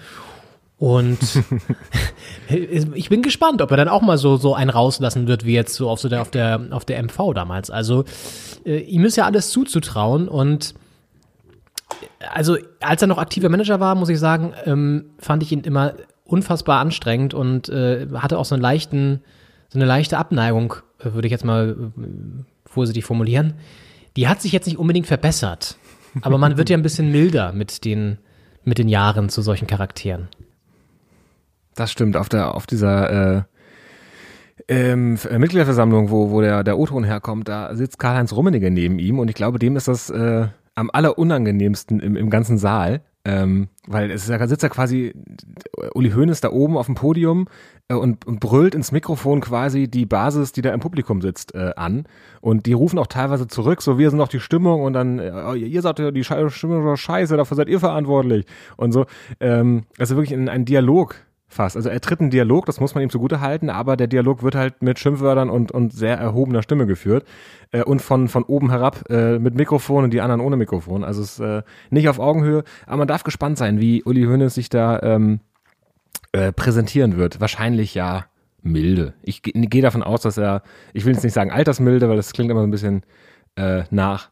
Und 0.78 1.18
ich 2.48 3.11
bin 3.11 3.20
gespannt, 3.20 3.61
ob 3.61 3.70
er 3.70 3.76
dann 3.76 3.88
auch 3.88 4.01
mal 4.01 4.16
so, 4.16 4.38
so 4.38 4.55
einen 4.55 4.70
rauslassen 4.70 5.28
wird, 5.28 5.44
wie 5.44 5.53
jetzt 5.53 5.74
so 5.74 5.90
auf, 5.90 6.01
so 6.01 6.09
der, 6.09 6.22
auf, 6.22 6.30
der, 6.30 6.68
auf 6.70 6.86
der 6.86 7.03
MV 7.03 7.34
damals. 7.34 7.70
Also 7.70 8.05
äh, 8.64 8.78
ihm 8.78 9.05
ist 9.05 9.16
ja 9.16 9.26
alles 9.26 9.51
zuzutrauen 9.51 10.26
und 10.26 10.74
also 12.32 12.57
als 12.80 13.03
er 13.03 13.09
noch 13.09 13.18
aktiver 13.18 13.48
Manager 13.48 13.78
war, 13.78 13.94
muss 13.94 14.09
ich 14.09 14.18
sagen, 14.18 14.55
ähm, 14.64 15.11
fand 15.18 15.42
ich 15.42 15.53
ihn 15.53 15.61
immer 15.61 15.94
unfassbar 16.24 16.80
anstrengend 16.80 17.34
und 17.34 17.68
äh, 17.68 18.07
hatte 18.14 18.38
auch 18.38 18.44
so 18.44 18.55
einen 18.55 18.62
leichten, 18.62 19.20
so 19.68 19.78
eine 19.78 19.86
leichte 19.86 20.16
Abneigung, 20.16 20.76
äh, 21.01 21.12
würde 21.12 21.26
ich 21.26 21.32
jetzt 21.32 21.44
mal 21.44 21.76
äh, 21.76 22.03
vorsichtig 22.64 23.05
formulieren. 23.05 23.55
Die 24.17 24.29
hat 24.29 24.43
sich 24.43 24.53
jetzt 24.53 24.67
nicht 24.67 24.79
unbedingt 24.79 25.07
verbessert, 25.07 25.77
aber 26.23 26.39
man 26.39 26.57
wird 26.57 26.71
ja 26.71 26.77
ein 26.77 26.83
bisschen 26.83 27.11
milder 27.11 27.53
mit 27.53 27.85
den, 27.85 28.19
mit 28.65 28.79
den 28.79 28.89
Jahren 28.89 29.29
zu 29.29 29.43
solchen 29.43 29.67
Charakteren. 29.67 30.29
Das 31.75 31.93
stimmt, 31.93 32.17
auf 32.17 32.29
der, 32.29 32.55
auf 32.55 32.67
dieser 32.67 33.39
äh, 33.39 33.43
ähm, 34.69 35.19
äh, 35.29 35.39
Mitgliederversammlung, 35.39 36.11
wo, 36.11 36.31
wo 36.31 36.41
der, 36.41 36.65
der 36.65 36.79
O-Ton 36.79 37.05
herkommt, 37.05 37.49
da 37.49 37.75
sitzt 37.75 37.99
Karl-Heinz 37.99 38.33
Rummenigge 38.33 38.71
neben 38.71 38.99
ihm 38.99 39.19
und 39.19 39.29
ich 39.29 39.37
glaube, 39.37 39.59
dem 39.59 39.77
ist 39.77 39.89
das 39.89 40.11
äh, 40.11 40.49
am 40.75 40.91
allerunangenehmsten 40.93 42.01
im, 42.01 42.17
im 42.17 42.31
ganzen 42.31 42.59
Saal. 42.59 43.03
Ähm, 43.23 43.69
weil 43.87 44.11
es 44.11 44.23
ist 44.23 44.31
da 44.31 44.49
sitzt 44.49 44.63
ja 44.63 44.71
quasi 44.71 45.13
Uli 45.93 46.11
Hoeneß 46.11 46.41
da 46.41 46.51
oben 46.51 46.79
auf 46.79 46.87
dem 46.87 46.95
Podium 46.95 47.49
und, 47.95 48.26
und 48.26 48.41
brüllt 48.41 48.74
ins 48.74 48.93
Mikrofon 48.93 49.41
quasi 49.41 49.88
die 49.88 50.07
Basis, 50.07 50.53
die 50.53 50.62
da 50.62 50.72
im 50.72 50.80
Publikum 50.80 51.20
sitzt, 51.20 51.55
äh, 51.55 51.72
an. 51.76 52.05
Und 52.41 52.66
die 52.66 52.72
rufen 52.72 52.99
auch 52.99 53.07
teilweise 53.07 53.49
zurück, 53.49 53.82
so 53.82 53.99
wir 53.99 54.11
sind 54.11 54.18
noch 54.18 54.28
die 54.28 54.41
Stimmung 54.41 54.82
und 54.82 54.93
dann, 54.93 55.18
äh, 55.18 55.55
ihr 55.55 55.82
sagt 55.82 55.99
ja, 55.99 56.11
die 56.11 56.24
Stimmung 56.24 56.49
ist 56.51 56.64
doch 56.64 56.97
scheiße, 56.97 57.36
dafür 57.36 57.57
seid 57.57 57.68
ihr 57.68 57.80
verantwortlich. 57.80 58.47
Und 58.76 58.93
so. 58.93 59.07
Ähm, 59.41 59.84
also 59.99 60.16
wirklich 60.16 60.32
in 60.32 60.49
ein 60.49 60.64
Dialog 60.64 61.16
fast. 61.51 61.76
Also 61.76 61.88
er 61.88 62.01
tritt 62.01 62.20
einen 62.20 62.30
Dialog, 62.30 62.64
das 62.66 62.80
muss 62.80 62.95
man 62.95 63.03
ihm 63.03 63.11
zugute 63.11 63.41
halten, 63.41 63.70
aber 63.70 63.97
der 63.97 64.07
Dialog 64.07 64.43
wird 64.43 64.55
halt 64.55 64.82
mit 64.82 64.99
Schimpfwörtern 64.99 65.51
und, 65.51 65.72
und 65.72 65.93
sehr 65.93 66.16
erhobener 66.16 66.62
Stimme 66.62 66.86
geführt 66.86 67.26
äh, 67.72 67.82
und 67.82 68.01
von, 68.01 68.28
von 68.28 68.45
oben 68.45 68.70
herab 68.70 69.05
äh, 69.11 69.38
mit 69.38 69.57
Mikrofon 69.57 70.05
und 70.05 70.12
die 70.12 70.20
anderen 70.20 70.41
ohne 70.41 70.57
Mikrofon. 70.57 71.05
Also 71.05 71.22
es 71.22 71.38
ist 71.38 71.41
äh, 71.41 71.62
nicht 71.91 72.09
auf 72.09 72.20
Augenhöhe, 72.20 72.62
aber 72.86 72.99
man 72.99 73.09
darf 73.09 73.24
gespannt 73.24 73.59
sein, 73.59 73.80
wie 73.80 74.05
Uli 74.05 74.24
Hoeneß 74.24 74.55
sich 74.55 74.68
da 74.68 75.01
ähm, 75.03 75.41
äh, 76.33 76.53
präsentieren 76.53 77.16
wird. 77.16 77.41
Wahrscheinlich 77.41 77.95
ja 77.95 78.26
milde. 78.62 79.14
Ich 79.22 79.43
ge- 79.43 79.53
gehe 79.66 79.83
davon 79.83 80.03
aus, 80.03 80.22
dass 80.22 80.37
er, 80.37 80.62
ich 80.93 81.05
will 81.05 81.14
jetzt 81.14 81.24
nicht 81.24 81.33
sagen 81.33 81.51
altersmilde, 81.51 82.09
weil 82.09 82.16
das 82.16 82.33
klingt 82.33 82.51
immer 82.51 82.61
so 82.61 82.66
ein 82.66 82.70
bisschen 82.70 83.03
äh, 83.57 83.85
nach 83.91 84.31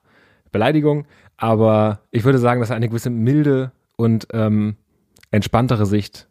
Beleidigung, 0.52 1.06
aber 1.36 2.00
ich 2.10 2.24
würde 2.24 2.38
sagen, 2.38 2.60
dass 2.60 2.70
er 2.70 2.76
eine 2.76 2.88
gewisse 2.88 3.10
milde 3.10 3.72
und 3.96 4.28
ähm, 4.32 4.76
entspanntere 5.30 5.86
Sicht 5.86 6.28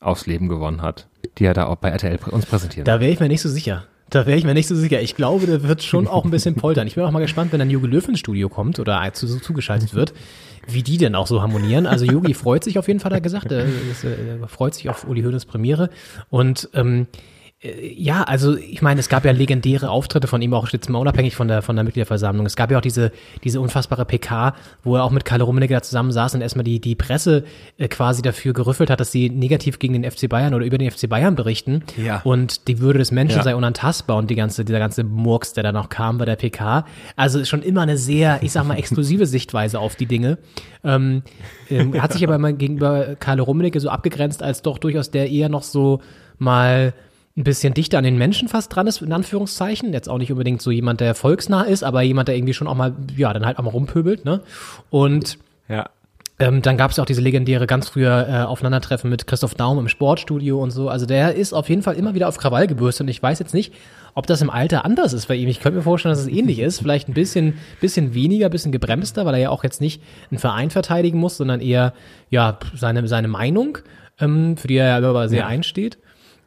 aufs 0.00 0.26
Leben 0.26 0.48
gewonnen 0.48 0.82
hat, 0.82 1.08
die 1.38 1.44
er 1.44 1.54
da 1.54 1.66
auch 1.66 1.76
bei 1.76 1.88
RTL 1.90 2.18
uns 2.30 2.46
präsentiert. 2.46 2.86
Da 2.88 3.00
wäre 3.00 3.10
ich 3.12 3.20
mir 3.20 3.28
nicht 3.28 3.42
so 3.42 3.48
sicher. 3.48 3.84
Da 4.10 4.26
wäre 4.26 4.36
ich 4.36 4.44
mir 4.44 4.54
nicht 4.54 4.66
so 4.68 4.76
sicher. 4.76 5.00
Ich 5.00 5.16
glaube, 5.16 5.46
der 5.46 5.62
wird 5.62 5.82
schon 5.82 6.06
auch 6.06 6.24
ein 6.24 6.30
bisschen 6.30 6.54
poltern. 6.56 6.86
Ich 6.86 6.94
bin 6.94 7.04
auch 7.04 7.10
mal 7.10 7.20
gespannt, 7.22 7.52
wenn 7.52 7.58
dann 7.58 7.70
Jogi 7.70 7.86
Löw 7.86 8.06
ins 8.08 8.18
Studio 8.20 8.48
kommt 8.48 8.78
oder 8.78 9.02
zu, 9.14 9.26
so 9.26 9.38
zugeschaltet 9.38 9.94
wird, 9.94 10.12
wie 10.68 10.82
die 10.82 10.98
denn 10.98 11.14
auch 11.14 11.26
so 11.26 11.42
harmonieren. 11.42 11.86
Also 11.86 12.04
Jogi 12.04 12.34
freut 12.34 12.64
sich 12.64 12.78
auf 12.78 12.88
jeden 12.88 13.00
Fall, 13.00 13.10
hat 13.10 13.18
er 13.18 13.20
gesagt. 13.20 13.52
Er, 13.52 13.64
ist, 13.64 14.04
äh, 14.04 14.38
er 14.40 14.48
freut 14.48 14.74
sich 14.74 14.88
auf 14.88 15.06
Uli 15.06 15.22
Hoeneß 15.22 15.46
Premiere. 15.46 15.90
Und 16.30 16.68
ähm, 16.74 17.06
äh, 17.12 17.33
ja, 17.96 18.22
also 18.24 18.56
ich 18.56 18.82
meine, 18.82 19.00
es 19.00 19.08
gab 19.08 19.24
ja 19.24 19.32
legendäre 19.32 19.88
Auftritte 19.88 20.26
von 20.26 20.42
ihm, 20.42 20.52
auch 20.52 20.68
jetzt 20.68 20.90
mal 20.90 20.98
unabhängig 20.98 21.34
von 21.34 21.48
der, 21.48 21.62
von 21.62 21.76
der 21.76 21.84
Mitgliederversammlung. 21.84 22.44
Es 22.44 22.56
gab 22.56 22.70
ja 22.70 22.76
auch 22.76 22.82
diese, 22.82 23.10
diese 23.42 23.60
unfassbare 23.60 24.04
PK, 24.04 24.54
wo 24.82 24.96
er 24.96 25.04
auch 25.04 25.10
mit 25.10 25.24
Karl 25.24 25.40
Rummenigge 25.40 25.72
da 25.74 25.80
zusammen 25.80 26.12
saß 26.12 26.34
und 26.34 26.42
erstmal 26.42 26.64
die, 26.64 26.78
die 26.78 26.94
Presse 26.94 27.44
äh, 27.78 27.88
quasi 27.88 28.20
dafür 28.20 28.52
gerüffelt 28.52 28.90
hat, 28.90 29.00
dass 29.00 29.12
sie 29.12 29.30
negativ 29.30 29.78
gegen 29.78 29.94
den 29.94 30.10
FC 30.10 30.28
Bayern 30.28 30.52
oder 30.52 30.66
über 30.66 30.76
den 30.76 30.90
FC 30.90 31.08
Bayern 31.08 31.36
berichten. 31.36 31.82
Ja. 31.96 32.20
Und 32.24 32.68
die 32.68 32.80
Würde 32.80 32.98
des 32.98 33.10
Menschen 33.12 33.38
Ja. 33.38 33.42
sei 33.44 33.54
unantastbar 33.54 34.18
und 34.18 34.28
die 34.28 34.34
ganze, 34.34 34.64
dieser 34.64 34.78
ganze 34.78 35.02
Murks, 35.02 35.54
der 35.54 35.62
da 35.62 35.72
noch 35.72 35.88
kam 35.88 36.18
bei 36.18 36.26
der 36.26 36.36
PK. 36.36 36.84
Also 37.16 37.38
ist 37.38 37.48
schon 37.48 37.62
immer 37.62 37.80
eine 37.82 37.96
sehr, 37.96 38.42
ich 38.42 38.52
sag 38.52 38.66
mal, 38.66 38.76
exklusive 38.76 39.24
Sichtweise 39.24 39.78
auf 39.78 39.96
die 39.96 40.06
Dinge. 40.06 40.36
Ähm, 40.84 41.22
ähm, 41.70 42.00
hat 42.02 42.12
sich 42.12 42.22
aber 42.24 42.34
immer 42.34 42.52
gegenüber 42.52 43.16
Karl 43.18 43.40
Rummenigge 43.40 43.80
so 43.80 43.88
abgegrenzt, 43.88 44.42
als 44.42 44.60
doch 44.60 44.76
durchaus 44.76 45.10
der 45.10 45.30
eher 45.30 45.48
noch 45.48 45.62
so 45.62 46.00
mal 46.38 46.92
ein 47.36 47.44
bisschen 47.44 47.74
dichter 47.74 47.98
an 47.98 48.04
den 48.04 48.16
Menschen 48.16 48.48
fast 48.48 48.74
dran 48.74 48.86
ist, 48.86 49.02
in 49.02 49.12
Anführungszeichen. 49.12 49.92
Jetzt 49.92 50.08
auch 50.08 50.18
nicht 50.18 50.30
unbedingt 50.30 50.62
so 50.62 50.70
jemand, 50.70 51.00
der 51.00 51.14
volksnah 51.14 51.62
ist, 51.62 51.82
aber 51.82 52.02
jemand, 52.02 52.28
der 52.28 52.36
irgendwie 52.36 52.54
schon 52.54 52.68
auch 52.68 52.76
mal, 52.76 52.94
ja, 53.16 53.32
dann 53.32 53.44
halt 53.44 53.58
auch 53.58 53.64
mal 53.64 53.70
rumpöbelt, 53.70 54.24
ne? 54.24 54.40
Und 54.90 55.38
ja. 55.68 55.90
ähm, 56.38 56.62
dann 56.62 56.76
gab 56.76 56.92
es 56.92 56.96
ja 56.96 57.02
auch 57.02 57.06
diese 57.06 57.20
legendäre 57.20 57.66
ganz 57.66 57.88
früher 57.88 58.28
äh, 58.28 58.42
Aufeinandertreffen 58.42 59.10
mit 59.10 59.26
Christoph 59.26 59.56
Daum 59.56 59.80
im 59.80 59.88
Sportstudio 59.88 60.62
und 60.62 60.70
so. 60.70 60.88
Also 60.88 61.06
der 61.06 61.34
ist 61.34 61.52
auf 61.52 61.68
jeden 61.68 61.82
Fall 61.82 61.96
immer 61.96 62.14
wieder 62.14 62.28
auf 62.28 62.38
Krawall 62.38 62.68
gebürstet 62.68 63.06
und 63.06 63.08
ich 63.08 63.20
weiß 63.20 63.40
jetzt 63.40 63.52
nicht, 63.52 63.74
ob 64.14 64.28
das 64.28 64.40
im 64.40 64.50
Alter 64.50 64.84
anders 64.84 65.12
ist 65.12 65.26
bei 65.26 65.34
ihm. 65.34 65.48
Ich 65.48 65.58
könnte 65.58 65.78
mir 65.78 65.82
vorstellen, 65.82 66.12
dass 66.12 66.22
es 66.22 66.28
ähnlich 66.28 66.60
ist. 66.60 66.78
Vielleicht 66.78 67.08
ein 67.08 67.14
bisschen, 67.14 67.58
bisschen 67.80 68.14
weniger, 68.14 68.48
bisschen 68.48 68.70
gebremster, 68.70 69.26
weil 69.26 69.34
er 69.34 69.40
ja 69.40 69.50
auch 69.50 69.64
jetzt 69.64 69.80
nicht 69.80 70.00
einen 70.30 70.38
Verein 70.38 70.70
verteidigen 70.70 71.18
muss, 71.18 71.36
sondern 71.36 71.60
eher 71.60 71.94
ja 72.30 72.60
seine, 72.76 73.08
seine 73.08 73.26
Meinung, 73.26 73.78
ähm, 74.20 74.56
für 74.56 74.68
die 74.68 74.76
er 74.76 75.00
ja 75.00 75.08
aber 75.08 75.28
sehr 75.28 75.48
einsteht. 75.48 75.98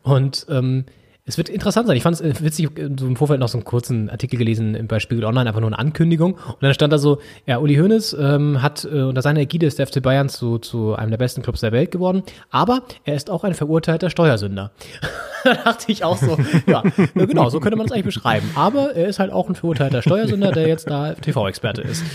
Und 0.08 0.46
ähm, 0.50 0.86
es 1.28 1.38
wird 1.38 1.50
interessant 1.50 1.88
sein. 1.88 1.98
Ich 1.98 2.04
fand 2.04 2.22
es 2.22 2.42
witzig, 2.42 2.70
so 2.98 3.06
im 3.06 3.18
Vorfeld 3.18 3.42
noch 3.42 3.50
so 3.50 3.58
einen 3.58 3.66
kurzen 3.66 4.10
Artikel 4.10 4.38
gelesen 4.38 4.86
bei 4.88 5.00
Spiegel 5.00 5.26
Online, 5.26 5.50
einfach 5.50 5.60
nur 5.60 5.70
eine 5.70 5.78
Ankündigung. 5.78 6.36
Und 6.36 6.62
dann 6.62 6.74
stand 6.74 6.94
da 6.94 6.98
so, 6.98 7.20
ja, 7.46 7.58
Uli 7.58 7.76
Hoeneß 7.76 8.16
ähm, 8.18 8.62
hat 8.62 8.86
äh, 8.86 9.02
unter 9.02 9.22
seiner 9.22 9.42
Ägide 9.42 9.66
ist 9.66 9.78
der 9.78 9.88
FC 9.88 10.02
Bayern 10.02 10.30
zu, 10.30 10.58
zu 10.58 10.96
einem 10.96 11.12
der 11.12 11.18
besten 11.18 11.42
Clubs 11.42 11.60
der 11.60 11.74
Welt 11.74 11.92
geworden, 11.92 12.24
aber 12.50 12.84
er 13.04 13.16
ist 13.16 13.30
auch 13.30 13.44
ein 13.44 13.54
verurteilter 13.54 14.10
Steuersünder. 14.10 14.72
da 15.44 15.54
dachte 15.56 15.92
ich 15.92 16.06
auch 16.06 16.18
so, 16.18 16.38
ja, 16.66 16.82
genau, 17.14 17.50
so 17.50 17.60
könnte 17.60 17.78
man 17.78 17.88
es 17.88 17.92
eigentlich 17.92 18.06
beschreiben. 18.06 18.50
Aber 18.56 18.96
er 18.96 19.08
ist 19.08 19.20
halt 19.20 19.34
auch 19.34 19.50
ein 19.50 19.56
verurteilter 19.56 20.02
Steuersünder, 20.02 20.54
der 20.54 20.70
jetzt 20.70 20.90
da 20.90 21.14
TV-Experte 21.14 21.82
ist. 21.82 22.06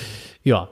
Ja, 0.44 0.68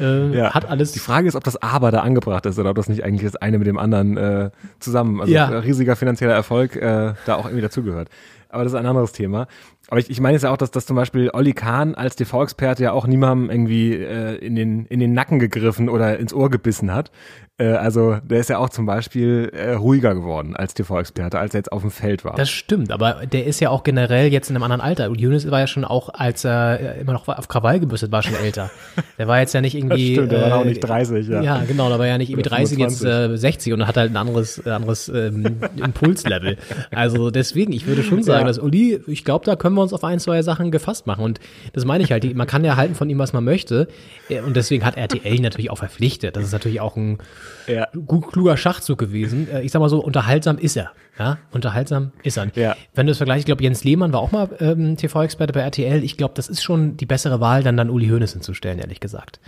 äh, 0.00 0.36
Ja. 0.36 0.52
hat 0.54 0.68
alles. 0.68 0.92
Die 0.92 0.98
Frage 0.98 1.28
ist, 1.28 1.36
ob 1.36 1.44
das 1.44 1.56
Aber 1.62 1.90
da 1.90 2.00
angebracht 2.00 2.44
ist 2.46 2.58
oder 2.58 2.70
ob 2.70 2.76
das 2.76 2.88
nicht 2.88 3.04
eigentlich 3.04 3.30
das 3.30 3.36
eine 3.40 3.58
mit 3.58 3.66
dem 3.66 3.78
anderen 3.78 4.16
äh, 4.16 4.50
zusammen, 4.80 5.20
also 5.20 5.32
Ja. 5.32 5.46
riesiger 5.60 5.94
finanzieller 5.96 6.32
Erfolg 6.34 6.76
äh, 6.76 7.14
da 7.26 7.36
auch 7.36 7.44
irgendwie 7.44 7.62
dazugehört. 7.62 8.08
Aber 8.48 8.64
das 8.64 8.72
ist 8.74 8.78
ein 8.78 8.84
anderes 8.84 9.12
Thema. 9.12 9.46
Aber 9.88 9.98
ich, 9.98 10.10
ich 10.10 10.20
meine 10.20 10.34
jetzt 10.34 10.42
ja 10.42 10.50
auch, 10.50 10.58
dass, 10.58 10.70
dass 10.70 10.84
zum 10.84 10.94
Beispiel 10.96 11.30
Olli 11.32 11.54
Kahn 11.54 11.94
als 11.94 12.16
TV-Experte 12.16 12.82
ja 12.82 12.92
auch 12.92 13.06
niemandem 13.06 13.48
irgendwie 13.50 13.94
äh, 13.94 14.34
in, 14.44 14.54
den, 14.56 14.84
in 14.86 15.00
den 15.00 15.14
Nacken 15.14 15.38
gegriffen 15.38 15.88
oder 15.88 16.18
ins 16.18 16.34
Ohr 16.34 16.50
gebissen 16.50 16.92
hat. 16.92 17.10
Äh, 17.58 17.66
also 17.72 18.16
der 18.24 18.40
ist 18.40 18.48
ja 18.48 18.58
auch 18.58 18.70
zum 18.70 18.86
Beispiel 18.86 19.50
äh, 19.52 19.74
ruhiger 19.74 20.14
geworden 20.14 20.56
als 20.56 20.72
TV-Experte, 20.74 21.38
als 21.38 21.54
er 21.54 21.58
jetzt 21.58 21.70
auf 21.70 21.82
dem 21.82 21.90
Feld 21.90 22.24
war. 22.24 22.34
Das 22.34 22.48
stimmt, 22.50 22.90
aber 22.90 23.26
der 23.30 23.44
ist 23.46 23.60
ja 23.60 23.68
auch 23.68 23.84
generell 23.84 24.32
jetzt 24.32 24.48
in 24.48 24.56
einem 24.56 24.62
anderen 24.62 24.80
Alter. 24.80 25.10
Und 25.10 25.20
Yunus 25.20 25.50
war 25.50 25.60
ja 25.60 25.66
schon 25.66 25.84
auch, 25.84 26.08
als 26.14 26.44
er 26.44 26.80
äh, 26.96 27.00
immer 27.02 27.12
noch 27.12 27.28
auf 27.28 27.48
Krawall 27.48 27.78
gebürstet 27.78 28.10
war, 28.10 28.22
schon 28.22 28.34
älter. 28.34 28.70
Der 29.18 29.28
war 29.28 29.38
jetzt 29.40 29.52
ja 29.54 29.60
nicht 29.60 29.74
irgendwie. 29.76 30.14
Das 30.16 30.24
stimmt, 30.24 30.32
der 30.32 30.50
war 30.50 30.58
auch 30.58 30.64
äh, 30.64 30.68
nicht 30.68 30.80
30, 30.80 31.28
ja. 31.28 31.42
Ja, 31.42 31.62
genau, 31.66 31.88
da 31.90 31.98
war 31.98 32.06
ja 32.06 32.18
nicht 32.18 32.30
irgendwie 32.30 32.48
Oder 32.48 32.56
30, 32.56 32.78
jetzt 32.78 32.98
25. 33.00 33.34
äh, 33.34 33.38
60 33.38 33.72
und 33.74 33.86
hat 33.86 33.96
halt 33.96 34.10
ein 34.10 34.16
anderes, 34.16 34.58
äh, 34.66 34.70
anderes 34.70 35.08
ähm, 35.08 35.60
Impulslevel. 35.76 36.56
Also 36.90 37.30
deswegen, 37.30 37.72
ich 37.72 37.86
würde 37.86 38.02
schon 38.02 38.22
sagen, 38.22 38.40
Ja. 38.42 38.46
dass 38.48 38.58
Uli, 38.58 39.00
ich 39.06 39.24
glaube, 39.24 39.44
da 39.44 39.54
können 39.56 39.76
wir 39.76 39.82
uns 39.82 39.92
auf 39.92 40.02
ein, 40.04 40.18
zwei 40.18 40.42
Sachen 40.42 40.70
gefasst 40.70 41.06
machen. 41.06 41.22
Und 41.24 41.38
das 41.72 41.84
meine 41.84 42.02
ich 42.02 42.10
halt, 42.10 42.34
man 42.34 42.46
kann 42.46 42.64
ja 42.64 42.76
halten 42.76 42.94
von 42.94 43.08
ihm, 43.10 43.18
was 43.18 43.32
man 43.32 43.44
möchte. 43.44 43.86
Äh, 44.28 44.40
Und 44.40 44.56
deswegen 44.56 44.84
hat 44.84 44.96
RTL 44.96 45.34
ihn 45.34 45.42
natürlich 45.42 45.70
auch 45.70 45.78
verpflichtet. 45.78 46.34
Das 46.36 46.44
ist 46.44 46.52
natürlich 46.52 46.80
auch 46.80 46.96
ein 46.96 47.18
Ja. 47.66 47.86
kluger 48.32 48.56
Schachzug 48.56 48.98
gewesen. 48.98 49.48
Äh, 49.52 49.62
Ich 49.62 49.72
sag 49.72 49.80
mal 49.80 49.88
so, 49.88 50.02
unterhaltsam 50.02 50.58
ist 50.58 50.76
er. 50.76 50.92
Ja, 51.18 51.38
unterhaltsam 51.52 52.12
ist 52.22 52.38
er. 52.38 52.48
Ja. 52.54 52.74
Wenn 52.94 53.06
du 53.06 53.12
es 53.12 53.18
vergleichst, 53.18 53.40
ich 53.40 53.46
glaube, 53.46 53.62
Jens 53.62 53.84
Lehmann 53.84 54.12
war 54.12 54.20
auch 54.20 54.32
mal 54.32 54.48
ähm, 54.60 54.96
TV-Experte 54.96 55.52
bei 55.52 55.60
RTL. 55.60 56.02
Ich 56.02 56.16
glaube, 56.16 56.34
das 56.34 56.48
ist 56.48 56.62
schon 56.62 56.96
die 56.96 57.06
bessere 57.06 57.38
Wahl, 57.40 57.62
dann 57.62 57.76
dann 57.76 57.90
Uli 57.90 58.08
Hoeneß 58.08 58.32
hinzustellen, 58.32 58.78
ehrlich 58.78 59.00
gesagt. 59.00 59.38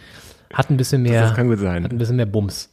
Hat 0.53 0.71
ein 0.71 0.77
bisschen 0.77 1.03
mehr, 1.03 1.23
das 1.23 1.35
kann 1.35 1.49
gut 1.49 1.59
sein. 1.59 1.83
hat 1.85 1.91
ein 1.91 1.99
bisschen 1.99 2.17
mehr 2.17 2.27
Bums. 2.27 2.71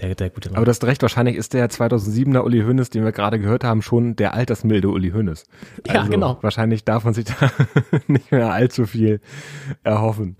Der, 0.00 0.14
der 0.14 0.30
gute 0.30 0.48
Mann. 0.48 0.56
Aber 0.56 0.64
du 0.64 0.70
hast 0.70 0.84
recht, 0.84 1.02
wahrscheinlich 1.02 1.36
ist 1.36 1.52
der 1.54 1.68
2007er 1.68 2.40
Uli 2.40 2.62
Hoeneß, 2.62 2.90
den 2.90 3.04
wir 3.04 3.12
gerade 3.12 3.38
gehört 3.38 3.64
haben, 3.64 3.82
schon 3.82 4.16
der 4.16 4.34
altersmilde 4.34 4.88
Uli 4.88 5.10
Hoeneß. 5.10 5.44
Ja, 5.86 6.00
Also 6.00 6.10
genau. 6.10 6.38
Wahrscheinlich 6.42 6.84
darf 6.84 7.04
man 7.04 7.14
sich 7.14 7.24
da 7.40 7.50
nicht 8.06 8.32
mehr 8.32 8.52
allzu 8.52 8.86
viel 8.86 9.20
erhoffen. 9.84 10.36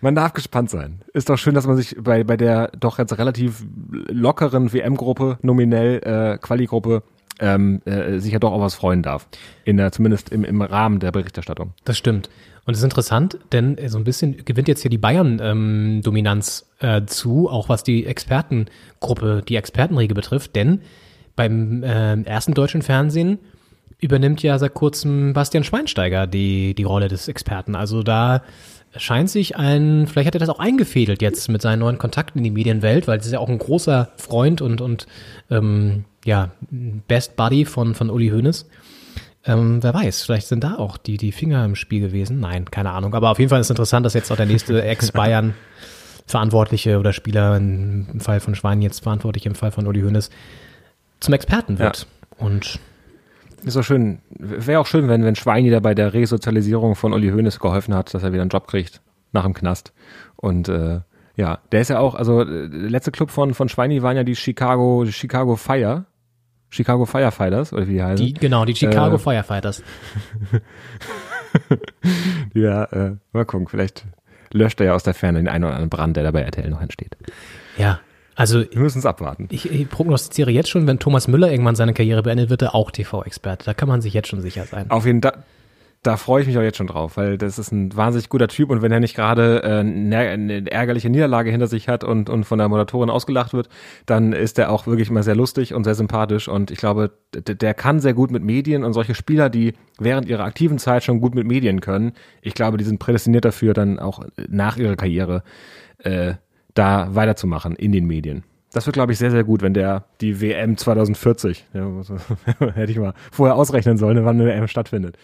Man 0.00 0.14
darf 0.14 0.32
gespannt 0.32 0.70
sein. 0.70 1.02
Ist 1.12 1.28
doch 1.28 1.38
schön, 1.38 1.54
dass 1.54 1.66
man 1.66 1.76
sich 1.76 1.96
bei, 2.00 2.24
bei 2.24 2.36
der 2.36 2.68
doch 2.78 2.98
jetzt 2.98 3.18
relativ 3.18 3.64
lockeren 3.90 4.72
WM-Gruppe, 4.72 5.38
nominell 5.42 6.00
äh, 6.02 6.38
Quali-Gruppe, 6.38 7.02
ähm, 7.38 7.82
äh, 7.84 8.18
sich 8.18 8.32
ja 8.32 8.38
doch 8.38 8.52
auch 8.52 8.60
was 8.60 8.74
freuen 8.74 9.02
darf. 9.02 9.28
In 9.64 9.76
der, 9.76 9.92
zumindest 9.92 10.30
im, 10.30 10.44
im 10.44 10.62
Rahmen 10.62 11.00
der 11.00 11.12
Berichterstattung. 11.12 11.74
Das 11.84 11.98
stimmt. 11.98 12.30
Und 12.66 12.74
es 12.74 12.80
ist 12.80 12.84
interessant, 12.84 13.38
denn 13.52 13.78
äh, 13.78 13.88
so 13.88 13.96
ein 13.96 14.04
bisschen 14.04 14.44
gewinnt 14.44 14.68
jetzt 14.68 14.82
hier 14.82 14.90
die 14.90 14.98
Bayern-Dominanz 14.98 16.66
äh, 16.80 17.02
zu, 17.06 17.48
auch 17.48 17.68
was 17.68 17.84
die 17.84 18.06
Expertengruppe, 18.06 19.42
die 19.48 19.56
Expertenriege 19.56 20.14
betrifft. 20.14 20.56
Denn 20.56 20.82
beim 21.36 21.82
äh, 21.84 22.20
ersten 22.22 22.54
deutschen 22.54 22.82
Fernsehen 22.82 23.38
übernimmt 24.00 24.42
ja 24.42 24.58
seit 24.58 24.74
kurzem 24.74 25.32
Bastian 25.32 25.64
Schweinsteiger 25.64 26.26
die, 26.26 26.74
die 26.74 26.82
Rolle 26.82 27.08
des 27.08 27.28
Experten. 27.28 27.76
Also 27.76 28.02
da 28.02 28.42
scheint 28.96 29.30
sich 29.30 29.56
ein, 29.56 30.06
vielleicht 30.06 30.26
hat 30.26 30.34
er 30.34 30.40
das 30.40 30.48
auch 30.48 30.58
eingefädelt 30.58 31.22
jetzt 31.22 31.48
mit 31.48 31.62
seinen 31.62 31.80
neuen 31.80 31.98
Kontakten 31.98 32.38
in 32.38 32.44
die 32.44 32.50
Medienwelt, 32.50 33.06
weil 33.06 33.18
es 33.18 33.26
ist 33.26 33.32
ja 33.32 33.38
auch 33.38 33.48
ein 33.48 33.58
großer 33.58 34.10
Freund 34.16 34.60
und, 34.60 34.80
und 34.80 35.06
ähm, 35.50 36.04
ja, 36.24 36.50
Best 36.70 37.36
Buddy 37.36 37.64
von, 37.64 37.94
von 37.94 38.10
Uli 38.10 38.28
Hoeneß. 38.28 38.66
Ähm, 39.46 39.82
wer 39.82 39.94
weiß, 39.94 40.22
vielleicht 40.22 40.48
sind 40.48 40.64
da 40.64 40.74
auch 40.76 40.96
die, 40.96 41.16
die 41.16 41.32
Finger 41.32 41.64
im 41.64 41.76
Spiel 41.76 42.00
gewesen. 42.00 42.40
Nein, 42.40 42.70
keine 42.70 42.90
Ahnung. 42.90 43.14
Aber 43.14 43.30
auf 43.30 43.38
jeden 43.38 43.48
Fall 43.48 43.60
ist 43.60 43.66
es 43.66 43.70
interessant, 43.70 44.04
dass 44.04 44.14
jetzt 44.14 44.30
auch 44.32 44.36
der 44.36 44.46
nächste 44.46 44.82
Ex-Bayern 44.84 45.54
Verantwortliche 46.26 46.98
oder 46.98 47.12
Spieler 47.12 47.56
im 47.56 48.18
Fall 48.18 48.40
von 48.40 48.56
Schwein 48.56 48.82
jetzt 48.82 49.04
verantwortlich 49.04 49.46
im 49.46 49.54
Fall 49.54 49.70
von 49.70 49.86
Uli 49.86 50.00
Hoeneß 50.02 50.30
zum 51.20 51.34
Experten 51.34 51.78
wird. 51.78 52.08
Und 52.38 52.80
Ist 53.64 53.76
doch 53.76 53.84
schön. 53.84 54.18
Wäre 54.30 54.80
auch 54.80 54.86
schön, 54.86 55.08
wenn, 55.08 55.24
wenn 55.24 55.36
Schweini 55.36 55.70
da 55.70 55.78
bei 55.78 55.94
der 55.94 56.12
Resozialisierung 56.12 56.96
von 56.96 57.12
Uli 57.12 57.30
Hoeneß 57.30 57.60
geholfen 57.60 57.94
hat, 57.94 58.12
dass 58.12 58.24
er 58.24 58.32
wieder 58.32 58.42
einen 58.42 58.50
Job 58.50 58.66
kriegt 58.66 59.00
nach 59.32 59.44
dem 59.44 59.54
Knast. 59.54 59.92
Und 60.34 60.68
äh, 60.68 61.00
ja, 61.36 61.58
der 61.70 61.80
ist 61.80 61.90
ja 61.90 62.00
auch, 62.00 62.16
also 62.16 62.42
äh, 62.42 62.68
der 62.68 62.90
letzte 62.90 63.12
Club 63.12 63.30
von, 63.30 63.54
von 63.54 63.68
Schweini 63.68 64.02
waren 64.02 64.16
ja 64.16 64.24
die 64.24 64.34
Chicago, 64.36 65.04
die 65.04 65.12
Chicago 65.12 65.54
Fire. 65.54 66.06
Chicago 66.70 67.06
Firefighters, 67.06 67.72
oder 67.72 67.86
wie 67.88 67.94
die 67.94 68.02
heißen. 68.02 68.26
die, 68.26 68.34
genau, 68.34 68.64
die 68.64 68.74
Chicago 68.74 69.16
Äh, 69.16 69.18
Firefighters. 69.18 69.82
Ja, 72.54 72.84
äh, 72.84 73.16
mal 73.32 73.44
gucken, 73.44 73.66
vielleicht 73.68 74.04
löscht 74.52 74.80
er 74.80 74.86
ja 74.86 74.94
aus 74.94 75.02
der 75.02 75.14
Ferne 75.14 75.38
den 75.38 75.48
einen 75.48 75.64
oder 75.64 75.72
anderen 75.74 75.90
Brand, 75.90 76.16
der 76.16 76.24
da 76.24 76.30
bei 76.30 76.42
RTL 76.42 76.68
noch 76.70 76.80
entsteht. 76.80 77.16
Ja, 77.78 78.00
also 78.34 78.60
Wir 78.70 78.80
müssen 78.80 78.98
es 78.98 79.06
abwarten. 79.06 79.48
ich, 79.50 79.70
ich 79.70 79.88
prognostiziere 79.88 80.50
jetzt 80.50 80.68
schon, 80.68 80.86
wenn 80.86 80.98
Thomas 80.98 81.28
Müller 81.28 81.50
irgendwann 81.50 81.76
seine 81.76 81.94
Karriere 81.94 82.22
beendet, 82.22 82.50
wird 82.50 82.62
er 82.62 82.74
auch 82.74 82.90
TV-Experte. 82.90 83.64
Da 83.64 83.74
kann 83.74 83.88
man 83.88 84.02
sich 84.02 84.12
jetzt 84.14 84.28
schon 84.28 84.40
sicher 84.42 84.64
sein. 84.64 84.90
Auf 84.90 85.06
jeden 85.06 85.22
Fall, 85.22 85.32
da, 86.06 86.16
freue 86.16 86.42
ich 86.42 86.46
mich 86.46 86.56
auch 86.56 86.62
jetzt 86.62 86.76
schon 86.76 86.86
drauf, 86.86 87.16
weil 87.16 87.36
das 87.38 87.58
ist 87.58 87.72
ein 87.72 87.94
wahnsinnig 87.96 88.28
guter 88.28 88.48
Typ 88.48 88.70
und 88.70 88.82
wenn 88.82 88.92
er 88.92 89.00
nicht 89.00 89.16
gerade 89.16 89.62
äh, 89.62 89.80
eine, 89.80 90.70
ärgerliche 90.70 91.10
Niederlage 91.10 91.50
hinter 91.50 91.66
sich 91.66 91.88
hat 91.88 92.04
und, 92.04 92.30
und 92.30 92.44
von 92.44 92.58
der 92.58 92.68
Moderatorin 92.68 93.10
ausgelacht 93.10 93.52
wird, 93.52 93.68
dann 94.06 94.32
ist 94.32 94.58
er 94.58 94.70
auch 94.70 94.86
wirklich 94.86 95.10
immer 95.10 95.22
sehr 95.22 95.36
lustig 95.36 95.74
und 95.74 95.84
sehr 95.84 95.94
sympathisch 95.94 96.48
und 96.48 96.70
ich 96.70 96.78
glaube, 96.78 97.10
der 97.34 97.74
kann 97.74 98.00
sehr 98.00 98.14
gut 98.14 98.30
mit 98.30 98.42
Medien 98.42 98.84
und 98.84 98.92
solche 98.92 99.14
Spieler, 99.14 99.50
die 99.50 99.74
während 99.98 100.28
ihrer 100.28 100.44
aktiven 100.44 100.78
Zeit 100.78 101.04
schon 101.04 101.20
gut 101.20 101.34
mit 101.34 101.46
Medien 101.46 101.80
können, 101.80 102.12
ich 102.40 102.54
glaube, 102.54 102.76
die 102.76 102.84
sind 102.84 102.98
prädestiniert 102.98 103.44
dafür, 103.44 103.74
dann 103.74 103.98
auch 103.98 104.20
nach 104.48 104.76
ihrer 104.76 104.96
Karriere 104.96 105.42
äh, 105.98 106.34
da 106.74 107.14
weiterzumachen 107.14 107.74
in 107.74 107.92
den 107.92 108.06
Medien. 108.06 108.44
Das 108.72 108.86
wird, 108.86 108.94
glaube 108.94 109.12
ich, 109.12 109.18
sehr, 109.18 109.30
sehr 109.30 109.44
gut, 109.44 109.62
wenn 109.62 109.74
der 109.74 110.04
die 110.20 110.40
WM 110.40 110.76
2040, 110.76 111.64
ja, 111.72 111.90
hätte 112.74 112.92
ich 112.92 112.98
mal 112.98 113.14
vorher 113.32 113.56
ausrechnen 113.56 113.96
sollen, 113.96 114.24
wann 114.24 114.40
eine 114.40 114.50
WM 114.50 114.68
stattfindet. 114.68 115.16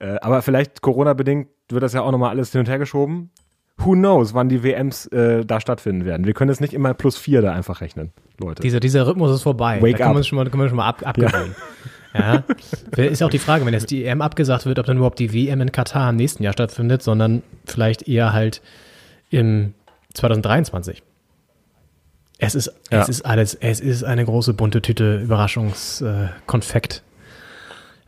Äh, 0.00 0.16
aber 0.20 0.42
vielleicht 0.42 0.82
Corona-bedingt 0.82 1.48
wird 1.68 1.82
das 1.82 1.92
ja 1.92 2.02
auch 2.02 2.10
nochmal 2.10 2.30
alles 2.30 2.50
hin 2.50 2.60
und 2.60 2.68
her 2.68 2.78
geschoben. 2.78 3.30
Who 3.78 3.92
knows, 3.92 4.34
wann 4.34 4.48
die 4.48 4.62
WMs 4.62 5.06
äh, 5.06 5.44
da 5.44 5.60
stattfinden 5.60 6.04
werden. 6.04 6.26
Wir 6.26 6.34
können 6.34 6.50
jetzt 6.50 6.60
nicht 6.60 6.74
immer 6.74 6.92
plus 6.92 7.16
vier 7.16 7.40
da 7.40 7.52
einfach 7.52 7.80
rechnen, 7.80 8.12
Leute. 8.38 8.60
Dieser, 8.62 8.80
dieser 8.80 9.06
Rhythmus 9.06 9.30
ist 9.30 9.42
vorbei. 9.42 9.80
Wake 9.80 9.92
da 9.92 9.98
können 9.98 10.08
up. 10.08 10.14
wir 10.14 10.18
uns 10.18 10.26
schon 10.26 10.36
mal, 10.36 10.50
können 10.50 10.62
wir 10.62 10.68
schon 10.68 10.76
mal 10.76 10.88
ab, 10.88 11.02
abgewöhnen. 11.06 11.54
Ja. 12.12 12.42
Ist 12.96 13.22
auch 13.22 13.30
die 13.30 13.38
Frage, 13.38 13.64
wenn 13.64 13.72
jetzt 13.72 13.90
die 13.90 14.04
EM 14.04 14.20
abgesagt 14.20 14.66
wird, 14.66 14.78
ob 14.80 14.86
dann 14.86 14.96
überhaupt 14.96 15.18
die 15.20 15.32
WM 15.32 15.60
in 15.60 15.70
Katar 15.70 16.10
im 16.10 16.16
nächsten 16.16 16.42
Jahr 16.42 16.52
stattfindet, 16.52 17.02
sondern 17.02 17.42
vielleicht 17.64 18.08
eher 18.08 18.32
halt 18.32 18.62
im 19.30 19.74
2023. 20.14 21.02
Es 22.38 22.54
ist, 22.54 22.72
Ja. 22.90 23.02
es 23.02 23.08
ist 23.08 23.22
alles, 23.22 23.54
es 23.54 23.80
ist 23.80 24.02
eine 24.02 24.24
große 24.24 24.54
bunte 24.54 24.82
Tüte 24.82 25.18
Überraschungskonfekt. 25.18 27.02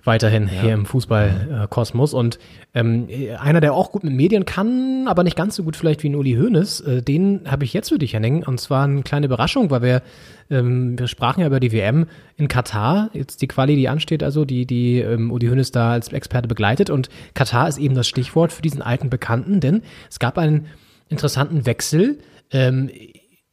Weiterhin 0.04 0.48
hier 0.48 0.74
im 0.74 0.84
Fußballkosmos. 0.84 2.12
Und 2.12 2.40
ähm, 2.74 3.08
einer, 3.38 3.60
der 3.60 3.72
auch 3.72 3.92
gut 3.92 4.02
mit 4.02 4.12
Medien 4.12 4.44
kann, 4.44 5.06
aber 5.06 5.22
nicht 5.22 5.36
ganz 5.36 5.54
so 5.54 5.62
gut 5.62 5.76
vielleicht 5.76 6.02
wie 6.02 6.08
ein 6.08 6.16
Uli 6.16 6.34
Hoeneß, 6.34 6.80
äh, 6.80 7.02
den 7.02 7.42
habe 7.46 7.64
ich 7.64 7.72
jetzt 7.72 7.90
für 7.90 7.98
dich, 7.98 8.14
Henning. 8.14 8.44
Und 8.44 8.58
zwar 8.58 8.84
eine 8.84 9.02
kleine 9.02 9.26
Überraschung, 9.26 9.70
weil 9.70 9.82
wir, 9.82 10.02
ähm, 10.50 10.98
wir 10.98 11.06
sprachen 11.06 11.42
ja 11.42 11.46
über 11.46 11.60
die 11.60 11.70
WM 11.70 12.06
in 12.36 12.48
Katar, 12.48 13.10
jetzt 13.12 13.42
die 13.42 13.46
Quali, 13.46 13.76
die 13.76 13.88
ansteht, 13.88 14.24
also 14.24 14.44
die, 14.44 14.66
die 14.66 14.98
ähm, 14.98 15.30
Uli 15.30 15.46
Hoeneß 15.46 15.70
da 15.70 15.92
als 15.92 16.12
Experte 16.12 16.48
begleitet. 16.48 16.90
Und 16.90 17.08
Katar 17.34 17.68
ist 17.68 17.78
eben 17.78 17.94
das 17.94 18.08
Stichwort 18.08 18.52
für 18.52 18.62
diesen 18.62 18.82
alten 18.82 19.08
Bekannten, 19.08 19.60
denn 19.60 19.82
es 20.10 20.18
gab 20.18 20.36
einen 20.36 20.66
interessanten 21.08 21.64
Wechsel 21.64 22.18
ähm, 22.50 22.90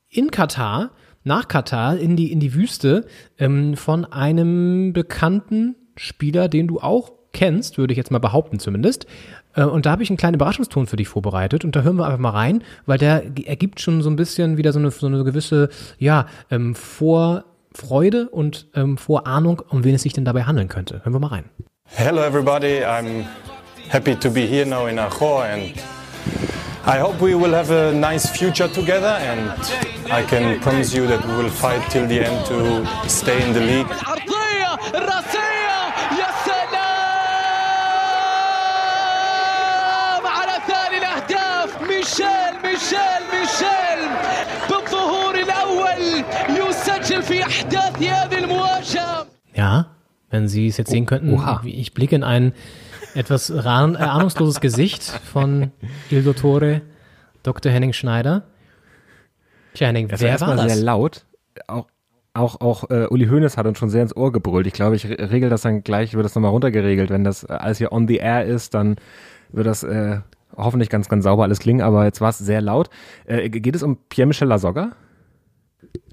in 0.10 0.32
Katar, 0.32 0.92
nach 1.24 1.48
Katar, 1.48 1.98
in 1.98 2.16
die, 2.16 2.32
in 2.32 2.40
die 2.40 2.56
Wüste, 2.56 3.06
ähm, 3.38 3.76
von 3.76 4.06
einem 4.06 4.94
bekannten 4.94 5.76
Spieler, 6.00 6.48
den 6.48 6.68
du 6.68 6.80
auch 6.80 7.12
kennst, 7.34 7.78
würde 7.78 7.92
ich 7.94 7.98
jetzt 7.98 8.10
mal 8.10 8.20
behaupten 8.20 8.58
zumindest. 8.58 9.06
Äh, 9.54 9.64
Und 9.64 9.86
da 9.86 9.92
habe 9.92 10.02
ich 10.02 10.10
einen 10.10 10.18
kleinen 10.18 10.36
Überraschungston 10.36 10.88
für 10.88 10.96
dich 10.96 11.10
vorbereitet 11.10 11.66
und 11.66 11.76
da 11.76 11.82
hören 11.82 11.98
wir 11.98 12.06
einfach 12.06 12.20
mal 12.20 12.30
rein, 12.30 12.64
weil 12.86 12.98
der 12.98 13.24
ergibt 13.46 13.82
schon 13.82 14.02
so 14.02 14.10
ein 14.10 14.16
bisschen 14.16 14.58
wieder 14.58 14.72
so 14.72 14.80
eine, 14.80 14.92
so 14.92 15.08
eine 15.08 15.24
gewisse, 15.26 15.70
ja, 15.98 16.26
ähm, 16.50 16.74
Vorfreude 16.74 18.30
und 18.30 18.68
ähm, 18.76 18.98
Vorahnung, 18.98 19.62
um 19.70 19.84
wen 19.84 19.94
es 19.94 20.04
sich 20.04 20.14
denn 20.14 20.26
dabei 20.26 20.44
handeln 20.44 20.70
könnte. 20.70 21.02
Hören 21.04 21.14
wir 21.14 21.20
mal 21.20 21.28
rein. 21.28 21.46
Hello, 21.86 22.22
everybody. 22.24 22.84
I'm 22.84 23.26
happy 23.90 24.16
to 24.16 24.30
be 24.32 24.42
here 24.48 24.66
now 24.66 24.88
in 24.88 24.98
Ajo, 24.98 25.40
and 25.42 25.74
I 26.87 26.99
hope 26.99 27.21
we 27.21 27.35
will 27.35 27.55
have 27.55 27.71
a 27.71 27.93
nice 27.93 28.27
future 28.31 28.69
together. 28.69 29.15
And 29.31 29.41
I 30.13 30.23
can 30.23 30.61
promise 30.61 30.93
you 30.95 31.07
that 31.07 31.25
we 31.27 31.35
will 31.41 31.51
fight 31.51 31.83
till 31.91 32.07
the 32.07 32.21
end 32.29 32.45
to 32.51 32.59
stay 33.09 33.39
in 33.47 33.53
the 33.55 33.61
league. 33.61 33.89
العرضية 33.91 34.71
الرأسية 34.95 35.79
يا 36.21 36.29
سلام 38.95 40.27
على 40.27 40.53
ثاني 40.69 40.99
الأهداف 40.99 41.83
ميشيل 41.83 42.53
ميشيل 42.65 43.23
ميشيل 43.33 44.01
بالظهور 44.71 45.35
الأول 45.35 46.25
يسجل 46.49 47.23
في 47.23 47.43
أحداث 47.43 48.03
هذه 48.03 48.39
المواجهة 48.39 49.27
Ja, 49.57 49.87
wenn 50.31 50.49
Sie 50.49 50.67
es 50.67 50.77
jetzt 50.79 50.91
sehen 50.91 51.07
könnten, 51.07 51.33
oha. 51.33 51.61
wie 51.63 51.75
ich 51.81 51.95
blicke 51.95 52.17
in 52.17 52.25
ein 52.25 52.53
etwas 53.16 53.52
rahn, 53.54 53.96
äh, 53.96 54.00
ahnungsloses 54.00 54.60
Gesicht 54.62 55.04
von 55.04 55.72
Il 56.10 56.24
Dottore 56.24 56.82
Dr. 57.44 57.72
Henning 57.72 57.94
Schneider. 57.94 58.44
Tja, 59.74 59.88
Henning, 59.88 60.08
Das 60.08 60.20
war 60.22 60.28
wer 60.28 60.42
war 60.42 60.48
erstmal 60.50 60.68
das? 60.68 60.76
sehr 60.76 60.84
laut. 60.84 61.26
Auch, 61.68 61.88
auch, 62.34 62.62
auch 62.62 62.90
äh, 62.90 63.08
Uli 63.10 63.28
Hoeneß 63.28 63.58
hat 63.58 63.66
uns 63.66 63.78
schon 63.78 63.90
sehr 63.90 64.02
ins 64.04 64.16
Ohr 64.16 64.32
gebrüllt. 64.32 64.68
Ich 64.68 64.74
glaube, 64.74 64.96
ich 64.96 65.06
re- 65.08 65.32
regel 65.32 65.50
das 65.50 65.62
dann 65.62 65.84
gleich, 65.84 66.14
wird 66.14 66.26
das 66.26 66.36
nochmal 66.36 66.52
runtergeregelt. 66.52 67.10
Wenn 67.10 67.24
das 67.24 67.44
äh, 67.44 67.48
alles 67.54 67.78
hier 67.78 67.92
on 67.92 68.08
the 68.08 68.18
air 68.18 68.46
ist, 68.46 68.74
dann 68.74 68.96
wird 69.52 69.68
das 69.68 69.84
äh, 69.84 70.20
hoffentlich 70.56 70.90
ganz, 70.90 71.10
ganz 71.10 71.24
sauber 71.24 71.44
alles 71.44 71.60
klingen. 71.60 71.82
Aber 71.82 72.06
jetzt 72.06 72.22
war 72.22 72.30
es 72.30 72.38
sehr 72.38 72.62
laut. 72.62 72.90
Äh, 73.26 73.50
geht 73.50 73.76
es 73.76 73.84
um 73.84 73.98
Pierre-Michel 74.10 74.48
Lasogga? 74.48 74.92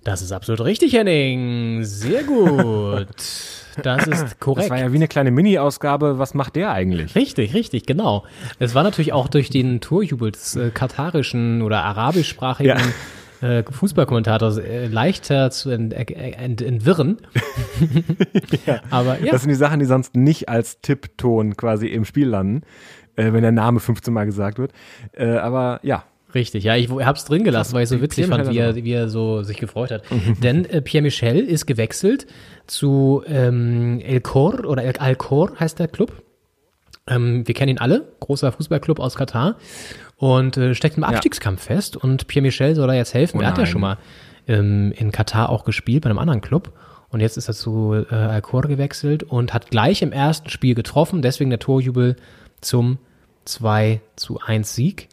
Das 0.05 0.23
ist 0.23 0.33
absolut 0.33 0.61
richtig, 0.65 0.93
Henning. 0.93 1.83
Sehr 1.85 2.23
gut. 2.25 3.09
Das 3.83 4.07
ist 4.07 4.41
korrekt. 4.41 4.65
Das 4.65 4.71
war 4.71 4.79
ja 4.79 4.93
wie 4.93 4.97
eine 4.97 5.09
kleine 5.09 5.31
Mini-Ausgabe. 5.31 6.19
Was 6.19 6.35
macht 6.35 6.57
der 6.57 6.73
eigentlich? 6.73 7.15
Richtig, 7.15 7.55
richtig, 7.55 7.87
genau. 7.87 8.25
Es 8.59 8.75
war 8.75 8.83
natürlich 8.83 9.13
auch 9.13 9.29
durch 9.29 9.51
den 9.51 9.81
Torjubel 9.81 10.33
des 10.33 10.57
äh, 10.57 10.71
katarischen 10.71 11.63
oder 11.63 11.85
arabischsprachigen 11.85 12.81
äh, 13.41 13.63
Fußballkommentators 13.71 14.59
äh, 14.59 14.87
leichter 14.87 15.51
zu 15.51 15.71
ent, 15.71 15.93
äh, 15.93 16.05
ent, 16.33 16.63
entwirren. 16.63 17.19
Aber 18.91 19.21
ja, 19.21 19.33
Das 19.33 19.43
sind 19.43 19.51
die 19.51 19.57
Sachen, 19.57 19.81
die 19.81 19.87
sonst 19.87 20.17
nicht 20.17 20.49
als 20.49 20.81
Tippton 20.81 21.57
quasi 21.57 21.87
im 21.87 22.05
Spiel 22.05 22.29
landen, 22.29 22.63
äh, 23.17 23.33
wenn 23.33 23.43
der 23.43 23.53
Name 23.53 23.81
15 23.81 24.13
Mal 24.13 24.27
gesagt 24.27 24.59
wird. 24.59 24.73
Äh, 25.13 25.37
aber 25.37 25.81
ja, 25.83 26.05
richtig. 26.37 26.63
Ja, 26.63 26.77
ich 26.77 26.89
hab's 26.89 27.25
drin 27.25 27.43
gelassen, 27.43 27.75
weil 27.75 27.83
ich 27.83 27.89
so 27.89 28.01
witzig 28.01 28.27
Pierre 28.27 28.45
fand, 28.45 28.55
wie 28.55 28.59
er, 28.59 28.77
wie 28.77 28.93
er 28.93 29.09
so 29.09 29.43
sich 29.43 29.57
gefreut 29.57 29.91
hat. 29.91 30.05
Denn 30.43 30.65
äh, 30.67 30.81
Pierre 30.81 31.03
Michel 31.03 31.41
ist 31.41 31.67
gewechselt 31.67 32.27
zu 32.69 33.25
ähm, 33.27 34.01
El 34.01 34.21
Cor 34.21 34.65
oder 34.65 34.85
El 34.85 34.97
Alcor 34.99 35.59
heißt 35.59 35.79
der 35.81 35.89
Club. 35.89 36.23
Ähm, 37.09 37.47
wir 37.47 37.55
kennen 37.55 37.71
ihn 37.71 37.79
alle, 37.79 38.07
großer 38.21 38.53
Fußballclub 38.53 39.01
aus 39.01 39.17
Katar 39.17 39.57
und 40.17 40.57
äh, 40.57 40.75
steckt 40.75 40.97
im 40.97 41.05
Abstiegskampf 41.05 41.63
fest 41.63 41.97
und 41.97 42.27
Pierre 42.27 42.43
Michel 42.43 42.75
soll 42.75 42.87
da 42.87 42.95
jetzt 42.95 43.15
helfen. 43.15 43.39
Oh 43.39 43.43
er 43.43 43.49
hat 43.49 43.59
ja 43.59 43.67
schon 43.67 43.81
mal 43.81 43.99
ähm, 44.47 44.93
in 44.97 45.13
Katar 45.13 45.49
auch 45.49 45.65
gespielt 45.65 46.03
bei 46.05 46.11
einem 46.11 46.19
anderen 46.19 46.41
Club 46.41 46.73
und 47.11 47.21
jetzt 47.21 47.37
ist 47.37 47.49
er 47.49 47.55
zu 47.55 47.95
äh, 47.95 48.15
Alcor 48.15 48.63
gewechselt 48.63 49.23
und 49.23 49.55
hat 49.55 49.71
gleich 49.71 50.03
im 50.03 50.13
ersten 50.13 50.51
Spiel 50.51 50.75
getroffen, 50.75 51.23
deswegen 51.23 51.51
der 51.51 51.59
Torjubel 51.59 52.17
zum 52.61 52.99
2 53.45 54.01
zu 54.17 54.41
1 54.41 54.75
Sieg. 54.75 55.09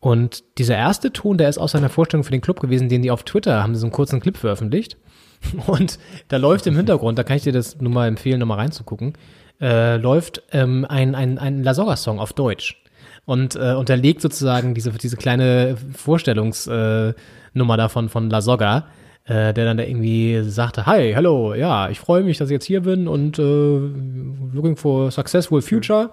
Und 0.00 0.44
dieser 0.58 0.76
erste 0.76 1.12
Ton, 1.12 1.38
der 1.38 1.48
ist 1.48 1.58
aus 1.58 1.72
seiner 1.72 1.88
Vorstellung 1.88 2.24
für 2.24 2.30
den 2.30 2.40
Club 2.40 2.60
gewesen, 2.60 2.88
den 2.88 3.02
die 3.02 3.10
auf 3.10 3.24
Twitter 3.24 3.62
haben, 3.62 3.74
so 3.74 3.86
einen 3.86 3.92
kurzen 3.92 4.20
Clip 4.20 4.36
veröffentlicht. 4.36 4.96
Und 5.66 5.98
da 6.28 6.36
läuft 6.36 6.66
im 6.66 6.76
Hintergrund, 6.76 7.18
da 7.18 7.24
kann 7.24 7.36
ich 7.36 7.42
dir 7.42 7.52
das 7.52 7.80
nur 7.80 7.92
mal 7.92 8.08
empfehlen, 8.08 8.40
nochmal 8.40 8.58
reinzugucken, 8.58 9.14
äh, 9.60 9.96
läuft 9.96 10.42
ähm, 10.52 10.86
ein, 10.88 11.14
ein, 11.14 11.38
ein 11.38 11.62
Lasogga-Song 11.62 12.18
auf 12.20 12.32
Deutsch. 12.32 12.82
Und 13.24 13.56
äh, 13.56 13.72
unterlegt 13.72 14.20
sozusagen 14.20 14.74
diese, 14.74 14.92
diese 14.92 15.16
kleine 15.16 15.76
Vorstellungsnummer 15.94 17.14
äh, 17.56 17.76
davon 17.76 18.08
von 18.08 18.30
Lasogga, 18.30 18.86
äh, 19.26 19.52
der 19.52 19.64
dann 19.64 19.76
da 19.76 19.84
irgendwie 19.84 20.40
sagte, 20.44 20.86
hi, 20.86 21.12
hello, 21.12 21.52
ja, 21.54 21.88
ich 21.90 21.98
freue 21.98 22.22
mich, 22.22 22.38
dass 22.38 22.48
ich 22.48 22.52
jetzt 22.54 22.64
hier 22.64 22.82
bin 22.82 23.08
und 23.08 23.38
äh, 23.38 23.42
looking 23.42 24.76
for 24.76 25.10
successful 25.10 25.60
future. 25.62 26.10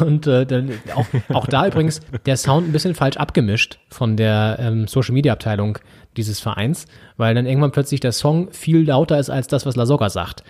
Und 0.00 0.26
äh, 0.26 0.46
dann 0.46 0.70
auch, 0.96 1.06
auch 1.34 1.46
da 1.46 1.66
übrigens 1.66 2.00
der 2.24 2.36
Sound 2.36 2.68
ein 2.68 2.72
bisschen 2.72 2.94
falsch 2.96 3.16
abgemischt 3.18 3.78
von 3.88 4.16
der 4.16 4.56
ähm, 4.60 4.88
Social 4.88 5.14
Media 5.14 5.32
Abteilung 5.32 5.78
dieses 6.16 6.40
Vereins, 6.40 6.86
weil 7.16 7.34
dann 7.34 7.46
irgendwann 7.46 7.72
plötzlich 7.72 8.00
der 8.00 8.12
Song 8.12 8.50
viel 8.52 8.84
lauter 8.86 9.18
ist 9.18 9.30
als 9.30 9.46
das, 9.48 9.64
was 9.66 9.76
Lasogga 9.76 10.08
sagt. 10.10 10.42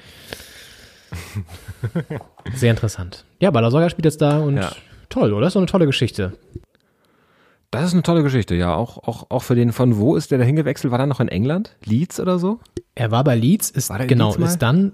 Sehr 2.54 2.70
interessant. 2.70 3.24
Ja, 3.40 3.48
aber 3.48 3.60
Lasogga 3.60 3.90
spielt 3.90 4.04
jetzt 4.06 4.20
da 4.22 4.38
und 4.38 4.56
Ja. 4.56 4.72
toll, 5.08 5.32
oder? 5.32 5.46
Ist 5.46 5.54
doch 5.56 5.60
eine 5.60 5.66
tolle 5.66 5.86
Geschichte. 5.86 6.32
Das 7.70 7.86
ist 7.86 7.92
eine 7.92 8.02
tolle 8.02 8.22
Geschichte, 8.22 8.54
ja. 8.54 8.74
Auch, 8.74 8.98
auch, 9.06 9.26
auch 9.30 9.42
für 9.42 9.54
den, 9.54 9.72
von 9.72 9.96
wo 9.98 10.16
ist 10.16 10.30
der 10.30 10.38
da 10.38 10.44
hingewechselt? 10.44 10.90
War 10.90 10.98
der 10.98 11.06
noch 11.06 11.20
in 11.20 11.28
England? 11.28 11.76
Leeds 11.84 12.20
oder 12.20 12.38
so? 12.38 12.60
Er 12.94 13.10
war 13.10 13.24
bei 13.24 13.34
Leeds, 13.34 13.70
ist 13.70 13.92
genau, 14.06 14.34
Leeds 14.34 14.52
ist 14.52 14.62
dann 14.62 14.92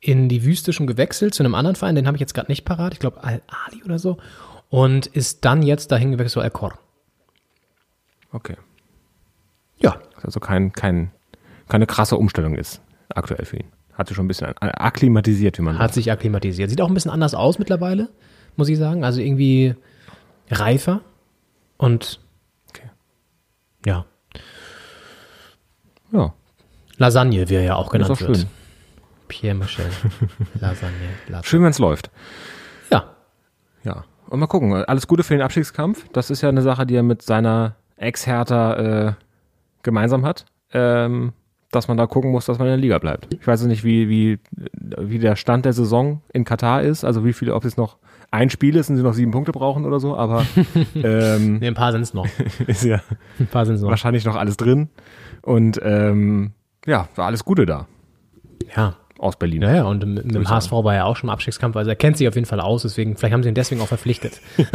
in 0.00 0.28
die 0.28 0.44
Wüste 0.44 0.72
schon 0.72 0.86
gewechselt 0.86 1.34
zu 1.34 1.42
einem 1.42 1.54
anderen 1.54 1.76
Verein, 1.76 1.94
den 1.94 2.06
habe 2.06 2.16
ich 2.16 2.20
jetzt 2.20 2.34
gerade 2.34 2.50
nicht 2.50 2.64
parat, 2.64 2.92
ich 2.92 3.00
glaube 3.00 3.22
Al-Ali 3.22 3.82
oder 3.84 3.98
so, 3.98 4.18
und 4.68 5.06
ist 5.06 5.44
dann 5.44 5.62
jetzt 5.62 5.90
dahin 5.90 6.12
gewechselt 6.12 6.32
zu 6.32 6.40
Al-Khor. 6.40 6.78
Okay. 8.32 8.56
Ja, 9.78 9.98
Also 10.22 10.40
kein, 10.40 10.72
kein, 10.72 11.10
keine 11.68 11.86
krasse 11.86 12.16
Umstellung 12.16 12.54
ist 12.54 12.80
aktuell 13.14 13.44
für 13.44 13.56
ihn. 13.56 13.66
Hat 13.94 14.08
sich 14.08 14.16
schon 14.16 14.26
ein 14.26 14.28
bisschen 14.28 14.56
akklimatisiert, 14.58 15.58
wie 15.58 15.62
man 15.62 15.78
hat 15.78 15.94
sich 15.94 16.12
akklimatisiert. 16.12 16.70
Sieht 16.70 16.80
auch 16.80 16.88
ein 16.88 16.94
bisschen 16.94 17.10
anders 17.10 17.34
aus 17.34 17.58
mittlerweile, 17.58 18.08
muss 18.56 18.68
ich 18.68 18.78
sagen. 18.78 19.02
Also 19.04 19.20
irgendwie 19.20 19.74
reifer 20.50 21.00
und 21.78 22.20
Okay. 22.70 22.90
ja, 23.86 24.04
Ja, 26.12 26.34
Lasagne, 26.98 27.48
wie 27.48 27.54
er 27.54 27.62
ja 27.62 27.74
auch 27.76 27.86
ist 27.86 27.92
genannt 27.92 28.10
auch 28.10 28.20
wird. 28.20 28.36
schön. 28.38 28.46
Pierre 29.28 29.54
Michel. 29.54 29.84
Lasagne. 30.60 30.96
Lasagne. 31.28 31.44
Schön, 31.44 31.62
wenn 31.62 31.70
es 31.70 31.78
läuft. 31.78 32.10
Ja, 32.90 33.14
Ja. 33.84 34.04
Und 34.28 34.40
mal 34.40 34.46
gucken. 34.46 34.72
Alles 34.74 35.06
Gute 35.06 35.22
für 35.22 35.34
den 35.34 35.42
Abstiegskampf. 35.42 36.06
Das 36.12 36.28
ist 36.30 36.42
ja 36.42 36.50
eine 36.50 36.60
Sache, 36.62 36.84
die 36.86 36.94
er 36.96 37.02
mit 37.02 37.22
seiner 37.22 37.76
Ex-Hertha 37.96 38.74
äh, 39.08 39.12
gemeinsam 39.82 40.26
hat. 40.26 40.44
Ähm, 40.72 41.32
dass 41.70 41.88
man 41.88 41.96
da 41.96 42.06
gucken 42.06 42.30
muss, 42.30 42.46
dass 42.46 42.58
man 42.58 42.66
in 42.68 42.72
der 42.72 42.78
Liga 42.78 42.98
bleibt. 42.98 43.32
Ich 43.34 43.46
weiß 43.46 43.62
nicht, 43.62 43.84
wie, 43.84 44.08
wie, 44.08 44.38
wie 44.98 45.18
der 45.18 45.36
Stand 45.36 45.64
der 45.66 45.72
Saison 45.74 46.20
in 46.32 46.44
Katar 46.44 46.82
ist. 46.82 47.04
Also 47.04 47.24
wie 47.24 47.32
viele, 47.34 47.54
ob 47.54 47.64
es 47.64 47.76
noch 47.78 47.96
ein 48.30 48.50
Spiel 48.50 48.76
ist 48.76 48.90
und 48.90 48.96
sie 48.96 49.02
noch 49.02 49.14
sieben 49.14 49.30
Punkte 49.30 49.52
brauchen 49.52 49.84
oder 49.86 50.00
so. 50.00 50.16
Aber 50.16 50.44
ähm, 50.94 51.58
nee, 51.58 51.66
ein 51.68 51.74
paar 51.74 51.92
sind 51.92 52.02
es 52.02 52.12
noch. 52.14 52.26
ist 52.66 52.84
ja 52.84 53.00
Ein 53.38 53.46
paar 53.46 53.64
sind 53.66 53.76
es 53.76 53.82
noch. 53.82 53.90
wahrscheinlich 53.90 54.24
noch 54.24 54.36
alles 54.36 54.56
drin. 54.56 54.88
Und 55.42 55.80
ähm, 55.82 56.52
ja, 56.86 57.08
war 57.16 57.26
alles 57.26 57.44
Gute 57.44 57.64
da 57.66 57.86
Ja. 58.76 58.96
aus 59.18 59.36
Berlin. 59.36 59.62
Ja, 59.62 59.74
ja, 59.74 59.84
und 59.84 60.04
mit, 60.06 60.24
mit 60.26 60.34
dem 60.34 60.48
HSV 60.48 60.72
war 60.72 60.94
er 60.94 61.06
auch 61.06 61.16
schon 61.16 61.28
im 61.28 61.32
Abstiegskampf, 61.32 61.74
also 61.76 61.90
er 61.90 61.96
kennt 61.96 62.16
sich 62.16 62.28
auf 62.28 62.34
jeden 62.34 62.46
Fall 62.46 62.60
aus, 62.60 62.82
deswegen, 62.82 63.16
vielleicht 63.16 63.32
haben 63.34 63.42
sie 63.42 63.48
ihn 63.48 63.54
deswegen 63.54 63.80
auch 63.80 63.88
verpflichtet. 63.88 64.40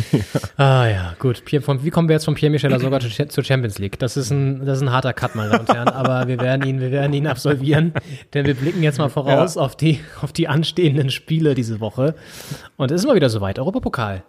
Ah 0.56 0.86
ja, 0.86 1.14
gut. 1.18 1.42
Wie 1.46 1.90
kommen 1.90 2.08
wir 2.08 2.14
jetzt 2.14 2.24
von 2.24 2.34
Pierre 2.34 2.50
Michel 2.50 2.78
sogar 2.78 3.00
zu- 3.00 3.28
zur 3.28 3.44
Champions 3.44 3.78
League? 3.78 3.98
Das 3.98 4.16
ist 4.16 4.30
ein, 4.30 4.64
das 4.64 4.78
ist 4.78 4.82
ein 4.82 4.90
harter 4.92 5.12
Cut, 5.12 5.34
meine 5.34 5.50
Damen 5.50 5.66
und 5.66 5.74
Herren, 5.74 5.88
aber 5.88 6.28
wir 6.28 6.38
werden 6.40 6.66
ihn, 6.68 6.80
wir 6.80 6.90
werden 6.90 7.12
ihn 7.12 7.26
absolvieren, 7.26 7.92
denn 8.34 8.46
wir 8.46 8.54
blicken 8.54 8.82
jetzt 8.82 8.98
mal 8.98 9.08
voraus 9.08 9.56
auf 9.56 9.76
die, 9.76 10.00
auf 10.20 10.32
die 10.32 10.48
anstehenden 10.48 11.10
Spiele 11.10 11.54
diese 11.54 11.80
Woche. 11.80 12.14
Und 12.76 12.90
es 12.90 13.02
ist 13.02 13.06
mal 13.06 13.14
wieder 13.16 13.28
soweit. 13.30 13.58
Europapokal. 13.58 14.22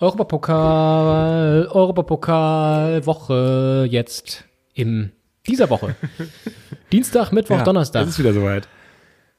Europapokal, 0.00 1.66
Europapokal, 1.72 3.04
Woche 3.06 3.86
jetzt 3.90 4.44
im, 4.74 5.10
dieser 5.46 5.70
Woche. 5.70 5.94
Dienstag, 6.92 7.32
Mittwoch, 7.32 7.58
Ja, 7.58 7.64
Donnerstag. 7.64 8.02
Es 8.04 8.10
ist 8.10 8.18
wieder 8.18 8.32
soweit. 8.32 8.68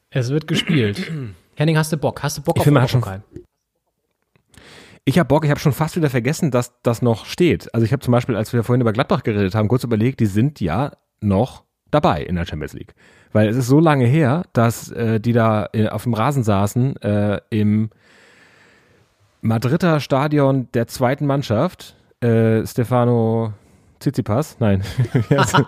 Es 0.09 0.29
wird 0.29 0.47
gespielt. 0.47 1.09
Henning, 1.55 1.77
hast 1.77 1.91
du 1.91 1.97
Bock? 1.97 2.21
Hast 2.23 2.37
du 2.37 2.41
Bock 2.41 2.57
Ich 2.57 2.61
auf 2.61 2.65
hat 2.67 2.89
schon- 2.89 3.01
Europapokal? 3.03 3.23
Ich 5.09 5.17
habe 5.17 5.27
Bock, 5.27 5.43
ich 5.43 5.49
habe 5.49 5.59
schon 5.59 5.71
fast 5.71 5.95
wieder 5.95 6.11
vergessen, 6.11 6.51
dass 6.51 6.71
das 6.83 7.01
noch 7.01 7.25
steht. 7.25 7.73
Also 7.73 7.83
ich 7.83 7.91
habe 7.93 7.99
zum 8.03 8.11
Beispiel, 8.11 8.35
als 8.35 8.53
wir 8.53 8.63
vorhin 8.63 8.81
über 8.81 8.93
Gladbach 8.93 9.23
geredet 9.23 9.55
haben, 9.55 9.67
kurz 9.67 9.83
überlegt, 9.83 10.19
die 10.19 10.27
sind 10.27 10.61
ja 10.61 10.91
noch 11.19 11.63
dabei 11.89 12.21
in 12.21 12.35
der 12.35 12.45
Champions 12.45 12.73
League. 12.73 12.93
Weil 13.33 13.49
es 13.49 13.57
ist 13.57 13.65
so 13.65 13.79
lange 13.79 14.05
her, 14.05 14.43
dass 14.53 14.91
äh, 14.91 15.19
die 15.19 15.33
da 15.33 15.67
äh, 15.73 15.87
auf 15.87 16.03
dem 16.03 16.13
Rasen 16.13 16.43
saßen 16.43 16.97
äh, 16.97 17.41
im 17.49 17.89
Madrider 19.41 19.99
Stadion 19.99 20.67
der 20.75 20.85
zweiten 20.85 21.25
Mannschaft. 21.25 21.95
Äh, 22.21 22.67
Stefano 22.67 23.53
Tsitsipas, 23.97 24.57
nein, 24.59 24.83
wie 25.29 25.39
heißt, 25.39 25.55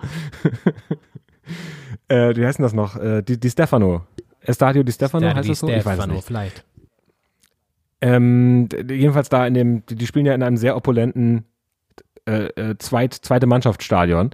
äh, 2.06 2.36
wie 2.36 2.46
heißt 2.46 2.60
denn 2.60 2.62
das 2.62 2.74
noch? 2.74 2.94
Äh, 2.94 3.22
die, 3.22 3.40
die 3.40 3.50
Stefano. 3.50 4.02
Estadio 4.44 4.84
Di 4.84 4.92
Stefano 4.92 5.34
heißt 5.34 5.48
das 5.48 5.58
so? 5.58 5.68
Ich 5.68 5.84
weiß 5.84 5.94
Stefano, 5.94 6.14
nicht. 6.14 6.26
vielleicht. 6.26 6.64
Ähm, 8.02 8.68
jedenfalls 8.90 9.28
da 9.28 9.46
in 9.46 9.54
dem, 9.54 9.86
die 9.86 9.94
die 9.94 10.06
spielen 10.06 10.26
ja 10.26 10.34
in 10.34 10.42
einem 10.42 10.56
sehr 10.56 10.76
opulenten 10.76 11.44
äh, 12.28 12.46
äh, 12.48 12.78
Zweit, 12.78 13.14
zweite 13.14 13.46
Mannschaftsstadion, 13.46 14.30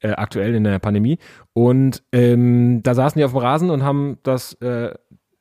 äh, 0.00 0.10
aktuell 0.10 0.54
in 0.54 0.64
der 0.64 0.80
Pandemie. 0.80 1.18
Und 1.52 2.02
ähm, 2.12 2.82
da 2.82 2.94
saßen 2.94 3.18
die 3.18 3.24
auf 3.24 3.30
dem 3.30 3.38
Rasen 3.38 3.70
und 3.70 3.84
haben 3.84 4.18
das 4.24 4.54
äh, 4.54 4.94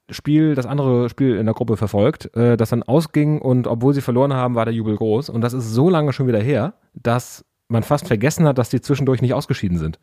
Spiel, 0.10 0.54
das 0.54 0.68
andere 0.68 1.10
Spiel 1.10 1.36
in 1.36 1.46
der 1.46 1.56
Gruppe 1.56 1.76
verfolgt, 1.76 2.36
äh, 2.36 2.58
das 2.58 2.70
dann 2.70 2.84
ausging 2.84 3.42
und 3.42 3.68
obwohl 3.68 3.94
sie 3.94 4.02
verloren 4.02 4.34
haben, 4.34 4.54
war 4.54 4.66
der 4.66 4.74
Jubel 4.74 4.96
groß. 4.96 5.30
Und 5.30 5.42
das 5.42 5.54
ist 5.54 5.72
so 5.72 5.90
lange 5.90 6.14
schon 6.14 6.28
wieder 6.28 6.42
her, 6.42 6.76
dass 6.94 7.44
man 7.70 7.82
fast 7.82 8.08
vergessen 8.08 8.46
hat, 8.46 8.60
dass 8.60 8.70
die 8.70 8.82
zwischendurch 8.82 9.22
nicht 9.22 9.34
ausgeschieden 9.34 9.80
sind, 9.80 10.00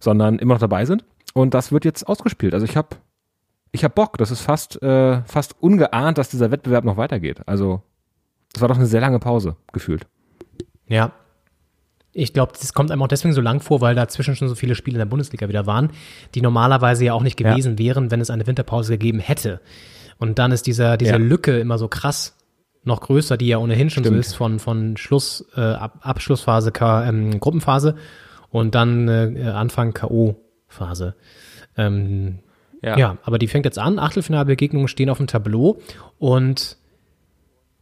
sondern 0.00 0.38
immer 0.38 0.54
noch 0.54 0.60
dabei 0.60 0.86
sind. 0.86 1.04
Und 1.34 1.52
das 1.52 1.72
wird 1.72 1.84
jetzt 1.84 2.08
ausgespielt. 2.08 2.54
Also 2.54 2.64
ich 2.64 2.76
habe 2.76 2.96
ich 3.72 3.84
hab 3.84 3.94
Bock. 3.94 4.18
Das 4.18 4.30
ist 4.30 4.40
fast, 4.40 4.80
äh, 4.82 5.22
fast 5.24 5.54
ungeahnt, 5.60 6.18
dass 6.18 6.28
dieser 6.28 6.50
Wettbewerb 6.50 6.84
noch 6.84 6.96
weitergeht. 6.96 7.40
Also 7.46 7.82
es 8.54 8.60
war 8.60 8.68
doch 8.68 8.76
eine 8.76 8.86
sehr 8.86 9.00
lange 9.00 9.18
Pause, 9.18 9.56
gefühlt. 9.72 10.06
Ja. 10.86 11.12
Ich 12.14 12.34
glaube, 12.34 12.52
das 12.52 12.74
kommt 12.74 12.90
einem 12.90 13.00
auch 13.02 13.08
deswegen 13.08 13.32
so 13.32 13.40
lang 13.40 13.60
vor, 13.60 13.80
weil 13.80 13.94
dazwischen 13.94 14.36
schon 14.36 14.48
so 14.48 14.54
viele 14.54 14.74
Spiele 14.74 14.96
in 14.96 14.98
der 14.98 15.06
Bundesliga 15.06 15.48
wieder 15.48 15.66
waren, 15.66 15.90
die 16.34 16.42
normalerweise 16.42 17.06
ja 17.06 17.14
auch 17.14 17.22
nicht 17.22 17.40
Ja. 17.40 17.50
gewesen 17.50 17.78
wären, 17.78 18.10
wenn 18.10 18.20
es 18.20 18.28
eine 18.28 18.46
Winterpause 18.46 18.92
gegeben 18.92 19.18
hätte. 19.18 19.60
Und 20.18 20.38
dann 20.38 20.52
ist 20.52 20.66
dieser, 20.66 20.98
diese 20.98 21.12
Ja. 21.12 21.16
Lücke 21.16 21.58
immer 21.58 21.78
so 21.78 21.88
krass 21.88 22.36
noch 22.84 23.00
größer, 23.00 23.38
die 23.38 23.46
ja 23.46 23.56
ohnehin 23.58 23.88
schon 23.88 24.04
so 24.04 24.10
Stimmt. 24.10 24.26
ist 24.26 24.34
von, 24.34 24.58
von 24.58 24.96
Schluss, 24.98 25.46
äh, 25.56 25.60
Ab 25.60 26.00
Abschlussphase, 26.02 26.70
K, 26.72 27.06
ähm, 27.08 27.40
Gruppenphase 27.40 27.94
und 28.50 28.74
dann 28.74 29.08
äh, 29.08 29.44
Anfang 29.54 29.94
K.O.-Phase. 29.94 31.14
Ähm, 31.78 32.40
ja. 32.82 33.18
aber 33.22 33.38
die 33.38 33.48
fängt 33.48 33.64
jetzt 33.64 33.78
an. 33.78 33.98
Achtelfinalbegegnungen 33.98 34.88
stehen 34.88 35.08
auf 35.08 35.18
dem 35.18 35.26
Tableau 35.26 35.78
und 36.18 36.76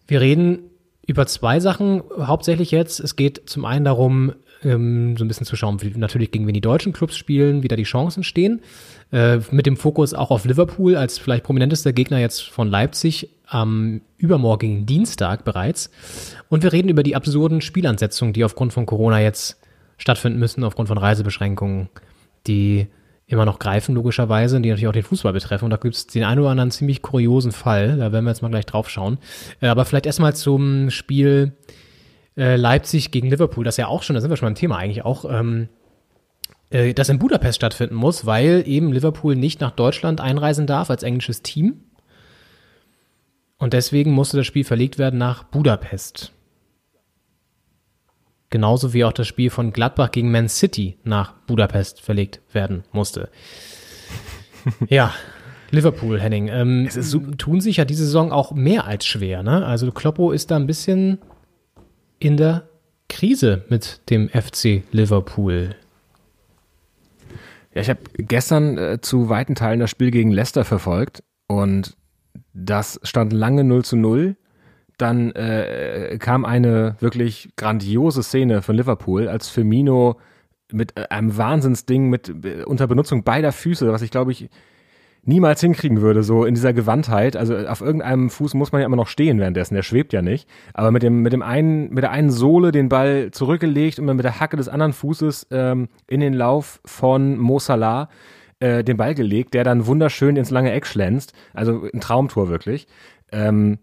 wir 0.06 0.20
reden 0.20 0.60
über 1.06 1.26
zwei 1.26 1.60
Sachen 1.60 2.02
hauptsächlich 2.18 2.70
jetzt. 2.70 3.00
Es 3.00 3.16
geht 3.16 3.48
zum 3.48 3.64
einen 3.64 3.84
darum, 3.84 4.32
ähm, 4.62 5.16
so 5.16 5.24
ein 5.24 5.28
bisschen 5.28 5.46
zu 5.46 5.56
schauen, 5.56 5.80
wie 5.82 5.96
natürlich 5.96 6.30
gegen 6.30 6.46
wen 6.46 6.54
die 6.54 6.60
deutschen 6.60 6.92
Clubs 6.92 7.16
spielen, 7.16 7.62
wie 7.62 7.68
da 7.68 7.76
die 7.76 7.84
Chancen 7.84 8.22
stehen. 8.22 8.60
Äh, 9.12 9.38
mit 9.50 9.66
dem 9.66 9.76
Fokus 9.76 10.14
auch 10.14 10.30
auf 10.30 10.44
Liverpool 10.44 10.96
als 10.96 11.18
vielleicht 11.18 11.44
prominentester 11.44 11.92
Gegner 11.92 12.18
jetzt 12.18 12.48
von 12.48 12.68
Leipzig 12.68 13.30
am 13.46 14.02
übermorgigen 14.18 14.86
Dienstag 14.86 15.44
bereits. 15.44 15.90
Und 16.48 16.62
wir 16.62 16.72
reden 16.72 16.88
über 16.88 17.02
die 17.02 17.16
absurden 17.16 17.60
Spielansetzungen, 17.60 18.32
die 18.32 18.44
aufgrund 18.44 18.72
von 18.72 18.86
Corona 18.86 19.20
jetzt 19.20 19.58
stattfinden 19.98 20.38
müssen, 20.38 20.62
aufgrund 20.62 20.88
von 20.88 20.98
Reisebeschränkungen, 20.98 21.88
die 22.46 22.86
immer 23.30 23.44
noch 23.44 23.58
greifen, 23.58 23.94
logischerweise, 23.94 24.60
die 24.60 24.68
natürlich 24.68 24.88
auch 24.88 24.92
den 24.92 25.04
Fußball 25.04 25.32
betreffen. 25.32 25.66
Und 25.66 25.70
da 25.70 25.76
gibt 25.76 25.94
es 25.94 26.06
den 26.06 26.24
einen 26.24 26.40
oder 26.40 26.50
anderen 26.50 26.70
ziemlich 26.70 27.00
kuriosen 27.00 27.52
Fall. 27.52 27.96
Da 27.96 28.12
werden 28.12 28.24
wir 28.24 28.30
jetzt 28.30 28.42
mal 28.42 28.50
gleich 28.50 28.66
drauf 28.66 28.90
schauen. 28.90 29.18
Äh, 29.60 29.68
aber 29.68 29.84
vielleicht 29.84 30.06
erstmal 30.06 30.34
zum 30.34 30.90
Spiel 30.90 31.52
äh, 32.36 32.56
Leipzig 32.56 33.12
gegen 33.12 33.30
Liverpool, 33.30 33.64
das 33.64 33.76
ja 33.76 33.86
auch 33.86 34.02
schon, 34.02 34.14
da 34.14 34.20
sind 34.20 34.30
wir 34.30 34.36
schon 34.36 34.48
beim 34.48 34.54
Thema 34.56 34.78
eigentlich 34.78 35.04
auch, 35.04 35.24
ähm, 35.24 35.68
äh, 36.70 36.92
das 36.92 37.08
in 37.08 37.20
Budapest 37.20 37.56
stattfinden 37.56 37.94
muss, 37.94 38.26
weil 38.26 38.64
eben 38.66 38.92
Liverpool 38.92 39.36
nicht 39.36 39.60
nach 39.60 39.72
Deutschland 39.72 40.20
einreisen 40.20 40.66
darf 40.66 40.90
als 40.90 41.04
englisches 41.04 41.42
Team. 41.42 41.84
Und 43.58 43.74
deswegen 43.74 44.10
musste 44.10 44.38
das 44.38 44.46
Spiel 44.46 44.64
verlegt 44.64 44.98
werden 44.98 45.18
nach 45.18 45.44
Budapest. 45.44 46.32
Genauso 48.50 48.92
wie 48.92 49.04
auch 49.04 49.12
das 49.12 49.28
Spiel 49.28 49.48
von 49.48 49.72
Gladbach 49.72 50.10
gegen 50.10 50.30
Man 50.30 50.48
City 50.48 50.98
nach 51.04 51.32
Budapest 51.46 52.00
verlegt 52.00 52.40
werden 52.52 52.82
musste. 52.92 53.30
ja, 54.88 55.14
Liverpool, 55.70 56.20
Henning. 56.20 56.48
Ähm, 56.48 56.88
tun 57.38 57.60
sich 57.60 57.76
ja 57.76 57.84
diese 57.84 58.04
Saison 58.04 58.32
auch 58.32 58.52
mehr 58.52 58.86
als 58.86 59.06
schwer. 59.06 59.42
Ne? 59.42 59.64
Also 59.64 59.92
Kloppo 59.92 60.32
ist 60.32 60.50
da 60.50 60.56
ein 60.56 60.66
bisschen 60.66 61.18
in 62.18 62.36
der 62.36 62.68
Krise 63.08 63.64
mit 63.68 64.10
dem 64.10 64.28
FC 64.28 64.82
Liverpool. 64.90 65.76
Ja, 67.74 67.82
ich 67.82 67.88
habe 67.88 68.00
gestern 68.18 68.78
äh, 68.78 69.00
zu 69.00 69.28
weiten 69.28 69.54
Teilen 69.54 69.80
das 69.80 69.90
Spiel 69.90 70.10
gegen 70.10 70.32
Leicester 70.32 70.64
verfolgt 70.64 71.22
und 71.46 71.96
das 72.52 73.00
stand 73.04 73.32
lange 73.32 73.62
0 73.62 73.84
zu 73.84 73.96
0. 73.96 74.36
Dann 75.00 75.32
äh, 75.32 76.18
kam 76.18 76.44
eine 76.44 76.96
wirklich 77.00 77.50
grandiose 77.56 78.22
Szene 78.22 78.62
von 78.62 78.76
Liverpool, 78.76 79.28
als 79.28 79.48
Firmino 79.48 80.16
mit 80.72 80.96
äh, 80.96 81.06
einem 81.10 81.36
Wahnsinnsding 81.36 82.08
mit 82.08 82.28
äh, 82.44 82.64
unter 82.64 82.86
Benutzung 82.86 83.24
beider 83.24 83.52
Füße, 83.52 83.90
was 83.92 84.02
ich 84.02 84.10
glaube 84.10 84.32
ich 84.32 84.50
niemals 85.22 85.60
hinkriegen 85.60 86.00
würde, 86.00 86.22
so 86.22 86.44
in 86.44 86.54
dieser 86.54 86.72
Gewandtheit. 86.72 87.36
Also 87.36 87.56
auf 87.56 87.80
irgendeinem 87.80 88.30
Fuß 88.30 88.54
muss 88.54 88.72
man 88.72 88.80
ja 88.80 88.86
immer 88.86 88.96
noch 88.96 89.08
stehen 89.08 89.38
währenddessen, 89.38 89.74
der 89.74 89.82
schwebt 89.82 90.12
ja 90.12 90.22
nicht. 90.22 90.48
Aber 90.74 90.90
mit 90.90 91.02
dem, 91.02 91.20
mit 91.22 91.32
dem 91.32 91.42
einen, 91.42 91.92
mit 91.92 92.02
der 92.02 92.10
einen 92.10 92.30
Sohle 92.30 92.72
den 92.72 92.88
Ball 92.88 93.30
zurückgelegt 93.30 93.98
und 93.98 94.06
dann 94.06 94.16
mit 94.16 94.24
der 94.24 94.40
Hacke 94.40 94.56
des 94.56 94.68
anderen 94.68 94.92
Fußes 94.92 95.48
ähm, 95.50 95.88
in 96.08 96.20
den 96.20 96.34
Lauf 96.34 96.80
von 96.84 97.38
Mo 97.38 97.58
Salah 97.58 98.08
äh, 98.60 98.82
den 98.82 98.96
Ball 98.96 99.14
gelegt, 99.14 99.54
der 99.54 99.64
dann 99.64 99.86
wunderschön 99.86 100.36
ins 100.36 100.50
lange 100.50 100.72
Eck 100.72 100.86
schlänzt. 100.86 101.32
Also 101.52 101.86
ein 101.92 102.00
Traumtor 102.00 102.48
wirklich. 102.48 102.86
Ähm, 103.32 103.78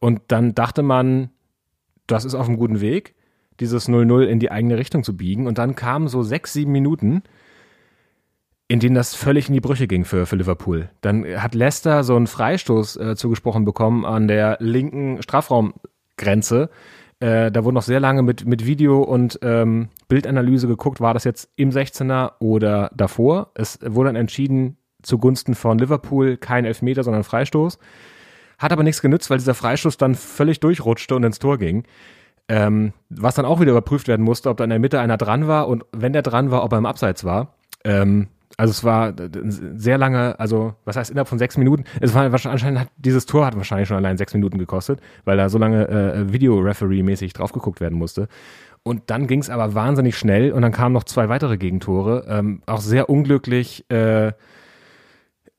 und 0.00 0.20
dann 0.28 0.54
dachte 0.54 0.82
man, 0.82 1.30
das 2.06 2.24
ist 2.24 2.34
auf 2.34 2.48
einem 2.48 2.58
guten 2.58 2.80
Weg, 2.80 3.14
dieses 3.60 3.88
0-0 3.88 4.24
in 4.24 4.38
die 4.38 4.50
eigene 4.50 4.78
Richtung 4.78 5.02
zu 5.02 5.16
biegen. 5.16 5.46
Und 5.46 5.58
dann 5.58 5.74
kamen 5.74 6.08
so 6.08 6.22
sechs, 6.22 6.52
sieben 6.52 6.72
Minuten, 6.72 7.22
in 8.68 8.80
denen 8.80 8.94
das 8.94 9.14
völlig 9.14 9.48
in 9.48 9.54
die 9.54 9.60
Brüche 9.60 9.86
ging 9.86 10.04
für, 10.04 10.26
für 10.26 10.36
Liverpool. 10.36 10.90
Dann 11.00 11.24
hat 11.42 11.54
Leicester 11.54 12.04
so 12.04 12.14
einen 12.16 12.26
Freistoß 12.26 12.96
äh, 12.96 13.16
zugesprochen 13.16 13.64
bekommen 13.64 14.04
an 14.04 14.28
der 14.28 14.58
linken 14.60 15.22
Strafraumgrenze. 15.22 16.70
Äh, 17.20 17.50
da 17.50 17.64
wurde 17.64 17.74
noch 17.74 17.82
sehr 17.82 17.98
lange 17.98 18.22
mit, 18.22 18.46
mit 18.46 18.64
Video 18.64 19.02
und 19.02 19.38
ähm, 19.42 19.88
Bildanalyse 20.06 20.68
geguckt, 20.68 21.00
war 21.00 21.14
das 21.14 21.24
jetzt 21.24 21.50
im 21.56 21.70
16er 21.70 22.34
oder 22.38 22.90
davor. 22.94 23.50
Es 23.54 23.78
wurde 23.82 24.10
dann 24.10 24.16
entschieden 24.16 24.76
zugunsten 25.02 25.54
von 25.54 25.78
Liverpool 25.78 26.36
kein 26.36 26.64
Elfmeter, 26.64 27.02
sondern 27.02 27.24
Freistoß. 27.24 27.78
Hat 28.58 28.72
aber 28.72 28.82
nichts 28.82 29.00
genützt, 29.00 29.30
weil 29.30 29.38
dieser 29.38 29.54
Freistoß 29.54 29.96
dann 29.96 30.14
völlig 30.14 30.60
durchrutschte 30.60 31.14
und 31.14 31.24
ins 31.24 31.38
Tor 31.38 31.58
ging. 31.58 31.84
Ähm, 32.50 32.92
was 33.10 33.34
dann 33.34 33.44
auch 33.44 33.60
wieder 33.60 33.72
überprüft 33.72 34.08
werden 34.08 34.24
musste, 34.24 34.48
ob 34.48 34.56
da 34.56 34.64
in 34.64 34.70
der 34.70 34.78
Mitte 34.78 35.00
einer 35.00 35.18
dran 35.18 35.46
war 35.48 35.68
und 35.68 35.84
wenn 35.92 36.14
der 36.14 36.22
dran 36.22 36.50
war, 36.50 36.64
ob 36.64 36.72
er 36.72 36.78
im 36.78 36.86
Abseits 36.86 37.24
war. 37.24 37.54
Ähm, 37.84 38.28
also 38.56 38.70
es 38.70 38.82
war 38.82 39.12
d- 39.12 39.28
sehr 39.44 39.98
lange, 39.98 40.40
also 40.40 40.74
was 40.86 40.96
heißt 40.96 41.10
innerhalb 41.10 41.28
von 41.28 41.38
sechs 41.38 41.58
Minuten, 41.58 41.84
es 42.00 42.14
war 42.14 42.24
anscheinend 42.24 42.80
hat, 42.80 42.88
dieses 42.96 43.26
Tor 43.26 43.44
hat 43.44 43.54
wahrscheinlich 43.54 43.86
schon 43.86 43.98
allein 43.98 44.16
sechs 44.16 44.32
Minuten 44.32 44.58
gekostet, 44.58 44.98
weil 45.26 45.36
da 45.36 45.50
so 45.50 45.58
lange 45.58 45.88
äh, 45.88 46.32
Video-Referee-mäßig 46.32 47.34
drauf 47.34 47.52
geguckt 47.52 47.80
werden 47.80 47.98
musste. 47.98 48.28
Und 48.82 49.10
dann 49.10 49.26
ging 49.26 49.40
es 49.40 49.50
aber 49.50 49.74
wahnsinnig 49.74 50.16
schnell 50.16 50.50
und 50.52 50.62
dann 50.62 50.72
kamen 50.72 50.94
noch 50.94 51.04
zwei 51.04 51.28
weitere 51.28 51.58
Gegentore, 51.58 52.24
ähm, 52.28 52.62
auch 52.64 52.80
sehr 52.80 53.10
unglücklich, 53.10 53.84
äh, 53.90 54.28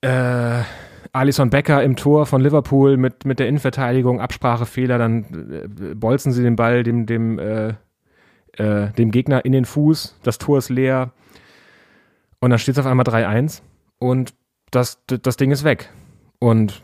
äh, 0.02 0.64
Alison 1.12 1.50
Becker 1.50 1.84
im 1.84 1.96
Tor 1.96 2.26
von 2.26 2.42
Liverpool 2.42 2.98
mit, 2.98 3.26
mit 3.26 3.40
der 3.40 3.48
Innenverteidigung, 3.48 4.22
Absprachefehler, 4.22 4.98
dann 4.98 5.26
äh, 5.52 5.96
bolzen 5.96 6.32
sie 6.32 6.44
den 6.44 6.56
Ball 6.56 6.84
dem, 6.84 7.06
dem, 7.06 7.40
äh, 7.40 7.74
äh, 8.54 8.92
dem 8.94 9.12
Gegner 9.12 9.46
in 9.46 9.52
den 9.52 9.66
Fuß, 9.66 10.20
das 10.24 10.38
Tor 10.38 10.58
ist 10.58 10.70
leer 10.70 11.12
und 12.40 12.52
dann 12.52 12.60
steht 12.60 12.76
es 12.76 12.80
auf 12.80 12.86
einmal 12.86 13.06
3-1 13.06 13.62
und 14.00 14.34
das, 14.72 15.02
das 15.08 15.38
Ding 15.38 15.52
ist 15.52 15.64
weg. 15.64 15.90
Und 16.40 16.84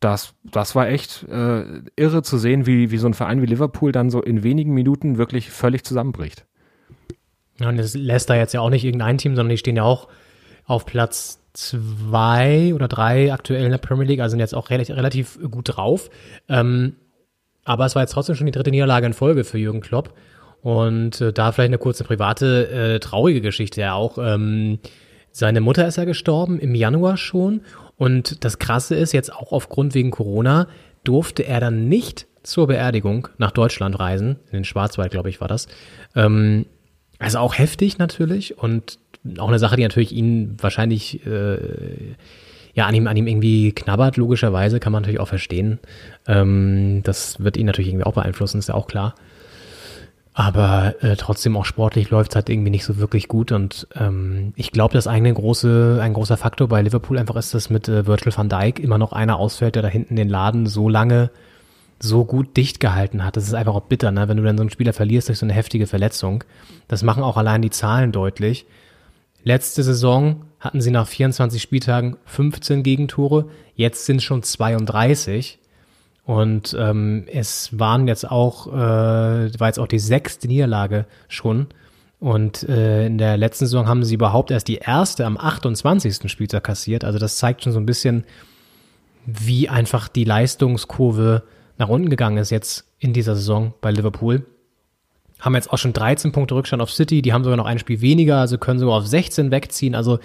das, 0.00 0.34
das 0.44 0.74
war 0.74 0.88
echt 0.88 1.24
äh, 1.28 1.64
irre 1.96 2.22
zu 2.22 2.38
sehen, 2.38 2.66
wie, 2.66 2.90
wie 2.90 2.96
so 2.96 3.06
ein 3.06 3.14
Verein 3.14 3.42
wie 3.42 3.46
Liverpool 3.46 3.92
dann 3.92 4.10
so 4.10 4.22
in 4.22 4.42
wenigen 4.42 4.72
Minuten 4.72 5.18
wirklich 5.18 5.50
völlig 5.50 5.84
zusammenbricht. 5.84 6.46
Ja, 7.58 7.68
und 7.68 7.76
das 7.76 7.94
Leicester 7.94 8.36
jetzt 8.36 8.54
ja 8.54 8.60
auch 8.60 8.70
nicht 8.70 8.84
irgendein 8.84 9.18
Team, 9.18 9.36
sondern 9.36 9.50
die 9.50 9.58
stehen 9.58 9.76
ja 9.76 9.82
auch 9.82 10.08
auf 10.70 10.86
Platz 10.86 11.40
zwei 11.52 12.72
oder 12.74 12.86
drei 12.86 13.32
aktuell 13.32 13.64
in 13.64 13.72
der 13.72 13.78
Premier 13.78 14.06
League, 14.06 14.20
also 14.20 14.30
sind 14.30 14.40
jetzt 14.40 14.54
auch 14.54 14.70
relativ, 14.70 14.96
relativ 14.96 15.38
gut 15.50 15.76
drauf. 15.76 16.10
Ähm, 16.48 16.94
aber 17.64 17.86
es 17.86 17.96
war 17.96 18.02
jetzt 18.02 18.12
trotzdem 18.12 18.36
schon 18.36 18.46
die 18.46 18.52
dritte 18.52 18.70
Niederlage 18.70 19.06
in 19.06 19.12
Folge 19.12 19.42
für 19.42 19.58
Jürgen 19.58 19.80
Klopp. 19.80 20.14
Und 20.62 21.20
äh, 21.20 21.32
da 21.32 21.50
vielleicht 21.50 21.70
eine 21.70 21.78
kurze 21.78 22.04
private, 22.04 22.68
äh, 22.70 23.00
traurige 23.00 23.40
Geschichte 23.40 23.80
ja 23.80 23.94
auch. 23.94 24.16
Ähm, 24.18 24.78
seine 25.32 25.60
Mutter 25.60 25.88
ist 25.88 25.96
ja 25.96 26.04
gestorben 26.04 26.60
im 26.60 26.76
Januar 26.76 27.16
schon. 27.16 27.62
Und 27.96 28.44
das 28.44 28.58
Krasse 28.58 28.94
ist, 28.94 29.12
jetzt 29.12 29.32
auch 29.32 29.50
aufgrund 29.50 29.94
wegen 29.94 30.12
Corona 30.12 30.68
durfte 31.02 31.44
er 31.44 31.58
dann 31.58 31.88
nicht 31.88 32.28
zur 32.44 32.68
Beerdigung 32.68 33.26
nach 33.38 33.50
Deutschland 33.50 33.98
reisen. 33.98 34.38
In 34.46 34.58
den 34.58 34.64
Schwarzwald, 34.64 35.10
glaube 35.10 35.30
ich, 35.30 35.40
war 35.40 35.48
das. 35.48 35.66
Ähm, 36.14 36.66
also 37.18 37.38
auch 37.38 37.58
heftig 37.58 37.98
natürlich 37.98 38.56
und 38.56 38.98
auch 39.38 39.48
eine 39.48 39.58
Sache, 39.58 39.76
die 39.76 39.82
natürlich 39.82 40.12
ihn 40.12 40.56
wahrscheinlich 40.60 41.24
äh, 41.26 41.58
ja 42.74 42.86
an 42.86 42.94
ihm, 42.94 43.06
an 43.06 43.16
ihm 43.16 43.26
irgendwie 43.26 43.72
knabbert, 43.72 44.16
logischerweise, 44.16 44.80
kann 44.80 44.92
man 44.92 45.02
natürlich 45.02 45.20
auch 45.20 45.28
verstehen. 45.28 45.78
Ähm, 46.26 47.02
das 47.02 47.42
wird 47.42 47.56
ihn 47.56 47.66
natürlich 47.66 47.88
irgendwie 47.88 48.06
auch 48.06 48.14
beeinflussen, 48.14 48.58
ist 48.58 48.68
ja 48.68 48.74
auch 48.74 48.86
klar. 48.86 49.14
Aber 50.32 50.94
äh, 51.02 51.16
trotzdem 51.16 51.56
auch 51.56 51.64
sportlich 51.64 52.10
läuft 52.10 52.32
es 52.32 52.36
halt 52.36 52.48
irgendwie 52.48 52.70
nicht 52.70 52.84
so 52.84 52.98
wirklich 52.98 53.26
gut. 53.28 53.52
Und 53.52 53.88
ähm, 53.94 54.52
ich 54.56 54.70
glaube, 54.70 54.94
dass 54.94 55.06
eine 55.06 55.34
große, 55.34 55.98
ein 56.00 56.14
großer 56.14 56.36
Faktor 56.36 56.68
bei 56.68 56.80
Liverpool 56.80 57.18
einfach 57.18 57.36
ist, 57.36 57.52
dass 57.52 57.68
mit 57.68 57.88
äh, 57.88 58.06
Virgil 58.06 58.32
van 58.34 58.48
Dijk 58.48 58.78
immer 58.78 58.96
noch 58.96 59.12
einer 59.12 59.38
ausfällt, 59.38 59.74
der 59.74 59.82
da 59.82 59.88
hinten 59.88 60.16
den 60.16 60.28
Laden 60.28 60.66
so 60.66 60.88
lange 60.88 61.30
so 61.98 62.24
gut 62.24 62.56
dicht 62.56 62.80
gehalten 62.80 63.24
hat. 63.24 63.36
Das 63.36 63.44
ist 63.44 63.54
einfach 63.54 63.74
auch 63.74 63.82
bitter, 63.82 64.10
ne? 64.10 64.28
wenn 64.28 64.36
du 64.36 64.42
dann 64.42 64.56
so 64.56 64.62
einen 64.62 64.70
Spieler 64.70 64.92
verlierst 64.92 65.28
durch 65.28 65.38
so 65.38 65.46
eine 65.46 65.52
heftige 65.52 65.86
Verletzung. 65.86 66.44
Das 66.88 67.02
machen 67.02 67.22
auch 67.22 67.36
allein 67.36 67.60
die 67.60 67.70
Zahlen 67.70 68.12
deutlich. 68.12 68.66
Letzte 69.42 69.82
Saison 69.82 70.44
hatten 70.58 70.80
sie 70.80 70.90
nach 70.90 71.08
24 71.08 71.60
Spieltagen 71.60 72.16
15 72.26 72.82
Gegentore, 72.82 73.46
jetzt 73.74 74.04
sind 74.04 74.18
es 74.18 74.24
schon 74.24 74.42
32. 74.42 75.58
Und 76.24 76.76
ähm, 76.78 77.24
es 77.32 77.76
waren 77.78 78.06
jetzt 78.06 78.30
auch, 78.30 78.68
äh, 78.68 78.70
war 79.58 79.68
jetzt 79.68 79.80
auch 79.80 79.88
die 79.88 79.98
sechste 79.98 80.46
Niederlage 80.46 81.06
schon. 81.28 81.66
Und 82.20 82.68
äh, 82.68 83.06
in 83.06 83.16
der 83.16 83.38
letzten 83.38 83.64
Saison 83.64 83.88
haben 83.88 84.04
sie 84.04 84.14
überhaupt 84.14 84.50
erst 84.50 84.68
die 84.68 84.76
erste 84.76 85.24
am 85.24 85.38
28. 85.38 86.30
Spieltag 86.30 86.64
kassiert. 86.64 87.02
Also 87.02 87.18
das 87.18 87.38
zeigt 87.38 87.64
schon 87.64 87.72
so 87.72 87.80
ein 87.80 87.86
bisschen, 87.86 88.24
wie 89.24 89.68
einfach 89.68 90.08
die 90.08 90.24
Leistungskurve 90.24 91.42
nach 91.78 91.88
unten 91.88 92.10
gegangen 92.10 92.36
ist 92.36 92.50
jetzt 92.50 92.84
in 92.98 93.14
dieser 93.14 93.34
Saison 93.34 93.72
bei 93.80 93.90
Liverpool. 93.90 94.44
Haben 95.40 95.54
jetzt 95.54 95.72
auch 95.72 95.78
schon 95.78 95.92
13 95.92 96.32
Punkte 96.32 96.54
Rückstand 96.54 96.82
auf 96.82 96.90
City, 96.92 97.22
die 97.22 97.32
haben 97.32 97.44
sogar 97.44 97.56
noch 97.56 97.66
ein 97.66 97.78
Spiel 97.78 98.00
weniger, 98.00 98.38
also 98.38 98.58
können 98.58 98.78
sogar 98.78 98.96
auf 98.96 99.06
16 99.06 99.50
wegziehen. 99.50 99.94
Also 99.94 100.18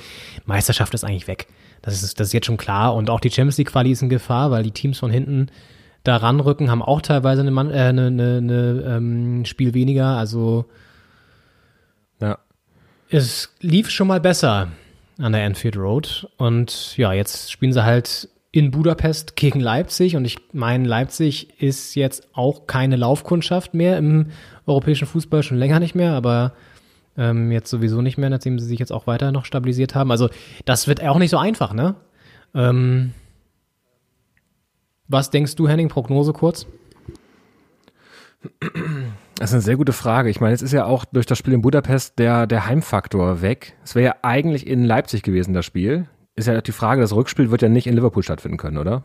Meisterschaft 0.45 0.93
ist 0.93 1.03
eigentlich 1.03 1.27
weg. 1.27 1.47
Das 1.81 2.01
ist, 2.01 2.19
das 2.19 2.27
ist 2.27 2.33
jetzt 2.33 2.47
schon 2.47 2.57
klar. 2.57 2.95
Und 2.95 3.09
auch 3.09 3.19
die 3.19 3.29
Champions 3.29 3.57
League 3.57 3.71
Quali 3.71 3.91
ist 3.91 4.01
in 4.01 4.09
Gefahr, 4.09 4.51
weil 4.51 4.63
die 4.63 4.71
Teams 4.71 4.99
von 4.99 5.11
hinten 5.11 5.47
da 6.03 6.17
ranrücken, 6.17 6.69
haben 6.69 6.81
auch 6.81 7.01
teilweise 7.01 7.41
eine, 7.41 7.51
Mann, 7.51 7.71
äh, 7.71 7.73
eine, 7.73 8.07
eine, 8.07 8.37
eine 8.37 8.83
ähm, 8.97 9.45
Spiel 9.45 9.73
weniger. 9.73 10.17
Also 10.17 10.65
Ja. 12.21 12.37
es 13.09 13.49
lief 13.61 13.89
schon 13.89 14.07
mal 14.07 14.19
besser 14.19 14.69
an 15.17 15.31
der 15.31 15.45
Anfield 15.45 15.77
Road. 15.77 16.27
Und 16.37 16.97
ja, 16.97 17.13
jetzt 17.13 17.51
spielen 17.51 17.73
sie 17.73 17.83
halt 17.83 18.29
in 18.51 18.71
Budapest 18.71 19.35
gegen 19.35 19.59
Leipzig. 19.59 20.15
Und 20.15 20.25
ich 20.25 20.37
meine, 20.53 20.87
Leipzig 20.87 21.61
ist 21.61 21.95
jetzt 21.95 22.27
auch 22.33 22.67
keine 22.67 22.95
Laufkundschaft 22.95 23.73
mehr 23.73 23.97
im 23.97 24.27
europäischen 24.67 25.07
Fußball, 25.07 25.43
schon 25.43 25.57
länger 25.57 25.79
nicht 25.79 25.95
mehr, 25.95 26.13
aber 26.13 26.53
ähm, 27.17 27.51
jetzt 27.51 27.69
sowieso 27.69 28.01
nicht 28.01 28.17
mehr, 28.17 28.29
nachdem 28.29 28.59
sie 28.59 28.65
sich 28.65 28.79
jetzt 28.79 28.91
auch 28.91 29.07
weiter 29.07 29.31
noch 29.31 29.45
stabilisiert 29.45 29.95
haben. 29.95 30.11
Also 30.11 30.29
das 30.65 30.87
wird 30.87 31.03
auch 31.03 31.17
nicht 31.17 31.29
so 31.29 31.37
einfach, 31.37 31.73
ne? 31.73 31.95
Ähm, 32.53 33.11
was 35.07 35.29
denkst 35.29 35.55
du, 35.55 35.67
Henning? 35.67 35.89
Prognose 35.89 36.33
kurz? 36.33 36.65
Das 39.35 39.49
ist 39.49 39.53
eine 39.53 39.61
sehr 39.61 39.77
gute 39.77 39.93
Frage. 39.93 40.29
Ich 40.29 40.39
meine, 40.39 40.51
jetzt 40.51 40.61
ist 40.61 40.71
ja 40.71 40.85
auch 40.85 41.05
durch 41.05 41.25
das 41.25 41.37
Spiel 41.37 41.53
in 41.53 41.61
Budapest 41.61 42.19
der, 42.19 42.47
der 42.47 42.65
Heimfaktor 42.65 43.41
weg. 43.41 43.73
Es 43.83 43.95
wäre 43.95 44.05
ja 44.05 44.15
eigentlich 44.21 44.65
in 44.65 44.83
Leipzig 44.83 45.23
gewesen, 45.23 45.53
das 45.53 45.65
Spiel. 45.65 46.07
Ist 46.35 46.47
ja 46.47 46.59
die 46.61 46.71
Frage, 46.71 47.01
das 47.01 47.13
Rückspiel 47.13 47.51
wird 47.51 47.61
ja 47.61 47.69
nicht 47.69 47.87
in 47.87 47.95
Liverpool 47.95 48.23
stattfinden 48.23 48.57
können, 48.57 48.77
oder? 48.77 49.03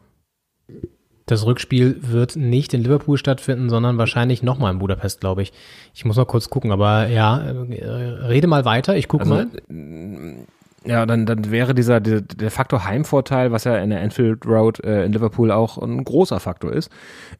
Das 1.31 1.47
Rückspiel 1.47 1.97
wird 2.01 2.35
nicht 2.35 2.75
in 2.75 2.83
Liverpool 2.83 3.17
stattfinden, 3.17 3.69
sondern 3.69 3.99
wahrscheinlich 3.99 4.43
nochmal 4.43 4.73
in 4.73 4.81
Budapest, 4.81 5.21
glaube 5.21 5.43
ich. 5.43 5.53
Ich 5.95 6.05
muss 6.05 6.17
mal 6.17 6.27
kurz 6.27 6.51
gucken, 6.51 6.73
aber 6.73 7.07
ja, 7.07 7.39
äh, 7.39 7.85
rede 7.85 8.49
mal 8.49 8.65
weiter, 8.65 8.97
ich 8.97 9.07
gucke 9.07 9.23
Also, 9.23 9.35
mal. 9.69 10.47
Ja, 10.85 11.07
dann, 11.07 11.27
dann 11.27 11.51
wäre 11.51 11.75
dieser 11.75 12.01
der, 12.01 12.23
der 12.23 12.51
Faktor 12.51 12.85
Heimvorteil, 12.85 13.53
was 13.53 13.65
ja 13.65 13.77
in 13.77 13.91
der 13.91 14.01
Anfield 14.01 14.45
Road 14.47 14.83
äh, 14.83 15.05
in 15.05 15.13
Liverpool 15.13 15.53
auch 15.53 15.79
ein 15.79 16.03
großer 16.03 16.41
Faktor 16.41 16.73
ist, 16.73 16.91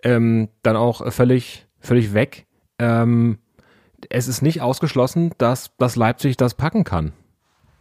ähm, 0.05 0.51
dann 0.63 0.77
auch 0.77 1.11
völlig, 1.11 1.67
völlig 1.81 2.15
weg. 2.15 2.47
Ähm, 2.79 3.39
es 4.09 4.29
ist 4.29 4.41
nicht 4.43 4.61
ausgeschlossen, 4.61 5.33
dass, 5.39 5.75
dass 5.79 5.97
Leipzig 5.97 6.37
das 6.37 6.55
packen 6.55 6.85
kann. 6.85 7.13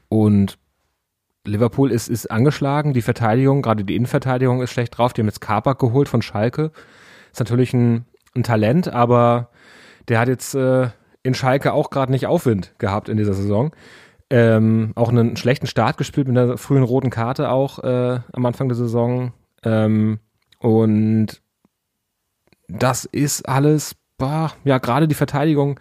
Und 0.07 0.57
Liverpool 1.45 1.91
ist, 1.91 2.09
ist 2.09 2.29
angeschlagen, 2.29 2.93
die 2.93 3.01
Verteidigung, 3.01 3.61
gerade 3.61 3.83
die 3.83 3.95
Innenverteidigung 3.95 4.61
ist 4.61 4.71
schlecht 4.71 4.97
drauf. 4.97 5.13
Die 5.13 5.21
haben 5.21 5.27
jetzt 5.27 5.41
Kabak 5.41 5.79
geholt 5.79 6.09
von 6.09 6.21
Schalke. 6.21 6.71
Ist 7.31 7.39
natürlich 7.39 7.73
ein, 7.73 8.05
ein 8.35 8.43
Talent, 8.43 8.87
aber 8.87 9.49
der 10.07 10.19
hat 10.19 10.27
jetzt 10.27 10.55
äh, 10.55 10.89
in 11.23 11.33
Schalke 11.33 11.73
auch 11.73 11.89
gerade 11.89 12.11
nicht 12.11 12.27
Aufwind 12.27 12.73
gehabt 12.77 13.09
in 13.09 13.17
dieser 13.17 13.33
Saison. 13.33 13.71
Ähm, 14.29 14.91
auch 14.95 15.09
einen 15.09 15.37
schlechten 15.37 15.67
Start 15.67 15.97
gespielt 15.97 16.27
mit 16.27 16.37
einer 16.37 16.57
frühen 16.57 16.83
roten 16.83 17.09
Karte 17.09 17.49
auch 17.49 17.79
äh, 17.79 18.19
am 18.31 18.45
Anfang 18.45 18.67
der 18.67 18.75
Saison. 18.75 19.33
Ähm, 19.63 20.19
und 20.59 21.41
das 22.67 23.05
ist 23.05 23.47
alles, 23.47 23.95
bah, 24.17 24.53
ja, 24.65 24.77
gerade 24.77 25.07
die 25.07 25.15
Verteidigung 25.15 25.79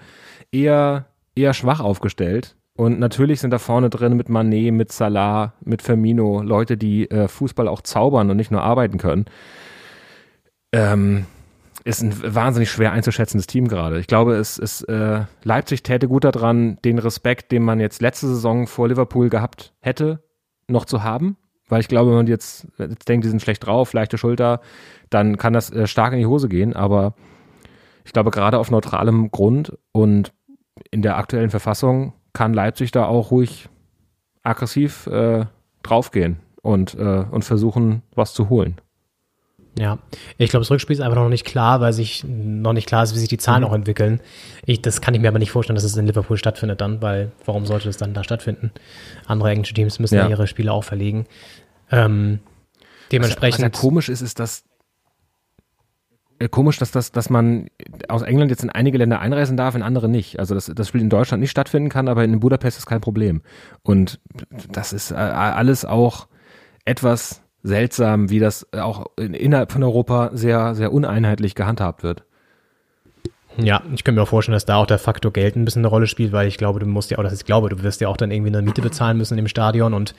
eher, 0.50 1.06
eher 1.34 1.52
schwach 1.52 1.80
aufgestellt. 1.80 2.56
Und 2.78 3.00
natürlich 3.00 3.40
sind 3.40 3.50
da 3.50 3.58
vorne 3.58 3.90
drin 3.90 4.16
mit 4.16 4.28
Manet, 4.28 4.72
mit 4.72 4.92
Salah, 4.92 5.52
mit 5.64 5.82
Firmino 5.82 6.42
Leute, 6.42 6.76
die 6.76 7.10
äh, 7.10 7.26
Fußball 7.26 7.66
auch 7.66 7.80
zaubern 7.82 8.30
und 8.30 8.36
nicht 8.36 8.52
nur 8.52 8.62
arbeiten 8.62 8.98
können. 8.98 9.24
Ähm, 10.70 11.26
ist 11.82 12.02
ein 12.02 12.14
wahnsinnig 12.36 12.70
schwer 12.70 12.92
einzuschätzendes 12.92 13.48
Team 13.48 13.66
gerade. 13.66 13.98
Ich 13.98 14.06
glaube, 14.06 14.36
es 14.36 14.58
ist 14.58 14.82
äh, 14.82 15.22
Leipzig 15.42 15.82
täte 15.82 16.06
gut 16.06 16.22
daran, 16.22 16.78
den 16.84 17.00
Respekt, 17.00 17.50
den 17.50 17.64
man 17.64 17.80
jetzt 17.80 18.00
letzte 18.00 18.28
Saison 18.28 18.68
vor 18.68 18.86
Liverpool 18.86 19.28
gehabt 19.28 19.74
hätte, 19.80 20.22
noch 20.68 20.84
zu 20.84 21.02
haben. 21.02 21.36
Weil 21.68 21.80
ich 21.80 21.88
glaube, 21.88 22.10
wenn 22.10 22.18
man 22.18 22.26
jetzt, 22.28 22.68
jetzt 22.78 23.08
denkt, 23.08 23.24
die 23.24 23.30
sind 23.30 23.42
schlecht 23.42 23.66
drauf, 23.66 23.92
leichte 23.92 24.18
Schulter, 24.18 24.60
dann 25.10 25.36
kann 25.36 25.52
das 25.52 25.72
äh, 25.72 25.88
stark 25.88 26.12
in 26.12 26.20
die 26.20 26.26
Hose 26.26 26.48
gehen. 26.48 26.76
Aber 26.76 27.14
ich 28.04 28.12
glaube, 28.12 28.30
gerade 28.30 28.56
auf 28.56 28.70
neutralem 28.70 29.32
Grund 29.32 29.76
und 29.90 30.32
in 30.92 31.02
der 31.02 31.16
aktuellen 31.16 31.50
Verfassung 31.50 32.12
kann 32.32 32.54
Leipzig 32.54 32.90
da 32.90 33.06
auch 33.06 33.30
ruhig 33.30 33.68
aggressiv 34.42 35.06
äh, 35.06 35.46
draufgehen 35.82 36.38
und, 36.62 36.94
äh, 36.94 37.24
und 37.30 37.44
versuchen, 37.44 38.02
was 38.14 38.34
zu 38.34 38.48
holen. 38.48 38.76
Ja, 39.78 39.98
ich 40.38 40.50
glaube, 40.50 40.62
das 40.62 40.70
Rückspiel 40.72 40.94
ist 40.94 41.00
einfach 41.00 41.18
noch 41.18 41.28
nicht 41.28 41.44
klar, 41.44 41.80
weil 41.80 41.92
sich 41.92 42.24
noch 42.26 42.72
nicht 42.72 42.88
klar 42.88 43.04
ist, 43.04 43.14
wie 43.14 43.18
sich 43.20 43.28
die 43.28 43.38
Zahlen 43.38 43.62
auch 43.62 43.72
entwickeln. 43.72 44.20
Ich, 44.66 44.82
das 44.82 45.00
kann 45.00 45.14
ich 45.14 45.20
mir 45.20 45.28
aber 45.28 45.38
nicht 45.38 45.52
vorstellen, 45.52 45.76
dass 45.76 45.84
es 45.84 45.96
in 45.96 46.06
Liverpool 46.06 46.36
stattfindet 46.36 46.80
dann, 46.80 47.00
weil 47.00 47.30
warum 47.44 47.64
sollte 47.64 47.88
es 47.88 47.96
dann 47.96 48.12
da 48.12 48.24
stattfinden? 48.24 48.72
Andere 49.26 49.50
englische 49.50 49.74
Teams 49.74 50.00
müssen 50.00 50.16
ja, 50.16 50.24
Ja. 50.24 50.30
ihre 50.30 50.48
Spiele 50.48 50.72
auch 50.72 50.82
verlegen. 50.82 51.26
Ähm, 51.92 52.40
dementsprechend. 53.12 53.64
Was 53.64 53.80
ja 53.80 53.80
komisch 53.80 54.08
ist, 54.08 54.20
ist, 54.20 54.40
dass 54.40 54.64
komisch, 56.46 56.78
dass 56.78 56.92
das, 56.92 57.10
dass 57.10 57.30
man 57.30 57.66
aus 58.08 58.22
England 58.22 58.50
jetzt 58.50 58.62
in 58.62 58.70
einige 58.70 58.98
Länder 58.98 59.20
einreisen 59.20 59.56
darf, 59.56 59.74
in 59.74 59.82
andere 59.82 60.08
nicht. 60.08 60.38
Also 60.38 60.54
dass 60.54 60.66
das 60.66 60.86
Spiel 60.86 61.00
in 61.00 61.10
Deutschland 61.10 61.40
nicht 61.40 61.50
stattfinden 61.50 61.88
kann, 61.88 62.06
aber 62.06 62.22
in 62.22 62.38
Budapest 62.38 62.78
ist 62.78 62.86
kein 62.86 63.00
Problem. 63.00 63.42
Und 63.82 64.20
das 64.70 64.92
ist 64.92 65.10
äh, 65.10 65.16
alles 65.16 65.84
auch 65.84 66.28
etwas 66.84 67.42
seltsam, 67.62 68.30
wie 68.30 68.38
das 68.38 68.72
auch 68.72 69.06
in, 69.18 69.34
innerhalb 69.34 69.72
von 69.72 69.82
Europa 69.82 70.30
sehr, 70.32 70.74
sehr 70.76 70.92
uneinheitlich 70.92 71.56
gehandhabt 71.56 72.04
wird. 72.04 72.22
Ja, 73.56 73.82
ich 73.92 74.04
könnte 74.04 74.20
mir 74.20 74.22
auch 74.22 74.28
vorstellen, 74.28 74.54
dass 74.54 74.66
da 74.66 74.76
auch 74.76 74.86
der 74.86 75.00
Faktor 75.00 75.32
Geld 75.32 75.56
ein 75.56 75.64
bisschen 75.64 75.80
eine 75.80 75.88
Rolle 75.88 76.06
spielt, 76.06 76.30
weil 76.30 76.46
ich 76.46 76.58
glaube, 76.58 76.78
du 76.78 76.86
musst 76.86 77.10
ja 77.10 77.18
auch, 77.18 77.24
das 77.24 77.32
ich 77.32 77.44
glaube, 77.44 77.68
du 77.68 77.82
wirst 77.82 78.00
ja 78.00 78.06
auch 78.06 78.16
dann 78.16 78.30
irgendwie 78.30 78.50
eine 78.50 78.62
Miete 78.62 78.82
bezahlen 78.82 79.16
müssen 79.16 79.36
im 79.36 79.48
Stadion 79.48 79.94
und 79.94 80.14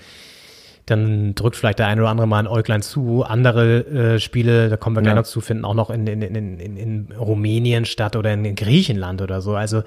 dann 0.90 1.36
drückt 1.36 1.56
vielleicht 1.56 1.80
der 1.80 1.88
eine 1.88 2.02
oder 2.02 2.10
andere 2.10 2.28
mal 2.28 2.40
ein 2.40 2.48
Äuglein 2.48 2.82
zu. 2.82 3.24
Andere 3.24 3.86
äh, 4.16 4.20
Spiele, 4.20 4.70
da 4.70 4.78
kommen 4.78 4.96
wir 4.96 5.02
gleich 5.02 5.12
Ja. 5.14 5.22
noch 5.22 5.28
zu, 5.28 5.42
finden 5.42 5.66
auch 5.66 5.74
noch 5.74 5.90
in, 5.90 6.08
in, 6.08 6.22
in, 6.22 6.60
in, 6.60 6.78
in 6.78 7.12
Rumänien 7.18 7.86
statt 7.86 8.16
oder 8.16 8.34
in, 8.34 8.46
in 8.46 8.56
Griechenland 8.56 9.22
oder 9.22 9.42
so. 9.42 9.56
Also 9.56 9.84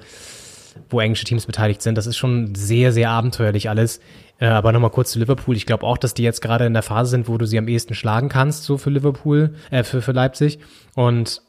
wo 0.89 0.99
englische 0.99 1.25
Teams 1.25 1.45
beteiligt 1.45 1.81
sind. 1.83 1.97
Das 1.99 2.07
ist 2.07 2.17
schon 2.17 2.55
sehr, 2.55 2.91
sehr 2.91 3.11
abenteuerlich 3.11 3.69
alles. 3.69 3.99
Äh, 4.39 4.47
aber 4.47 4.71
nochmal 4.71 4.89
kurz 4.89 5.11
zu 5.11 5.19
Liverpool. 5.19 5.55
Ich 5.55 5.67
glaube 5.67 5.85
auch, 5.85 5.97
dass 5.99 6.15
die 6.15 6.23
jetzt 6.23 6.41
gerade 6.41 6.65
in 6.65 6.73
der 6.73 6.81
Phase 6.81 7.11
sind, 7.11 7.27
wo 7.27 7.37
du 7.37 7.45
sie 7.45 7.59
am 7.59 7.67
ehesten 7.67 7.93
schlagen 7.93 8.27
kannst, 8.29 8.63
so 8.63 8.77
für 8.79 8.89
Liverpool, 8.89 9.53
äh, 9.69 9.83
für, 9.83 10.01
für 10.01 10.13
Leipzig. 10.13 10.57
Und 10.95 11.41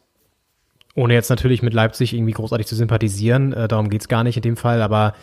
ohne 0.95 1.15
jetzt 1.15 1.31
natürlich 1.31 1.63
mit 1.63 1.73
Leipzig 1.75 2.13
irgendwie 2.13 2.33
großartig 2.33 2.67
zu 2.67 2.77
sympathisieren, 2.77 3.53
äh, 3.55 3.67
darum 3.67 3.89
geht's 3.89 4.09
gar 4.09 4.25
nicht 4.25 4.37
in 4.37 4.43
dem 4.43 4.57
Fall, 4.59 4.83
aber 4.83 5.15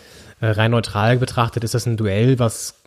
äh, 0.41 0.47
rein 0.47 0.71
neutral 0.71 1.17
betrachtet 1.17 1.63
ist 1.63 1.75
das 1.75 1.85
ein 1.85 1.95
Duell, 1.95 2.39
was, 2.39 2.80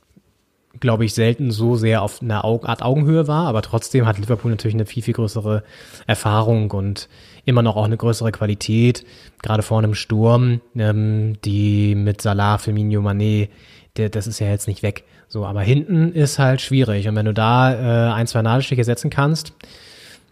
glaube 0.81 1.05
ich, 1.05 1.15
selten 1.15 1.51
so 1.51 1.77
sehr 1.77 2.03
auf 2.03 2.23
einer 2.23 2.45
Au 2.45 2.63
Art 2.65 2.83
Augenhöhe 2.83 3.29
war, 3.29 3.47
aber 3.47 3.63
trotzdem 3.63 4.07
hat 4.07 4.19
Liverpool 4.19 4.51
natürlich 4.51 4.75
eine 4.75 4.87
viel, 4.87 5.03
viel 5.03 5.15
größere 5.15 5.63
Erfahrung 6.07 6.71
und 6.71 7.09
immer 7.45 7.63
noch 7.63 7.77
auch 7.77 7.85
eine 7.85 7.97
größere 7.97 8.33
Qualität, 8.33 9.05
gerade 9.43 9.63
vorne 9.63 9.89
im 9.89 9.95
Sturm, 9.95 10.61
ähm, 10.77 11.35
die 11.45 11.95
mit 11.95 12.23
Salah, 12.23 12.59
Firmino, 12.59 13.01
Mané, 13.01 13.49
der, 13.97 14.09
das 14.09 14.27
ist 14.27 14.41
ja 14.41 14.49
jetzt 14.49 14.69
nicht 14.69 14.83
weg. 14.83 15.05
So, 15.29 15.45
aber 15.45 15.63
hinten 15.63 16.13
ist 16.13 16.39
halt 16.39 16.61
schwierig 16.61 17.09
und 17.09 17.17
wenn 17.17 17.27
du 17.27 17.35
da 17.35 17.73
äh, 17.73 18.13
ein, 18.13 18.27
zwei 18.27 18.43
Nadelstiche 18.43 18.85
setzen 18.85 19.11
kannst, 19.11 19.53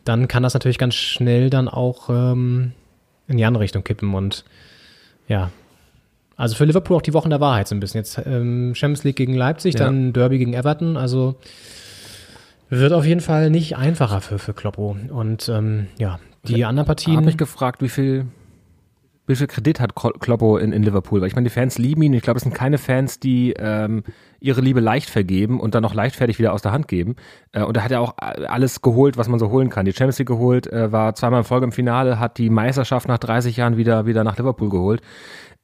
dann 0.05 0.29
kann 0.29 0.43
das 0.43 0.55
natürlich 0.55 0.79
ganz 0.79 0.95
schnell 0.95 1.51
dann 1.51 1.69
auch 1.69 2.09
ähm, 2.09 2.73
in 3.29 3.37
die 3.37 3.45
andere 3.45 3.63
Richtung 3.65 3.85
kippen. 3.85 4.15
Und 4.15 4.45
ja, 5.29 5.51
also 6.37 6.55
für 6.57 6.65
Liverpool 6.65 6.97
auch 6.97 7.03
die 7.03 7.15
Wochen 7.15 7.31
der 7.31 7.41
Wahrheit 7.41 7.69
so 7.69 7.75
ein 7.75 7.81
bisschen. 7.81 7.99
Jetzt 8.01 8.21
ähm, 8.25 8.75
Champions 8.75 9.05
League 9.05 9.17
gegen 9.17 9.35
Leipzig, 9.35 9.75
Ja. 9.75 9.85
dann 9.85 10.13
Derby 10.13 10.39
gegen 10.39 10.55
Everton. 10.55 10.97
Also 10.97 11.37
wird 12.69 12.93
auf 12.93 13.05
jeden 13.05 13.21
Fall 13.21 13.51
nicht 13.51 13.77
einfacher 13.77 14.21
für, 14.21 14.39
für 14.39 14.55
Kloppo. 14.55 14.97
Und 15.11 15.49
ähm, 15.49 15.89
ja, 15.99 16.19
die 16.45 16.65
anderen 16.65 16.77
Ich 16.77 16.79
habe 16.79 16.87
Partien. 16.87 17.25
mich 17.25 17.37
gefragt, 17.37 17.83
wie 17.83 17.89
viel 17.89 18.27
wie 19.29 19.37
viel 19.37 19.47
Kredit 19.47 19.79
hat 19.79 19.95
Klo- 19.95 20.19
Kloppo 20.19 20.57
in, 20.59 20.73
in 20.73 20.83
Liverpool? 20.83 21.21
Weil 21.21 21.29
ich 21.29 21.37
meine, 21.37 21.45
die 21.49 21.55
Fans 21.55 21.79
lieben 21.79 22.03
ihn. 22.03 22.13
Ich 22.13 22.23
glaube, 22.23 22.39
es 22.39 22.43
sind 22.43 22.55
keine 22.57 22.77
Fans, 22.77 23.21
die 23.21 23.55
ähm, 23.57 24.03
ihre 24.41 24.61
Liebe 24.61 24.81
leicht 24.81 25.09
vergeben 25.11 25.61
und 25.61 25.77
dann 25.77 25.83
noch 25.83 25.95
leichtfertig 25.95 26.41
wieder 26.41 26.53
aus 26.53 26.61
der 26.63 26.73
Hand 26.73 26.89
geben. 26.89 27.15
Äh, 27.53 27.63
und 27.63 27.77
er 27.77 27.85
hat 27.85 27.93
ja 27.93 28.01
auch 28.01 28.15
a- 28.19 28.33
alles 28.49 28.83
geholt, 28.83 29.17
was 29.17 29.29
man 29.29 29.39
so 29.39 29.51
holen 29.51 29.69
kann. 29.71 29.85
Die 29.87 29.93
Champions 29.93 30.19
League 30.19 30.27
geholt, 30.29 30.67
äh, 30.67 30.91
war 30.91 31.15
zweimal 31.15 31.39
in 31.41 31.45
Folge 31.45 31.65
im 31.65 31.73
Finale, 31.73 32.19
hat 32.19 32.37
die 32.37 32.51
Meisterschaft 32.51 33.07
nach 33.07 33.19
30 33.19 33.57
Jahren 33.57 33.77
wieder, 33.77 34.07
wieder 34.07 34.25
nach 34.25 34.37
Liverpool 34.39 34.71
geholt. 34.71 35.03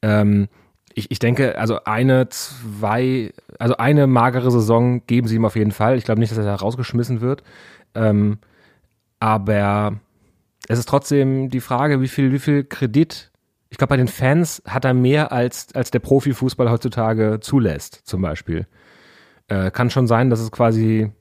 Ähm, 0.01 0.47
ich, 0.93 1.11
ich 1.11 1.19
denke, 1.19 1.57
also 1.57 1.83
eine, 1.83 2.29
zwei, 2.29 3.31
also 3.57 3.77
eine 3.77 4.07
magere 4.07 4.51
Saison 4.51 5.05
geben 5.05 5.27
sie 5.27 5.35
ihm 5.35 5.45
auf 5.45 5.55
jeden 5.55 5.71
Fall. 5.71 5.97
Ich 5.97 6.03
glaube 6.03 6.19
nicht, 6.19 6.31
dass 6.31 6.37
er 6.37 6.45
da 6.45 6.55
rausgeschmissen 6.55 7.21
wird. 7.21 7.43
Ähm, 7.95 8.39
aber 9.19 9.99
es 10.67 10.79
ist 10.79 10.89
trotzdem 10.89 11.49
die 11.49 11.61
Frage, 11.61 12.01
wie 12.01 12.07
viel, 12.07 12.31
wie 12.31 12.39
viel 12.39 12.63
Kredit, 12.63 13.31
ich 13.69 13.77
glaube, 13.77 13.89
bei 13.89 13.97
den 13.97 14.07
Fans 14.07 14.61
hat 14.65 14.85
er 14.85 14.93
mehr 14.93 15.31
als, 15.31 15.73
als 15.75 15.91
der 15.91 15.99
Profifußball 15.99 16.69
heutzutage 16.69 17.39
zulässt, 17.39 18.01
zum 18.05 18.21
Beispiel. 18.21 18.67
Äh, 19.47 19.71
kann 19.71 19.89
schon 19.89 20.07
sein, 20.07 20.29
dass 20.29 20.39
es 20.39 20.51
quasi 20.51 21.11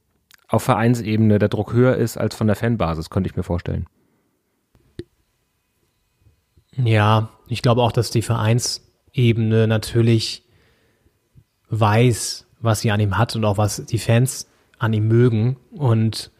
auf 0.49 0.63
Vereinsebene 0.63 1.39
der 1.39 1.49
Druck 1.49 1.73
höher 1.73 1.97
ist 1.97 2.17
als 2.17 2.35
von 2.35 2.47
der 2.47 2.57
Fanbasis, 2.57 3.11
könnte 3.11 3.29
ich 3.29 3.37
mir 3.37 3.43
vorstellen. 3.43 3.87
Ja, 6.83 7.31
ich 7.49 7.63
glaube 7.63 7.83
auch, 7.83 7.93
dass 7.93 8.11
die 8.11 8.23
Vereinsebene 8.23 9.67
natürlich 9.67 10.45
weiß, 11.71 12.47
was 12.61 12.81
sie 12.81 12.91
an 12.91 13.01
ihm 13.01 13.19
hat 13.19 13.37
und 13.37 13.45
auch 13.45 13.59
was 13.59 13.85
die 13.85 13.99
Fans 13.99 14.49
an 14.79 14.93
ihm 14.93 15.09
mögen. 15.09 15.57
Und 15.73 16.31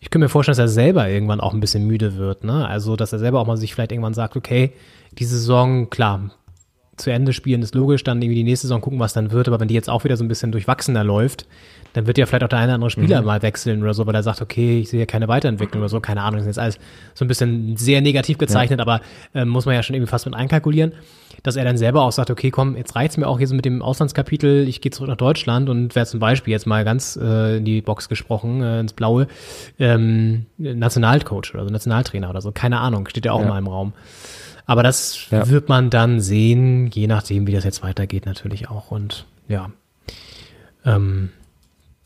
ich 0.00 0.10
könnte 0.10 0.24
mir 0.24 0.28
vorstellen, 0.28 0.56
dass 0.56 0.64
er 0.64 0.68
selber 0.68 1.08
irgendwann 1.08 1.40
auch 1.40 1.54
ein 1.54 1.60
bisschen 1.60 1.86
müde 1.86 2.16
wird. 2.16 2.44
Ne? 2.44 2.66
Also, 2.66 2.96
dass 2.96 3.12
er 3.12 3.18
selber 3.18 3.40
auch 3.40 3.46
mal 3.46 3.56
sich 3.56 3.74
vielleicht 3.74 3.92
irgendwann 3.92 4.14
sagt, 4.14 4.36
okay, 4.36 4.72
die 5.12 5.24
Saison, 5.24 5.90
klar, 5.90 6.30
zu 6.98 7.10
Ende 7.10 7.32
spielen 7.32 7.62
ist 7.62 7.74
logisch, 7.74 8.04
dann 8.04 8.20
irgendwie 8.20 8.36
die 8.36 8.44
nächste 8.44 8.66
Saison 8.66 8.80
gucken, 8.80 8.98
was 8.98 9.12
dann 9.12 9.30
wird. 9.30 9.48
Aber 9.48 9.60
wenn 9.60 9.68
die 9.68 9.74
jetzt 9.74 9.88
auch 9.88 10.04
wieder 10.04 10.16
so 10.16 10.24
ein 10.24 10.28
bisschen 10.28 10.52
durchwachsener 10.52 11.04
läuft, 11.04 11.46
dann 11.94 12.06
wird 12.06 12.18
ja 12.18 12.26
vielleicht 12.26 12.44
auch 12.44 12.48
der 12.48 12.58
eine 12.58 12.66
oder 12.68 12.74
andere 12.74 12.90
Spieler 12.90 13.22
mal 13.22 13.40
wechseln 13.42 13.82
oder 13.82 13.94
so, 13.94 14.06
weil 14.06 14.14
er 14.14 14.22
sagt, 14.22 14.42
okay, 14.42 14.80
ich 14.80 14.90
sehe 14.90 15.06
keine 15.06 15.26
Weiterentwicklung 15.26 15.80
oder 15.80 15.88
so, 15.88 16.00
keine 16.00 16.20
Ahnung, 16.22 16.34
das 16.40 16.42
ist 16.42 16.56
jetzt 16.56 16.58
alles 16.58 16.78
so 17.14 17.24
ein 17.24 17.28
bisschen 17.28 17.76
sehr 17.76 18.02
negativ 18.02 18.36
gezeichnet, 18.36 18.80
aber 18.80 19.00
ähm, 19.34 19.48
muss 19.48 19.64
man 19.64 19.74
ja 19.74 19.82
schon 19.82 19.94
irgendwie 19.96 20.10
fast 20.10 20.26
mit 20.26 20.34
einkalkulieren, 20.34 20.92
dass 21.44 21.56
er 21.56 21.64
dann 21.64 21.78
selber 21.78 22.02
auch 22.02 22.12
sagt, 22.12 22.30
okay, 22.30 22.50
komm, 22.50 22.76
jetzt 22.76 22.94
reicht's 22.94 23.16
mir 23.16 23.26
auch 23.26 23.38
hier 23.38 23.46
so 23.48 23.54
mit 23.54 23.64
dem 23.64 23.80
Auslandskapitel, 23.80 24.68
ich 24.68 24.80
gehe 24.82 24.90
zurück 24.92 25.08
nach 25.08 25.16
Deutschland 25.16 25.70
und 25.70 25.94
wäre 25.96 26.04
zum 26.04 26.20
Beispiel 26.20 26.52
jetzt 26.52 26.66
mal 26.66 26.84
ganz 26.84 27.18
äh, 27.20 27.56
in 27.56 27.64
die 27.64 27.80
Box 27.80 28.08
gesprochen, 28.10 28.60
äh, 28.62 28.80
ins 28.80 28.92
Blaue, 28.92 29.26
ähm, 29.78 30.44
Nationalcoach 30.58 31.54
oder 31.54 31.64
so, 31.64 31.70
Nationaltrainer 31.70 32.28
oder 32.28 32.42
so, 32.42 32.52
keine 32.52 32.80
Ahnung, 32.80 33.08
steht 33.08 33.24
ja 33.24 33.32
auch 33.32 33.40
Ja. 33.40 33.48
mal 33.48 33.58
im 33.58 33.66
Raum. 33.66 33.92
Aber 34.68 34.82
das 34.84 35.28
Ja. 35.30 35.48
wird 35.48 35.68
man 35.68 35.90
dann 35.90 36.20
sehen, 36.20 36.88
je 36.88 37.06
nachdem, 37.08 37.46
wie 37.46 37.52
das 37.52 37.64
jetzt 37.64 37.82
weitergeht, 37.82 38.26
natürlich 38.26 38.68
auch. 38.68 38.90
Und 38.92 39.24
ja. 39.48 39.70
Ähm, 40.84 41.30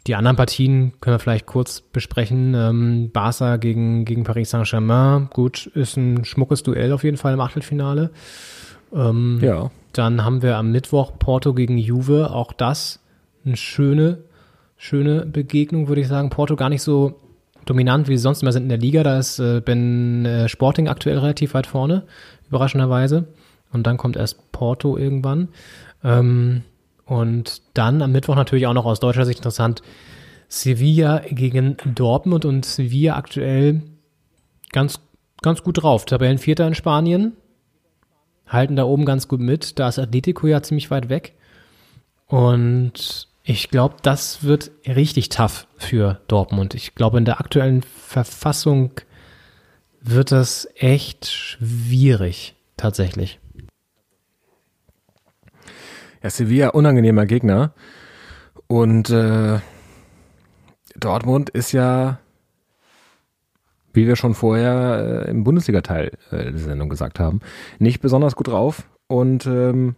die 0.06 0.14
anderen 0.14 0.36
Partien 0.36 0.93
können 1.01 1.14
wir 1.14 1.18
vielleicht 1.18 1.47
kurz 1.47 1.80
besprechen. 1.80 2.55
Ähm, 2.55 3.10
Barca 3.12 3.56
gegen, 3.56 4.05
gegen 4.05 4.24
Paris 4.24 4.51
Saint-Germain. 4.51 5.28
Gut, 5.32 5.66
ist 5.74 5.97
ein 5.97 6.24
schmuckes 6.24 6.62
Duell 6.62 6.93
auf 6.93 7.05
jeden 7.05 7.16
Fall 7.16 7.34
im 7.34 7.40
Achtelfinale. 7.40 8.10
Ähm, 8.94 9.39
Ja. 9.43 9.70
Dann 9.93 10.24
haben 10.24 10.40
wir 10.43 10.56
am 10.56 10.70
Mittwoch 10.72 11.18
Porto 11.18 11.52
gegen 11.55 11.76
Juve. 11.78 12.30
Auch 12.30 12.52
das 12.52 13.01
eine 13.44 13.56
schöne, 13.56 14.18
schöne 14.76 15.26
Begegnung, 15.26 15.89
würde 15.89 16.01
ich 16.01 16.09
sagen. 16.09 16.30
Porto 16.30 16.56
gar 16.56 16.68
nicht 16.70 16.82
so 16.82 17.18
dominant, 17.66 18.09
wie 18.09 18.16
sie 18.16 18.22
sonst 18.22 18.43
immer 18.43 18.52
sind 18.52 18.62
in 18.64 18.68
der 18.70 18.78
Liga. 18.78 19.02
Da 19.02 19.18
ist 19.18 19.39
äh, 19.39 19.60
Ben 19.60 20.24
äh, 20.24 20.48
Sporting 20.48 20.89
aktuell 20.89 21.18
relativ 21.18 21.55
weit 21.55 21.66
vorne, 21.66 22.05
überraschenderweise. 22.52 23.26
Und 23.72 23.86
dann 23.86 23.96
kommt 23.96 24.16
erst 24.16 24.52
Porto 24.52 24.96
irgendwann. 24.98 25.48
Ähm, 26.04 26.62
und 27.06 27.62
dann 27.74 28.02
am 28.02 28.12
Mittwoch 28.12 28.36
natürlich 28.36 28.66
auch 28.66 28.74
noch 28.74 28.84
aus 28.84 29.00
deutscher 29.00 29.24
Sicht 29.24 29.38
interessant. 29.38 29.82
Sevilla 30.48 31.22
gegen 31.30 31.78
Dortmund 31.84 32.44
und 32.44 32.64
Sevilla 32.66 33.16
aktuell 33.16 33.82
ganz, 34.70 35.00
ganz 35.40 35.62
gut 35.62 35.82
drauf. 35.82 36.04
Tabellenvierter 36.04 36.66
in 36.66 36.74
Spanien. 36.74 37.32
Halten 38.46 38.76
da 38.76 38.84
oben 38.84 39.06
ganz 39.06 39.28
gut 39.28 39.40
mit. 39.40 39.78
Da 39.78 39.88
ist 39.88 39.98
Atletico 39.98 40.46
ja 40.46 40.62
ziemlich 40.62 40.90
weit 40.90 41.08
weg. 41.08 41.34
Und 42.26 43.28
ich 43.44 43.70
glaube, 43.70 43.96
das 44.02 44.44
wird 44.44 44.70
richtig 44.86 45.30
tough 45.30 45.66
für 45.76 46.20
Dortmund. 46.28 46.74
Ich 46.74 46.94
glaube, 46.94 47.18
in 47.18 47.24
der 47.24 47.40
aktuellen 47.40 47.82
Verfassung 47.82 48.92
wird 50.02 50.32
das 50.32 50.68
echt 50.74 51.26
schwierig, 51.26 52.54
tatsächlich. 52.76 53.40
Ja, 56.22 56.30
Sevilla, 56.30 56.68
unangenehmer 56.68 57.26
Gegner. 57.26 57.72
Und 58.66 59.10
äh, 59.10 59.58
Dortmund 60.96 61.50
ist 61.50 61.72
ja, 61.72 62.20
wie 63.92 64.06
wir 64.06 64.16
schon 64.16 64.34
vorher 64.34 65.24
äh, 65.26 65.30
im 65.30 65.44
Bundesliga-Teil 65.44 66.12
äh, 66.30 66.50
der 66.52 66.58
Sendung 66.58 66.88
gesagt 66.88 67.18
haben, 67.18 67.40
nicht 67.78 68.00
besonders 68.00 68.36
gut 68.36 68.48
drauf. 68.48 68.88
Und 69.08 69.46
ähm, 69.46 69.96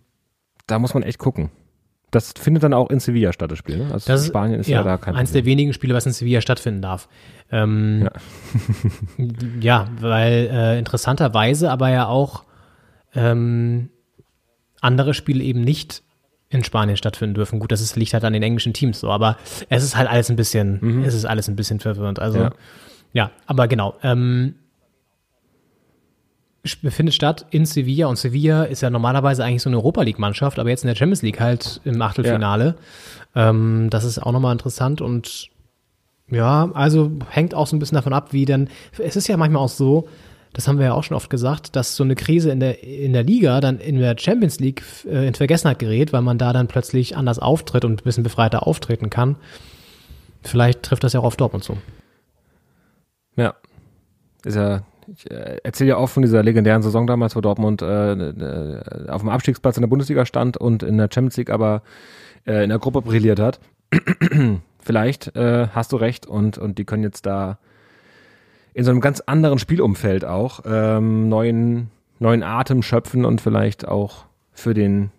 da 0.66 0.78
muss 0.78 0.94
man 0.94 1.02
echt 1.02 1.18
gucken. 1.18 1.51
Das 2.15 2.32
findet 2.39 2.62
dann 2.62 2.73
auch 2.74 2.91
in 2.91 3.01
Sevilla 3.01 3.32
statt, 3.32 3.51
das 3.51 3.59
Spiel. 3.59 3.78
Ne? 3.78 3.93
Also 3.93 4.07
Das 4.12 4.27
Spanien 4.27 4.61
ist 4.61 4.69
ja, 4.69 4.82
da 4.82 4.97
kein 4.99 5.16
eins 5.16 5.32
der 5.32 5.45
wenigen 5.45 5.73
Spiele, 5.73 5.95
was 5.95 6.07
in 6.07 6.12
Sevilla 6.12 6.41
stattfinden 6.41 6.81
darf. 6.82 7.09
Ähm, 7.51 8.09
ja. 9.61 9.89
weil 10.01 10.49
äh, 10.53 10.78
interessanterweise 10.78 11.70
aber 11.70 11.91
ja 11.91 12.07
auch 12.07 12.45
ähm, 13.15 13.91
andere 14.81 15.15
Spiele 15.15 15.43
eben 15.43 15.61
nicht 15.62 16.03
in 16.49 16.62
Spanien 16.62 16.97
stattfinden 16.97 17.35
dürfen. 17.35 17.59
Gut, 17.59 17.73
das 17.73 17.81
ist, 17.81 17.97
liegt 17.97 18.15
halt 18.15 18.24
an 18.24 18.32
den 18.32 18.43
englischen 18.43 18.73
Teams 18.74 19.01
so, 19.01 19.11
aber 19.11 19.36
es 19.69 19.82
ist 19.82 19.97
halt 19.97 20.09
alles 20.09 20.31
ein 20.31 20.36
bisschen, 20.36 21.03
es 21.05 21.15
ist 21.15 21.24
alles 21.24 21.49
ein 21.49 21.57
bisschen 21.57 21.81
verwirrend. 21.81 22.20
Also 22.20 22.39
ja, 22.39 22.51
Ja. 23.12 23.31
aber 23.47 23.66
genau. 23.66 23.97
Ähm, 24.03 24.55
findet 26.65 27.15
statt 27.15 27.47
in 27.51 27.66
Sevilla 27.66 28.07
und 28.07 28.16
Sevilla 28.16 28.65
ist 28.65 28.81
ja 28.81 28.91
normalerweise 28.91 29.45
eigentlich 29.45 29.62
so 29.62 29.69
eine 29.69 29.77
Europa 29.77 30.03
League 30.03 30.19
Mannschaft, 30.19 30.59
aber 30.59 30.70
jetzt 30.70 30.85
in 30.85 30.89
der 30.89 30.97
Champions 30.97 31.23
League 31.23 31.41
halt 31.41 31.81
im 31.85 32.01
Achtelfinale. 32.01 32.77
Ähm, 33.35 33.89
das 33.91 34.05
ist 34.05 34.19
auch 34.19 34.32
nochmal 34.32 34.53
interessant 34.53 35.01
und 35.01 35.51
ja, 36.31 36.70
also 36.73 37.11
hängt 37.28 37.55
auch 37.55 37.66
so 37.66 37.77
ein 37.77 37.78
bisschen 37.78 37.97
davon 37.97 38.15
ab, 38.15 38.32
wie 38.32 38.47
dann, 38.47 38.69
es 38.99 39.16
ist 39.16 39.28
ja 39.28 39.36
manchmal 39.36 39.62
auch 39.62 39.69
so, 39.69 40.09
das 40.55 40.69
haben 40.69 40.78
wir 40.78 40.86
ja 40.86 40.95
auch 40.95 41.03
schon 41.03 41.16
oft 41.16 41.28
gesagt, 41.28 41.77
dass 41.77 41.97
so 41.97 42.05
eine 42.05 42.15
Krise 42.15 42.51
in 42.51 42.61
der, 42.61 42.82
in 42.82 43.12
der 43.12 43.24
Liga 43.24 43.61
dann 43.61 43.78
in 43.78 43.99
der 43.99 44.16
Champions 44.16 44.61
League 44.61 44.82
äh, 45.05 45.27
in 45.27 45.35
Vergessenheit 45.35 45.81
gerät, 45.81 46.12
weil 46.12 46.23
man 46.23 46.39
da 46.39 46.53
dann 46.53 46.69
plötzlich 46.69 47.16
anders 47.16 47.41
auftritt 47.41 47.85
und 47.85 48.01
ein 48.01 48.05
bisschen 48.05 48.23
befreiter 48.23 48.66
auftreten 48.66 49.11
kann. 49.11 49.36
Vielleicht 50.43 50.82
trifft 50.82 51.05
das 51.05 51.12
ja 51.12 51.20
auch 51.20 51.24
auf 51.24 51.36
Dortmund 51.36 51.65
zu. 51.65 51.77
Ja. 53.36 53.55
Ist 54.45 54.55
ja, 54.55 54.82
ich 55.12 55.31
äh, 55.31 55.59
erzähle 55.62 55.90
ja 55.90 55.97
auch 55.97 56.09
von 56.09 56.22
dieser 56.22 56.43
legendären 56.43 56.82
Saison 56.82 57.06
damals, 57.06 57.36
wo 57.36 57.40
Dortmund 57.40 57.82
äh, 57.82 58.12
äh, 58.12 59.09
auf 59.09 59.22
dem 59.22 59.28
Abstiegsplatz 59.28 59.76
in 59.76 59.82
der 59.82 59.89
Bundesliga 59.89 60.26
stand 60.26 60.56
und 60.56 60.82
in 60.82 60.97
der 60.97 61.09
Champions 61.12 61.36
League 61.36 61.51
aber 61.51 61.82
äh, 62.47 62.64
in 62.64 62.70
der 62.70 62.78
Gruppe 62.78 63.02
brilliert 63.02 63.40
hat. 63.40 63.60
Vielleicht 64.81 65.35
hast 65.35 65.93
du 65.93 65.97
recht 65.97 66.26
und, 66.26 66.59
und 66.59 66.76
die 66.76 66.85
können 66.85 67.02
jetzt 67.02 67.24
da 67.24 67.59
in 68.74 68.85
so 68.85 68.90
einem 68.90 69.01
ganz 69.01 69.20
anderen 69.20 69.59
Spielumfeld 69.59 70.26
auch 70.26 70.60
ähm, 70.66 71.31
neuen, 71.31 71.90
neuen 72.18 72.43
Atem 72.43 72.82
schöpfen 72.82 73.24
und 73.24 73.40
vielleicht 73.40 73.89
auch 73.89 74.26
für 74.52 74.74
den 74.74 75.10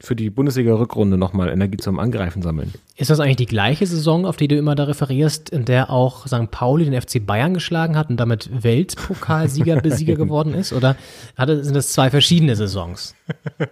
für 0.00 0.16
die 0.16 0.30
Bundesliga-Rückrunde 0.30 1.16
nochmal 1.16 1.48
Energie 1.48 1.76
zum 1.78 1.98
Angreifen 1.98 2.42
sammeln. 2.42 2.72
Ist 2.96 3.10
das 3.10 3.20
eigentlich 3.20 3.36
die 3.36 3.46
gleiche 3.46 3.86
Saison, 3.86 4.26
auf 4.26 4.36
die 4.36 4.48
du 4.48 4.56
immer 4.56 4.74
da 4.74 4.84
referierst, 4.84 5.50
in 5.50 5.64
der 5.64 5.90
auch 5.90 6.26
St. 6.26 6.50
Pauli 6.50 6.84
den 6.84 7.00
FC 7.00 7.24
Bayern 7.24 7.54
geschlagen 7.54 7.96
hat 7.96 8.10
und 8.10 8.18
damit 8.18 8.50
Weltpokalsieger 8.62 9.76
Besieger 9.82 10.16
geworden 10.16 10.54
ist? 10.54 10.72
Oder 10.72 10.96
sind 11.36 11.74
das 11.74 11.92
zwei 11.92 12.10
verschiedene 12.10 12.56
Saisons? 12.56 13.14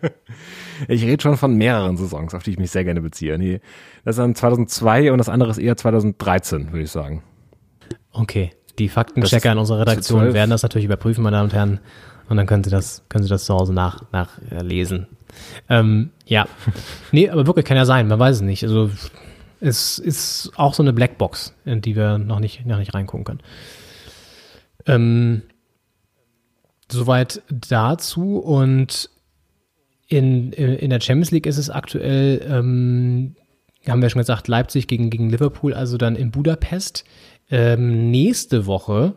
Ich 0.88 1.04
rede 1.04 1.22
schon 1.22 1.36
von 1.36 1.54
mehreren 1.54 1.96
Saisons, 1.96 2.34
auf 2.34 2.42
die 2.42 2.50
ich 2.50 2.58
mich 2.58 2.72
sehr 2.72 2.84
gerne 2.84 3.00
beziehe. 3.00 3.38
Nee, 3.38 3.60
das 4.04 4.14
ist 4.16 4.18
dann 4.18 4.34
2002 4.34 5.12
und 5.12 5.18
das 5.18 5.28
andere 5.28 5.50
ist 5.50 5.58
eher 5.58 5.76
2013, 5.76 6.72
würde 6.72 6.82
ich 6.82 6.90
sagen. 6.90 7.22
Okay, 8.10 8.50
die 8.78 8.88
Faktenchecker 8.88 9.52
in 9.52 9.58
unserer 9.58 9.80
Redaktion 9.80 10.34
werden 10.34 10.50
das 10.50 10.62
natürlich 10.62 10.86
überprüfen, 10.86 11.22
meine 11.22 11.36
Damen 11.36 11.50
und 11.50 11.54
Herren. 11.54 11.80
Und 12.32 12.38
dann 12.38 12.46
können 12.46 12.64
Sie 12.64 12.70
das, 12.70 13.04
können 13.10 13.24
Sie 13.24 13.28
das 13.28 13.44
zu 13.44 13.52
Hause 13.52 13.74
nach, 13.74 14.10
nachlesen. 14.10 15.06
Ähm, 15.68 16.12
ja. 16.24 16.48
Nee, 17.12 17.28
aber 17.28 17.46
wirklich 17.46 17.66
kann 17.66 17.76
ja 17.76 17.84
sein, 17.84 18.08
man 18.08 18.18
weiß 18.18 18.36
es 18.36 18.40
nicht. 18.40 18.64
Also 18.64 18.90
es 19.60 19.98
ist 19.98 20.50
auch 20.56 20.72
so 20.72 20.82
eine 20.82 20.94
Blackbox, 20.94 21.54
in 21.66 21.82
die 21.82 21.94
wir 21.94 22.16
noch 22.16 22.40
nicht, 22.40 22.64
noch 22.64 22.78
nicht 22.78 22.94
reingucken 22.94 23.24
können. 23.26 23.42
Ähm, 24.86 25.42
soweit 26.90 27.42
dazu 27.50 28.38
und 28.38 29.10
in, 30.08 30.54
in 30.54 30.88
der 30.88 31.02
Champions 31.02 31.32
League 31.32 31.46
ist 31.46 31.58
es 31.58 31.68
aktuell, 31.68 32.40
ähm, 32.48 33.36
haben 33.86 34.00
wir 34.00 34.08
schon 34.08 34.20
gesagt, 34.20 34.48
Leipzig 34.48 34.88
gegen, 34.88 35.10
gegen 35.10 35.28
Liverpool, 35.28 35.74
also 35.74 35.98
dann 35.98 36.16
in 36.16 36.30
Budapest. 36.30 37.04
Ähm, 37.50 38.10
nächste 38.10 38.64
Woche 38.64 39.16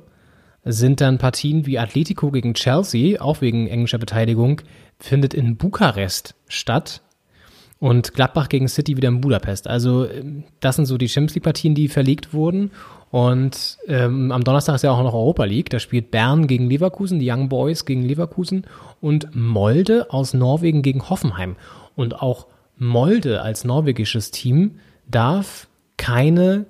sind 0.66 1.00
dann 1.00 1.20
Partien 1.20 1.66
wie 1.66 1.80
Atletico 1.80 2.32
gegen 2.32 2.56
Chelsea, 2.56 3.22
auch 3.22 3.42
wegen 3.42 3.68
englischer 3.68 4.00
Beteiligung, 4.00 4.62
findet 5.00 5.34
in 5.34 5.58
Bukarest 5.58 6.36
statt. 6.48 7.02
Und 7.78 8.14
Gladbach 8.14 8.50
gegen 8.50 8.68
City 8.68 8.98
wieder 8.98 9.10
in 9.10 9.22
Budapest. 9.22 9.68
Also 9.68 10.10
ähm, 10.10 10.46
das 10.62 10.78
sind 10.78 10.86
so 10.86 10.98
die 10.98 11.10
Champions 11.10 11.36
League-Partien, 11.36 11.76
die 11.76 11.88
verlegt 11.88 12.34
wurden. 12.34 12.72
Und 13.12 13.78
ähm, 13.88 14.32
am 14.32 14.44
Donnerstag 14.44 14.76
ist 14.76 14.84
ja 14.84 14.92
auch 14.92 15.04
noch 15.04 15.14
Europa 15.14 15.44
League. 15.44 15.70
Da 15.70 15.80
spielt 15.80 16.10
Bern 16.10 16.48
gegen 16.48 16.70
Leverkusen, 16.70 17.20
die 17.20 17.30
Young 17.30 17.50
Boys 17.50 17.86
gegen 17.86 18.02
Leverkusen 18.02 18.66
und 19.02 19.36
Molde 19.36 20.08
aus 20.10 20.34
Norwegen 20.34 20.82
gegen 20.82 21.10
Hoffenheim. 21.10 21.58
Und 21.96 22.22
auch 22.22 22.48
Molde 22.78 23.42
als 23.42 23.66
norwegisches 23.66 24.32
Team 24.32 24.80
darf 25.10 25.68
keine 25.98 26.66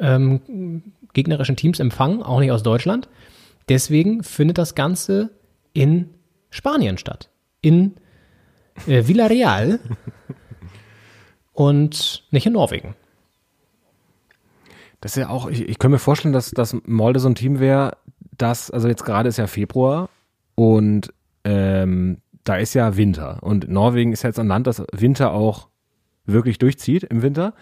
ähm, 0.00 0.82
gegnerischen 1.12 1.56
Teams 1.56 1.80
empfangen, 1.80 2.22
auch 2.22 2.40
nicht 2.40 2.50
aus 2.50 2.62
Deutschland. 2.62 3.08
Deswegen 3.68 4.22
findet 4.22 4.58
das 4.58 4.74
Ganze 4.74 5.30
in 5.72 6.14
Spanien 6.50 6.98
statt. 6.98 7.30
In 7.60 7.96
äh, 8.86 9.06
Villarreal 9.06 9.80
und 11.52 12.24
nicht 12.30 12.46
in 12.46 12.52
Norwegen. 12.52 12.94
Das 15.00 15.16
ist 15.16 15.22
ja 15.22 15.28
auch, 15.28 15.48
ich, 15.48 15.68
ich 15.68 15.78
könnte 15.78 15.94
mir 15.94 15.98
vorstellen, 15.98 16.32
dass, 16.32 16.50
dass 16.50 16.76
Molde 16.84 17.20
so 17.20 17.28
ein 17.28 17.34
Team 17.34 17.60
wäre, 17.60 17.96
das, 18.38 18.70
also 18.70 18.88
jetzt 18.88 19.04
gerade 19.04 19.28
ist 19.28 19.36
ja 19.36 19.46
Februar 19.46 20.08
und 20.54 21.12
ähm, 21.44 22.18
da 22.44 22.56
ist 22.56 22.74
ja 22.74 22.96
Winter. 22.96 23.42
Und 23.42 23.68
Norwegen 23.68 24.12
ist 24.12 24.22
ja 24.22 24.30
jetzt 24.30 24.38
ein 24.38 24.48
Land, 24.48 24.66
das 24.66 24.82
Winter 24.92 25.32
auch 25.32 25.68
wirklich 26.24 26.58
durchzieht 26.58 27.04
im 27.04 27.22
Winter. 27.22 27.54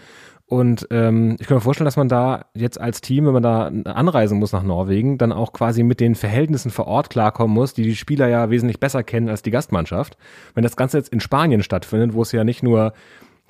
Und 0.47 0.87
ähm, 0.91 1.37
ich 1.41 1.47
kann 1.47 1.57
mir 1.57 1.63
vorstellen, 1.63 1.87
dass 1.87 1.97
man 1.97 2.09
da 2.09 2.47
jetzt 2.55 2.79
als 2.79 3.01
Team, 3.01 3.25
wenn 3.27 3.33
man 3.33 3.43
da 3.43 3.73
anreisen 3.91 4.39
muss 4.39 4.53
nach 4.53 4.63
Norwegen, 4.63 5.17
dann 5.17 5.33
auch 5.33 5.53
quasi 5.55 5.83
mit 5.83 6.01
den 6.01 6.15
Verhältnissen 6.15 6.71
vor 6.71 6.87
Ort 6.87 7.09
klarkommen 7.09 7.55
muss, 7.55 7.73
die 7.73 7.83
die 7.83 7.97
Spieler 7.97 8.29
ja 8.29 8.51
wesentlich 8.51 8.79
besser 8.79 9.03
kennen 9.03 9.31
als 9.31 9.41
die 9.41 9.51
Gastmannschaft. 9.51 10.19
Wenn 10.55 10.63
das 10.63 10.77
Ganze 10.77 10.99
jetzt 10.99 11.13
in 11.13 11.21
Spanien 11.21 11.63
stattfindet, 11.63 12.13
wo 12.13 12.23
es 12.23 12.33
ja 12.33 12.45
nicht 12.45 12.63
nur 12.63 12.93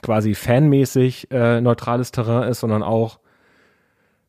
quasi 0.02 0.34
fanmäßig 0.34 1.30
äh, 1.32 1.60
neutrales 1.60 2.12
Terrain 2.12 2.48
ist, 2.48 2.60
sondern 2.60 2.82
auch 2.82 3.18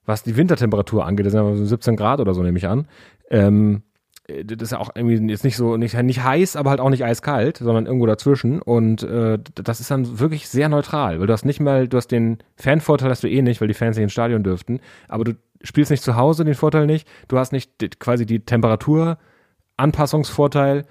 was 0.06 0.24
die 0.24 0.38
Wintertemperatur 0.38 1.06
angeht, 1.06 1.26
das 1.26 1.34
sind 1.34 1.44
ja 1.44 1.56
so 1.56 1.66
17 1.66 1.96
Grad 1.96 2.20
oder 2.20 2.34
so, 2.34 2.42
nehme 2.42 2.58
ich 2.58 2.68
an. 2.68 2.88
Ähm, 3.30 3.84
das 4.28 4.58
ist 4.60 4.72
ja 4.72 4.80
auch 4.80 4.90
irgendwie 4.96 5.30
jetzt 5.30 5.44
nicht 5.44 5.56
so, 5.56 5.78
nicht, 5.78 5.94
nicht 6.02 6.24
heiß, 6.24 6.56
aber 6.56 6.72
halt 6.72 6.80
auch 6.80 6.90
nicht 6.90 7.06
eiskalt, 7.06 7.58
sondern 7.58 7.86
irgendwo 7.86 8.08
dazwischen. 8.08 8.60
Und 8.62 9.04
äh, 9.04 9.38
das 9.54 9.80
ist 9.80 9.92
dann 9.92 10.20
wirklich 10.20 10.50
sehr 10.50 10.68
neutral, 10.68 11.20
weil 11.20 11.28
du 11.28 11.34
hast 11.34 11.46
nicht 11.46 11.60
mal, 11.60 11.88
du 11.88 11.98
hast 11.98 12.08
den 12.08 12.40
Fanvorteil 12.56 13.12
hast 13.12 13.22
du 13.24 13.30
eh 13.30 13.44
nicht, 13.44 13.62
weil 13.62 13.68
die 13.68 13.76
Fans 13.76 13.98
nicht 13.98 14.04
ins 14.04 14.14
Stadion 14.14 14.42
dürften, 14.44 14.80
aber 15.08 15.26
du 15.26 15.34
spielst 15.62 15.92
nicht 15.92 16.02
zu 16.02 16.16
Hause, 16.16 16.44
den 16.44 16.56
Vorteil 16.56 16.88
nicht. 16.88 17.08
Du 17.28 17.38
hast 17.38 17.52
nicht 17.52 17.70
die, 17.82 17.90
quasi 17.90 18.26
die 18.26 18.40
Temperaturanpassungsvorteil. 18.40 20.86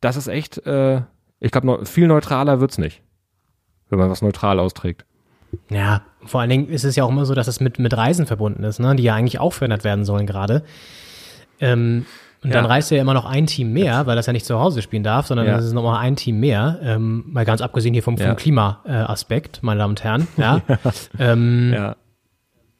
Das 0.00 0.16
ist 0.16 0.28
echt, 0.28 0.64
äh, 0.66 1.00
ich 1.40 1.50
glaube, 1.50 1.84
viel 1.86 2.06
neutraler 2.06 2.60
wird's 2.60 2.78
nicht, 2.78 3.02
wenn 3.88 3.98
man 3.98 4.10
was 4.10 4.22
neutral 4.22 4.60
austrägt. 4.60 5.04
Ja, 5.70 6.02
vor 6.24 6.40
allen 6.40 6.50
Dingen 6.50 6.68
ist 6.68 6.84
es 6.84 6.94
ja 6.96 7.04
auch 7.04 7.08
immer 7.08 7.24
so, 7.24 7.34
dass 7.34 7.48
es 7.48 7.58
mit, 7.60 7.80
mit 7.80 7.96
Reisen 7.96 8.26
verbunden 8.26 8.62
ist, 8.62 8.78
ne? 8.78 8.94
die 8.94 9.04
ja 9.04 9.14
eigentlich 9.14 9.40
auch 9.40 9.54
verändert 9.54 9.84
werden 9.84 10.04
sollen 10.04 10.26
gerade. 10.26 10.64
Ähm, 11.60 12.04
und 12.46 12.52
ja. 12.52 12.62
dann 12.62 12.66
reist 12.66 12.92
ja 12.92 13.00
immer 13.00 13.12
noch 13.12 13.24
ein 13.24 13.46
Team 13.46 13.72
mehr, 13.72 14.06
weil 14.06 14.14
das 14.14 14.26
ja 14.26 14.32
nicht 14.32 14.46
zu 14.46 14.56
Hause 14.60 14.80
spielen 14.80 15.02
darf, 15.02 15.26
sondern 15.26 15.48
ja. 15.48 15.58
es 15.58 15.64
ist 15.64 15.72
nochmal 15.72 15.98
ein 15.98 16.14
Team 16.14 16.38
mehr. 16.38 16.78
Ähm, 16.80 17.24
mal 17.26 17.44
ganz 17.44 17.60
abgesehen 17.60 17.92
hier 17.92 18.04
vom, 18.04 18.16
vom 18.16 18.24
ja. 18.24 18.34
Klima-Aspekt, 18.36 19.64
meine 19.64 19.80
Damen 19.80 19.90
und 19.90 20.04
Herren. 20.04 20.28
Ja. 20.36 20.62
ähm, 21.18 21.72
ja. 21.74 21.96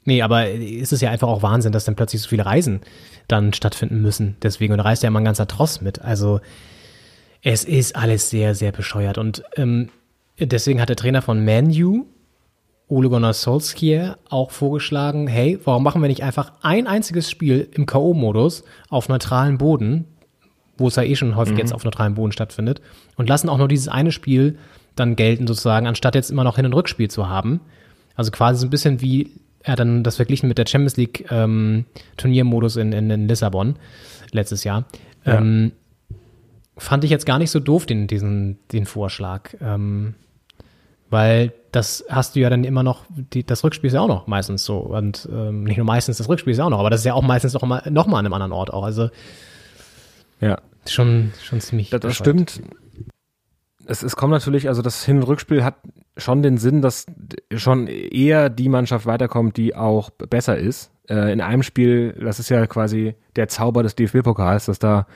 Nee, 0.04 0.22
aber 0.22 0.48
ist 0.48 0.92
es 0.92 1.00
ja 1.00 1.10
einfach 1.10 1.26
auch 1.26 1.42
Wahnsinn, 1.42 1.72
dass 1.72 1.84
dann 1.84 1.96
plötzlich 1.96 2.22
so 2.22 2.28
viele 2.28 2.46
Reisen 2.46 2.82
dann 3.26 3.52
stattfinden 3.52 4.00
müssen. 4.00 4.36
Deswegen, 4.40 4.72
und 4.72 4.78
da 4.78 4.84
reist 4.84 5.02
ja 5.02 5.08
immer 5.08 5.18
ein 5.18 5.24
ganzer 5.24 5.48
Tross 5.48 5.80
mit. 5.80 6.00
Also 6.00 6.40
es 7.42 7.64
ist 7.64 7.96
alles 7.96 8.30
sehr, 8.30 8.54
sehr 8.54 8.70
bescheuert. 8.70 9.18
Und 9.18 9.42
ähm, 9.56 9.88
deswegen 10.38 10.80
hat 10.80 10.90
der 10.90 10.96
Trainer 10.96 11.22
von 11.22 11.44
Manu 11.44 12.06
Ole 12.88 13.08
Gunnar 13.08 13.32
Solskjaer 13.32 14.18
auch 14.28 14.50
vorgeschlagen, 14.52 15.26
hey, 15.26 15.58
warum 15.64 15.82
machen 15.82 16.00
wir 16.00 16.08
nicht 16.08 16.22
einfach 16.22 16.52
ein 16.62 16.86
einziges 16.86 17.30
Spiel 17.30 17.68
im 17.72 17.86
K.O.-Modus 17.86 18.62
auf 18.88 19.08
neutralen 19.08 19.58
Boden, 19.58 20.04
wo 20.78 20.88
es 20.88 20.96
ja 20.96 21.02
eh 21.02 21.16
schon 21.16 21.34
häufig 21.34 21.54
mhm. 21.54 21.60
jetzt 21.60 21.74
auf 21.74 21.84
neutralem 21.84 22.14
Boden 22.14 22.32
stattfindet, 22.32 22.80
und 23.16 23.28
lassen 23.28 23.48
auch 23.48 23.58
nur 23.58 23.68
dieses 23.68 23.88
eine 23.88 24.12
Spiel 24.12 24.58
dann 24.94 25.16
gelten 25.16 25.46
sozusagen, 25.46 25.86
anstatt 25.86 26.14
jetzt 26.14 26.30
immer 26.30 26.44
noch 26.44 26.56
Hin- 26.56 26.66
und 26.66 26.74
Rückspiel 26.74 27.10
zu 27.10 27.28
haben. 27.28 27.60
Also 28.14 28.30
quasi 28.30 28.60
so 28.60 28.66
ein 28.66 28.70
bisschen 28.70 29.00
wie 29.00 29.32
er 29.62 29.76
dann 29.76 30.04
das 30.04 30.16
verglichen 30.16 30.48
mit 30.48 30.58
der 30.58 30.66
Champions 30.66 30.96
League 30.96 31.26
ähm, 31.30 31.86
Turniermodus 32.16 32.76
in, 32.76 32.92
in, 32.92 33.10
in 33.10 33.28
Lissabon 33.28 33.76
letztes 34.30 34.62
Jahr. 34.64 34.84
Ja. 35.24 35.38
Ähm, 35.38 35.72
fand 36.78 37.04
ich 37.04 37.10
jetzt 37.10 37.26
gar 37.26 37.38
nicht 37.38 37.50
so 37.50 37.58
doof, 37.58 37.84
den, 37.84 38.06
diesen, 38.06 38.58
den 38.72 38.86
Vorschlag. 38.86 39.54
Ähm, 39.60 40.14
weil 41.10 41.52
das 41.76 42.04
hast 42.08 42.34
du 42.34 42.40
ja 42.40 42.48
dann 42.48 42.64
immer 42.64 42.82
noch, 42.82 43.04
die, 43.10 43.44
das 43.44 43.62
Rückspiel 43.62 43.88
ist 43.88 43.94
ja 43.94 44.00
auch 44.00 44.08
noch 44.08 44.26
meistens 44.26 44.64
so. 44.64 44.78
Und 44.78 45.28
ähm, 45.30 45.64
nicht 45.64 45.76
nur 45.76 45.84
meistens, 45.84 46.16
das 46.16 46.28
Rückspiel 46.28 46.52
ist 46.52 46.58
ja 46.58 46.64
auch 46.64 46.70
noch, 46.70 46.80
aber 46.80 46.88
das 46.88 47.00
ist 47.00 47.04
ja 47.04 47.12
auch 47.12 47.22
meistens 47.22 47.52
noch 47.52 47.62
mal, 47.62 47.82
noch 47.90 48.06
mal 48.06 48.18
an 48.18 48.24
einem 48.24 48.32
anderen 48.32 48.52
Ort 48.52 48.72
auch. 48.72 48.82
Also 48.82 49.10
ja. 50.40 50.58
schon, 50.88 51.32
schon 51.42 51.60
ziemlich. 51.60 51.90
Das, 51.90 52.00
das 52.00 52.16
stimmt. 52.16 52.62
Es, 53.84 54.02
es 54.02 54.16
kommt 54.16 54.32
natürlich, 54.32 54.68
also 54.68 54.80
das 54.80 55.04
Hin- 55.04 55.18
und 55.18 55.24
Rückspiel 55.24 55.64
hat 55.64 55.76
schon 56.16 56.42
den 56.42 56.56
Sinn, 56.56 56.80
dass 56.80 57.04
schon 57.54 57.88
eher 57.88 58.48
die 58.48 58.70
Mannschaft 58.70 59.04
weiterkommt, 59.04 59.58
die 59.58 59.76
auch 59.76 60.08
besser 60.10 60.56
ist. 60.56 60.90
Äh, 61.10 61.30
in 61.30 61.42
einem 61.42 61.62
Spiel, 61.62 62.14
das 62.14 62.40
ist 62.40 62.48
ja 62.48 62.66
quasi 62.66 63.16
der 63.36 63.48
Zauber 63.48 63.82
des 63.82 63.94
DFB-Pokals, 63.96 64.64
dass 64.64 64.78
da 64.78 65.06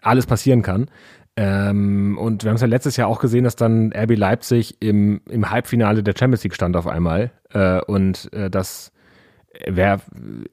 alles 0.00 0.26
passieren 0.26 0.62
kann. 0.62 0.86
Ähm, 1.36 2.16
und 2.18 2.44
wir 2.44 2.50
haben 2.50 2.56
es 2.56 2.60
ja 2.60 2.68
letztes 2.68 2.96
Jahr 2.96 3.08
auch 3.08 3.18
gesehen, 3.18 3.44
dass 3.44 3.56
dann 3.56 3.92
RB 3.92 4.16
Leipzig 4.16 4.76
im, 4.80 5.20
im 5.28 5.50
Halbfinale 5.50 6.02
der 6.02 6.14
Champions 6.16 6.44
League 6.44 6.54
stand 6.54 6.76
auf 6.76 6.86
einmal. 6.86 7.32
Äh, 7.52 7.80
und 7.82 8.32
äh, 8.32 8.50
das 8.50 8.92
wäre 9.66 10.00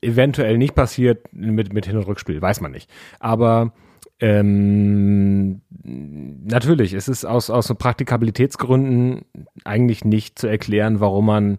eventuell 0.02 0.58
nicht 0.58 0.76
passiert 0.76 1.32
mit, 1.34 1.74
mit 1.74 1.86
Hin- 1.86 1.98
und 1.98 2.08
Rückspiel, 2.08 2.42
weiß 2.42 2.62
man 2.62 2.72
nicht. 2.72 2.90
Aber 3.20 3.74
ähm, 4.20 5.62
natürlich, 5.84 6.94
es 6.94 7.08
ist 7.08 7.26
aus, 7.26 7.50
aus 7.50 7.68
so 7.68 7.76
Praktikabilitätsgründen 7.76 9.26
eigentlich 9.64 10.06
nicht 10.06 10.38
zu 10.38 10.48
erklären, 10.48 11.00
warum 11.00 11.26
man 11.26 11.58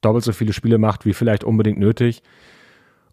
doppelt 0.00 0.24
so 0.24 0.32
viele 0.32 0.52
Spiele 0.52 0.78
macht, 0.78 1.04
wie 1.04 1.12
vielleicht 1.12 1.42
unbedingt 1.42 1.78
nötig 1.78 2.22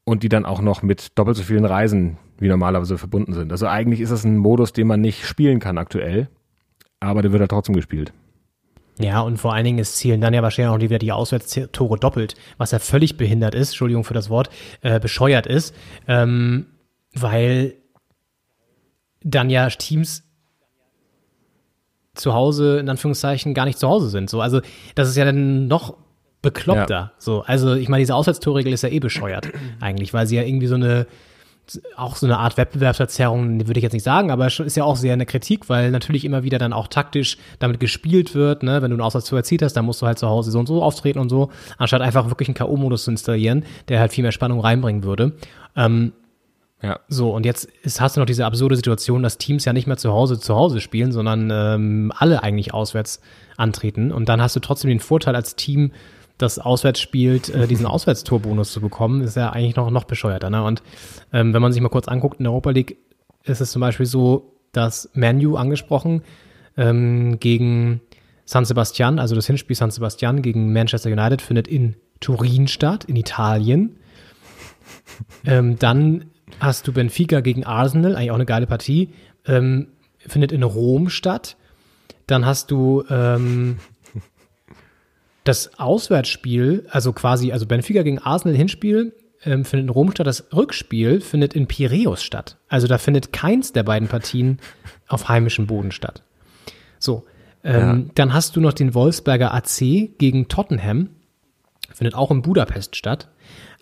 und 0.04 0.24
die 0.24 0.30
dann 0.30 0.46
auch 0.46 0.62
noch 0.62 0.84
mit 0.84 1.18
doppelt 1.18 1.38
so 1.38 1.44
vielen 1.44 1.66
Reisen 1.66 2.18
wie 2.44 2.50
normalerweise 2.50 2.98
verbunden 2.98 3.34
sind. 3.34 3.52
Also 3.52 3.68
eigentlich 3.68 4.02
ist 4.02 4.12
das 4.12 4.24
ein 4.24 4.38
Modus, 4.38 4.74
den 4.74 4.88
man 4.88 5.02
nicht 5.02 5.26
spielen 5.26 5.60
kann 5.60 5.78
aktuell, 5.78 6.28
aber 7.00 7.22
der 7.22 7.32
wird 7.32 7.42
halt 7.42 7.52
trotzdem 7.52 7.76
gespielt. 7.76 8.14
Ja, 9.00 9.22
und 9.22 9.38
vor 9.38 9.54
allen 9.54 9.66
Dingen 9.66 9.80
ist 9.80 9.98
zielen 9.98 10.22
dann 10.22 10.34
ja 10.36 10.44
wahrscheinlich 10.44 10.76
auch 10.76 10.80
wieder 10.80 11.00
die 11.00 11.12
Auswärtstore 11.12 11.98
doppelt, 11.98 12.36
was 12.58 12.72
ja 12.72 12.80
völlig 12.80 13.18
behindert 13.18 13.56
ist, 13.56 13.70
Entschuldigung 13.70 14.04
für 14.04 14.14
das 14.14 14.30
Wort, 14.30 14.50
äh, 14.82 15.00
bescheuert 15.00 15.48
ist, 15.48 15.74
ähm, 16.08 16.68
weil 17.16 17.74
dann 19.24 19.50
ja 19.50 19.68
Teams 19.70 20.24
zu 22.14 22.34
Hause, 22.34 22.78
in 22.78 22.90
Anführungszeichen, 22.90 23.56
gar 23.56 23.66
nicht 23.66 23.80
zu 23.80 23.88
Hause 23.88 24.10
sind. 24.10 24.30
So, 24.30 24.42
also 24.42 24.62
das 24.94 25.10
ist 25.10 25.16
ja 25.16 25.26
dann 25.26 25.68
noch 25.68 25.98
bekloppter. 26.44 26.96
Ja. 26.96 27.14
So, 27.18 27.42
also 27.42 27.74
ich 27.74 27.90
meine, 27.90 28.02
diese 28.02 28.14
Auswärtstorregel 28.14 28.74
ist 28.74 28.84
ja 28.84 28.90
eh 28.90 29.00
bescheuert 29.00 29.50
eigentlich, 29.80 30.14
weil 30.14 30.28
sie 30.28 30.36
ja 30.36 30.44
irgendwie 30.44 30.68
so 30.68 30.76
eine 30.76 31.08
auch 31.96 32.16
so 32.18 32.26
eine 32.26 32.38
Art 32.38 32.58
Wettbewerbsverzerrung, 32.58 33.68
würde 33.68 33.80
ich 33.80 33.84
jetzt 33.84 33.94
nicht 33.94 34.04
sagen, 34.04 34.32
aber 34.32 34.48
ist 34.48 34.76
ja 34.76 34.84
auch 34.84 34.98
sehr 34.98 35.14
eine 35.14 35.26
Kritik, 35.26 35.70
weil 35.70 35.92
natürlich 35.92 36.26
immer 36.26 36.44
wieder 36.44 36.58
dann 36.58 36.74
auch 36.74 36.88
taktisch 36.88 37.38
damit 37.60 37.80
gespielt 37.80 38.36
wird, 38.36 38.64
ne? 38.64 38.82
wenn 38.82 38.92
du 38.92 38.96
einen 38.96 39.02
Auswärtstor 39.02 39.40
erzielt 39.40 39.62
hast, 39.62 39.74
dann 39.74 39.86
musst 39.86 40.02
du 40.02 40.06
halt 40.06 40.20
zu 40.20 40.28
Hause 40.28 40.52
so 40.52 40.60
und 40.60 40.68
so 40.68 40.84
auftreten 40.84 41.20
und 41.20 41.30
so, 41.30 41.52
anstatt 41.78 42.02
einfach 42.02 42.28
wirklich 42.28 42.50
einen 42.50 42.56
K.O.-Modus 42.56 43.06
zu 43.06 43.12
installieren, 43.12 43.66
der 43.88 44.00
halt 44.00 44.12
viel 44.12 44.24
mehr 44.24 44.32
Spannung 44.32 44.60
reinbringen 44.60 45.04
würde. 45.04 45.34
Ähm, 45.76 46.12
ja. 46.84 47.00
So, 47.08 47.34
und 47.34 47.46
jetzt 47.46 47.70
ist, 47.84 48.02
hast 48.02 48.18
du 48.18 48.20
noch 48.20 48.26
diese 48.28 48.46
absurde 48.46 48.76
Situation, 48.76 49.24
dass 49.24 49.38
Teams 49.38 49.64
ja 49.64 49.72
nicht 49.72 49.88
mehr 49.88 49.96
zu 49.96 50.12
Hause 50.12 50.38
zu 50.38 50.54
Hause 50.54 50.82
spielen, 50.82 51.14
sondern 51.14 51.50
ähm, 51.50 52.12
alle 52.14 52.44
eigentlich 52.44 52.74
auswärts 52.74 53.22
antreten. 53.56 54.12
Und 54.12 54.28
dann 54.28 54.42
hast 54.42 54.58
du 54.58 54.60
trotzdem 54.60 54.90
den 54.90 55.00
Vorteil 55.00 55.34
als 55.34 55.56
Team, 55.56 55.92
das 56.38 56.60
auswärts 56.60 57.00
spielt, 57.00 57.50
äh, 57.50 57.68
diesen 57.68 57.86
Auswärtstorbonus 57.86 58.72
zu 58.72 58.82
bekommen, 58.82 59.22
ist 59.22 59.36
ja 59.36 59.52
eigentlich 59.52 59.76
noch, 59.76 59.90
noch 59.90 60.04
bescheuerter. 60.06 60.50
Ne? 60.50 60.64
Und 60.64 60.82
ähm, 61.32 61.54
wenn 61.54 61.62
man 61.62 61.72
sich 61.72 61.82
mal 61.82 61.90
kurz 61.90 62.08
anguckt, 62.08 62.40
in 62.40 62.44
der 62.44 62.52
Europa 62.52 62.72
League 62.72 62.98
ist 63.44 63.62
es 63.62 63.72
zum 63.72 63.82
Beispiel 63.82 64.06
so, 64.06 64.54
dass 64.72 65.10
Manu 65.14 65.56
angesprochen 65.56 66.24
ähm, 66.78 67.40
gegen 67.40 68.02
San 68.46 68.66
Sebastian, 68.66 69.20
also 69.20 69.36
das 69.36 69.48
Hinspiel 69.48 69.76
San 69.76 69.92
Sebastian 69.92 70.42
gegen 70.42 70.74
Manchester 70.74 71.12
United 71.12 71.42
findet 71.42 71.68
in 71.68 71.96
Turin 72.20 72.68
statt, 72.68 73.06
in 73.06 73.16
Italien. 73.16 73.98
ähm, 75.46 75.78
dann 75.78 76.26
hast 76.60 76.88
du 76.88 76.94
Benfica 76.94 77.42
gegen 77.42 77.64
Arsenal, 77.64 78.16
eigentlich 78.16 78.32
auch 78.32 78.36
eine 78.36 78.46
geile 78.46 78.68
Partie, 78.68 79.10
ähm, 79.46 79.88
findet 80.18 80.52
in 80.52 80.64
Rom 80.64 81.10
statt. 81.10 81.58
Dann 82.28 82.46
hast 82.46 82.72
du 82.72 83.04
ähm, 83.10 83.78
das 85.44 85.78
Auswärtsspiel, 85.78 86.88
also 86.90 87.14
quasi, 87.14 87.52
also 87.52 87.66
Benfica 87.66 88.04
gegen 88.04 88.20
Arsenal 88.20 88.56
Hinspiel, 88.56 89.14
ähm, 89.46 89.66
findet 89.66 89.88
in 89.88 89.90
Rom 89.90 90.12
statt. 90.12 90.28
Das 90.28 90.48
Rückspiel 90.54 91.22
findet 91.22 91.54
in 91.54 91.68
Piräus 91.68 92.24
statt. 92.24 92.58
Also 92.70 92.88
da 92.88 92.98
findet 92.98 93.34
keins 93.34 93.74
der 93.74 93.84
beiden 93.84 94.08
Partien 94.08 94.60
auf 95.08 95.28
heimischem 95.28 95.68
Boden 95.68 95.92
statt. 95.92 96.24
So, 97.00 97.26
ähm, 97.64 98.12
dann 98.16 98.34
hast 98.34 98.56
du 98.56 98.62
noch 98.62 98.74
den 98.74 98.94
Wolfsberger 98.94 99.54
AC 99.54 99.80
gegen 100.18 100.48
Tottenham. 100.48 101.10
Findet 101.94 102.16
auch 102.16 102.32
in 102.32 102.42
Budapest 102.42 102.96
statt. 102.96 103.30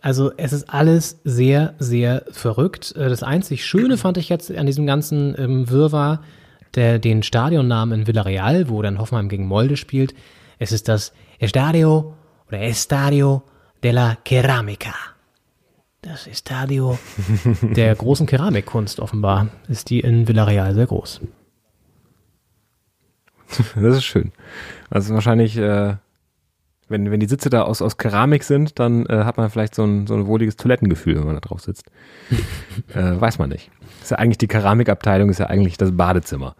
Also 0.01 0.31
es 0.35 0.51
ist 0.51 0.69
alles 0.69 1.19
sehr, 1.23 1.75
sehr 1.77 2.25
verrückt. 2.31 2.95
Äh, 2.95 3.09
Das 3.09 3.23
einzig 3.23 3.65
Schöne 3.65 3.97
fand 3.97 4.17
ich 4.17 4.29
jetzt 4.29 4.51
an 4.51 4.65
diesem 4.65 4.87
ganzen 4.87 5.35
ähm, 5.37 5.69
Wirrwarr, 5.69 6.23
der, 6.75 6.99
den 6.99 7.21
Stadionnamen 7.21 8.01
in 8.01 8.07
Villarreal, 8.07 8.69
wo 8.69 8.81
dann 8.81 8.97
Hoffenheim 8.97 9.29
gegen 9.29 9.45
Molde 9.45 9.77
spielt. 9.77 10.13
Es 10.57 10.71
ist 10.71 10.87
das 10.87 11.13
Estadio 11.41 12.13
oder 12.47 12.61
Estadio 12.61 13.41
de 13.81 13.91
la 13.91 14.15
Ceramica. 14.23 14.93
Das 16.03 16.27
Estadio 16.27 16.99
der 17.63 17.95
großen 17.95 18.27
Keramikkunst 18.27 18.99
offenbar 18.99 19.47
ist 19.67 19.89
die 19.89 20.01
in 20.01 20.27
Villarreal 20.27 20.75
sehr 20.75 20.85
groß. 20.85 21.21
Das 23.75 23.97
ist 23.97 24.03
schön. 24.03 24.31
Also 24.91 25.15
wahrscheinlich, 25.15 25.57
äh, 25.57 25.95
wenn, 26.89 27.09
wenn 27.09 27.19
die 27.19 27.27
Sitze 27.27 27.49
da 27.49 27.63
aus, 27.63 27.81
aus 27.81 27.97
Keramik 27.97 28.43
sind, 28.43 28.77
dann 28.77 29.07
äh, 29.07 29.23
hat 29.23 29.37
man 29.37 29.49
vielleicht 29.49 29.73
so 29.73 29.83
ein, 29.83 30.05
so 30.05 30.13
ein 30.13 30.27
wohliges 30.27 30.57
Toilettengefühl, 30.57 31.15
wenn 31.15 31.25
man 31.25 31.33
da 31.33 31.41
drauf 31.41 31.61
sitzt. 31.61 31.89
äh, 32.93 33.19
weiß 33.19 33.39
man 33.39 33.49
nicht. 33.49 33.71
Ist 34.03 34.11
ja 34.11 34.19
eigentlich 34.19 34.37
die 34.37 34.47
Keramikabteilung, 34.47 35.31
ist 35.31 35.39
ja 35.39 35.47
eigentlich 35.47 35.77
das 35.77 35.97
Badezimmer. 35.97 36.55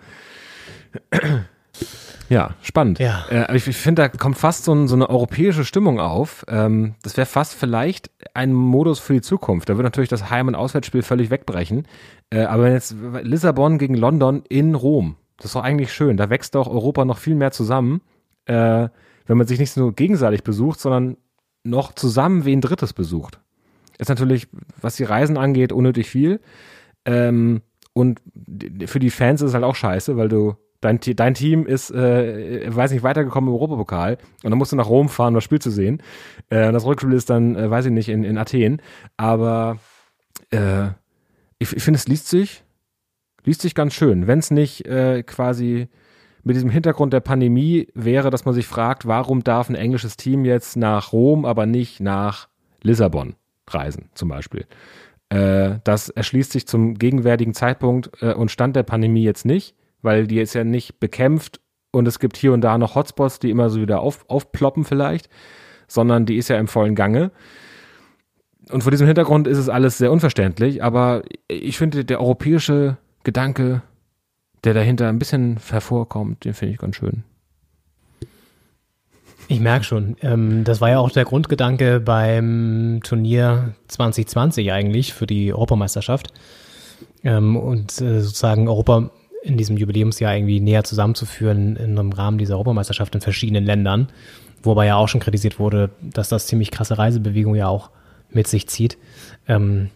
Ja, 2.32 2.56
spannend. 2.62 3.00
Ja. 3.00 3.26
Äh, 3.30 3.58
ich, 3.58 3.64
finde, 3.64 4.04
da 4.04 4.08
kommt 4.08 4.38
fast 4.38 4.64
so, 4.64 4.74
ein, 4.74 4.88
so 4.88 4.96
eine 4.96 5.10
europäische 5.10 5.66
Stimmung 5.66 6.00
auf. 6.00 6.46
Ähm, 6.48 6.96
das 7.04 7.18
wäre 7.18 7.26
fast 7.26 7.54
vielleicht 7.54 8.10
ein 8.34 8.54
Modus 8.54 9.00
für 9.00 9.12
die 9.12 9.22
Zukunft. 9.22 9.68
Da 9.68 9.76
wird 9.76 9.84
natürlich 9.84 10.10
das 10.10 10.30
Heim- 10.30 10.48
und 10.48 10.56
Auswärtsspiel 10.56 11.02
völlig 11.02 11.30
wegbrechen. 11.30 11.86
Äh, 12.30 12.44
aber 12.44 12.64
wenn 12.64 12.72
jetzt 12.72 12.96
Lissabon 13.24 13.78
gegen 13.78 13.96
London 13.96 14.44
in 14.48 14.76
Rom, 14.76 15.18
das 15.36 15.48
ist 15.48 15.56
doch 15.56 15.64
eigentlich 15.64 15.92
schön. 15.92 16.16
Da 16.16 16.30
wächst 16.30 16.56
doch 16.56 16.70
Europa 16.70 17.04
noch 17.04 17.18
viel 17.18 17.36
mehr 17.36 17.52
zusammen, 17.52 18.00
äh, 18.46 18.88
wenn 19.26 19.38
man 19.38 19.46
sich 19.46 19.60
nicht 19.60 19.76
nur 19.76 19.94
gegenseitig 19.94 20.46
besucht, 20.46 20.80
sondern 20.80 21.18
noch 21.66 21.94
zusammen 21.96 22.46
wen 22.46 22.62
Drittes 22.62 22.94
besucht. 22.94 23.42
Ist 23.98 24.08
natürlich, 24.08 24.48
was 24.80 24.96
die 24.96 25.04
Reisen 25.04 25.38
angeht, 25.38 25.74
unnötig 25.74 26.10
viel. 26.10 26.40
Ähm, 27.04 27.62
und 27.92 28.22
für 28.86 29.00
die 29.00 29.10
Fans 29.10 29.42
ist 29.42 29.50
es 29.50 29.54
halt 29.54 29.66
auch 29.66 29.76
scheiße, 29.76 30.16
weil 30.16 30.30
du 30.30 30.56
dein, 30.82 31.00
dein 31.00 31.34
Team 31.34 31.66
ist, 31.66 31.92
äh, 31.92 32.76
weiß 32.76 32.92
nicht, 32.92 33.04
weitergekommen 33.04 33.50
im 33.50 33.54
Europapokal 33.54 34.18
und 34.44 34.50
dann 34.50 34.58
musst 34.58 34.72
du 34.72 34.76
nach 34.76 34.90
Rom 34.90 35.10
fahren, 35.10 35.30
um 35.30 35.36
das 35.36 35.44
Spiel 35.44 35.60
zu 35.62 35.72
sehen. 35.72 36.02
Äh, 36.50 36.72
das 36.72 36.86
Rückspiel 36.86 37.14
ist 37.14 37.30
dann, 37.30 37.56
äh, 37.56 37.70
weiß 37.70 37.86
ich 37.86 37.92
nicht, 37.92 38.10
in, 38.10 38.24
in 38.24 38.38
Athen. 38.38 38.82
Aber 39.18 39.78
äh, 40.50 40.88
ich, 41.60 41.76
ich 41.76 41.84
finde, 41.84 41.98
es 42.00 42.08
liest 42.08 42.28
sich, 42.28 42.64
liest 43.44 43.62
sich 43.62 43.76
ganz 43.76 43.94
schön. 43.94 44.28
Wenn 44.28 44.40
es 44.40 44.52
nicht 44.52 44.86
äh, 44.86 45.24
quasi 45.24 45.88
mit 46.44 46.56
diesem 46.56 46.70
Hintergrund 46.70 47.14
der 47.14 47.20
Pandemie 47.20 47.88
wäre, 47.94 48.32
dass 48.32 48.46
man 48.46 48.54
sich 48.54 48.66
fragt, 48.66 49.06
warum 49.06 49.44
darf 49.44 49.70
ein 49.70 49.76
englisches 49.76 50.18
Team 50.18 50.44
jetzt 50.46 50.76
nach 50.76 51.14
Rom, 51.14 51.46
aber 51.46 51.66
nicht 51.66 52.00
nach 52.00 52.48
Lissabon 52.82 53.36
reisen, 53.68 54.10
zum 54.16 54.30
Beispiel. 54.30 54.66
Äh, 55.30 55.80
das 55.84 56.10
erschließt 56.10 56.52
sich 56.52 56.68
zum 56.68 56.96
gegenwärtigen 56.96 57.54
Zeitpunkt 57.54 58.12
äh, 58.22 58.34
und 58.34 58.52
Stand 58.52 58.76
der 58.76 58.84
Pandemie 58.84 59.24
jetzt 59.24 59.46
nicht, 59.46 59.76
weil 60.02 60.28
die 60.28 60.36
jetzt 60.36 60.54
ja 60.54 60.64
nicht 60.64 61.00
bekämpft 61.00 61.60
und 61.92 62.08
es 62.08 62.20
gibt 62.20 62.38
hier 62.38 62.54
und 62.54 62.62
da 62.62 62.78
noch 62.78 62.96
Hotspots, 62.96 63.40
die 63.40 63.50
immer 63.50 63.70
so 63.70 63.82
wieder 63.82 64.02
auf, 64.02 64.26
aufploppen 64.30 64.86
vielleicht, 64.86 65.30
sondern 65.88 66.26
die 66.26 66.38
ist 66.38 66.48
ja 66.48 66.58
im 66.58 66.68
vollen 66.68 66.96
Gange. 66.96 67.32
Und 68.70 68.84
vor 68.84 68.92
diesem 68.92 69.08
Hintergrund 69.08 69.48
ist 69.48 69.58
es 69.58 69.70
alles 69.70 69.98
sehr 69.98 70.12
unverständlich, 70.12 70.84
aber 70.84 71.24
ich 71.48 71.78
finde, 71.78 72.06
der 72.06 72.22
europäische 72.22 72.98
Gedanke, 73.24 73.82
der 74.64 74.74
dahinter 74.74 75.10
ein 75.10 75.20
bisschen 75.20 75.60
hervorkommt, 75.70 76.46
den 76.46 76.54
finde 76.54 76.74
ich 76.74 76.80
ganz 76.80 76.96
schön. 76.96 77.24
Ich 79.48 79.60
merke 79.60 79.84
schon. 79.84 80.16
Ähm, 80.22 80.64
das 80.64 80.80
war 80.80 80.92
ja 80.92 81.00
auch 81.00 81.12
der 81.12 81.26
Grundgedanke 81.26 82.00
beim 82.00 83.02
Turnier 83.04 83.76
2020 83.90 84.72
eigentlich 84.72 85.14
für 85.14 85.28
die 85.28 85.52
Europameisterschaft. 85.52 86.32
Ähm, 87.24 87.58
und 87.58 88.00
äh, 88.00 88.22
sozusagen 88.22 88.70
Europa 88.70 89.10
in 89.42 89.58
diesem 89.58 89.78
Jubiläumsjahr 89.78 90.36
irgendwie 90.36 90.60
näher 90.60 90.84
zusammenzuführen 90.84 91.76
in 91.76 91.98
einem 91.98 92.12
Rahmen 92.12 92.38
dieser 92.38 92.56
Europameisterschaft 92.56 93.16
in 93.16 93.22
verschiedenen 93.22 93.66
Ländern. 93.66 94.10
Wobei 94.64 94.86
ja 94.86 94.96
auch 94.96 95.08
schon 95.08 95.22
kritisiert 95.22 95.60
wurde, 95.60 95.90
dass 96.02 96.30
das 96.30 96.48
ziemlich 96.48 96.70
krasse 96.70 96.98
Reisebewegung 96.98 97.56
ja 97.56 97.68
auch 97.68 97.90
mit 98.30 98.48
sich 98.48 98.68
zieht. 98.68 98.98
Ähm, 99.48 99.90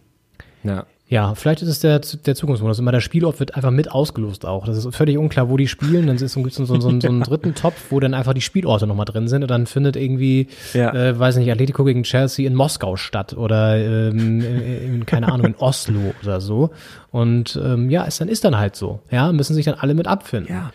Ja. 0.64 0.86
Ja, 1.08 1.36
vielleicht 1.36 1.62
ist 1.62 1.70
es 1.70 1.80
der, 1.82 2.00
der 2.00 2.34
Zukunftsmodus. 2.36 2.80
Immer 2.80 2.92
der 2.92 3.00
Spielort 3.00 3.40
wird 3.40 3.56
einfach 3.56 3.70
mit 3.70 3.92
ausgelost 3.92 4.44
auch. 4.46 4.66
Das 4.66 4.76
ist 4.84 4.96
völlig 4.96 5.20
unklar, 5.20 5.50
wo 5.50 5.56
die 5.58 5.68
spielen. 5.68 6.08
Dann 6.08 6.18
gibt 6.18 6.24
es 6.30 6.34
so, 6.34 6.44
so, 6.66 6.66
so, 6.66 6.80
so 6.80 6.90
einen 6.90 7.22
dritten 7.22 7.54
Topf, 7.54 7.76
wo 7.92 8.00
dann 8.00 8.16
einfach 8.16 8.34
die 8.34 8.42
Spielorte 8.42 8.88
nochmal 8.88 9.06
drin 9.06 9.28
sind. 9.28 9.44
Und 9.44 9.52
dann 9.52 9.68
findet 9.68 9.96
irgendwie, 9.98 10.48
Ja. 10.74 10.92
äh, 10.96 11.18
weiß 11.20 11.36
nicht, 11.38 11.52
Atletico 11.52 11.84
gegen 11.84 12.02
Chelsea 12.04 12.48
in 12.48 12.56
Moskau 12.56 12.96
statt 12.96 13.38
oder 13.38 13.78
ähm, 13.78 14.42
in, 14.42 15.06
keine 15.06 15.32
Ahnung, 15.32 15.46
in 15.48 15.56
Oslo 15.58 16.14
oder 16.24 16.42
so. 16.42 16.72
Und 17.12 17.60
ähm, 17.64 17.92
ja, 17.92 18.06
es 18.08 18.18
dann 18.18 18.28
ist 18.28 18.44
dann 18.44 18.58
halt 18.58 18.76
so. 18.76 19.00
Ja, 19.12 19.32
müssen 19.32 19.54
sich 19.54 19.66
dann 19.66 19.76
alle 19.76 19.94
mit 19.94 20.08
abfinden. 20.08 20.52
Ja. 20.52 20.72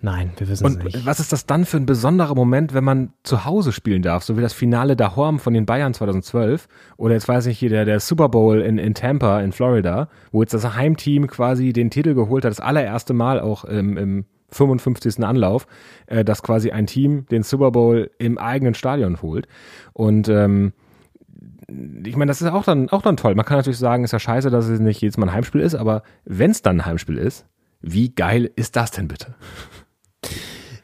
Nein, 0.00 0.30
wir 0.36 0.48
wissen 0.48 0.64
es 0.64 0.76
Und 0.76 0.84
nicht. 0.84 1.06
was 1.06 1.18
ist 1.18 1.32
das 1.32 1.46
dann 1.46 1.64
für 1.64 1.76
ein 1.76 1.86
besonderer 1.86 2.34
Moment, 2.36 2.72
wenn 2.72 2.84
man 2.84 3.12
zu 3.24 3.44
Hause 3.44 3.72
spielen 3.72 4.02
darf, 4.02 4.22
so 4.22 4.36
wie 4.36 4.40
das 4.42 4.52
Finale 4.52 4.94
da 4.94 5.16
Horm 5.16 5.40
von 5.40 5.54
den 5.54 5.66
Bayern 5.66 5.92
2012 5.92 6.68
oder 6.96 7.14
jetzt 7.14 7.26
weiß 7.26 7.46
ich 7.46 7.58
hier 7.58 7.68
der, 7.68 7.84
der 7.84 7.98
Super 7.98 8.28
Bowl 8.28 8.60
in, 8.60 8.78
in 8.78 8.94
Tampa 8.94 9.40
in 9.40 9.50
Florida, 9.50 10.08
wo 10.30 10.40
jetzt 10.42 10.54
das 10.54 10.76
Heimteam 10.76 11.26
quasi 11.26 11.72
den 11.72 11.90
Titel 11.90 12.14
geholt 12.14 12.44
hat, 12.44 12.50
das 12.52 12.60
allererste 12.60 13.12
Mal 13.12 13.40
auch 13.40 13.64
im, 13.64 13.96
im 13.96 14.24
55. 14.50 15.24
Anlauf, 15.24 15.66
äh, 16.06 16.24
dass 16.24 16.42
quasi 16.44 16.70
ein 16.70 16.86
Team 16.86 17.26
den 17.26 17.42
Super 17.42 17.72
Bowl 17.72 18.10
im 18.18 18.38
eigenen 18.38 18.74
Stadion 18.74 19.20
holt 19.20 19.48
und 19.94 20.28
ähm, 20.28 20.72
ich 22.04 22.16
meine, 22.16 22.30
das 22.30 22.40
ist 22.40 22.48
auch 22.48 22.64
dann, 22.64 22.88
auch 22.88 23.02
dann 23.02 23.18
toll. 23.18 23.34
Man 23.34 23.44
kann 23.44 23.58
natürlich 23.58 23.78
sagen, 23.78 24.02
ist 24.02 24.12
ja 24.12 24.18
scheiße, 24.18 24.48
dass 24.48 24.68
es 24.68 24.80
nicht 24.80 25.02
jedes 25.02 25.18
Mal 25.18 25.26
ein 25.28 25.34
Heimspiel 25.34 25.60
ist, 25.60 25.74
aber 25.74 26.02
wenn 26.24 26.50
es 26.50 26.62
dann 26.62 26.80
ein 26.80 26.86
Heimspiel 26.86 27.18
ist, 27.18 27.44
wie 27.82 28.08
geil 28.14 28.50
ist 28.56 28.74
das 28.76 28.90
denn 28.90 29.06
bitte? 29.06 29.34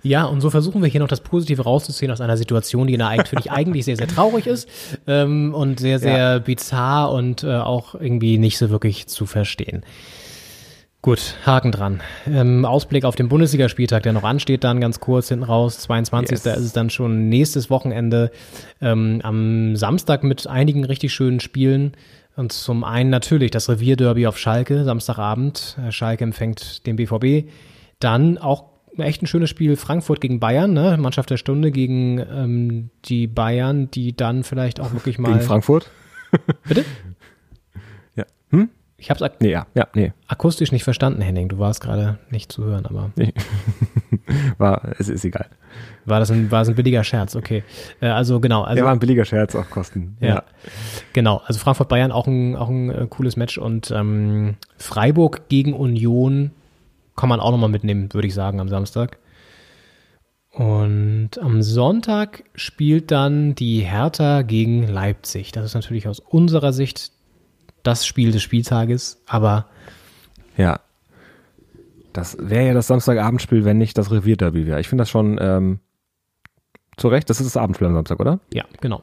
Ja, 0.04 0.26
und 0.26 0.42
so 0.42 0.50
versuchen 0.50 0.82
wir 0.82 0.88
hier 0.88 1.00
noch 1.00 1.08
das 1.08 1.22
Positive 1.22 1.62
rauszuziehen 1.62 2.12
aus 2.12 2.20
einer 2.20 2.36
Situation, 2.36 2.86
die 2.86 2.92
in 2.92 2.98
der 2.98 3.08
eigentlich, 3.08 3.84
sehr, 3.86 3.96
sehr 3.96 4.06
traurig 4.06 4.46
ist 4.46 4.68
ähm, 5.06 5.54
und 5.54 5.80
sehr, 5.80 5.98
sehr 5.98 6.40
bizarr 6.40 7.10
und 7.10 7.42
äh, 7.42 7.56
auch 7.56 7.94
irgendwie 7.94 8.36
nicht 8.36 8.58
so 8.58 8.68
wirklich 8.68 9.06
zu 9.06 9.24
verstehen. 9.24 9.82
Gut, 11.00 11.36
Haken 11.44 11.72
dran. 11.72 12.00
Ähm, 12.26 12.66
Ausblick 12.66 13.04
auf 13.04 13.14
den 13.14 13.28
Bundesligaspieltag, 13.28 14.02
der 14.04 14.12
noch 14.12 14.24
ansteht, 14.24 14.64
dann 14.64 14.80
ganz 14.80 15.00
kurz 15.00 15.28
hinten 15.28 15.44
raus. 15.44 15.78
22. 15.80 16.44
Yes. 16.44 16.56
ist 16.56 16.64
es 16.64 16.72
dann 16.72 16.90
schon 16.90 17.28
nächstes 17.30 17.70
Wochenende 17.70 18.30
ähm, 18.82 19.20
am 19.22 19.76
Samstag 19.76 20.22
mit 20.22 20.46
einigen 20.46 20.84
richtig 20.84 21.14
schönen 21.14 21.40
Spielen. 21.40 21.92
Und 22.36 22.52
zum 22.52 22.84
einen 22.84 23.10
natürlich 23.10 23.50
das 23.50 23.68
Revierderby 23.68 24.26
auf 24.26 24.38
Schalke, 24.38 24.84
Samstagabend. 24.84 25.78
Äh, 25.86 25.92
Schalke 25.92 26.24
empfängt 26.24 26.86
den 26.86 26.96
BVB. 26.96 27.50
Dann 28.00 28.38
auch 28.38 28.73
echt 28.98 29.22
ein 29.22 29.26
schönes 29.26 29.50
Spiel 29.50 29.76
Frankfurt 29.76 30.20
gegen 30.20 30.40
Bayern, 30.40 30.72
ne? 30.72 30.96
Mannschaft 30.98 31.30
der 31.30 31.36
Stunde 31.36 31.70
gegen 31.70 32.18
ähm, 32.18 32.90
die 33.04 33.26
Bayern, 33.26 33.90
die 33.90 34.14
dann 34.16 34.44
vielleicht 34.44 34.80
auch 34.80 34.92
wirklich 34.92 35.18
mal. 35.18 35.32
Gegen 35.32 35.40
Frankfurt? 35.44 35.90
Bitte? 36.68 36.84
Ja. 38.16 38.24
Hm? 38.50 38.68
Ich 38.96 39.10
habe 39.10 39.18
es 39.18 39.22
ak 39.22 39.40
Nee, 39.40 39.50
ja, 39.50 39.66
ja, 39.74 39.88
nee. 39.94 40.12
akustisch 40.28 40.72
nicht 40.72 40.84
verstanden, 40.84 41.20
Henning. 41.20 41.48
Du 41.48 41.58
warst 41.58 41.80
gerade 41.80 42.18
nicht 42.30 42.50
zu 42.50 42.64
hören, 42.64 42.86
aber 42.86 43.10
War, 44.58 44.92
es 44.98 45.08
ist 45.08 45.24
egal. 45.24 45.46
war 46.06 46.18
das 46.20 46.30
ein, 46.30 46.50
war 46.50 46.60
das 46.60 46.68
ein 46.68 46.74
billiger 46.74 47.04
Scherz? 47.04 47.36
Okay. 47.36 47.62
Äh, 48.00 48.06
also 48.06 48.40
genau. 48.40 48.62
Also, 48.62 48.76
Der 48.76 48.84
war 48.84 48.92
ein 48.92 48.98
billiger 48.98 49.24
Scherz 49.24 49.54
auf 49.54 49.68
Kosten. 49.70 50.16
Ja. 50.20 50.44
Genau, 51.12 51.42
also 51.44 51.60
Frankfurt-Bayern 51.60 52.12
auch 52.12 52.26
ein, 52.26 52.56
auch 52.56 52.68
ein 52.68 52.90
äh, 52.90 53.06
cooles 53.08 53.36
Match 53.36 53.58
und 53.58 53.90
ähm, 53.90 54.56
Freiburg 54.78 55.48
gegen 55.48 55.74
Union 55.74 56.52
kann 57.16 57.28
man 57.28 57.40
auch 57.40 57.50
nochmal 57.50 57.70
mitnehmen, 57.70 58.12
würde 58.12 58.28
ich 58.28 58.34
sagen, 58.34 58.60
am 58.60 58.68
Samstag. 58.68 59.18
Und 60.50 61.30
am 61.40 61.62
Sonntag 61.62 62.44
spielt 62.54 63.10
dann 63.10 63.56
die 63.56 63.80
Hertha 63.80 64.42
gegen 64.42 64.86
Leipzig. 64.86 65.50
Das 65.50 65.64
ist 65.64 65.74
natürlich 65.74 66.06
aus 66.06 66.20
unserer 66.20 66.72
Sicht 66.72 67.10
das 67.82 68.06
Spiel 68.06 68.30
des 68.30 68.42
Spieltages, 68.42 69.22
aber 69.26 69.66
Ja. 70.56 70.80
Das 72.12 72.36
wäre 72.40 72.68
ja 72.68 72.74
das 72.74 72.86
Samstagabendspiel, 72.86 73.64
wenn 73.64 73.76
nicht 73.76 73.98
das 73.98 74.12
Revierderby 74.12 74.68
wäre. 74.68 74.78
Ich 74.78 74.88
finde 74.88 75.02
das 75.02 75.10
schon 75.10 75.36
ähm, 75.40 75.80
zu 76.96 77.08
Recht. 77.08 77.28
Das 77.28 77.40
ist 77.40 77.46
das 77.46 77.56
Abendspiel 77.60 77.88
am 77.88 77.94
Samstag, 77.94 78.20
oder? 78.20 78.38
ja, 78.52 78.64
genau. 78.80 79.02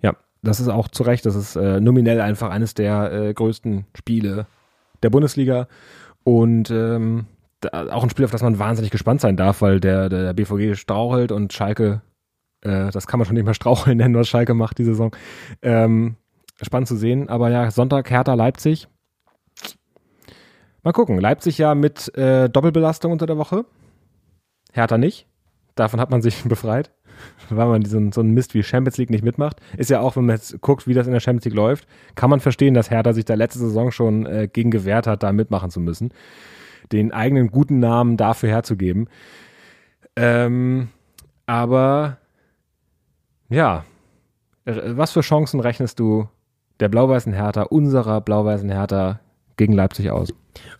Ja, 0.00 0.16
das 0.42 0.58
ist 0.58 0.68
auch 0.68 0.88
zu 0.88 1.02
Recht. 1.02 1.26
Das 1.26 1.34
ist 1.34 1.54
äh, 1.54 1.78
nominell 1.78 2.22
einfach 2.22 2.48
eines 2.48 2.72
der 2.72 3.12
äh, 3.12 3.34
größten 3.34 3.84
Spiele 3.94 4.46
der 5.02 5.10
Bundesliga. 5.10 5.68
Und 6.26 6.72
ähm, 6.72 7.26
auch 7.70 8.02
ein 8.02 8.10
Spiel, 8.10 8.24
auf 8.24 8.32
das 8.32 8.42
man 8.42 8.58
wahnsinnig 8.58 8.90
gespannt 8.90 9.20
sein 9.20 9.36
darf, 9.36 9.62
weil 9.62 9.78
der, 9.78 10.08
der 10.08 10.32
BVG 10.32 10.74
strauchelt 10.74 11.30
und 11.30 11.52
Schalke, 11.52 12.02
äh, 12.62 12.90
das 12.90 13.06
kann 13.06 13.20
man 13.20 13.26
schon 13.26 13.34
nicht 13.34 13.44
mehr 13.44 13.54
straucheln 13.54 13.98
nennen, 13.98 14.16
was 14.16 14.26
Schalke 14.26 14.52
macht 14.52 14.78
die 14.78 14.84
Saison. 14.84 15.14
Ähm, 15.62 16.16
spannend 16.60 16.88
zu 16.88 16.96
sehen. 16.96 17.28
Aber 17.28 17.48
ja, 17.50 17.70
Sonntag 17.70 18.10
Hertha 18.10 18.34
Leipzig. 18.34 18.88
Mal 20.82 20.90
gucken. 20.90 21.20
Leipzig 21.20 21.58
ja 21.58 21.76
mit 21.76 22.12
äh, 22.16 22.48
Doppelbelastung 22.48 23.12
unter 23.12 23.26
der 23.26 23.38
Woche. 23.38 23.64
Hertha 24.72 24.98
nicht. 24.98 25.28
Davon 25.76 26.00
hat 26.00 26.10
man 26.10 26.22
sich 26.22 26.42
befreit, 26.48 26.90
weil 27.48 27.68
man 27.68 27.82
diesen, 27.82 28.10
so 28.10 28.20
einen 28.20 28.32
Mist 28.32 28.54
wie 28.54 28.64
Champions 28.64 28.96
League 28.96 29.10
nicht 29.10 29.24
mitmacht. 29.24 29.60
Ist 29.76 29.90
ja 29.90 30.00
auch, 30.00 30.16
wenn 30.16 30.26
man 30.26 30.34
jetzt 30.34 30.60
guckt, 30.60 30.88
wie 30.88 30.94
das 30.94 31.06
in 31.06 31.12
der 31.12 31.20
Champions 31.20 31.44
League 31.44 31.54
läuft, 31.54 31.86
kann 32.16 32.30
man 32.30 32.40
verstehen, 32.40 32.74
dass 32.74 32.90
Hertha 32.90 33.12
sich 33.12 33.24
da 33.24 33.34
letzte 33.34 33.60
Saison 33.60 33.92
schon 33.92 34.26
äh, 34.26 34.48
gegen 34.52 34.72
gewehrt 34.72 35.06
hat, 35.06 35.22
da 35.22 35.32
mitmachen 35.32 35.70
zu 35.70 35.78
müssen. 35.78 36.12
Den 36.90 37.12
eigenen 37.12 37.50
guten 37.50 37.78
Namen 37.78 38.16
dafür 38.16 38.48
herzugeben. 38.48 39.08
Ähm, 40.16 40.88
aber 41.46 42.18
ja, 43.48 43.84
was 44.64 45.12
für 45.12 45.20
Chancen 45.20 45.60
rechnest 45.60 46.00
du 46.00 46.28
der 46.80 46.88
blau-weißen 46.88 47.32
Hertha, 47.32 47.62
unserer 47.62 48.20
blau-weißen 48.20 48.70
Hertha 48.70 49.20
gegen 49.56 49.72
Leipzig 49.72 50.10
aus? 50.10 50.32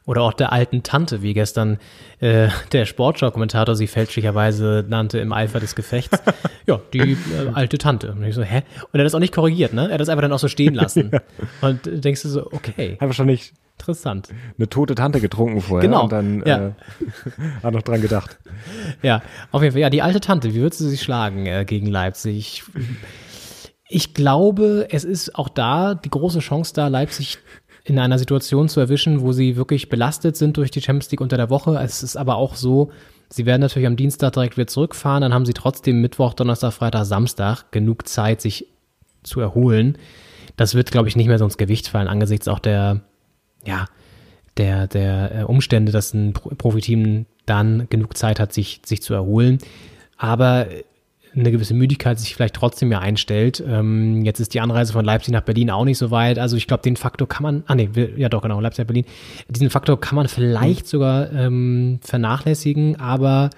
Oder 0.04 0.22
auch 0.22 0.32
der 0.32 0.52
alten 0.52 0.82
Tante, 0.82 1.22
wie 1.22 1.34
gestern 1.34 1.78
äh, 2.20 2.48
der 2.72 2.86
Sportschau-Kommentator 2.86 3.74
sie 3.74 3.86
fälschlicherweise 3.86 4.84
nannte 4.88 5.18
im 5.18 5.32
Eifer 5.32 5.60
des 5.60 5.74
Gefechts. 5.74 6.22
ja, 6.66 6.80
die 6.92 7.12
äh, 7.12 7.16
alte 7.54 7.78
Tante. 7.78 8.12
Und 8.12 8.22
ich 8.22 8.34
so, 8.34 8.42
hä? 8.42 8.62
Und 8.80 8.94
er 8.94 9.00
hat 9.00 9.06
das 9.06 9.14
auch 9.14 9.20
nicht 9.20 9.34
korrigiert, 9.34 9.72
ne? 9.72 9.88
Er 9.88 9.94
hat 9.94 10.00
das 10.00 10.08
einfach 10.08 10.22
dann 10.22 10.32
auch 10.32 10.38
so 10.38 10.48
stehen 10.48 10.74
lassen. 10.74 11.10
Und 11.60 11.80
denkst 11.84 12.22
du 12.22 12.28
so, 12.28 12.46
okay. 12.52 12.96
Einfach 13.00 13.14
schon 13.14 13.26
nicht 13.26 13.52
Interessant. 13.78 14.30
eine 14.56 14.68
tote 14.68 14.94
Tante 14.94 15.20
getrunken 15.20 15.60
vorher 15.60 15.86
Genau, 15.86 16.04
und 16.04 16.12
dann 16.12 16.42
ja. 16.46 16.68
äh, 16.68 16.72
hat 17.62 17.74
noch 17.74 17.82
dran 17.82 18.00
gedacht. 18.00 18.38
Ja, 19.02 19.22
auf 19.52 19.62
jeden 19.62 19.72
Fall. 19.72 19.82
Ja, 19.82 19.90
die 19.90 20.02
alte 20.02 20.20
Tante, 20.20 20.54
wie 20.54 20.60
würdest 20.60 20.80
du 20.80 20.84
sie 20.86 20.96
schlagen 20.96 21.46
äh, 21.46 21.64
gegen 21.66 21.86
Leipzig? 21.86 22.64
Ich 23.88 24.14
glaube, 24.14 24.88
es 24.90 25.04
ist 25.04 25.36
auch 25.36 25.48
da 25.48 25.94
die 25.94 26.10
große 26.10 26.38
Chance 26.40 26.72
da, 26.74 26.88
Leipzig 26.88 27.38
in 27.86 27.98
einer 28.00 28.18
Situation 28.18 28.68
zu 28.68 28.80
erwischen, 28.80 29.20
wo 29.20 29.32
sie 29.32 29.56
wirklich 29.56 29.88
belastet 29.88 30.36
sind 30.36 30.56
durch 30.56 30.72
die 30.72 30.82
Champions 30.82 31.10
League 31.12 31.20
unter 31.20 31.36
der 31.36 31.50
Woche. 31.50 31.78
Es 31.82 32.02
ist 32.02 32.16
aber 32.16 32.34
auch 32.36 32.56
so, 32.56 32.90
sie 33.30 33.46
werden 33.46 33.60
natürlich 33.60 33.86
am 33.86 33.96
Dienstag 33.96 34.32
direkt 34.32 34.56
wieder 34.56 34.66
zurückfahren, 34.66 35.20
dann 35.20 35.32
haben 35.32 35.46
sie 35.46 35.54
trotzdem 35.54 36.00
Mittwoch, 36.00 36.34
Donnerstag, 36.34 36.72
Freitag, 36.72 37.04
Samstag 37.04 37.70
genug 37.70 38.08
Zeit, 38.08 38.40
sich 38.40 38.66
zu 39.22 39.40
erholen. 39.40 39.98
Das 40.56 40.74
wird, 40.74 40.90
glaube 40.90 41.08
ich, 41.08 41.16
nicht 41.16 41.28
mehr 41.28 41.38
so 41.38 41.44
ins 41.44 41.58
Gewicht 41.58 41.86
fallen, 41.86 42.08
angesichts 42.08 42.48
auch 42.48 42.58
der, 42.58 43.02
ja, 43.64 43.86
der, 44.56 44.88
der 44.88 45.40
äh, 45.40 45.42
Umstände, 45.44 45.92
dass 45.92 46.12
ein 46.12 46.32
Pro- 46.32 46.54
Profiteam 46.56 47.26
dann 47.44 47.86
genug 47.88 48.16
Zeit 48.16 48.40
hat, 48.40 48.52
sich, 48.52 48.80
sich 48.84 49.00
zu 49.02 49.14
erholen. 49.14 49.58
Aber 50.16 50.66
eine 51.36 51.50
gewisse 51.50 51.74
Müdigkeit 51.74 52.18
sich 52.18 52.34
vielleicht 52.34 52.54
trotzdem 52.54 52.90
ja 52.90 53.00
einstellt. 53.00 53.62
Ähm, 53.66 54.24
jetzt 54.24 54.40
ist 54.40 54.54
die 54.54 54.60
Anreise 54.60 54.92
von 54.92 55.04
Leipzig 55.04 55.32
nach 55.32 55.42
Berlin 55.42 55.70
auch 55.70 55.84
nicht 55.84 55.98
so 55.98 56.10
weit. 56.10 56.38
Also 56.38 56.56
ich 56.56 56.66
glaube, 56.66 56.82
den 56.82 56.96
Faktor 56.96 57.28
kann 57.28 57.42
man, 57.42 57.64
ah 57.66 57.74
nee, 57.74 57.90
ja 58.16 58.28
doch, 58.28 58.42
genau, 58.42 58.60
Leipzig 58.60 58.84
nach 58.84 58.86
Berlin. 58.86 59.04
Diesen 59.48 59.70
Faktor 59.70 60.00
kann 60.00 60.16
man 60.16 60.28
vielleicht 60.28 60.86
sogar 60.86 61.30
ähm, 61.32 61.98
vernachlässigen, 62.02 62.98
aber 62.98 63.50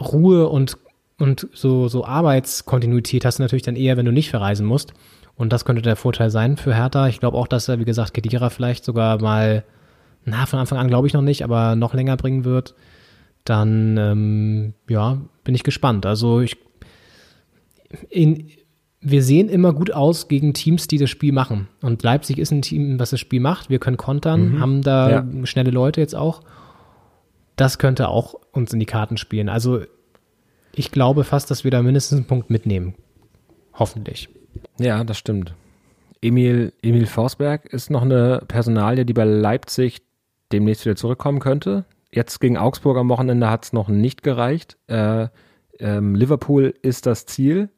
Ruhe 0.00 0.48
und, 0.48 0.78
und 1.18 1.48
so, 1.52 1.88
so 1.88 2.04
Arbeitskontinuität 2.04 3.24
hast 3.24 3.38
du 3.38 3.42
natürlich 3.42 3.64
dann 3.64 3.76
eher, 3.76 3.96
wenn 3.96 4.06
du 4.06 4.12
nicht 4.12 4.30
verreisen 4.30 4.66
musst. 4.66 4.94
Und 5.36 5.52
das 5.52 5.64
könnte 5.64 5.82
der 5.82 5.96
Vorteil 5.96 6.30
sein 6.30 6.56
für 6.56 6.74
Hertha. 6.74 7.08
Ich 7.08 7.18
glaube 7.18 7.36
auch, 7.36 7.48
dass 7.48 7.68
er, 7.68 7.78
wie 7.80 7.84
gesagt, 7.84 8.14
Kedira 8.14 8.50
vielleicht 8.50 8.84
sogar 8.84 9.20
mal, 9.20 9.64
na, 10.24 10.46
von 10.46 10.58
Anfang 10.58 10.78
an 10.78 10.88
glaube 10.88 11.06
ich 11.06 11.14
noch 11.14 11.22
nicht, 11.22 11.42
aber 11.42 11.76
noch 11.76 11.94
länger 11.94 12.16
bringen 12.16 12.44
wird. 12.44 12.74
Dann, 13.44 13.96
ähm, 13.96 14.74
ja, 14.88 15.20
bin 15.44 15.54
ich 15.54 15.62
gespannt. 15.64 16.06
Also 16.06 16.40
ich, 16.40 16.56
in, 18.08 18.48
wir 19.00 19.22
sehen 19.22 19.48
immer 19.48 19.72
gut 19.72 19.92
aus 19.92 20.28
gegen 20.28 20.52
Teams, 20.52 20.86
die 20.86 20.98
das 20.98 21.10
Spiel 21.10 21.32
machen. 21.32 21.68
Und 21.80 22.02
Leipzig 22.02 22.38
ist 22.38 22.50
ein 22.52 22.62
Team, 22.62 22.98
was 22.98 23.10
das 23.10 23.20
Spiel 23.20 23.40
macht. 23.40 23.70
Wir 23.70 23.78
können 23.78 23.96
kontern, 23.96 24.60
haben 24.60 24.82
da 24.82 25.10
Ja. 25.10 25.26
schnelle 25.46 25.70
Leute 25.70 26.00
jetzt 26.00 26.14
auch. 26.14 26.42
Das 27.56 27.78
könnte 27.78 28.08
auch 28.08 28.34
uns 28.52 28.72
in 28.72 28.80
die 28.80 28.86
Karten 28.86 29.16
spielen. 29.16 29.48
Also 29.48 29.80
ich 30.74 30.92
glaube 30.92 31.24
fast, 31.24 31.50
dass 31.50 31.64
wir 31.64 31.70
da 31.70 31.82
mindestens 31.82 32.18
einen 32.18 32.26
Punkt 32.26 32.50
mitnehmen. 32.50 32.94
Hoffentlich. 33.74 34.28
Ja, 34.78 35.02
das 35.04 35.18
stimmt. 35.18 35.54
Emil, 36.22 36.72
Emil 36.82 37.06
Forsberg 37.06 37.64
ist 37.72 37.90
noch 37.90 38.02
eine 38.02 38.42
Personalie, 38.46 39.06
die 39.06 39.14
bei 39.14 39.24
Leipzig 39.24 40.02
demnächst 40.52 40.84
wieder 40.84 40.96
zurückkommen 40.96 41.40
könnte. 41.40 41.84
Jetzt 42.12 42.40
gegen 42.40 42.56
Augsburg 42.56 42.96
am 42.96 43.08
Wochenende 43.08 43.50
hat 43.50 43.64
es 43.64 43.72
noch 43.72 43.88
nicht 43.88 44.22
gereicht. 44.22 44.78
Äh, 44.88 45.28
ähm, 45.78 46.14
Liverpool 46.14 46.74
ist 46.82 47.06
das 47.06 47.26
Ziel. 47.26 47.70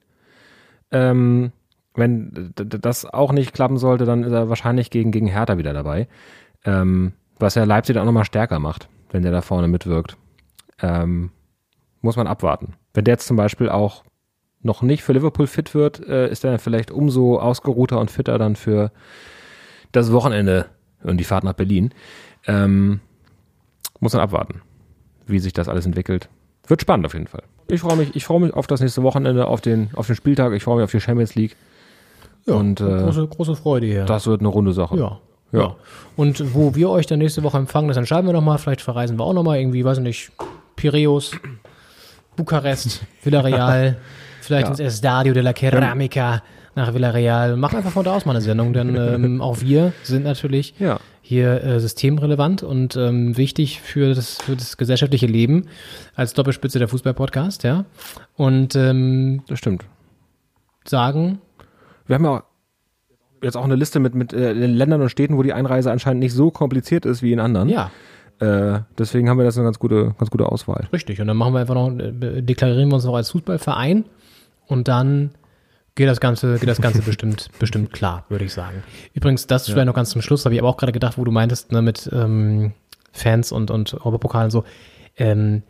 Ähm, 0.90 1.52
wenn 1.94 2.52
das 2.54 3.04
auch 3.04 3.32
nicht 3.32 3.52
klappen 3.52 3.76
sollte, 3.76 4.06
dann 4.06 4.24
ist 4.24 4.32
er 4.32 4.48
wahrscheinlich 4.48 4.90
gegen, 4.90 5.10
gegen 5.10 5.26
Hertha 5.26 5.58
wieder 5.58 5.72
dabei. 5.72 6.08
Ähm, 6.64 7.12
was 7.38 7.54
ja 7.54 7.64
Leipzig 7.64 7.98
auch 7.98 8.04
nochmal 8.04 8.24
stärker 8.24 8.58
macht, 8.58 8.88
wenn 9.10 9.22
der 9.22 9.32
da 9.32 9.42
vorne 9.42 9.68
mitwirkt. 9.68 10.16
Ähm, 10.80 11.30
muss 12.00 12.16
man 12.16 12.26
abwarten. 12.26 12.74
Wenn 12.94 13.04
der 13.04 13.14
jetzt 13.14 13.26
zum 13.26 13.36
Beispiel 13.36 13.68
auch 13.68 14.04
noch 14.62 14.82
nicht 14.82 15.02
für 15.02 15.12
Liverpool 15.12 15.46
fit 15.46 15.74
wird, 15.74 16.00
äh, 16.06 16.30
ist 16.30 16.44
er 16.44 16.58
vielleicht 16.58 16.90
umso 16.90 17.38
ausgeruhter 17.38 17.98
und 17.98 18.10
fitter 18.10 18.38
dann 18.38 18.56
für 18.56 18.92
das 19.90 20.12
Wochenende 20.12 20.66
und 21.02 21.18
die 21.18 21.24
Fahrt 21.24 21.44
nach 21.44 21.52
Berlin. 21.52 21.92
Ähm, 22.46 23.00
muss 24.02 24.12
man 24.12 24.22
abwarten, 24.22 24.60
wie 25.26 25.38
sich 25.38 25.52
das 25.52 25.68
alles 25.68 25.86
entwickelt. 25.86 26.28
Wird 26.66 26.80
spannend 26.82 27.06
auf 27.06 27.14
jeden 27.14 27.28
Fall. 27.28 27.44
Ich 27.68 27.80
freue 27.80 27.96
mich, 27.96 28.14
ich 28.16 28.24
freue 28.24 28.40
mich 28.40 28.52
auf 28.52 28.66
das 28.66 28.80
nächste 28.80 29.02
Wochenende, 29.02 29.46
auf 29.46 29.60
den, 29.60 29.90
auf 29.94 30.08
den 30.08 30.16
Spieltag, 30.16 30.52
ich 30.52 30.64
freue 30.64 30.76
mich 30.76 30.84
auf 30.84 30.90
die 30.90 31.00
Champions 31.00 31.34
League. 31.36 31.56
und 32.46 32.80
äh, 32.80 32.84
große, 32.84 33.26
große 33.28 33.56
Freude 33.56 33.86
hier. 33.86 34.04
das 34.04 34.26
wird 34.26 34.40
eine 34.40 34.48
runde 34.48 34.72
Sache. 34.72 34.96
Ja. 34.96 35.20
Ja. 35.52 35.60
Ja. 35.60 35.76
Und 36.16 36.54
wo 36.54 36.74
wir 36.74 36.90
euch 36.90 37.06
dann 37.06 37.18
nächste 37.20 37.42
Woche 37.42 37.58
empfangen, 37.58 37.88
das 37.88 37.96
entscheiden 37.96 38.26
wir 38.26 38.32
nochmal. 38.32 38.58
Vielleicht 38.58 38.80
verreisen 38.80 39.18
wir 39.18 39.24
auch 39.24 39.34
nochmal 39.34 39.58
irgendwie, 39.58 39.84
weiß 39.84 39.98
ich 39.98 40.02
nicht, 40.02 40.32
Piräus, 40.76 41.32
Bukarest, 42.36 43.04
Villarreal, 43.22 43.98
vielleicht 44.40 44.68
ins 44.68 44.80
Estadio 44.80 45.32
de 45.34 45.42
la 45.42 45.52
Ceramica 45.52 46.42
nach 46.74 46.92
Villarreal. 46.94 47.56
Mach 47.56 47.74
einfach 47.74 47.90
von 47.92 48.04
da 48.04 48.16
aus 48.16 48.24
mal 48.24 48.32
eine 48.32 48.40
Sendung, 48.40 48.72
denn 48.72 48.96
ähm, 49.24 49.40
auch 49.42 49.60
wir 49.60 49.92
sind 50.02 50.24
natürlich 50.24 50.74
Ja. 50.78 50.98
Hier 51.24 51.62
äh, 51.64 51.80
systemrelevant 51.80 52.62
und 52.62 52.96
ähm, 52.96 53.36
wichtig 53.36 53.80
für 53.80 54.12
das, 54.14 54.42
für 54.42 54.56
das 54.56 54.76
gesellschaftliche 54.76 55.26
Leben 55.26 55.68
als 56.14 56.34
Doppelspitze 56.34 56.78
der 56.78 56.88
Fußball-Podcast, 56.88 57.62
ja. 57.62 57.84
Und 58.36 58.74
ähm, 58.76 59.42
Das 59.48 59.58
stimmt. 59.58 59.84
sagen, 60.84 61.38
Wir 62.06 62.16
haben 62.16 62.24
ja 62.24 62.42
jetzt 63.42 63.56
auch 63.56 63.64
eine 63.64 63.76
Liste 63.76 63.98
mit, 64.00 64.14
mit 64.14 64.32
äh, 64.32 64.52
Ländern 64.52 65.00
und 65.00 65.08
Städten, 65.08 65.36
wo 65.36 65.42
die 65.42 65.52
Einreise 65.52 65.90
anscheinend 65.90 66.20
nicht 66.20 66.32
so 66.34 66.50
kompliziert 66.50 67.06
ist 67.06 67.22
wie 67.22 67.32
in 67.32 67.40
anderen. 67.40 67.68
ja, 67.68 67.90
Äh, 68.40 68.80
deswegen 68.98 69.28
haben 69.28 69.38
wir 69.38 69.44
das 69.44 69.56
eine 69.56 69.64
ganz 69.64 69.78
gute, 69.78 70.14
ganz 70.18 70.30
gute 70.30 70.46
Auswahl. 70.46 70.88
Richtig, 70.92 71.20
und 71.20 71.28
dann 71.28 71.36
machen 71.36 71.54
wir 71.54 71.60
einfach 71.60 71.74
noch, 71.74 71.90
äh, 71.98 72.42
deklarieren 72.42 72.88
wir 72.88 72.96
uns 72.96 73.04
noch 73.04 73.14
als 73.14 73.30
Fußballverein 73.30 74.04
und 74.66 74.88
dann 74.88 75.30
geht 75.94 76.08
das 76.08 76.20
Ganze, 76.20 76.58
geht 76.58 76.68
das 76.68 76.80
Ganze 76.80 77.02
bestimmt, 77.02 77.50
bestimmt 77.58 77.92
klar, 77.92 78.24
würde 78.28 78.44
ich 78.44 78.52
sagen. 78.52 78.82
Übrigens, 79.14 79.46
das 79.46 79.66
vielleicht 79.66 79.86
noch 79.86 79.94
ganz 79.94 80.10
zum 80.10 80.22
Schluss, 80.22 80.44
habe 80.44 80.54
ich 80.54 80.60
aber 80.60 80.68
auch 80.68 80.76
gerade 80.76 80.92
gedacht, 80.92 81.18
wo 81.18 81.24
du 81.24 81.32
meintest, 81.32 81.72
ne, 81.72 81.82
mit 81.82 82.08
ähm, 82.12 82.72
Fans 83.12 83.52
und, 83.52 83.70
und 83.70 83.94
Europapokal 83.94 84.44
und 84.44 84.50
so. 84.50 84.64
Ähm, 85.16 85.62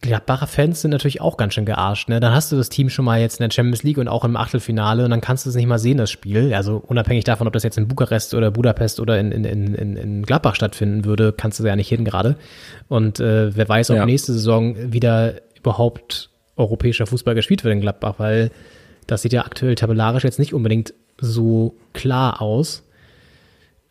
Gladbacher 0.00 0.46
Fans 0.46 0.82
sind 0.82 0.90
natürlich 0.90 1.20
auch 1.20 1.36
ganz 1.36 1.54
schön 1.54 1.64
gearscht. 1.64 2.08
Ne? 2.08 2.20
Dann 2.20 2.34
hast 2.34 2.52
du 2.52 2.56
das 2.56 2.68
Team 2.68 2.90
schon 2.90 3.04
mal 3.04 3.20
jetzt 3.20 3.40
in 3.40 3.48
der 3.48 3.54
Champions 3.54 3.82
League 3.82 3.98
und 3.98 4.08
auch 4.08 4.24
im 4.24 4.36
Achtelfinale 4.36 5.04
und 5.04 5.10
dann 5.10 5.20
kannst 5.20 5.46
du 5.46 5.50
es 5.50 5.56
nicht 5.56 5.66
mal 5.66 5.78
sehen, 5.78 5.98
das 5.98 6.10
Spiel. 6.10 6.52
Also 6.54 6.82
unabhängig 6.86 7.24
davon, 7.24 7.46
ob 7.46 7.52
das 7.52 7.62
jetzt 7.62 7.78
in 7.78 7.88
Bukarest 7.88 8.34
oder 8.34 8.50
Budapest 8.50 9.00
oder 9.00 9.18
in, 9.18 9.32
in, 9.32 9.44
in, 9.44 9.96
in, 9.96 10.22
Gladbach 10.24 10.54
stattfinden 10.54 11.04
würde, 11.04 11.32
kannst 11.32 11.60
du 11.60 11.64
ja 11.64 11.76
nicht 11.76 11.88
hin 11.88 12.04
gerade. 12.04 12.36
Und 12.88 13.20
äh, 13.20 13.56
wer 13.56 13.68
weiß, 13.68 13.90
ob 13.90 13.96
Ja. 13.96 14.06
nächste 14.06 14.32
Saison 14.32 14.92
wieder 14.92 15.34
überhaupt 15.56 16.30
europäischer 16.56 17.06
Fußball 17.06 17.34
gespielt 17.34 17.64
wird 17.64 17.72
in 17.72 17.80
Gladbach, 17.80 18.14
weil 18.18 18.50
das 19.06 19.22
sieht 19.22 19.32
ja 19.32 19.44
aktuell 19.44 19.74
tabellarisch 19.74 20.24
jetzt 20.24 20.38
nicht 20.38 20.54
unbedingt 20.54 20.94
so 21.18 21.74
klar 21.92 22.42
aus. 22.42 22.82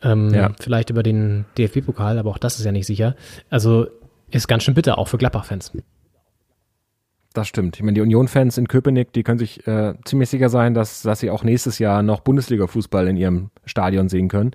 Ähm, 0.02 0.32
Ja. 0.34 0.50
Vielleicht 0.60 0.90
über 0.90 1.02
den 1.02 1.44
DFB-Pokal, 1.58 2.18
aber 2.18 2.30
auch 2.30 2.38
das 2.38 2.58
ist 2.58 2.64
ja 2.64 2.72
nicht 2.72 2.86
sicher. 2.86 3.16
Also 3.50 3.86
ist 4.30 4.48
ganz 4.48 4.64
schön 4.64 4.74
bitter, 4.74 4.98
auch 4.98 5.08
für 5.08 5.18
Gladbach-Fans. 5.18 5.72
Das 7.32 7.48
stimmt. 7.48 7.76
Ich 7.76 7.82
meine, 7.82 7.94
die 7.94 8.00
Union-Fans 8.00 8.56
in 8.56 8.66
Köpenick, 8.66 9.12
die 9.12 9.22
können 9.22 9.38
sich 9.38 9.66
äh, 9.66 9.94
ziemlich 10.04 10.30
sicher 10.30 10.48
sein, 10.48 10.72
dass, 10.74 11.02
dass 11.02 11.20
sie 11.20 11.30
auch 11.30 11.44
nächstes 11.44 11.78
Jahr 11.78 12.02
noch 12.02 12.20
Bundesliga-Fußball 12.20 13.08
in 13.08 13.16
ihrem 13.16 13.50
Stadion 13.66 14.08
sehen 14.08 14.28
können. 14.28 14.52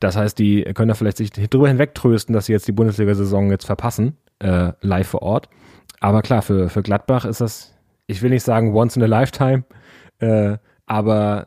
Das 0.00 0.16
heißt, 0.16 0.38
die 0.38 0.62
können 0.74 0.88
da 0.88 0.94
vielleicht 0.94 1.18
sich 1.18 1.30
drüber 1.32 1.68
hinwegtrösten, 1.68 2.32
dass 2.32 2.46
sie 2.46 2.52
jetzt 2.52 2.66
die 2.66 2.72
Bundesliga-Saison 2.72 3.50
jetzt 3.50 3.66
verpassen, 3.66 4.16
äh, 4.38 4.72
live 4.80 5.08
vor 5.08 5.22
Ort. 5.22 5.48
Aber 6.00 6.22
klar, 6.22 6.42
für, 6.42 6.68
für 6.68 6.82
Gladbach 6.82 7.24
ist 7.24 7.40
das, 7.40 7.74
ich 8.06 8.22
will 8.22 8.30
nicht 8.30 8.44
sagen 8.44 8.74
once 8.74 8.96
in 8.96 9.02
a 9.02 9.06
lifetime, 9.06 9.64
äh, 10.20 10.58
aber 10.86 11.46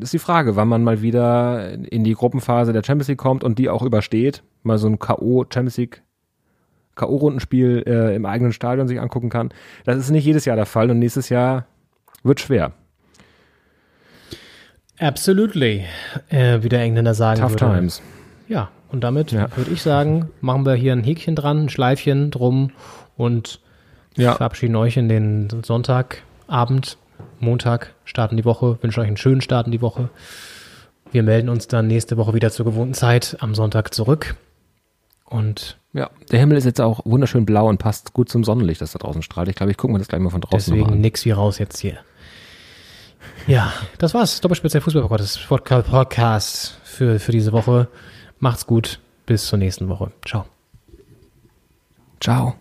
ist 0.00 0.12
die 0.12 0.18
Frage, 0.18 0.56
wann 0.56 0.66
man 0.68 0.82
mal 0.82 1.02
wieder 1.02 1.70
in 1.72 2.02
die 2.02 2.14
Gruppenphase 2.14 2.72
der 2.72 2.82
Champions 2.84 3.08
League 3.08 3.18
kommt 3.18 3.44
und 3.44 3.58
die 3.58 3.68
auch 3.68 3.82
übersteht, 3.82 4.42
mal 4.64 4.76
so 4.78 4.88
ein 4.88 4.98
K.O. 4.98 5.44
Champions 5.44 5.76
League 5.76 6.02
K.O.-Rundenspiel 6.96 7.86
äh, 7.86 8.14
im 8.16 8.24
eigenen 8.26 8.52
Stadion 8.52 8.88
sich 8.88 8.98
angucken 9.00 9.28
kann. 9.28 9.50
Das 9.84 9.96
ist 9.98 10.10
nicht 10.10 10.24
jedes 10.24 10.46
Jahr 10.46 10.56
der 10.56 10.66
Fall 10.66 10.90
und 10.90 10.98
nächstes 10.98 11.28
Jahr 11.28 11.66
wird 12.24 12.40
schwer. 12.40 12.72
Absolutely, 14.98 15.84
äh, 16.30 16.62
wie 16.62 16.68
der 16.70 16.80
Engländer 16.80 17.14
sagen 17.14 17.40
Tough 17.40 17.52
würde. 17.60 17.66
times. 17.74 18.02
Ja, 18.48 18.70
und 18.90 19.04
damit 19.04 19.30
Ja. 19.32 19.54
würde 19.56 19.70
ich 19.70 19.82
sagen, 19.82 20.30
machen 20.40 20.64
wir 20.64 20.74
hier 20.74 20.92
ein 20.92 21.04
Häkchen 21.04 21.34
dran, 21.36 21.64
ein 21.64 21.68
Schleifchen 21.68 22.30
drum 22.30 22.70
und 23.16 23.60
Ja. 24.16 24.34
verabschieden 24.34 24.74
euch 24.76 24.96
in 24.96 25.08
den 25.10 25.48
Sonntagabend. 25.64 26.96
Montag 27.40 27.94
starten 28.04 28.36
die 28.36 28.44
Woche, 28.44 28.78
wünschen 28.82 29.00
euch 29.00 29.06
einen 29.08 29.16
schönen 29.16 29.40
Start 29.40 29.66
in 29.66 29.72
die 29.72 29.82
Woche. 29.82 30.08
Wir 31.12 31.22
melden 31.22 31.48
uns 31.48 31.68
dann 31.68 31.86
nächste 31.86 32.16
Woche 32.16 32.34
wieder 32.34 32.50
zur 32.50 32.64
gewohnten 32.66 32.94
Zeit 32.94 33.36
am 33.40 33.54
Sonntag 33.54 33.94
zurück. 33.94 34.36
Und 35.24 35.78
Ja, 35.92 36.10
der 36.30 36.38
Himmel 36.38 36.56
ist 36.56 36.64
jetzt 36.64 36.80
auch 36.80 37.00
wunderschön 37.04 37.46
blau 37.46 37.68
und 37.68 37.78
passt 37.78 38.12
gut 38.12 38.28
zum 38.28 38.44
Sonnenlicht, 38.44 38.80
das 38.80 38.92
da 38.92 38.98
draußen 38.98 39.22
strahlt. 39.22 39.48
Ich 39.48 39.56
glaube, 39.56 39.72
ich 39.72 39.76
gucke 39.76 39.92
mir 39.92 39.98
das 39.98 40.08
gleich 40.08 40.20
mal 40.20 40.30
von 40.30 40.40
draußen 40.40 40.72
deswegen 40.74 40.94
an. 40.94 41.00
nix 41.00 41.24
wie 41.24 41.30
raus 41.32 41.58
jetzt 41.58 41.78
hier. 41.78 41.98
Ja, 43.46 43.72
das 43.98 44.14
war's. 44.14 44.40
Doppelspitz 44.40 44.72
der 44.72 44.82
Fußball-Podcast 44.82 45.48
Podcast 45.88 46.80
für, 46.84 47.18
für 47.18 47.32
diese 47.32 47.52
Woche. 47.52 47.88
Macht's 48.38 48.66
gut. 48.66 49.00
Bis 49.26 49.46
zur 49.46 49.58
nächsten 49.58 49.88
Woche. 49.88 50.12
Ciao. 50.24 50.44
Ciao. 52.20 52.54